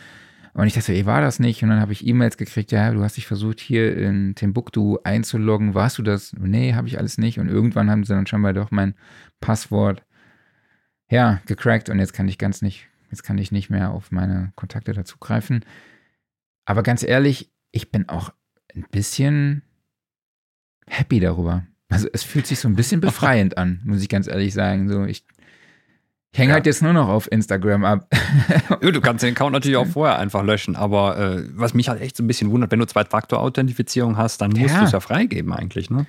Und 0.54 0.66
ich 0.66 0.72
dachte, 0.72 0.94
ey, 0.94 1.04
war 1.04 1.20
das 1.20 1.38
nicht? 1.38 1.62
Und 1.62 1.68
dann 1.68 1.80
habe 1.80 1.92
ich 1.92 2.06
E-Mails 2.06 2.38
gekriegt, 2.38 2.72
ja, 2.72 2.90
du 2.90 3.02
hast 3.02 3.18
dich 3.18 3.26
versucht, 3.26 3.60
hier 3.60 3.94
in 3.94 4.34
Timbuktu 4.34 4.96
einzuloggen. 5.04 5.74
Warst 5.74 5.98
du 5.98 6.02
das? 6.02 6.32
Nee, 6.38 6.72
habe 6.72 6.88
ich 6.88 6.98
alles 6.98 7.18
nicht. 7.18 7.38
Und 7.38 7.48
irgendwann 7.48 7.90
haben 7.90 8.04
sie 8.04 8.14
dann 8.14 8.26
schon 8.26 8.40
mal 8.40 8.54
doch 8.54 8.70
mein 8.70 8.94
Passwort, 9.40 10.02
ja, 11.10 11.40
gecrackt. 11.44 11.90
Und 11.90 11.98
jetzt 11.98 12.14
kann 12.14 12.26
ich 12.26 12.38
ganz 12.38 12.62
nicht, 12.62 12.88
jetzt 13.10 13.22
kann 13.22 13.36
ich 13.36 13.52
nicht 13.52 13.68
mehr 13.68 13.90
auf 13.90 14.10
meine 14.10 14.52
Kontakte 14.56 14.94
dazugreifen. 14.94 15.62
Aber 16.64 16.82
ganz 16.82 17.02
ehrlich, 17.02 17.52
ich 17.70 17.92
bin 17.92 18.08
auch 18.08 18.32
ein 18.74 18.86
bisschen 18.90 19.62
happy 20.89 21.20
darüber. 21.20 21.64
Also 21.89 22.09
es 22.12 22.22
fühlt 22.22 22.47
sich 22.47 22.59
so 22.59 22.68
ein 22.68 22.74
bisschen 22.76 23.01
befreiend 23.01 23.59
an, 23.59 23.80
muss 23.84 24.03
ich 24.03 24.09
ganz 24.09 24.26
ehrlich 24.26 24.53
sagen. 24.55 24.89
So, 24.89 25.05
ich, 25.05 25.24
ich 26.32 26.39
hänge 26.39 26.51
Ja. 26.51 26.55
halt 26.55 26.66
jetzt 26.66 26.82
nur 26.82 26.93
noch 26.93 27.09
auf 27.09 27.30
Instagram 27.30 27.84
ab. 27.84 28.09
Ja, 28.82 28.91
du 28.91 29.01
kannst 29.01 29.22
den 29.24 29.34
Account 29.34 29.53
natürlich 29.53 29.76
auch 29.76 29.87
vorher 29.87 30.18
einfach 30.18 30.43
löschen, 30.45 30.76
aber 30.76 31.16
äh, 31.18 31.43
was 31.55 31.72
mich 31.74 31.89
halt 31.89 32.01
echt 32.01 32.16
so 32.16 32.22
ein 32.22 32.26
bisschen 32.26 32.51
wundert, 32.51 32.70
wenn 32.72 32.78
du 32.78 32.87
Zwei-Faktor-Authentifizierung 32.87 34.16
hast, 34.16 34.41
dann 34.41 34.51
musst 34.53 34.74
Ja. 34.74 34.80
du 34.80 34.84
es 34.87 34.93
ja 34.93 35.01
freigeben 35.01 35.53
eigentlich, 35.53 35.89
ne? 35.91 36.07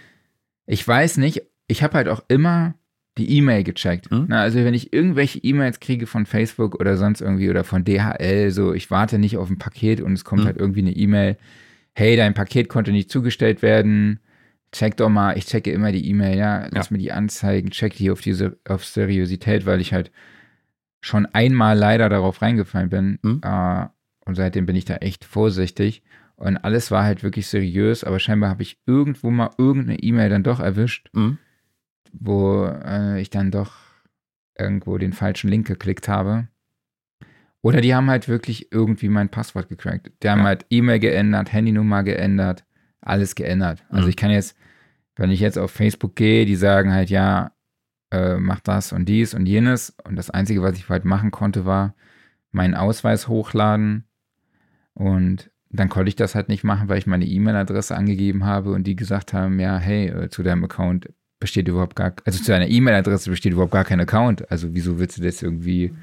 Ich 0.66 0.86
weiß 0.86 1.18
nicht, 1.18 1.44
ich 1.68 1.82
habe 1.84 1.94
halt 1.96 2.08
auch 2.10 2.22
immer 2.28 2.74
die 3.18 3.38
E-Mail 3.38 3.64
gecheckt. 3.64 4.12
Mhm. 4.12 4.26
Na, 4.28 4.42
also 4.42 4.60
wenn 4.60 4.74
ich 4.74 4.92
irgendwelche 4.94 5.40
E-Mails 5.40 5.80
kriege 5.80 6.06
von 6.08 6.26
Facebook 6.26 6.76
oder 6.80 6.98
sonst 6.98 7.22
irgendwie 7.22 7.50
oder 7.50 7.64
von 7.64 7.84
DHL, 7.84 8.52
so 8.52 8.74
ich 8.74 8.92
warte 8.92 9.18
nicht 9.18 9.38
auf 9.38 9.50
ein 9.50 9.58
Paket 9.58 10.02
und 10.02 10.14
es 10.14 10.24
kommt 10.26 10.42
Mhm. 10.44 10.46
halt 10.48 10.58
irgendwie 10.58 10.82
eine 10.82 10.92
E-Mail, 10.92 11.38
hey, 11.94 12.16
dein 12.16 12.34
Paket 12.34 12.70
konnte 12.70 12.92
nicht 12.92 13.10
zugestellt 13.10 13.62
werden. 13.62 14.20
Check 14.72 14.98
doch 14.98 15.10
mal, 15.10 15.38
ich 15.38 15.46
checke 15.46 15.72
immer 15.72 15.92
die 15.92 16.08
E-Mail, 16.10 16.38
ja, 16.38 16.68
lass 16.72 16.90
Ja. 16.90 16.94
mir 16.94 17.00
die 17.00 17.12
anzeigen, 17.12 17.70
check 17.72 17.96
die 17.96 18.12
auf 18.12 18.22
diese 18.22 18.58
auf 18.68 18.84
Seriosität, 18.86 19.66
weil 19.66 19.80
ich 19.82 19.94
halt 19.94 20.12
schon 21.02 21.26
einmal 21.28 21.78
leider 21.78 22.10
darauf 22.10 22.42
reingefallen 22.42 22.90
bin. 22.90 23.20
Mhm. 23.22 23.42
Äh, 23.44 23.86
und 24.26 24.36
seitdem 24.36 24.66
bin 24.66 24.76
ich 24.76 24.86
da 24.86 24.96
echt 24.98 25.24
vorsichtig. 25.24 26.04
Und 26.36 26.58
alles 26.58 26.92
war 26.92 27.04
halt 27.04 27.24
wirklich 27.24 27.48
seriös, 27.48 28.04
aber 28.04 28.20
scheinbar 28.20 28.50
habe 28.50 28.62
ich 28.62 28.78
irgendwo 28.86 29.32
mal 29.32 29.52
irgendeine 29.58 30.00
E-Mail 30.00 30.30
dann 30.30 30.44
doch 30.44 30.60
erwischt, 30.60 31.10
Mhm. 31.14 31.38
wo 32.12 32.66
äh, 32.66 33.22
ich 33.22 33.30
dann 33.30 33.52
doch 33.52 33.74
irgendwo 34.60 34.98
den 34.98 35.14
falschen 35.14 35.50
Link 35.50 35.66
geklickt 35.68 36.08
habe. 36.10 36.48
Oder 37.62 37.82
die 37.82 37.96
haben 37.96 38.10
halt 38.10 38.28
wirklich 38.28 38.72
irgendwie 38.72 39.10
mein 39.10 39.30
Passwort 39.30 39.68
gecrackt. 39.70 40.12
Die 40.24 40.30
haben 40.30 40.40
Ja. 40.40 40.46
halt 40.46 40.66
E-Mail 40.70 41.00
geändert, 41.00 41.52
Handynummer 41.54 42.04
geändert, 42.04 42.66
alles 43.02 43.36
geändert. 43.36 43.84
Also 43.90 44.04
Mhm. 44.06 44.10
ich 44.10 44.16
kann 44.18 44.32
jetzt, 44.32 44.56
wenn 45.16 45.32
ich 45.32 45.40
jetzt 45.40 45.58
auf 45.58 45.72
Facebook 45.72 46.16
gehe, 46.16 46.46
die 46.46 46.56
sagen 46.56 46.92
halt, 46.94 47.10
ja, 47.10 47.52
äh, 48.12 48.38
mach 48.38 48.60
das 48.62 48.94
und 48.94 49.06
dies 49.06 49.34
und 49.34 49.46
jenes. 49.46 49.96
Und 50.04 50.16
das 50.16 50.30
Einzige, 50.30 50.62
was 50.62 50.78
ich 50.78 50.88
halt 50.90 51.06
machen 51.06 51.32
konnte, 51.32 51.66
war 51.66 51.96
meinen 52.52 52.74
Ausweis 52.76 53.28
hochladen. 53.28 54.06
Und 54.94 55.52
dann 55.70 55.90
konnte 55.90 56.10
ich 56.10 56.16
das 56.16 56.34
halt 56.34 56.48
nicht 56.50 56.64
machen, 56.64 56.88
weil 56.90 56.98
ich 56.98 57.08
meine 57.08 57.26
E-Mail-Adresse 57.26 57.96
angegeben 57.96 58.46
habe 58.46 58.72
und 58.72 58.86
die 58.86 58.96
gesagt 58.96 59.34
haben, 59.34 59.60
ja, 59.60 59.78
hey, 59.78 60.08
äh, 60.08 60.30
zu 60.30 60.44
deinem 60.44 60.64
Account 60.64 61.10
besteht 61.40 61.68
überhaupt 61.68 61.96
gar, 61.96 62.14
also 62.26 62.42
zu 62.42 62.52
deiner 62.52 62.68
E-Mail-Adresse 62.68 63.30
besteht 63.30 63.52
überhaupt 63.54 63.74
gar 63.74 63.84
kein 63.86 64.00
Account. 64.00 64.50
Also 64.50 64.74
wieso 64.74 64.98
willst 64.98 65.18
du 65.18 65.22
das 65.22 65.44
irgendwie 65.44 65.94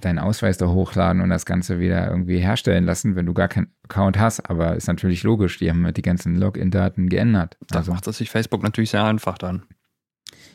deinen 0.00 0.18
Ausweis 0.18 0.58
da 0.58 0.68
hochladen 0.68 1.22
und 1.22 1.30
das 1.30 1.46
Ganze 1.46 1.78
wieder 1.80 2.08
irgendwie 2.10 2.38
herstellen 2.38 2.84
lassen, 2.84 3.16
wenn 3.16 3.26
du 3.26 3.34
gar 3.34 3.48
keinen 3.48 3.68
Account 3.84 4.18
hast? 4.18 4.48
Aber 4.50 4.76
ist 4.76 4.86
natürlich 4.88 5.22
logisch, 5.22 5.58
die 5.58 5.68
haben 5.70 5.84
halt 5.84 5.96
die 5.96 6.02
ganzen 6.02 6.36
Login-Daten 6.36 7.08
geändert. 7.08 7.56
Da 7.68 7.78
Also, 7.78 7.92
macht 7.92 8.06
es 8.06 8.18
sich 8.18 8.30
Facebook 8.30 8.62
natürlich 8.62 8.90
sehr 8.90 9.04
einfach 9.04 9.38
dann. 9.38 9.62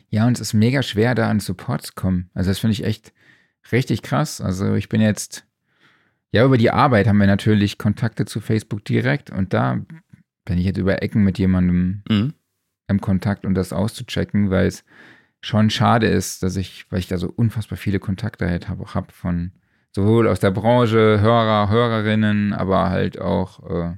ja, 0.10 0.26
und 0.28 0.34
es 0.34 0.42
ist 0.42 0.54
mega 0.54 0.82
schwer, 0.84 1.16
da 1.16 1.30
an 1.30 1.40
Support 1.40 1.82
zu 1.84 1.94
kommen. 1.96 2.30
Also 2.34 2.50
das 2.52 2.60
finde 2.60 2.74
ich 2.74 2.84
echt 2.84 3.14
richtig 3.72 4.02
krass. 4.02 4.42
Also 4.42 4.74
ich 4.76 4.90
bin 4.90 5.02
jetzt, 5.02 5.46
ja, 6.32 6.46
über 6.46 6.58
die 6.58 6.72
Arbeit 6.72 7.08
haben 7.08 7.18
wir 7.20 7.28
natürlich 7.28 7.78
Kontakte 7.78 8.26
zu 8.26 8.40
Facebook 8.42 8.86
direkt 8.86 9.30
und 9.30 9.54
da 9.54 9.80
bin 10.46 10.58
ich 10.58 10.66
jetzt 10.66 10.78
über 10.78 11.02
Ecken 11.04 11.24
mit 11.24 11.38
jemandem 11.38 12.04
Mhm. 12.10 12.34
im 12.88 13.02
Kontakt, 13.02 13.46
um 13.46 13.54
das 13.54 13.72
auszuchecken, 13.74 14.50
weil 14.50 14.66
es 14.68 14.84
schon 15.42 15.70
schade 15.70 16.08
ist, 16.08 16.44
dass 16.44 16.56
ich, 16.56 16.86
weil 16.90 17.00
ich 17.00 17.08
da 17.08 17.18
so 17.18 17.30
unfassbar 17.30 17.78
viele 17.78 18.00
Kontakte 18.00 18.48
halt 18.48 18.68
habe, 18.70 18.86
hab 18.94 19.12
von 19.12 19.52
sowohl 19.92 20.28
aus 20.28 20.40
der 20.40 20.52
Branche, 20.52 21.20
Hörer, 21.22 21.70
Hörerinnen, 21.70 22.54
aber 22.54 22.90
halt 22.90 23.20
auch 23.20 23.70
äh, 23.70 23.96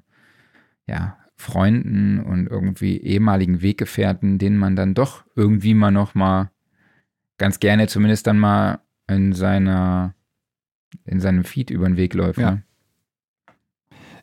ja, 0.87 1.17
Freunden 1.35 2.19
und 2.19 2.47
irgendwie 2.47 2.97
ehemaligen 2.97 3.61
Weggefährten, 3.61 4.37
denen 4.37 4.57
man 4.57 4.75
dann 4.75 4.93
doch 4.93 5.23
irgendwie 5.35 5.73
mal 5.73 5.91
noch 5.91 6.13
mal 6.13 6.51
ganz 7.37 7.59
gerne 7.59 7.87
zumindest 7.87 8.27
dann 8.27 8.39
mal 8.39 8.79
in 9.07 9.33
seiner 9.33 10.13
in 11.05 11.19
seinem 11.19 11.43
Feed 11.43 11.69
über 11.69 11.87
den 11.87 11.97
Weg 11.97 12.13
läuft. 12.13 12.39
Ja. 12.39 12.51
Ne? 12.51 12.63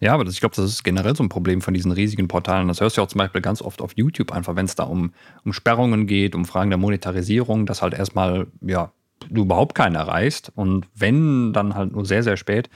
Ja, 0.01 0.15
aber 0.15 0.25
das, 0.25 0.35
ich 0.35 0.41
glaube, 0.41 0.55
das 0.55 0.65
ist 0.65 0.85
generell 0.85 1.16
so 1.16 1.23
ein 1.23 1.29
Problem 1.29 1.61
von 1.61 1.75
diesen 1.75 1.91
riesigen 1.93 2.29
Portalen. 2.29 2.69
Das 2.69 2.81
hörst 2.81 2.97
du 2.97 3.01
ja 3.01 3.05
auch 3.05 3.09
zum 3.09 3.19
Beispiel 3.19 3.41
ganz 3.41 3.61
oft 3.62 3.83
auf 3.83 3.93
YouTube 3.97 4.33
einfach, 4.33 4.55
wenn 4.57 4.66
es 4.66 4.75
da 4.75 4.85
um, 4.85 5.12
um 5.45 5.53
Sperrungen 5.53 6.07
geht, 6.07 6.35
um 6.35 6.45
Fragen 6.45 6.70
der 6.70 6.79
Monetarisierung, 6.79 7.66
dass 7.66 7.83
halt 7.83 7.95
erstmal, 7.95 8.47
ja, 8.61 8.93
du 9.29 9.43
überhaupt 9.43 9.75
keinen 9.75 9.97
erreichst. 9.97 10.53
Und 10.55 10.87
wenn, 10.95 11.53
dann 11.53 11.75
halt 11.75 11.93
nur 11.93 12.05
sehr, 12.05 12.23
sehr 12.23 12.37
spät. 12.37 12.70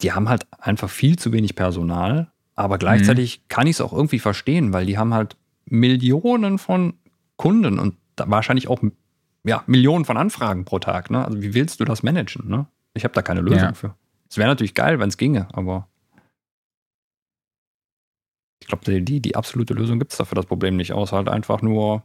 Die 0.00 0.12
haben 0.12 0.28
halt 0.28 0.46
einfach 0.58 0.90
viel 0.90 1.16
zu 1.18 1.32
wenig 1.32 1.54
Personal, 1.54 2.28
aber 2.56 2.78
gleichzeitig 2.78 3.42
kann 3.48 3.66
ich 3.66 3.76
es 3.76 3.80
auch 3.80 3.92
irgendwie 3.92 4.18
verstehen, 4.18 4.72
weil 4.72 4.84
die 4.86 4.98
haben 4.98 5.14
halt 5.14 5.36
Millionen 5.66 6.58
von 6.58 6.94
Kunden 7.36 7.78
und 7.78 7.94
wahrscheinlich 8.16 8.68
auch 8.68 8.80
ja, 9.44 9.62
Millionen 9.66 10.04
von 10.04 10.16
Anfragen 10.16 10.64
pro 10.64 10.78
Tag. 10.78 11.10
Ne? 11.10 11.24
Also 11.24 11.42
wie 11.42 11.54
willst 11.54 11.80
du 11.80 11.84
das 11.84 12.02
managen? 12.02 12.48
Ne? 12.48 12.66
Ich 12.94 13.04
habe 13.04 13.14
da 13.14 13.22
keine 13.22 13.40
Lösung 13.40 13.60
Ja. 13.60 13.72
für. 13.74 13.94
Es 14.28 14.38
wäre 14.38 14.48
natürlich 14.48 14.74
geil, 14.74 14.98
wenn 14.98 15.08
es 15.08 15.16
ginge, 15.16 15.46
aber 15.52 15.88
ich 18.62 18.68
glaube, 18.68 19.02
die, 19.02 19.20
die, 19.20 19.34
absolute 19.34 19.74
Lösung 19.74 19.98
gibt 19.98 20.12
es 20.12 20.18
dafür 20.18 20.36
das 20.36 20.46
Problem 20.46 20.76
nicht, 20.76 20.92
außer 20.92 21.16
halt 21.16 21.28
einfach 21.28 21.62
nur 21.62 22.04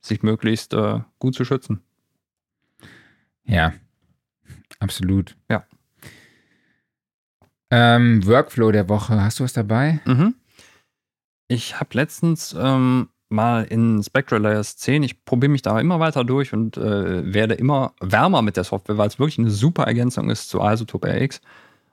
sich 0.00 0.22
möglichst 0.22 0.72
äh, 0.72 1.00
gut 1.18 1.34
zu 1.34 1.44
schützen. 1.44 1.82
Ja, 3.44 3.72
absolut. 4.78 5.36
Ja. 5.50 5.66
Ähm, 7.70 8.24
Workflow 8.24 8.70
der 8.70 8.88
Woche, 8.88 9.20
hast 9.20 9.40
du 9.40 9.44
was 9.44 9.52
dabei? 9.52 9.98
Mhm. 10.04 10.36
Ich 11.48 11.80
habe 11.80 11.90
letztens 11.94 12.54
ähm, 12.56 13.08
mal 13.28 13.64
in 13.64 14.00
Spectral 14.04 14.40
Layers 14.40 14.76
10. 14.76 15.02
Ich 15.02 15.24
probiere 15.24 15.50
mich 15.50 15.62
da 15.62 15.80
immer 15.80 15.98
weiter 15.98 16.22
durch 16.22 16.52
und 16.52 16.76
äh, 16.76 17.34
werde 17.34 17.54
immer 17.54 17.92
wärmer 18.00 18.42
mit 18.42 18.56
der 18.56 18.64
Software, 18.64 18.98
weil 18.98 19.08
es 19.08 19.18
wirklich 19.18 19.38
eine 19.38 19.50
super 19.50 19.82
Ergänzung 19.82 20.30
ist 20.30 20.48
zu 20.48 20.60
Isotope 20.60 21.08
RX. 21.08 21.40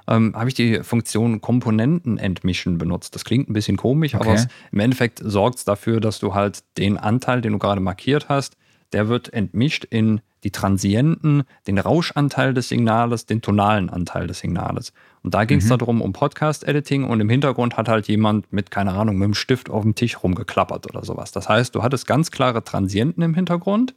Ähm, 0.07 0.33
habe 0.35 0.49
ich 0.49 0.53
die 0.53 0.83
Funktion 0.83 1.41
Komponenten 1.41 2.17
entmischen 2.17 2.77
benutzt. 2.77 3.15
Das 3.15 3.25
klingt 3.25 3.49
ein 3.49 3.53
bisschen 3.53 3.77
komisch, 3.77 4.13
okay. 4.13 4.23
aber 4.23 4.35
es, 4.35 4.47
im 4.71 4.79
Endeffekt 4.79 5.21
sorgt 5.23 5.57
es 5.57 5.65
dafür, 5.65 5.99
dass 5.99 6.19
du 6.19 6.33
halt 6.33 6.63
den 6.77 6.97
Anteil, 6.97 7.41
den 7.41 7.53
du 7.53 7.59
gerade 7.59 7.81
markiert 7.81 8.29
hast, 8.29 8.55
der 8.93 9.07
wird 9.07 9.33
entmischt 9.33 9.83
in 9.83 10.21
die 10.45 10.51
Transienten, 10.51 11.43
den 11.65 11.79
Rauschanteil 11.79 12.53
des 12.53 12.69
Signales, 12.69 13.25
den 13.25 13.41
tonalen 13.41 13.89
Anteil 13.89 14.27
des 14.27 14.39
Signales. 14.39 14.93
Und 15.23 15.33
da 15.33 15.43
ging 15.43 15.57
es 15.57 15.65
mhm. 15.65 15.77
darum, 15.79 16.01
um 16.01 16.13
Podcast-Editing 16.13 17.03
und 17.03 17.19
im 17.19 17.29
Hintergrund 17.29 17.77
hat 17.77 17.89
halt 17.89 18.07
jemand 18.07 18.53
mit, 18.53 18.69
keine 18.69 18.93
Ahnung, 18.93 19.17
mit 19.17 19.25
dem 19.25 19.33
Stift 19.33 19.71
auf 19.71 19.81
dem 19.81 19.95
Tisch 19.95 20.21
rumgeklappert 20.21 20.87
oder 20.87 21.03
sowas. 21.03 21.31
Das 21.31 21.49
heißt, 21.49 21.73
du 21.73 21.81
hattest 21.81 22.05
ganz 22.05 22.29
klare 22.29 22.63
Transienten 22.63 23.23
im 23.23 23.33
Hintergrund 23.33 23.95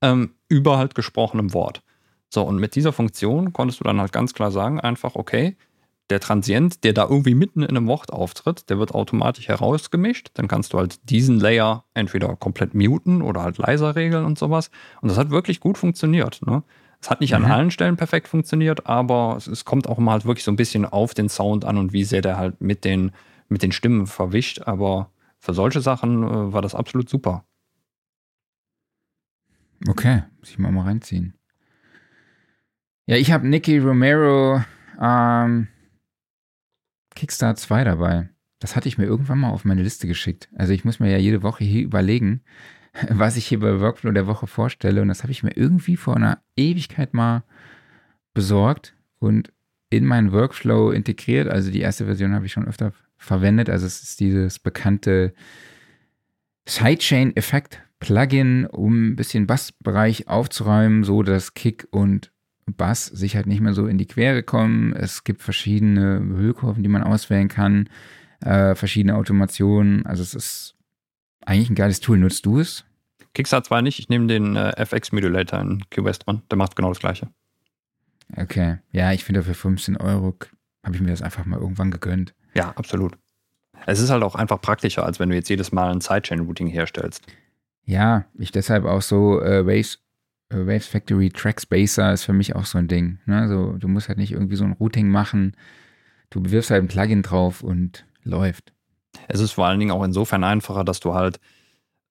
ähm, 0.00 0.30
über 0.48 0.78
halt 0.78 0.94
gesprochenem 0.94 1.52
Wort. 1.52 1.82
So, 2.32 2.42
und 2.42 2.58
mit 2.58 2.76
dieser 2.76 2.92
Funktion 2.92 3.52
konntest 3.52 3.80
du 3.80 3.84
dann 3.84 4.00
halt 4.00 4.12
ganz 4.12 4.34
klar 4.34 4.50
sagen, 4.50 4.80
einfach, 4.80 5.16
okay, 5.16 5.56
der 6.10 6.20
Transient, 6.20 6.84
der 6.84 6.92
da 6.92 7.08
irgendwie 7.08 7.34
mitten 7.34 7.62
in 7.62 7.70
einem 7.70 7.86
Wort 7.86 8.12
auftritt, 8.12 8.68
der 8.68 8.78
wird 8.78 8.94
automatisch 8.94 9.48
herausgemischt. 9.48 10.30
Dann 10.34 10.48
kannst 10.48 10.72
du 10.72 10.78
halt 10.78 11.08
diesen 11.08 11.38
Layer 11.38 11.84
entweder 11.94 12.34
komplett 12.36 12.74
muten 12.74 13.22
oder 13.22 13.42
halt 13.42 13.58
leiser 13.58 13.96
regeln 13.96 14.24
und 14.24 14.38
sowas. 14.38 14.70
Und 15.00 15.08
das 15.08 15.18
hat 15.18 15.30
wirklich 15.30 15.60
gut 15.60 15.78
funktioniert. 15.78 16.40
Ne? 16.46 16.62
Es 17.00 17.10
hat 17.10 17.20
nicht 17.20 17.30
mhm. 17.30 17.44
an 17.44 17.50
allen 17.50 17.70
Stellen 17.70 17.96
perfekt 17.96 18.28
funktioniert, 18.28 18.86
aber 18.86 19.34
es, 19.36 19.46
es, 19.46 19.64
kommt 19.64 19.88
auch 19.88 19.98
mal 19.98 20.12
halt 20.12 20.26
wirklich 20.26 20.44
so 20.44 20.50
ein 20.50 20.56
bisschen 20.56 20.84
auf 20.84 21.14
den 21.14 21.28
Sound 21.28 21.64
an 21.64 21.78
und 21.78 21.92
wie 21.92 22.04
sehr 22.04 22.22
der 22.22 22.36
halt 22.36 22.60
mit 22.60 22.84
den, 22.84 23.12
mit 23.48 23.62
den 23.62 23.72
Stimmen 23.72 24.06
verwischt. 24.06 24.62
Aber 24.62 25.10
für 25.38 25.54
solche 25.54 25.80
Sachen 25.80 26.24
äh, 26.24 26.52
war 26.52 26.62
das 26.62 26.74
absolut 26.74 27.08
super. 27.08 27.44
Okay, 29.88 30.24
muss 30.40 30.50
ich 30.50 30.58
mal 30.58 30.72
mal 30.72 30.84
reinziehen. 30.84 31.34
Ja, 33.10 33.16
ich 33.16 33.32
habe 33.32 33.48
Nicky 33.48 33.78
Romero 33.78 34.62
ähm, 35.02 35.66
Kickstart 37.16 37.58
2 37.58 37.82
dabei. 37.82 38.28
Das 38.60 38.76
hatte 38.76 38.86
ich 38.86 38.98
mir 38.98 39.06
irgendwann 39.06 39.40
mal 39.40 39.50
auf 39.50 39.64
meine 39.64 39.82
Liste 39.82 40.06
geschickt. 40.06 40.48
Also 40.54 40.72
ich 40.72 40.84
muss 40.84 41.00
mir 41.00 41.10
ja 41.10 41.18
jede 41.18 41.42
Woche 41.42 41.64
hier 41.64 41.82
überlegen, 41.82 42.42
was 43.08 43.36
ich 43.36 43.48
hier 43.48 43.58
bei 43.58 43.80
Workflow 43.80 44.12
der 44.12 44.28
Woche 44.28 44.46
vorstelle. 44.46 45.02
Und 45.02 45.08
das 45.08 45.24
habe 45.24 45.32
ich 45.32 45.42
mir 45.42 45.56
irgendwie 45.56 45.96
vor 45.96 46.14
einer 46.14 46.40
Ewigkeit 46.54 47.12
mal 47.12 47.42
besorgt 48.32 48.94
und 49.18 49.52
in 49.88 50.06
meinen 50.06 50.30
Workflow 50.30 50.92
integriert. 50.92 51.48
Also 51.48 51.72
die 51.72 51.80
erste 51.80 52.04
Version 52.04 52.32
habe 52.32 52.46
ich 52.46 52.52
schon 52.52 52.68
öfter 52.68 52.92
verwendet. 53.16 53.68
Also 53.68 53.86
es 53.86 54.04
ist 54.04 54.20
dieses 54.20 54.60
bekannte 54.60 55.34
Sidechain-Effekt-Plugin, 56.64 58.66
um 58.66 59.08
ein 59.08 59.16
bisschen 59.16 59.48
Bassbereich 59.48 60.28
aufzuräumen, 60.28 61.02
so 61.02 61.24
dass 61.24 61.54
Kick 61.54 61.88
und 61.90 62.30
Bass 62.74 63.06
sich 63.06 63.36
halt 63.36 63.46
nicht 63.46 63.60
mehr 63.60 63.74
so 63.74 63.86
in 63.86 63.98
die 63.98 64.06
Quere 64.06 64.42
kommen. 64.42 64.92
Es 64.92 65.24
gibt 65.24 65.42
verschiedene 65.42 66.20
Höhekurven, 66.20 66.82
die 66.82 66.88
man 66.88 67.02
auswählen 67.02 67.48
kann, 67.48 67.88
äh, 68.40 68.74
verschiedene 68.74 69.16
Automationen. 69.16 70.06
Also 70.06 70.22
es 70.22 70.34
ist 70.34 70.76
eigentlich 71.44 71.70
ein 71.70 71.74
geiles 71.74 72.00
Tool. 72.00 72.18
Nutzt 72.18 72.46
du 72.46 72.60
es? 72.60 72.84
Kickstarter 73.34 73.68
zwar 73.68 73.82
nicht, 73.82 73.98
ich 73.98 74.08
nehme 74.08 74.26
den 74.26 74.56
äh, 74.56 74.72
FX-Modulator 74.76 75.60
in 75.60 75.84
QWest 75.90 76.26
dran. 76.26 76.42
Der 76.50 76.58
macht 76.58 76.74
genau 76.74 76.88
das 76.88 76.98
gleiche. 76.98 77.28
Okay. 78.36 78.78
Ja, 78.92 79.12
ich 79.12 79.24
finde 79.24 79.42
für 79.42 79.54
15 79.54 79.96
Euro 79.96 80.34
habe 80.84 80.96
ich 80.96 81.00
mir 81.00 81.10
das 81.10 81.22
einfach 81.22 81.44
mal 81.44 81.60
irgendwann 81.60 81.90
gegönnt. 81.90 82.34
Ja, 82.54 82.70
absolut. 82.70 83.16
Es 83.86 84.00
ist 84.00 84.10
halt 84.10 84.22
auch 84.22 84.34
einfach 84.34 84.60
praktischer, 84.60 85.04
als 85.04 85.20
wenn 85.20 85.30
du 85.30 85.34
jetzt 85.34 85.48
jedes 85.48 85.72
Mal 85.72 85.90
ein 85.90 86.00
Sidechain-Routing 86.00 86.66
herstellst. 86.66 87.24
Ja, 87.84 88.24
ich 88.34 88.52
deshalb 88.52 88.84
auch 88.84 89.02
so 89.02 89.40
äh, 89.40 89.66
Waves 89.66 90.00
Waves 90.50 90.86
Factory 90.86 91.30
Track 91.30 91.60
Spacer 91.60 92.12
ist 92.12 92.24
für 92.24 92.32
mich 92.32 92.56
auch 92.56 92.64
so 92.64 92.78
ein 92.78 92.88
Ding. 92.88 93.18
Ne? 93.26 93.48
So, 93.48 93.72
du 93.78 93.88
musst 93.88 94.08
halt 94.08 94.18
nicht 94.18 94.32
irgendwie 94.32 94.56
so 94.56 94.64
ein 94.64 94.72
Routing 94.72 95.08
machen. 95.08 95.54
Du 96.30 96.42
bewirfst 96.42 96.70
halt 96.70 96.82
ein 96.82 96.88
Plugin 96.88 97.22
drauf 97.22 97.62
und 97.62 98.04
läuft. 98.24 98.72
Es 99.28 99.40
ist 99.40 99.52
vor 99.52 99.66
allen 99.66 99.78
Dingen 99.78 99.92
auch 99.92 100.04
insofern 100.04 100.44
einfacher, 100.44 100.84
dass 100.84 101.00
du 101.00 101.14
halt, 101.14 101.40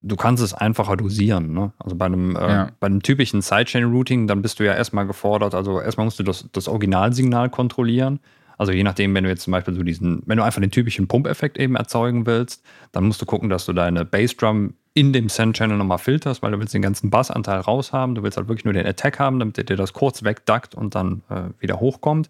du 0.02 0.16
kannst 0.16 0.42
es 0.42 0.54
einfacher 0.54 0.96
dosieren. 0.96 1.52
Ne? 1.52 1.72
Also 1.78 1.96
bei 1.96 2.06
einem, 2.06 2.36
äh, 2.36 2.40
ja. 2.40 2.70
bei 2.80 2.86
einem 2.86 3.02
typischen 3.02 3.42
Sidechain-Routing, 3.42 4.26
dann 4.26 4.42
bist 4.42 4.58
du 4.58 4.64
ja 4.64 4.74
erstmal 4.74 5.06
gefordert, 5.06 5.54
also 5.54 5.80
erstmal 5.80 6.06
musst 6.06 6.18
du 6.18 6.22
das, 6.22 6.48
das 6.52 6.68
Originalsignal 6.68 7.50
kontrollieren. 7.50 8.20
Also 8.56 8.72
je 8.72 8.82
nachdem, 8.82 9.14
wenn 9.14 9.24
du 9.24 9.30
jetzt 9.30 9.42
zum 9.42 9.52
Beispiel 9.52 9.74
so 9.74 9.82
diesen, 9.82 10.22
wenn 10.26 10.36
du 10.36 10.44
einfach 10.44 10.60
den 10.60 10.70
typischen 10.70 11.08
Pumpeffekt 11.08 11.58
eben 11.58 11.76
erzeugen 11.76 12.26
willst, 12.26 12.62
dann 12.92 13.04
musst 13.04 13.22
du 13.22 13.26
gucken, 13.26 13.48
dass 13.48 13.64
du 13.64 13.72
deine 13.72 14.04
Bassdrum 14.04 14.74
in 14.94 15.12
dem 15.12 15.28
Send-Channel 15.28 15.76
nochmal 15.76 15.98
filterst, 15.98 16.42
weil 16.42 16.52
du 16.52 16.58
willst 16.58 16.74
den 16.74 16.82
ganzen 16.82 17.10
Bassanteil 17.10 17.60
raushaben. 17.60 18.14
Du 18.14 18.22
willst 18.22 18.36
halt 18.36 18.48
wirklich 18.48 18.64
nur 18.64 18.74
den 18.74 18.86
Attack 18.86 19.18
haben, 19.18 19.38
damit 19.38 19.56
dir 19.56 19.76
das 19.76 19.92
kurz 19.92 20.24
wegduckt 20.24 20.74
und 20.74 20.94
dann 20.94 21.22
äh, 21.28 21.50
wieder 21.60 21.78
hochkommt. 21.80 22.28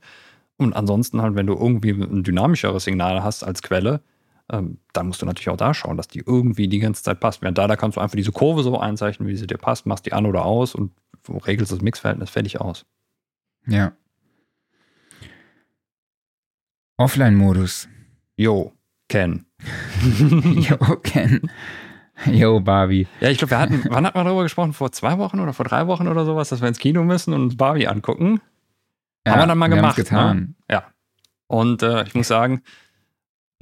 Und 0.57 0.75
ansonsten 0.75 1.23
halt, 1.23 1.37
wenn 1.37 1.47
du 1.47 1.55
irgendwie 1.55 1.91
ein 1.91 2.23
dynamischeres 2.23 2.85
Signal 2.85 3.25
hast 3.25 3.43
als 3.43 3.63
Quelle, 3.63 4.03
ähm, 4.53 4.79
dann 4.93 5.07
musst 5.07 5.23
du 5.23 5.27
natürlich 5.27 5.49
auch 5.49 5.57
da 5.57 5.73
schauen, 5.73 5.97
dass 5.97 6.09
die 6.09 6.23
irgendwie 6.25 6.69
die 6.69 6.81
ganze 6.81 7.03
Zeit 7.03 7.19
passt. 7.21 7.41
Während 7.41 7.57
da, 7.57 7.67
da 7.67 7.77
kannst 7.77 7.97
du 7.97 8.01
einfach 8.01 8.17
diese 8.17 8.33
Kurve 8.33 8.63
so 8.63 8.79
einzeichnen, 8.79 9.27
wie 9.27 9.37
sie 9.37 9.47
dir 9.47 9.59
passt, 9.59 9.87
machst 9.87 10.05
die 10.05 10.13
an 10.13 10.27
oder 10.27 10.45
aus 10.45 10.75
und 10.75 10.93
regelst 11.47 11.73
das 11.73 11.81
Mixverhältnis 11.81 12.31
fertig 12.31 12.61
aus. 12.61 12.85
Ja. 13.67 13.93
Offline-Modus. 16.99 17.89
Jo, 18.37 18.73
Ken. 19.09 19.47
jo, 20.21 20.77
Ken. 21.03 21.41
Yo, 22.27 22.61
Barbie. 22.61 23.07
Ja, 23.21 23.31
ich 23.31 23.39
glaube, 23.39 23.53
wir 23.53 23.59
hatten, 23.59 23.85
wann 23.89 24.07
hat 24.07 24.15
man 24.15 24.25
darüber 24.27 24.43
gesprochen? 24.43 24.73
Vor 24.73 24.93
zwei 24.93 25.19
Wochen 25.19 25.41
oder 25.41 25.53
vor 25.53 25.65
drei 25.65 25.87
Wochen 25.87 26.09
oder 26.09 26.25
sowas, 26.25 26.49
dass 26.51 26.61
wir 26.61 26.69
ins 26.69 26.79
Kino 26.79 27.05
müssen 27.05 27.33
und 27.35 27.43
uns 27.43 27.57
Barbie 27.57 27.87
angucken. 27.87 28.41
Ja, 29.27 29.33
Haben 29.33 29.41
wir 29.41 29.47
dann 29.47 29.59
mal 29.59 29.71
wir 29.71 29.77
gemacht. 29.77 29.99
Ne? 29.99 30.05
Getan. 30.05 30.37
Ne? 30.39 30.55
Ja. 30.71 30.85
Und 31.47 31.83
äh, 31.83 32.05
ich 32.05 32.15
muss 32.15 32.29
sagen, 32.29 32.63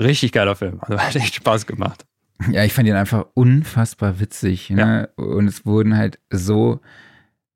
richtig 0.01 0.33
geiler 0.33 0.57
Film. 0.57 0.79
Also 0.81 0.99
hat 0.99 1.17
echt 1.17 1.35
Spaß 1.35 1.67
gemacht. 1.67 2.05
Ja, 2.51 2.65
ich 2.65 2.73
fand 2.73 2.89
ihn 2.89 2.95
einfach 2.95 3.27
unfassbar 3.35 4.21
witzig. 4.21 4.71
Ne? 4.71 5.09
Ja. 5.17 5.25
Und 5.25 5.49
es 5.49 5.67
wurden 5.67 5.97
halt 5.97 6.21
so 6.31 6.81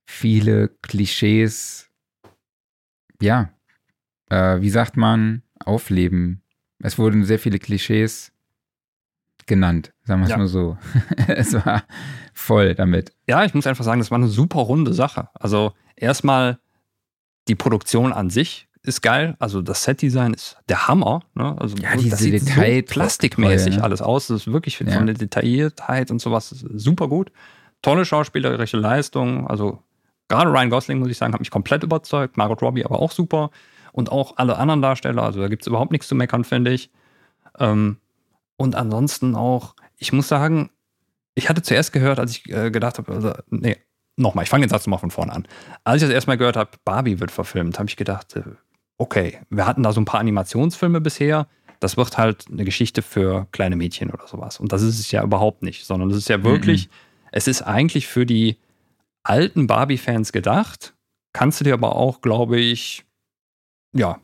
viele 0.04 0.68
Klischees, 0.82 1.88
ja, 3.20 3.50
äh, 4.28 4.60
wie 4.60 4.70
sagt 4.70 4.96
man, 4.96 5.42
aufleben. 5.64 6.42
Es 6.80 6.98
wurden 6.98 7.24
sehr 7.24 7.38
viele 7.38 7.60
Klischees 7.60 8.32
genannt, 9.47 9.93
sagen 10.05 10.20
wir 10.20 10.24
es 10.24 10.31
ja. 10.31 10.36
mal 10.39 10.47
so. 10.47 10.77
es 11.28 11.55
war 11.55 11.85
voll 12.32 12.74
damit. 12.74 13.12
Ja, 13.27 13.44
ich 13.44 13.55
muss 13.55 13.66
einfach 13.66 13.85
sagen, 13.85 14.01
das 14.01 14.10
war 14.10 14.19
eine 14.19 14.28
super 14.28 14.60
runde 14.60 14.94
Sache. 14.94 15.28
Also 15.35 15.73
erstmal 15.97 16.59
die 17.48 17.55
Produktion 17.55 18.12
an 18.12 18.31
sich 18.31 18.69
ist 18.82 19.01
geil. 19.01 19.36
Also 19.39 19.62
das 19.62 19.85
Setdesign 19.85 20.35
ist 20.35 20.56
der 20.69 20.89
Hammer. 20.89 21.23
Ne? 21.35 21.56
Also 21.60 21.77
ja, 21.77 21.97
diese 21.97 22.10
das 22.10 22.19
sieht 22.20 22.35
Detail 22.35 22.85
so 22.86 22.94
plastikmäßig 22.94 23.77
ne? 23.77 23.85
alles 23.85 24.02
aus. 24.02 24.27
Das 24.27 24.43
ist 24.43 24.52
wirklich 24.52 24.78
ja. 24.81 24.90
von 24.90 25.06
der 25.06 25.14
Detailliertheit 25.14 26.10
und 26.10 26.20
sowas 26.20 26.51
super 26.51 27.09
gut. 27.09 27.31
Tolle 27.81 28.05
schauspielerische 28.05 28.77
Leistung. 28.77 29.47
Also 29.47 29.82
gerade 30.28 30.51
Ryan 30.51 30.70
Gosling, 30.70 30.98
muss 30.98 31.10
ich 31.10 31.19
sagen, 31.19 31.32
hat 31.32 31.40
mich 31.40 31.51
komplett 31.51 31.82
überzeugt. 31.85 32.36
Margot 32.36 32.60
Robbie 32.62 32.85
aber 32.85 33.01
auch 33.01 33.12
super. 33.12 33.51
Und 33.93 34.10
auch 34.10 34.36
alle 34.36 34.56
anderen 34.56 34.82
Darsteller. 34.82 35.23
Also 35.23 35.40
da 35.40 35.48
gibt 35.48 35.62
es 35.62 35.66
überhaupt 35.66 35.93
nichts 35.93 36.09
zu 36.09 36.14
meckern, 36.14 36.44
finde 36.44 36.73
ich. 36.73 36.90
Ähm, 37.59 37.98
und 38.62 38.76
ansonsten 38.76 39.34
auch, 39.34 39.74
ich 39.97 40.12
muss 40.12 40.28
sagen, 40.28 40.70
ich 41.34 41.48
hatte 41.48 41.62
zuerst 41.62 41.93
gehört, 41.93 42.20
als 42.20 42.30
ich 42.30 42.48
äh, 42.48 42.70
gedacht 42.70 42.97
habe, 42.97 43.12
also, 43.12 43.32
nee, 43.51 43.76
nochmal, 44.16 44.44
ich 44.44 44.51
fange 44.51 44.64
den 44.64 44.70
Satz 44.70 44.86
nochmal 44.86 45.01
von 45.01 45.10
vorne 45.10 45.32
an. 45.32 45.48
Als 45.82 46.01
ich 46.01 46.06
das 46.06 46.14
erstmal 46.14 46.39
gehört 46.39 46.56
habe, 46.56 46.70
Barbie 46.84 47.18
wird 47.18 47.32
verfilmt, 47.32 47.80
habe 47.80 47.89
ich 47.89 47.97
gedacht, 47.97 48.36
äh, 48.36 48.44
okay, 48.98 49.40
wir 49.51 49.66
hatten 49.66 49.82
da 49.82 49.93
so 49.93 50.01
ein 50.01 50.05
paar 50.05 50.20
Animationsfilme 50.20 51.01
bisher. 51.01 51.48
Das 51.80 51.97
wird 51.97 52.16
halt 52.16 52.47
eine 52.52 52.64
Geschichte 52.64 53.02
für 53.02 53.48
kleine 53.51 53.74
Mädchen 53.74 54.12
oder 54.12 54.28
sowas. 54.28 54.60
Und 54.60 54.70
das 54.70 54.82
ist 54.82 55.01
es 55.01 55.10
ja 55.10 55.24
überhaupt 55.24 55.64
nicht, 55.64 55.84
sondern 55.84 56.09
es 56.10 56.16
ist 56.16 56.28
ja 56.28 56.44
wirklich, 56.44 56.86
mhm. 56.86 56.93
es 57.32 57.48
ist 57.48 57.62
eigentlich 57.62 58.06
für 58.06 58.26
die 58.26 58.59
alten 59.24 59.66
Barbie-Fans 59.66 60.30
gedacht. 60.30 60.94
Kannst 61.32 61.59
du 61.59 61.64
dir 61.64 61.74
aber 61.74 61.97
auch, 61.97 62.20
glaube 62.20 62.60
ich, 62.60 63.05
ja, 63.93 64.20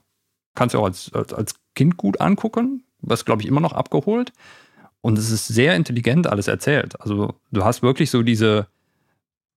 kannst 0.55 0.77
du 0.77 0.79
auch 0.79 0.85
als, 0.85 1.13
als, 1.13 1.33
als 1.33 1.55
Kind 1.75 1.97
gut 1.97 2.21
angucken 2.21 2.85
was 3.01 3.25
glaube 3.25 3.43
ich 3.43 3.49
immer 3.49 3.61
noch 3.61 3.73
abgeholt. 3.73 4.33
Und 5.01 5.19
es 5.19 5.31
ist 5.31 5.47
sehr 5.47 5.77
intelligent 5.77 6.27
alles 6.27 6.49
erzählt. 6.49 7.01
Also 7.01 7.35
du 7.53 7.65
hast 7.65 7.83
wirklich 7.83 8.11
so 8.11 8.23
diese, 8.23 8.67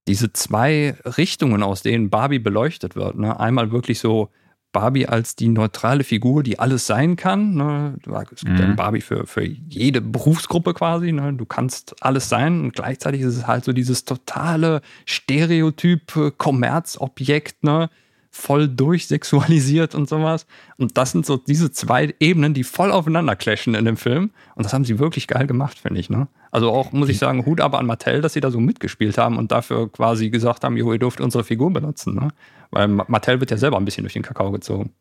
diese 0.07 0.33
zwei 0.33 0.95
Richtungen, 1.17 1.63
aus 1.63 1.81
denen 1.81 2.09
Barbie 2.09 2.39
beleuchtet 2.39 2.95
wird. 2.95 3.17
Ne? 3.17 3.39
Einmal 3.39 3.71
wirklich 3.71 3.99
so 3.99 4.29
Barbie 4.71 5.07
als 5.07 5.35
die 5.35 5.49
neutrale 5.49 6.03
Figur, 6.03 6.43
die 6.43 6.59
alles 6.59 6.85
sein 6.87 7.15
kann. 7.15 7.55
Ne? 7.55 7.97
Es 8.31 8.41
gibt 8.41 8.53
mhm. 8.53 8.59
ja 8.59 8.73
Barbie 8.73 9.01
für, 9.01 9.25
für 9.25 9.43
jede 9.43 10.01
Berufsgruppe 10.01 10.73
quasi. 10.73 11.11
Ne? 11.11 11.33
Du 11.33 11.45
kannst 11.45 11.95
alles 12.01 12.29
sein 12.29 12.61
und 12.61 12.73
gleichzeitig 12.73 13.21
ist 13.21 13.35
es 13.35 13.47
halt 13.47 13.65
so 13.65 13.73
dieses 13.73 14.05
totale 14.05 14.81
Stereotyp 15.05 16.37
Kommerzobjekt, 16.37 17.63
ne? 17.63 17.89
Voll 18.33 18.69
durchsexualisiert 18.69 19.93
und 19.93 20.07
sowas. 20.07 20.47
Und 20.77 20.97
das 20.97 21.11
sind 21.11 21.25
so 21.25 21.35
diese 21.35 21.71
zwei 21.71 22.15
Ebenen, 22.19 22.53
die 22.53 22.63
voll 22.63 22.91
aufeinander 22.91 23.35
clashen 23.35 23.75
in 23.75 23.83
dem 23.83 23.97
Film. 23.97 24.31
Und 24.55 24.65
das 24.65 24.73
haben 24.73 24.85
sie 24.85 24.99
wirklich 24.99 25.27
geil 25.27 25.47
gemacht, 25.47 25.77
finde 25.77 25.99
ich. 25.99 26.09
Ne? 26.09 26.29
Also 26.49 26.71
auch, 26.71 26.93
muss 26.93 27.09
ich 27.09 27.19
sagen, 27.19 27.45
Hut 27.45 27.59
aber 27.59 27.77
an 27.77 27.85
Mattel, 27.85 28.21
dass 28.21 28.33
sie 28.33 28.39
da 28.39 28.49
so 28.49 28.61
mitgespielt 28.61 29.17
haben 29.17 29.37
und 29.37 29.51
dafür 29.51 29.91
quasi 29.91 30.29
gesagt 30.29 30.63
haben, 30.63 30.77
jo, 30.77 30.93
ihr 30.93 30.99
dürft 30.99 31.19
unsere 31.19 31.43
Figur 31.43 31.73
benutzen. 31.73 32.15
Ne? 32.15 32.29
Weil 32.71 32.87
Mattel 32.87 33.41
wird 33.41 33.51
ja 33.51 33.57
selber 33.57 33.77
ein 33.77 33.85
bisschen 33.85 34.05
durch 34.05 34.13
den 34.13 34.23
Kakao 34.23 34.51
gezogen. 34.51 34.91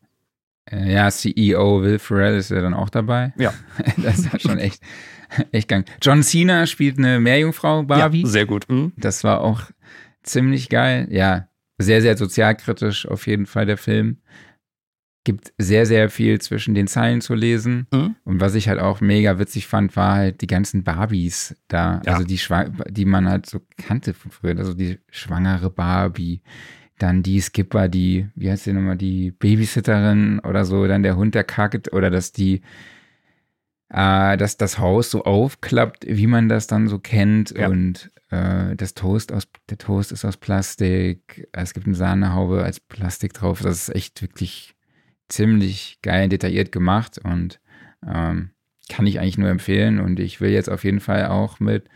Äh, 0.69 0.93
ja, 0.93 1.09
CEO 1.09 1.81
Will 1.81 1.99
Ferrell 1.99 2.35
ist 2.35 2.51
ja 2.51 2.61
dann 2.61 2.73
auch 2.73 2.89
dabei. 2.89 3.33
Ja. 3.37 3.53
das 3.97 4.19
ist 4.19 4.33
ja 4.33 4.39
schon 4.39 4.59
echt, 4.59 4.83
echt 5.53 5.69
gang. 5.69 5.89
John 6.01 6.21
Cena 6.21 6.67
spielt 6.67 6.97
eine 6.97 7.21
Meerjungfrau, 7.21 7.83
Barbie. 7.83 8.23
Ja, 8.23 8.27
sehr 8.27 8.45
gut. 8.45 8.67
Mhm. 8.67 8.91
Das 8.97 9.23
war 9.23 9.39
auch 9.39 9.61
ziemlich 10.21 10.67
geil. 10.67 11.07
Ja, 11.09 11.47
sehr, 11.81 12.01
sehr 12.01 12.17
sozialkritisch 12.17 13.07
auf 13.07 13.27
jeden 13.27 13.45
Fall 13.45 13.65
der 13.65 13.77
Film. 13.77 14.17
Gibt 15.23 15.53
sehr, 15.57 15.85
sehr 15.85 16.09
viel 16.09 16.41
zwischen 16.41 16.73
den 16.73 16.87
Zeilen 16.87 17.21
zu 17.21 17.35
lesen. 17.35 17.85
Mhm. 17.93 18.15
Und 18.23 18.41
was 18.41 18.55
ich 18.55 18.67
halt 18.67 18.79
auch 18.79 19.01
mega 19.01 19.37
witzig 19.37 19.67
fand, 19.67 19.95
war 19.95 20.15
halt 20.15 20.41
die 20.41 20.47
ganzen 20.47 20.83
Barbies 20.83 21.55
da. 21.67 22.01
Ja. 22.05 22.13
Also 22.13 22.25
die, 22.25 22.39
die 22.89 23.05
man 23.05 23.29
halt 23.29 23.45
so 23.45 23.61
kannte 23.77 24.13
von 24.13 24.31
früher. 24.31 24.57
Also 24.57 24.73
die 24.73 24.97
schwangere 25.11 25.69
Barbie, 25.69 26.41
dann 26.97 27.23
die 27.23 27.39
Skipper, 27.39 27.87
die, 27.87 28.27
wie 28.35 28.49
heißt 28.49 28.65
die 28.65 28.73
nochmal, 28.73 28.97
die 28.97 29.31
Babysitterin 29.31 30.39
oder 30.39 30.65
so, 30.65 30.87
dann 30.87 31.03
der 31.03 31.15
Hund, 31.15 31.35
der 31.35 31.43
kackt, 31.43 31.93
oder 31.93 32.09
dass 32.09 32.31
die, 32.31 32.61
äh, 33.93 34.37
dass 34.37 34.57
das 34.57 34.79
Haus 34.79 35.11
so 35.11 35.23
aufklappt, 35.23 36.05
wie 36.07 36.27
man 36.27 36.49
das 36.49 36.67
dann 36.67 36.87
so 36.87 36.99
kennt. 36.99 37.51
Ja. 37.57 37.67
und 37.67 38.11
äh, 38.29 38.75
das 38.75 38.93
Toast 38.93 39.31
aus, 39.31 39.47
der 39.69 39.77
Toast 39.77 40.11
ist 40.11 40.25
aus 40.25 40.37
Plastik, 40.37 41.47
es 41.51 41.73
gibt 41.73 41.85
eine 41.85 41.95
Sahnehaube 41.95 42.63
als 42.63 42.79
Plastik 42.79 43.33
drauf, 43.33 43.61
das 43.61 43.87
ist 43.89 43.95
echt 43.95 44.21
wirklich 44.21 44.75
ziemlich 45.29 45.99
geil 46.01 46.29
detailliert 46.29 46.71
gemacht 46.71 47.19
und 47.23 47.59
ähm, 48.05 48.51
kann 48.89 49.07
ich 49.07 49.19
eigentlich 49.19 49.37
nur 49.37 49.49
empfehlen. 49.49 49.99
Und 49.99 50.19
ich 50.19 50.41
will 50.41 50.51
jetzt 50.51 50.69
auf 50.69 50.83
jeden 50.83 50.99
Fall 50.99 51.27
auch 51.27 51.59
mit 51.59 51.87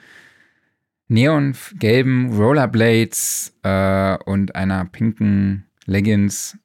neongelben 1.08 2.34
Rollerblades 2.34 3.58
äh, 3.64 4.18
und 4.26 4.56
einer 4.56 4.86
pinken 4.86 5.66
Leggings 5.86 6.58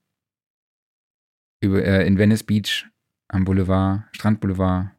über, 1.61 1.85
äh, 1.85 2.07
in 2.07 2.17
Venice 2.17 2.45
Beach 2.45 2.87
am 3.29 3.45
Boulevard, 3.45 4.05
Strandboulevard, 4.13 4.91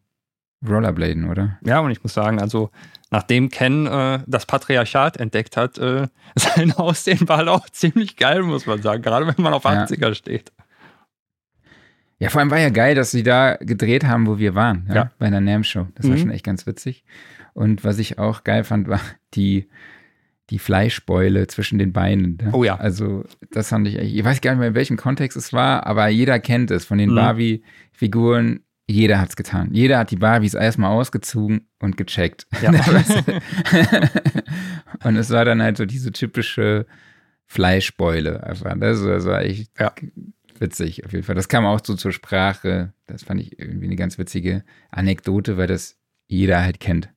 Rollerbladen, 0.67 1.29
oder? 1.29 1.57
Ja, 1.65 1.79
und 1.79 1.91
ich 1.91 2.03
muss 2.03 2.13
sagen, 2.13 2.39
also 2.39 2.69
nachdem 3.09 3.49
Ken 3.49 3.87
äh, 3.87 4.19
das 4.27 4.45
Patriarchat 4.45 5.17
entdeckt 5.17 5.57
hat, 5.57 5.77
äh, 5.77 6.07
sein 6.35 6.71
Aussehen 6.73 7.27
war 7.27 7.47
auch 7.47 7.69
ziemlich 7.69 8.15
geil, 8.17 8.43
muss 8.43 8.65
man 8.65 8.81
sagen, 8.81 9.01
gerade 9.01 9.25
wenn 9.27 9.43
man 9.43 9.53
auf 9.53 9.63
Ja. 9.63 9.83
80er 9.85 10.13
steht. 10.15 10.51
Ja, 12.19 12.29
vor 12.29 12.39
allem 12.41 12.51
war 12.51 12.59
ja 12.59 12.69
geil, 12.69 12.93
dass 12.93 13.09
sie 13.11 13.23
da 13.23 13.55
gedreht 13.55 14.03
haben, 14.05 14.27
wo 14.27 14.37
wir 14.37 14.53
waren, 14.53 14.85
ja, 14.89 14.95
Ja. 14.95 15.11
bei 15.17 15.25
einer 15.25 15.41
NAM-Show. 15.41 15.87
Das 15.95 16.07
war 16.07 16.15
Mhm. 16.15 16.19
schon 16.19 16.31
echt 16.31 16.45
ganz 16.45 16.67
witzig. 16.67 17.03
Und 17.53 17.83
was 17.83 17.97
ich 17.97 18.19
auch 18.19 18.43
geil 18.43 18.63
fand, 18.63 18.87
war 18.87 19.01
die, 19.33 19.67
die 20.51 20.59
Fleischbeule 20.59 21.47
zwischen 21.47 21.79
den 21.79 21.91
Beinen. 21.93 22.37
ne? 22.41 22.49
Oh 22.53 22.63
ja. 22.63 22.75
Also, 22.75 23.25
das 23.51 23.69
fand 23.69 23.87
ich 23.87 23.97
echt, 23.97 24.13
ich 24.13 24.23
weiß 24.23 24.39
gar 24.41 24.51
nicht 24.51 24.59
mehr, 24.59 24.67
in 24.69 24.75
welchem 24.75 24.97
Kontext 24.97 25.35
es 25.35 25.51
war, 25.51 25.87
aber 25.87 26.07
jeder 26.09 26.39
kennt 26.39 26.69
es 26.69 26.85
von 26.85 26.99
den 26.99 27.09
Mhm. 27.11 27.15
Barbie-Figuren. 27.15 28.59
Jeder 28.91 29.19
hat's 29.21 29.35
getan. 29.35 29.69
Jeder 29.73 29.99
hat 29.99 30.11
die 30.11 30.17
Barbies 30.17 30.53
erstmal 30.53 30.91
ausgezogen 30.91 31.67
und 31.79 31.97
gecheckt. 31.97 32.47
Ja. 32.61 32.71
und 35.03 35.15
es 35.15 35.29
war 35.29 35.45
dann 35.45 35.61
halt 35.61 35.77
so 35.77 35.85
diese 35.85 36.11
typische 36.11 36.85
Fleischbeule 37.45 38.43
einfach. 38.43 38.73
Das, 38.77 39.01
das 39.03 39.25
war 39.25 39.41
echt 39.41 39.71
Ja. 39.79 39.93
witzig 40.59 41.05
auf 41.05 41.13
jeden 41.13 41.23
Fall. 41.23 41.35
Das 41.35 41.47
kam 41.47 41.65
auch 41.65 41.79
so 41.83 41.95
zur 41.95 42.11
Sprache. 42.11 42.93
Das 43.07 43.23
fand 43.23 43.41
ich 43.41 43.57
irgendwie 43.59 43.85
eine 43.85 43.95
ganz 43.95 44.17
witzige 44.17 44.63
Anekdote, 44.89 45.57
weil 45.57 45.67
das 45.67 45.97
jeder 46.27 46.63
halt 46.63 46.79
kennt. 46.79 47.09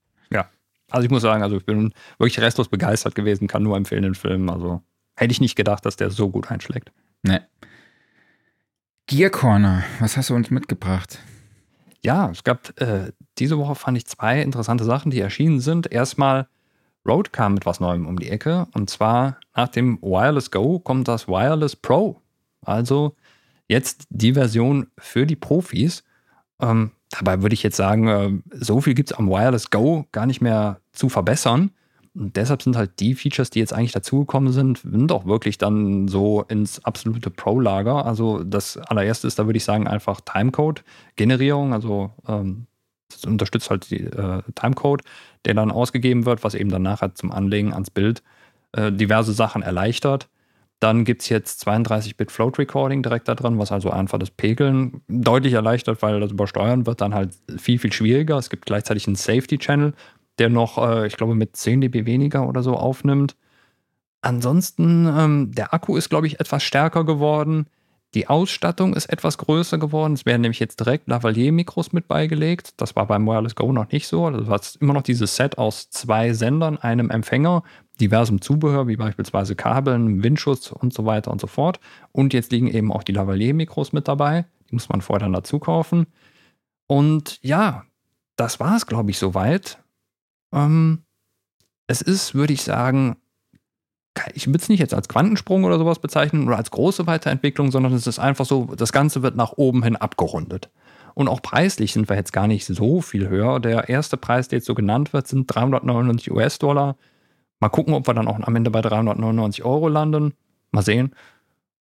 Also 0.90 1.06
ich 1.06 1.10
muss 1.10 1.22
sagen, 1.22 1.42
also 1.42 1.56
ich 1.56 1.66
bin 1.66 1.92
wirklich 2.18 2.38
restlos 2.38 2.68
begeistert 2.68 3.16
gewesen, 3.16 3.48
kann 3.48 3.64
nur 3.64 3.76
empfehlen 3.76 4.04
den 4.04 4.14
Film. 4.14 4.48
Also 4.48 4.80
hätte 5.16 5.32
ich 5.32 5.40
nicht 5.40 5.56
gedacht, 5.56 5.84
dass 5.84 5.96
der 5.96 6.10
so 6.10 6.30
gut 6.30 6.52
einschlägt. 6.52 6.92
Ne. 7.24 7.44
Gear 9.06 9.30
Corner, 9.30 9.82
was 9.98 10.16
hast 10.16 10.30
du 10.30 10.36
uns 10.36 10.52
mitgebracht? 10.52 11.18
Ja, 12.04 12.30
es 12.30 12.44
gab 12.44 12.78
äh, 12.80 13.12
diese 13.38 13.58
Woche 13.58 13.74
fand 13.74 13.96
ich 13.96 14.06
zwei 14.06 14.42
interessante 14.42 14.84
Sachen, 14.84 15.10
die 15.10 15.20
erschienen 15.20 15.60
sind. 15.60 15.90
Erstmal 15.90 16.46
Rode 17.08 17.30
kam 17.30 17.54
mit 17.54 17.64
was 17.64 17.80
Neuem 17.80 18.06
um 18.06 18.18
die 18.18 18.28
Ecke 18.28 18.66
und 18.74 18.90
zwar 18.90 19.38
nach 19.56 19.68
dem 19.68 19.98
Wireless 20.02 20.50
Go 20.50 20.78
kommt 20.78 21.08
das 21.08 21.28
Wireless 21.28 21.76
Pro. 21.76 22.20
Also 22.60 23.16
jetzt 23.68 24.06
die 24.10 24.34
Version 24.34 24.88
für 24.98 25.26
die 25.26 25.36
Profis. 25.36 26.04
Ähm, 26.60 26.90
dabei 27.10 27.40
würde 27.40 27.54
ich 27.54 27.62
jetzt 27.62 27.76
sagen, 27.76 28.08
äh, 28.08 28.30
so 28.52 28.82
viel 28.82 28.94
gibt 28.94 29.10
es 29.10 29.16
am 29.16 29.30
Wireless 29.30 29.70
Go 29.70 30.06
gar 30.12 30.26
nicht 30.26 30.42
mehr 30.42 30.80
zu 30.92 31.08
verbessern. 31.08 31.70
Und 32.14 32.36
deshalb 32.36 32.62
sind 32.62 32.76
halt 32.76 33.00
die 33.00 33.14
Features, 33.14 33.50
die 33.50 33.58
jetzt 33.58 33.72
eigentlich 33.72 33.92
dazugekommen 33.92 34.52
sind, 34.52 34.78
sind 34.78 35.10
auch 35.10 35.26
wirklich 35.26 35.58
dann 35.58 36.06
so 36.06 36.42
ins 36.42 36.84
absolute 36.84 37.30
Pro-Lager. 37.30 38.06
Also 38.06 38.44
das 38.44 38.76
allererste 38.76 39.26
ist, 39.26 39.38
da 39.38 39.46
würde 39.46 39.56
ich 39.56 39.64
sagen, 39.64 39.88
einfach 39.88 40.20
Timecode-Generierung. 40.20 41.72
Also 41.72 42.12
ähm, 42.28 42.66
das 43.08 43.24
unterstützt 43.24 43.70
halt 43.70 43.90
die 43.90 44.04
äh, 44.04 44.42
Timecode, 44.54 45.02
der 45.44 45.54
dann 45.54 45.72
ausgegeben 45.72 46.24
wird, 46.24 46.44
was 46.44 46.54
eben 46.54 46.70
dann 46.70 46.82
nachher 46.82 47.14
zum 47.14 47.32
Anlegen 47.32 47.72
ans 47.72 47.90
Bild 47.90 48.22
äh, 48.72 48.92
diverse 48.92 49.32
Sachen 49.32 49.62
erleichtert. 49.62 50.28
Dann 50.80 51.04
gibt 51.04 51.22
es 51.22 51.28
jetzt 51.30 51.66
32-Bit 51.66 52.30
Float 52.30 52.58
Recording 52.58 53.02
direkt 53.02 53.28
da 53.28 53.34
drin, 53.34 53.58
was 53.58 53.72
also 53.72 53.90
einfach 53.90 54.18
das 54.18 54.30
Pegeln 54.30 55.00
deutlich 55.08 55.54
erleichtert, 55.54 56.02
weil 56.02 56.20
das 56.20 56.32
Übersteuern 56.32 56.84
wird 56.86 57.00
dann 57.00 57.14
halt 57.14 57.30
viel, 57.56 57.78
viel 57.78 57.92
schwieriger. 57.92 58.36
Es 58.36 58.50
gibt 58.50 58.66
gleichzeitig 58.66 59.06
einen 59.06 59.16
Safety 59.16 59.58
Channel, 59.58 59.94
der 60.38 60.48
noch, 60.48 60.78
äh, 60.78 61.06
ich 61.06 61.16
glaube, 61.16 61.34
mit 61.34 61.56
10 61.56 61.80
dB 61.80 62.06
weniger 62.06 62.48
oder 62.48 62.62
so 62.62 62.74
aufnimmt. 62.74 63.36
Ansonsten, 64.22 65.06
ähm, 65.06 65.52
der 65.52 65.74
Akku 65.74 65.96
ist, 65.96 66.08
glaube 66.08 66.26
ich, 66.26 66.40
etwas 66.40 66.62
stärker 66.62 67.04
geworden. 67.04 67.66
Die 68.14 68.28
Ausstattung 68.28 68.94
ist 68.94 69.06
etwas 69.06 69.38
größer 69.38 69.76
geworden. 69.76 70.12
Es 70.12 70.24
werden 70.24 70.42
nämlich 70.42 70.60
jetzt 70.60 70.78
direkt 70.78 71.08
Lavalier-Mikros 71.08 71.92
mit 71.92 72.06
beigelegt. 72.06 72.74
Das 72.76 72.94
war 72.94 73.06
beim 73.06 73.26
Wireless 73.26 73.56
Go 73.56 73.72
noch 73.72 73.90
nicht 73.90 74.06
so. 74.06 74.24
Also 74.24 74.40
du 74.40 74.50
hast 74.50 74.76
immer 74.76 74.94
noch 74.94 75.02
dieses 75.02 75.34
Set 75.34 75.58
aus 75.58 75.90
zwei 75.90 76.32
Sendern, 76.32 76.78
einem 76.78 77.10
Empfänger, 77.10 77.64
diversem 78.00 78.40
Zubehör, 78.40 78.86
wie 78.86 78.96
beispielsweise 78.96 79.56
Kabeln, 79.56 80.22
Windschutz 80.22 80.70
und 80.70 80.94
so 80.94 81.04
weiter 81.04 81.32
und 81.32 81.40
so 81.40 81.48
fort. 81.48 81.80
Und 82.12 82.32
jetzt 82.32 82.52
liegen 82.52 82.68
eben 82.68 82.92
auch 82.92 83.02
die 83.02 83.12
Lavalier-Mikros 83.12 83.92
mit 83.92 84.06
dabei. 84.06 84.46
Die 84.70 84.74
muss 84.74 84.88
man 84.88 85.00
vorher 85.00 85.24
dann 85.24 85.32
dazu 85.32 85.58
kaufen. 85.58 86.06
Und 86.86 87.40
ja, 87.42 87.84
das 88.36 88.60
war 88.60 88.76
es, 88.76 88.86
glaube 88.86 89.10
ich, 89.10 89.18
soweit. 89.18 89.78
Ähm, 90.54 91.04
es 91.86 92.00
ist, 92.00 92.34
würde 92.34 92.52
ich 92.52 92.62
sagen, 92.62 93.16
ich 94.32 94.46
würde 94.46 94.58
es 94.58 94.68
nicht 94.68 94.78
jetzt 94.78 94.94
als 94.94 95.08
Quantensprung 95.08 95.64
oder 95.64 95.78
sowas 95.78 95.98
bezeichnen 95.98 96.46
oder 96.46 96.56
als 96.56 96.70
große 96.70 97.06
Weiterentwicklung, 97.06 97.70
sondern 97.70 97.92
es 97.92 98.06
ist 98.06 98.18
einfach 98.18 98.46
so, 98.46 98.66
das 98.76 98.92
Ganze 98.92 99.22
wird 99.22 99.36
nach 99.36 99.52
oben 99.56 99.82
hin 99.82 99.96
abgerundet. 99.96 100.70
Und 101.14 101.28
auch 101.28 101.42
preislich 101.42 101.92
sind 101.92 102.08
wir 102.08 102.16
jetzt 102.16 102.32
gar 102.32 102.46
nicht 102.46 102.64
so 102.64 103.00
viel 103.00 103.28
höher. 103.28 103.60
Der 103.60 103.88
erste 103.88 104.16
Preis, 104.16 104.48
der 104.48 104.58
jetzt 104.58 104.66
so 104.66 104.74
genannt 104.74 105.12
wird, 105.12 105.28
sind 105.28 105.46
399 105.46 106.30
US-Dollar. 106.30 106.96
Mal 107.60 107.68
gucken, 107.68 107.94
ob 107.94 108.06
wir 108.06 108.14
dann 108.14 108.28
auch 108.28 108.38
am 108.40 108.56
Ende 108.56 108.70
bei 108.70 108.80
399 108.80 109.64
Euro 109.64 109.88
landen. 109.88 110.34
Mal 110.70 110.82
sehen. 110.82 111.14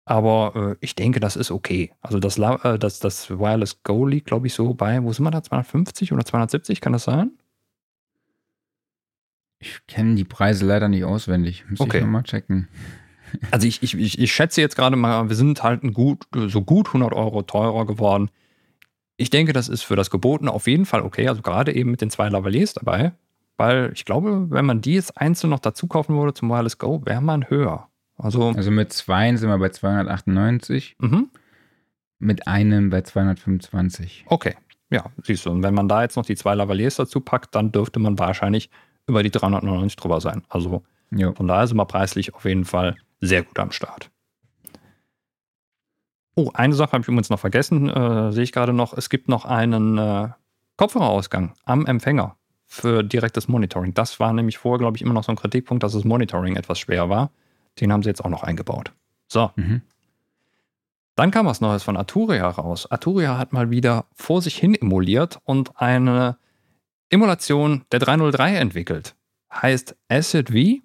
Aber 0.06 0.54
äh, 0.56 0.76
ich 0.82 0.96
denke, 0.96 1.20
das 1.20 1.36
ist 1.36 1.52
okay. 1.52 1.94
Also 2.02 2.20
das, 2.20 2.38
äh, 2.38 2.78
das, 2.80 3.00
das 3.00 3.30
Wireless 3.30 3.84
Go 3.84 4.06
liegt, 4.06 4.28
glaube 4.28 4.48
ich, 4.48 4.54
so 4.54 4.74
bei, 4.74 5.02
wo 5.04 5.14
sind 5.14 5.24
wir 5.24 5.32
da? 5.32 5.44
250 5.44 6.12
oder 6.12 6.26
270? 6.26 6.82
Kann 6.82 6.94
das 6.94 7.04
sein? 7.04 7.32
Ich 9.62 9.80
kenne 9.88 10.16
die 10.16 10.24
Preise 10.24 10.66
leider 10.66 10.88
nicht 10.90 11.04
auswendig. 11.06 11.64
Muss 11.70 11.80
Okay. 11.80 11.98
ich 12.00 12.04
nochmal 12.04 12.24
checken. 12.24 12.68
Also 13.52 13.66
ich, 13.68 13.82
ich, 13.82 13.98
ich, 13.98 14.20
ich 14.20 14.32
schätze 14.34 14.60
jetzt 14.60 14.76
gerade 14.76 14.96
mal, 14.98 15.30
wir 15.30 15.36
sind 15.38 15.64
halt 15.64 15.84
ein 15.84 15.94
gut, 15.94 16.26
so 16.34 16.62
gut 16.62 16.88
100 16.88 17.14
Euro 17.14 17.44
teurer 17.44 17.86
geworden. 17.86 18.30
Ich 19.16 19.30
denke, 19.30 19.54
das 19.54 19.70
ist 19.70 19.84
für 19.84 19.96
das 19.96 20.10
Gebotene 20.10 20.52
auf 20.52 20.68
jeden 20.68 20.86
Fall 20.86 21.02
okay. 21.02 21.28
Also 21.30 21.42
gerade 21.42 21.74
eben 21.74 21.92
mit 21.92 22.02
den 22.02 22.10
zwei 22.10 22.28
Lavaliers 22.28 22.74
dabei. 22.74 23.14
Weil 23.58 23.92
ich 23.94 24.04
glaube, 24.06 24.48
wenn 24.50 24.66
man 24.66 24.82
die 24.82 24.96
jetzt 24.96 25.18
einzeln 25.18 25.52
noch 25.52 25.60
dazu 25.60 25.86
kaufen 25.88 26.18
würde 26.18 26.34
zum 26.34 26.50
Wireless 26.50 26.78
Go, 26.80 27.02
wäre 27.06 27.22
man 27.22 27.48
höher. 27.50 27.88
Also, 28.18 28.50
Also 28.50 28.72
mit 28.72 28.92
zwei 28.92 29.36
sind 29.36 29.50
wir 29.50 29.58
bei 29.60 29.70
298, 29.70 30.96
mhm, 31.00 31.30
mit 32.20 32.48
einem 32.48 32.90
bei 32.90 33.02
225. 33.02 34.26
okay. 34.28 34.56
Ja, 34.90 35.06
siehst 35.24 35.46
du. 35.46 35.52
Und 35.52 35.64
wenn 35.64 35.74
man 35.74 35.88
da 35.88 36.02
jetzt 36.02 36.18
noch 36.18 36.26
die 36.26 36.36
zwei 36.36 36.54
Lavaliers 36.54 36.98
dazu 36.98 37.22
packt, 37.22 37.56
dann 37.56 37.72
dürfte 37.72 38.00
man 38.00 38.20
wahrscheinlich 38.20 38.70
über 39.08 39.24
die 39.24 39.32
399 39.32 39.96
drüber 39.96 40.22
sein. 40.22 40.44
Also 40.50 40.84
Jo. 41.12 41.34
Von 41.34 41.48
daher 41.48 41.68
sind 41.68 41.78
wir 41.78 41.86
preislich 41.86 42.34
auf 42.34 42.46
jeden 42.46 42.66
Fall 42.66 42.96
sehr 43.20 43.44
gut 43.44 43.60
am 43.60 43.72
Start. 43.72 44.10
Oh, 46.36 46.50
eine 46.54 46.74
Sache 46.74 46.94
habe 46.94 47.02
ich 47.02 47.08
übrigens 47.08 47.30
noch 47.30 47.40
vergessen, 47.40 47.90
äh, 47.90 48.32
sehe 48.32 48.44
ich 48.44 48.54
gerade 48.54 48.74
noch. 48.74 48.94
Es 48.94 49.10
gibt 49.10 49.28
noch 49.28 49.44
einen 49.44 49.98
äh, 49.98 50.30
Kopfhörerausgang 50.78 51.54
am 51.66 51.86
Empfänger 51.86 52.38
für 52.66 53.04
direktes 53.04 53.50
Monitoring. 53.50 53.94
Das 53.94 54.20
war 54.22 54.32
nämlich 54.32 54.58
vorher, 54.58 54.80
glaube 54.80 54.96
ich, 54.96 55.02
immer 55.04 55.14
noch 55.14 55.26
so 55.26 55.34
ein 55.34 55.36
Kritikpunkt, 55.36 55.84
dass 55.84 55.92
das 55.92 56.06
Monitoring 56.06 56.56
etwas 56.56 56.80
schwer 56.80 57.10
war. 57.10 57.32
Den 57.82 57.92
haben 57.92 58.04
sie 58.04 58.10
jetzt 58.10 58.24
auch 58.24 58.30
noch 58.30 58.44
eingebaut. 58.44 58.94
So, 59.28 59.52
Mhm. 59.56 59.82
Dann 61.16 61.30
kam 61.30 61.46
was 61.46 61.60
Neues 61.60 61.84
von 61.84 61.98
Arturia 61.98 62.48
raus. 62.48 62.90
Arturia 62.90 63.38
hat 63.38 63.52
mal 63.52 63.70
wieder 63.70 64.06
vor 64.14 64.42
sich 64.42 64.56
hin 64.56 64.74
emuliert 64.74 65.40
und 65.44 65.78
eine 65.80 66.38
Emulation 67.12 67.84
der 67.92 68.00
303 68.00 68.56
entwickelt. 68.56 69.16
Heißt 69.54 69.96
Acid 70.10 70.50
V. 70.50 70.82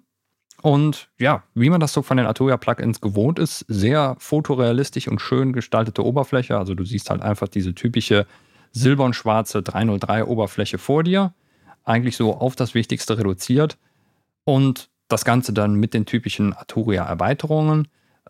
Und 0.61 1.09
ja, 1.17 1.43
wie 1.53 1.69
man 1.69 1.79
das 1.79 1.93
so 1.93 2.01
von 2.01 2.17
den 2.17 2.25
Arturia-Plugins 2.25 2.99
gewohnt 2.99 3.39
ist, 3.39 3.65
sehr 3.67 4.15
fotorealistisch 4.19 5.07
und 5.07 5.21
schön 5.21 5.53
gestaltete 5.53 6.03
Oberfläche. 6.03 6.57
Also 6.57 6.73
du 6.73 6.83
siehst 6.83 7.09
halt 7.09 7.21
einfach 7.21 7.47
diese 7.47 7.73
typische 7.73 8.25
silbern-schwarze 8.71 9.59
303-Oberfläche 9.59 10.77
vor 10.77 11.03
dir. 11.03 11.33
Eigentlich 11.83 12.17
so 12.17 12.35
auf 12.35 12.55
das 12.55 12.73
Wichtigste 12.73 13.17
reduziert. 13.17 13.77
Und 14.43 14.89
das 15.07 15.23
Ganze 15.23 15.53
dann 15.53 15.75
mit 15.75 15.93
den 15.93 16.05
typischen 16.05 16.53
Arturia-Erweiterungen 16.53 17.87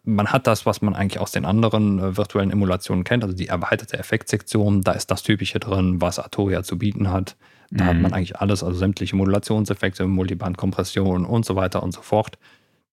man 0.07 0.31
hat 0.31 0.47
das, 0.47 0.65
was 0.65 0.81
man 0.81 0.95
eigentlich 0.95 1.19
aus 1.19 1.31
den 1.31 1.45
anderen 1.45 1.99
äh, 1.99 2.17
virtuellen 2.17 2.49
Emulationen 2.49 3.03
kennt, 3.03 3.23
also 3.23 3.35
die 3.35 3.47
erweiterte 3.47 3.99
Effektsektion, 3.99 4.81
da 4.81 4.93
ist 4.93 5.11
das 5.11 5.21
Typische 5.21 5.59
drin, 5.59 6.01
was 6.01 6.17
Arturia 6.17 6.63
zu 6.63 6.77
bieten 6.77 7.11
hat. 7.11 7.35
Da 7.72 7.84
mhm. 7.84 7.88
hat 7.88 7.98
man 7.98 8.14
eigentlich 8.14 8.38
alles, 8.38 8.64
also 8.64 8.77
sämtliche 8.77 9.15
Modulationseffekte, 9.15 10.07
Multiband-Kompression 10.07 11.26
und 11.26 11.45
so 11.45 11.56
weiter 11.56 11.84
und 11.84 11.94
so 11.94 12.02
fort. 12.02 12.38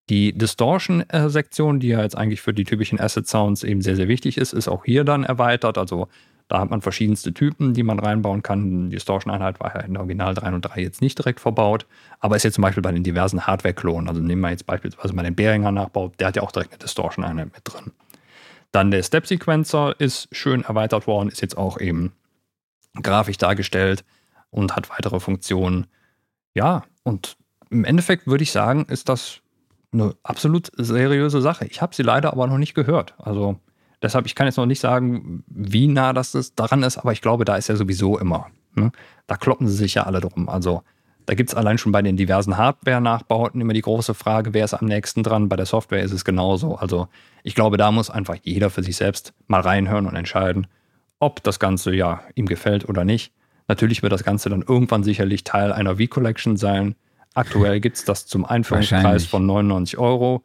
Die 0.09 0.33
Distortion-Sektion, 0.37 1.79
die 1.79 1.87
ja 1.87 2.01
jetzt 2.01 2.17
eigentlich 2.17 2.41
für 2.41 2.53
die 2.53 2.63
typischen 2.63 2.99
Asset-Sounds 2.99 3.63
eben 3.63 3.81
sehr, 3.81 3.95
sehr 3.95 4.07
wichtig 4.07 4.37
ist, 4.37 4.53
ist 4.53 4.67
auch 4.67 4.85
hier 4.85 5.03
dann 5.03 5.23
erweitert. 5.23 5.77
Also 5.77 6.07
da 6.47 6.59
hat 6.59 6.69
man 6.69 6.81
verschiedenste 6.81 7.33
Typen, 7.33 7.73
die 7.73 7.81
man 7.81 7.97
reinbauen 7.97 8.43
kann. 8.43 8.89
Die 8.89 8.95
Distortion-Einheit 8.95 9.59
war 9.59 9.73
ja 9.73 9.81
in 9.81 9.97
Original 9.97 10.35
3 10.35 10.53
und 10.53 10.61
3 10.61 10.79
jetzt 10.81 11.01
nicht 11.01 11.17
direkt 11.17 11.39
verbaut, 11.39 11.87
aber 12.19 12.35
ist 12.35 12.43
jetzt 12.43 12.55
zum 12.55 12.61
Beispiel 12.61 12.83
bei 12.83 12.91
den 12.91 13.03
diversen 13.03 13.47
Hardware-Klonen. 13.47 14.07
Also 14.07 14.21
nehmen 14.21 14.41
wir 14.41 14.51
jetzt 14.51 14.67
beispielsweise 14.67 15.13
mal 15.15 15.23
den 15.23 15.35
Behringer 15.35 15.71
Nachbau, 15.71 16.11
der 16.19 16.27
hat 16.27 16.35
ja 16.35 16.43
auch 16.43 16.51
direkt 16.51 16.73
eine 16.73 16.79
Distortion-Einheit 16.79 17.51
mit 17.51 17.61
drin. 17.63 17.91
Dann 18.71 18.91
der 18.91 19.01
Step-Sequencer 19.01 19.99
ist 19.99 20.27
schön 20.33 20.63
erweitert 20.63 21.07
worden, 21.07 21.29
ist 21.29 21.41
jetzt 21.41 21.57
auch 21.57 21.79
eben 21.79 22.11
grafisch 23.01 23.37
dargestellt 23.37 24.03
und 24.55 24.75
hat 24.75 24.89
weitere 24.89 25.19
Funktionen. 25.19 25.87
Ja, 26.53 26.83
und 27.03 27.37
im 27.69 27.83
Endeffekt 27.83 28.27
würde 28.27 28.43
ich 28.43 28.51
sagen, 28.51 28.85
ist 28.85 29.09
das 29.09 29.41
eine 29.91 30.15
absolut 30.23 30.71
seriöse 30.75 31.41
Sache. 31.41 31.65
Ich 31.65 31.81
habe 31.81 31.95
sie 31.95 32.03
leider 32.03 32.31
aber 32.31 32.47
noch 32.47 32.57
nicht 32.57 32.73
gehört. 32.73 33.13
Also 33.17 33.59
Deshalb, 34.05 34.27
ich 34.27 34.35
kann 34.35 34.45
jetzt 34.45 34.57
noch 34.57 34.67
nicht 34.67 34.79
sagen, 34.79 35.43
wie 35.47 35.87
nah 35.87 36.13
das 36.13 36.35
ist, 36.35 36.59
daran 36.59 36.83
ist, 36.83 36.99
aber 36.99 37.11
ich 37.11 37.21
glaube, 37.21 37.43
da 37.43 37.55
ist 37.55 37.69
ja 37.69 37.75
sowieso 37.75 38.19
immer. 38.19 38.47
Ne? 38.75 38.91
Da 39.25 39.35
kloppen 39.35 39.67
sie 39.67 39.75
sich 39.75 39.95
ja 39.95 40.03
alle 40.03 40.21
drum. 40.21 40.47
Also 40.47 40.83
da 41.25 41.33
gibt 41.33 41.49
es 41.49 41.55
allein 41.55 41.79
schon 41.79 41.91
bei 41.91 42.03
den 42.03 42.15
diversen 42.15 42.55
Hardware-Nachbauten 42.55 43.59
immer 43.61 43.73
die 43.73 43.81
große 43.81 44.13
Frage, 44.13 44.53
wer 44.53 44.65
ist 44.65 44.75
am 44.75 44.85
nächsten 44.85 45.23
dran. 45.23 45.49
Bei 45.49 45.55
der 45.55 45.65
Software 45.65 46.03
ist 46.03 46.11
es 46.11 46.23
genauso. 46.23 46.75
Also 46.75 47.07
ich 47.41 47.55
glaube, 47.55 47.77
da 47.77 47.91
muss 47.91 48.11
einfach 48.11 48.35
jeder 48.43 48.69
für 48.69 48.83
sich 48.83 48.95
selbst 48.95 49.33
mal 49.47 49.61
reinhören 49.61 50.05
und 50.05 50.15
entscheiden, 50.15 50.67
ob 51.17 51.41
das 51.41 51.59
Ganze 51.59 51.95
ja 51.95 52.21
ihm 52.35 52.45
gefällt 52.45 52.87
oder 52.87 53.05
nicht. 53.05 53.33
Natürlich 53.67 54.03
wird 54.03 54.13
das 54.13 54.23
Ganze 54.23 54.49
dann 54.49 54.61
irgendwann 54.61 55.03
sicherlich 55.03 55.43
Teil 55.43 55.71
einer 55.73 55.97
V-Collection 55.97 56.57
sein. 56.57 56.95
Aktuell 57.33 57.79
gibt 57.79 57.97
es 57.97 58.05
das 58.05 58.27
zum 58.27 58.45
Einführungspreis 58.45 59.25
von 59.25 59.45
99 59.45 59.97
Euro. 59.97 60.43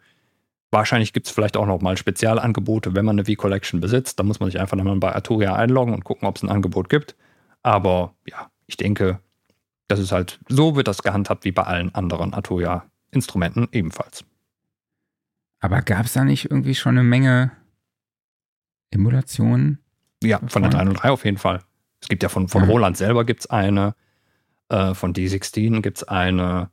Wahrscheinlich 0.73 1.13
gibt 1.13 1.27
es 1.27 1.33
vielleicht 1.33 1.57
auch 1.57 1.67
noch 1.67 1.81
mal 1.81 1.97
Spezialangebote, 1.97 2.95
wenn 2.95 3.05
man 3.05 3.19
eine 3.19 3.27
V-Collection 3.27 3.81
besitzt. 3.81 4.19
Da 4.19 4.23
muss 4.23 4.41
man 4.41 4.51
sich 4.51 4.61
einfach 4.61 4.77
nochmal 4.77 4.97
bei 4.97 5.15
Arturia 5.15 5.55
einloggen 5.55 5.95
und 5.95 6.05
gucken, 6.05 6.27
ob 6.29 6.37
es 6.37 6.43
ein 6.43 6.49
Angebot 6.49 6.89
gibt. 6.89 7.17
Aber 7.63 8.15
ja, 8.27 8.51
ich 8.67 8.77
denke, 8.77 9.21
das 9.89 9.99
ist 9.99 10.13
halt, 10.13 10.39
so 10.49 10.77
wird 10.77 10.89
das 10.89 11.03
gehandhabt 11.03 11.45
wie 11.45 11.53
bei 11.53 11.65
allen 11.65 11.95
anderen 11.95 12.33
Arturia-Instrumenten 12.33 13.69
ebenfalls. 13.73 14.25
Aber 15.61 15.83
gab 15.83 16.07
es 16.07 16.15
da 16.15 16.25
nicht 16.25 16.51
irgendwie 16.51 16.75
schon 16.75 16.97
eine 16.97 17.03
Menge 17.03 17.53
Emulationen? 18.91 19.79
Ja, 20.23 20.41
von 20.47 20.63
der 20.63 20.71
303 20.71 21.11
auf 21.11 21.25
jeden 21.25 21.39
Fall. 21.39 21.61
Es 22.01 22.09
gibt 22.09 22.23
ja 22.23 22.29
von, 22.29 22.49
von 22.49 22.65
ja. 22.65 22.69
Roland 22.69 22.97
selber 22.97 23.25
gibt 23.25 23.41
es 23.41 23.51
eine, 23.51 23.95
äh, 24.69 24.95
von 24.95 25.13
D16 25.13 25.83
gibt 25.83 25.99
es 25.99 26.05
eine, 26.05 26.71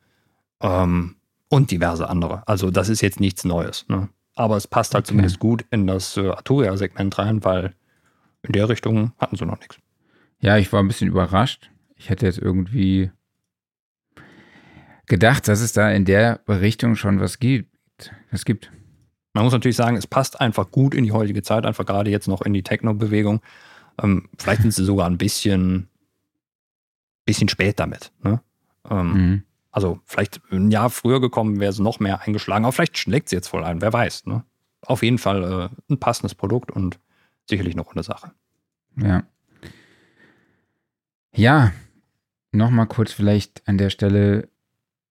ähm, 0.62 1.16
und 1.49 1.72
diverse 1.72 2.10
andere. 2.10 2.48
Also 2.48 2.72
das 2.72 2.90
ist 2.90 3.02
jetzt 3.02 3.20
nichts 3.20 3.45
Neues. 3.45 3.86
Ne? 3.88 4.10
Aber 4.36 4.58
es 4.58 4.68
passt 4.68 4.94
halt 4.94 5.06
okay. 5.06 5.10
zumindest 5.10 5.40
gut 5.40 5.66
in 5.72 5.88
das 5.88 6.18
äh, 6.18 6.30
Arturia-Segment 6.30 7.18
rein, 7.18 7.44
weil 7.44 7.74
in 8.44 8.52
der 8.54 8.70
Richtung 8.70 9.14
hatten 9.18 9.36
sie 9.36 9.45
noch 9.45 9.60
nichts. 9.60 9.78
Ja, 10.40 10.58
ich 10.58 10.72
war 10.72 10.82
ein 10.82 10.88
bisschen 10.88 11.08
überrascht. 11.08 11.72
Ich 11.95 12.10
hätte 12.10 12.26
jetzt 12.26 12.38
irgendwie 12.38 13.12
gedacht, 15.08 15.48
dass 15.48 15.62
es 15.62 15.74
da 15.74 15.90
in 15.90 16.06
der 16.06 16.41
Richtung 16.48 16.95
schon 16.95 17.20
was 17.20 17.40
gibt. 17.40 17.72
Es 18.30 18.45
gibt. 18.45 18.72
Man 19.34 19.44
muss 19.44 19.54
natürlich 19.54 19.76
sagen, 19.76 19.98
es 19.98 20.06
passt 20.06 20.40
einfach 20.40 20.72
gut 20.72 20.94
in 20.94 21.04
die 21.04 21.12
heutige 21.12 21.41
Zeit, 21.41 21.66
einfach 21.66 21.86
gerade 21.86 22.12
jetzt 22.12 22.28
noch 22.28 22.41
in 22.41 22.54
die 22.54 22.64
Techno-Bewegung. 22.64 23.41
Ähm, 24.02 24.30
vielleicht 24.38 24.61
sind 24.61 24.74
sie 24.74 24.86
sogar 24.86 25.07
ein 25.07 25.18
bisschen, 25.18 25.90
bisschen 27.26 27.49
spät 27.49 27.80
damit. 27.80 28.11
Ne? 28.24 28.41
Ähm, 28.90 29.14
mhm. 29.14 29.44
Also 29.72 29.99
vielleicht 30.06 30.41
ein 30.52 30.72
Jahr 30.72 30.90
früher 30.90 31.22
gekommen, 31.22 31.60
wäre 31.60 31.74
sie 31.74 31.84
noch 31.84 31.99
mehr 31.99 32.22
eingeschlagen, 32.22 32.65
aber 32.65 32.72
vielleicht 32.72 32.98
schlägt 32.98 33.30
sie 33.30 33.36
jetzt 33.36 33.48
voll 33.48 33.64
ein, 33.64 33.82
wer 33.82 33.94
weiß. 33.94 34.26
Ne? 34.26 34.44
Auf 34.82 35.03
jeden 35.03 35.18
Fall 35.18 35.69
äh, 35.90 35.94
ein 35.94 35.99
passendes 35.99 36.36
Produkt 36.36 36.72
und 36.72 36.99
sicherlich 37.49 37.76
noch 37.76 37.91
eine 37.94 38.03
Sache. 38.03 38.32
Ja. 38.95 39.24
Ja, 41.34 41.72
nochmal 42.52 42.88
kurz 42.88 43.11
vielleicht 43.11 43.68
an 43.68 43.78
der 43.78 43.90
Stelle 43.91 44.49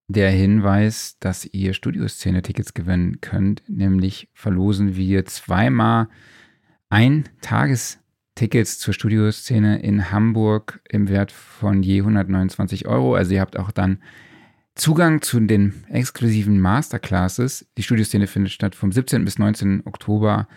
der 0.08 0.30
Hinweis, 0.30 1.18
dass 1.18 1.44
ihr 1.44 1.74
Studioszene-Tickets 1.74 2.74
gewinnen 2.74 3.20
könnt. 3.20 3.62
Nämlich 3.68 4.28
verlosen 4.34 4.96
wir 4.96 5.24
zweimal 5.26 6.08
ein 6.88 7.28
Tagestickets 8.36 8.78
zur 8.78 8.92
Studioszene 8.92 9.80
in 9.82 10.10
Hamburg 10.10 10.80
im 10.88 11.08
Wert 11.08 11.32
von 11.32 11.82
je 11.82 12.00
129 12.00 12.86
Euro. 12.86 13.14
Also 13.14 13.34
ihr 13.34 13.40
habt 13.40 13.58
auch 13.58 13.70
dann 13.70 14.02
Zugang 14.74 15.22
zu 15.22 15.40
den 15.40 15.72
exklusiven 15.88 16.60
Masterclasses. 16.60 17.66
Die 17.78 17.82
Studioszene 17.82 18.26
findet 18.26 18.52
statt 18.52 18.74
vom 18.74 18.92
17. 18.92 19.24
bis 19.24 19.38
19. 19.38 19.86
Oktober 19.86 20.48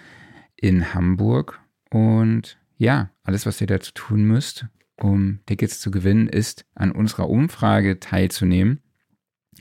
in 0.57 0.93
Hamburg. 0.93 1.61
Und 1.89 2.57
ja, 2.77 3.11
alles, 3.23 3.45
was 3.45 3.61
ihr 3.61 3.67
dazu 3.67 3.93
tun 3.93 4.25
müsst, 4.25 4.65
um 4.97 5.39
Tickets 5.45 5.79
zu 5.79 5.89
gewinnen, 5.89 6.27
ist 6.27 6.65
an 6.75 6.91
unserer 6.91 7.29
Umfrage 7.29 8.01
teilzunehmen 8.01 8.81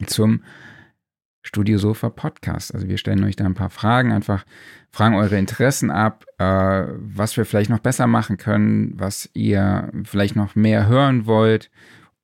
zum 0.07 0.43
Studio 1.43 1.79
Sofa 1.79 2.11
Podcast. 2.11 2.75
Also 2.75 2.89
wir 2.89 2.99
stellen 2.99 3.25
euch 3.25 3.37
da 3.37 3.45
ein 3.45 3.55
paar 3.55 3.71
Fragen, 3.71 4.13
einfach 4.13 4.45
fragen 4.91 5.15
eure 5.15 5.39
Interessen 5.39 5.91
ab, 5.91 6.25
äh, 6.39 6.45
was 6.45 7.37
wir 7.37 7.45
vielleicht 7.45 7.71
noch 7.71 7.79
besser 7.79 8.07
machen 8.07 8.37
können, 8.37 8.93
was 8.99 9.31
ihr 9.35 9.91
vielleicht 10.05 10.37
noch 10.37 10.55
mehr 10.55 10.89
hören 10.89 11.27
wollt 11.27 11.71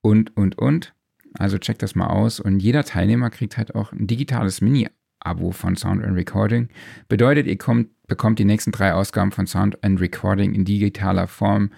und, 0.03 0.37
und, 0.37 0.59
und. 0.59 0.95
Also 1.39 1.59
checkt 1.59 1.83
das 1.83 1.95
mal 1.95 2.09
aus. 2.09 2.41
Und 2.41 2.61
jeder 2.61 2.85
Teilnehmer 2.85 3.31
kriegt 3.31 3.57
halt 3.57 3.75
auch 3.75 3.93
ein 3.93 4.07
digitales 4.07 4.61
Mini-Abo 4.61 5.53
von 5.53 5.77
Sound 5.77 6.05
and 6.05 6.17
Recording. 6.17 6.69
Bedeutet, 7.09 7.47
ihr 7.47 7.59
kommt, 7.59 7.89
bekommt 8.07 8.39
die 8.39 8.45
nächsten 8.45 8.73
drei 8.73 8.93
Ausgaben 8.95 9.33
von 9.33 9.47
Sound 9.47 9.83
and 9.83 10.01
Recording 10.01 10.55
in 10.55 10.65
digitaler 10.65 11.27
Form 11.27 11.71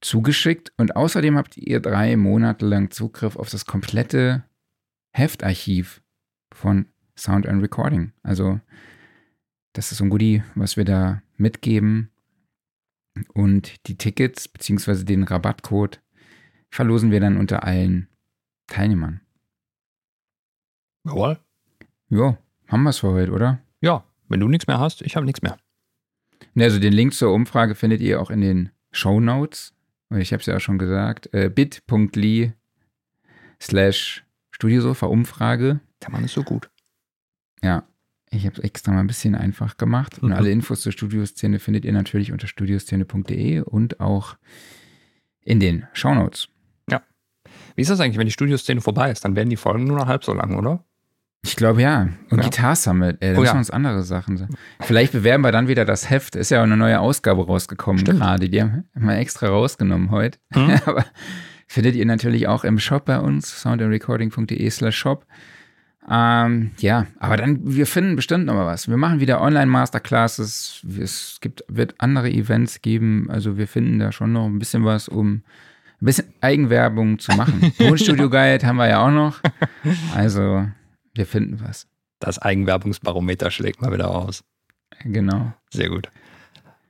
zugeschickt. 0.00 0.72
Und 0.76 0.96
außerdem 0.96 1.36
habt 1.36 1.56
ihr 1.56 1.80
drei 1.80 2.16
Monate 2.16 2.66
lang 2.66 2.90
Zugriff 2.90 3.36
auf 3.36 3.48
das 3.48 3.64
komplette 3.64 4.44
Heftarchiv 5.12 6.02
von 6.52 6.86
Sound 7.16 7.46
and 7.46 7.62
Recording. 7.62 8.12
Also, 8.22 8.60
das 9.72 9.92
ist 9.92 9.98
so 9.98 10.04
ein 10.04 10.10
Goodie, 10.10 10.42
was 10.54 10.76
wir 10.76 10.84
da 10.84 11.22
mitgeben. 11.36 12.10
Und 13.34 13.86
die 13.86 13.96
Tickets 13.96 14.48
bzw. 14.48 15.04
den 15.04 15.24
Rabattcode 15.24 16.00
verlosen 16.70 17.10
wir 17.10 17.20
dann 17.20 17.36
unter 17.36 17.64
allen 17.64 18.08
Teilnehmern. 18.68 19.20
Jawohl. 21.04 21.38
Ja, 22.08 22.38
haben 22.68 22.82
wir 22.82 22.90
es 22.90 22.98
für 22.98 23.10
heute, 23.10 23.32
oder? 23.32 23.60
Ja, 23.80 24.04
wenn 24.28 24.40
du 24.40 24.48
nichts 24.48 24.66
mehr 24.66 24.78
hast, 24.78 25.02
ich 25.02 25.16
habe 25.16 25.26
nichts 25.26 25.42
mehr. 25.42 25.58
Ne, 26.54 26.64
also 26.64 26.78
den 26.78 26.92
Link 26.92 27.14
zur 27.14 27.32
Umfrage 27.32 27.74
findet 27.74 28.00
ihr 28.00 28.20
auch 28.20 28.30
in 28.30 28.40
den 28.40 28.70
Show 28.92 29.20
Notes. 29.20 29.74
Ich 30.10 30.32
habe 30.32 30.40
es 30.40 30.46
ja 30.46 30.56
auch 30.56 30.60
schon 30.60 30.78
gesagt. 30.78 31.32
Äh, 31.32 31.50
bit.ly 31.50 32.52
slash 33.60 34.24
Studiosofa 34.50 35.06
Umfrage. 35.06 35.80
Der 36.02 36.10
Mann 36.10 36.24
ist 36.24 36.34
so 36.34 36.42
gut. 36.42 36.70
Ja, 37.62 37.84
ich 38.30 38.46
habe 38.46 38.56
es 38.56 38.62
extra 38.62 38.92
mal 38.92 39.00
ein 39.00 39.06
bisschen 39.06 39.34
einfach 39.34 39.76
gemacht. 39.76 40.18
Und 40.18 40.30
mhm. 40.30 40.36
alle 40.36 40.50
Infos 40.50 40.80
zur 40.80 40.92
Studioszene 40.92 41.58
findet 41.58 41.84
ihr 41.84 41.92
natürlich 41.92 42.32
unter 42.32 42.46
studioszene.de 42.46 43.60
und 43.60 44.00
auch 44.00 44.36
in 45.42 45.60
den 45.60 45.86
Show 45.92 46.14
Notes. 46.14 46.48
Wie 47.74 47.82
ist 47.82 47.90
das 47.90 48.00
eigentlich, 48.00 48.18
wenn 48.18 48.26
die 48.26 48.32
Studioszene 48.32 48.80
vorbei 48.80 49.10
ist? 49.10 49.24
Dann 49.24 49.36
werden 49.36 49.50
die 49.50 49.56
Folgen 49.56 49.84
nur 49.84 49.98
noch 49.98 50.06
halb 50.06 50.24
so 50.24 50.34
lang, 50.34 50.56
oder? 50.56 50.84
Ich 51.42 51.56
glaube 51.56 51.80
ja. 51.80 52.08
Und 52.28 52.38
ja. 52.38 52.44
Guitar 52.44 52.76
Summit, 52.76 53.16
ey, 53.20 53.32
da 53.32 53.38
oh, 53.38 53.40
müssen 53.40 53.54
ja. 53.54 53.58
uns 53.58 53.70
andere 53.70 54.02
Sachen 54.02 54.36
sagen. 54.36 54.54
Vielleicht 54.80 55.12
bewerben 55.12 55.42
wir 55.42 55.52
dann 55.52 55.68
wieder 55.68 55.84
das 55.84 56.10
Heft. 56.10 56.36
Ist 56.36 56.50
ja 56.50 56.58
auch 56.58 56.64
eine 56.64 56.76
neue 56.76 57.00
Ausgabe 57.00 57.46
rausgekommen 57.46 58.04
gerade. 58.04 58.48
Die 58.48 58.62
haben 58.62 58.84
wir 58.94 59.16
extra 59.16 59.48
rausgenommen 59.48 60.10
heute. 60.10 60.38
Mhm. 60.54 60.78
Aber 60.84 61.06
findet 61.66 61.94
ihr 61.96 62.04
natürlich 62.04 62.46
auch 62.48 62.64
im 62.64 62.78
Shop 62.78 63.06
bei 63.06 63.18
uns, 63.18 63.62
soundandrecording.de 63.62 64.68
slash 64.68 64.98
shop. 64.98 65.24
Ähm, 66.08 66.70
ja, 66.78 67.06
aber 67.18 67.36
dann, 67.36 67.60
wir 67.62 67.86
finden 67.86 68.16
bestimmt 68.16 68.46
noch 68.46 68.54
mal 68.54 68.66
was. 68.66 68.88
Wir 68.88 68.96
machen 68.96 69.20
wieder 69.20 69.40
Online-Masterclasses. 69.40 70.84
Es 70.98 71.38
gibt, 71.40 71.64
wird 71.68 71.94
andere 71.98 72.30
Events 72.30 72.82
geben. 72.82 73.28
Also 73.30 73.56
wir 73.56 73.68
finden 73.68 73.98
da 73.98 74.12
schon 74.12 74.32
noch 74.32 74.46
ein 74.46 74.58
bisschen 74.58 74.84
was, 74.84 75.08
um 75.08 75.42
ein 76.00 76.06
bisschen 76.06 76.32
Eigenwerbung 76.40 77.18
zu 77.18 77.32
machen. 77.32 77.72
Tonstudio 77.78 78.30
Guide 78.30 78.66
haben 78.66 78.76
wir 78.76 78.88
ja 78.88 79.04
auch 79.04 79.10
noch. 79.10 79.40
Also 80.14 80.66
wir 81.14 81.26
finden 81.26 81.60
was. 81.62 81.86
Das 82.18 82.38
Eigenwerbungsbarometer 82.38 83.50
schlägt 83.50 83.80
mal 83.82 83.92
wieder 83.92 84.10
aus. 84.10 84.42
Genau. 85.04 85.52
Sehr 85.70 85.88
gut. 85.88 86.08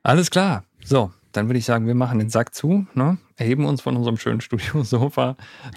Alles 0.02 0.30
klar. 0.30 0.64
So, 0.82 1.12
dann 1.32 1.48
würde 1.48 1.58
ich 1.58 1.64
sagen, 1.64 1.86
wir 1.86 1.94
machen 1.94 2.18
den 2.18 2.30
Sack 2.30 2.54
zu, 2.54 2.86
ne? 2.94 3.18
erheben 3.36 3.64
uns 3.64 3.80
von 3.80 3.96
unserem 3.96 4.16
schönen 4.16 4.40
Studiosofa, 4.40 5.36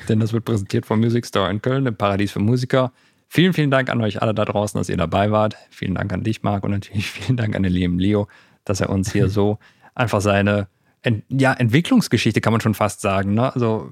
denn 0.10 0.20
das 0.20 0.34
wird 0.34 0.46
präsentiert 0.46 0.86
vom 0.86 1.00
Music 1.00 1.26
Store 1.26 1.50
in 1.50 1.62
Köln, 1.62 1.86
dem 1.86 1.96
Paradies 1.96 2.32
für 2.32 2.40
Musiker. 2.40 2.92
Vielen, 3.36 3.54
vielen 3.54 3.72
Dank 3.72 3.90
an 3.90 4.00
euch 4.00 4.22
alle 4.22 4.36
da 4.36 4.46
draußen, 4.46 4.80
dass 4.80 4.90
ihr 4.90 4.98
dabei 4.98 5.32
wart. 5.32 5.58
Vielen 5.72 5.96
Dank 5.96 6.14
an 6.14 6.24
dich, 6.24 6.44
Marc, 6.44 6.64
und 6.64 6.70
natürlich 6.70 7.08
vielen 7.10 7.36
Dank 7.36 7.56
an 7.56 7.64
den 7.64 7.74
lieben 7.74 7.98
Leo, 7.98 8.28
dass 8.64 8.80
er 8.80 8.92
uns 8.92 9.12
hier 9.12 9.28
so 9.40 9.58
einfach 9.96 10.22
seine 10.22 10.68
Ent 11.02 11.24
ja, 11.30 11.52
Entwicklungsgeschichte, 11.52 12.42
kann 12.42 12.54
man 12.54 12.62
schon 12.62 12.76
fast 12.76 13.02
sagen, 13.02 13.34
ne? 13.34 13.52
also 13.52 13.92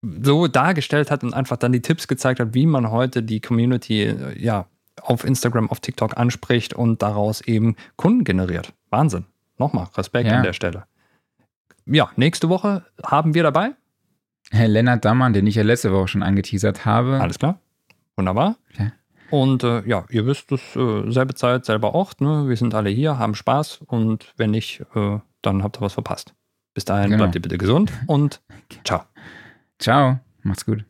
so 0.00 0.48
dargestellt 0.48 1.10
hat 1.10 1.22
und 1.24 1.34
einfach 1.34 1.58
dann 1.58 1.72
die 1.72 1.82
Tipps 1.82 2.08
gezeigt 2.08 2.40
hat, 2.40 2.54
wie 2.54 2.64
man 2.64 2.90
heute 2.90 3.22
die 3.22 3.40
Community 3.40 4.04
äh, 4.04 4.42
ja, 4.42 4.66
auf 5.02 5.24
Instagram, 5.24 5.68
auf 5.68 5.80
TikTok 5.80 6.16
anspricht 6.16 6.72
und 6.72 7.02
daraus 7.02 7.42
eben 7.42 7.76
Kunden 7.96 8.24
generiert. 8.24 8.72
Wahnsinn. 8.88 9.26
Nochmal 9.58 9.88
Respekt 9.94 10.30
ja. 10.30 10.38
an 10.38 10.42
der 10.42 10.54
Stelle. 10.54 10.84
Ja, 11.84 12.10
nächste 12.16 12.48
Woche 12.48 12.86
haben 13.04 13.34
wir 13.34 13.42
dabei 13.42 13.72
Herr 14.50 14.68
Lennart 14.68 15.04
Dammann, 15.04 15.34
den 15.34 15.46
ich 15.46 15.56
ja 15.56 15.62
letzte 15.64 15.92
Woche 15.92 16.08
schon 16.08 16.22
angeteasert 16.22 16.86
habe. 16.86 17.20
Alles 17.20 17.38
klar. 17.38 17.60
Wunderbar. 18.16 18.56
Ja. 18.78 18.92
Und 19.30 19.64
äh, 19.64 19.82
ja, 19.88 20.04
ihr 20.10 20.26
wisst 20.26 20.52
es, 20.52 20.76
äh, 20.76 21.10
selbe 21.10 21.34
Zeit, 21.34 21.64
selber 21.64 21.94
Ort. 21.94 22.20
Ne? 22.20 22.48
Wir 22.48 22.56
sind 22.56 22.74
alle 22.74 22.90
hier, 22.90 23.18
haben 23.18 23.34
Spaß 23.34 23.80
und 23.86 24.32
wenn 24.36 24.50
nicht, 24.50 24.84
äh, 24.94 25.18
dann 25.40 25.62
habt 25.62 25.78
ihr 25.78 25.80
was 25.80 25.94
verpasst. 25.94 26.34
Bis 26.74 26.84
dahin 26.84 27.10
genau. 27.10 27.24
bleibt 27.24 27.34
ihr 27.34 27.42
bitte 27.42 27.58
gesund 27.58 27.92
und 28.06 28.42
ciao. 28.84 29.02
Ciao, 29.78 30.20
macht's 30.42 30.66
gut. 30.66 30.84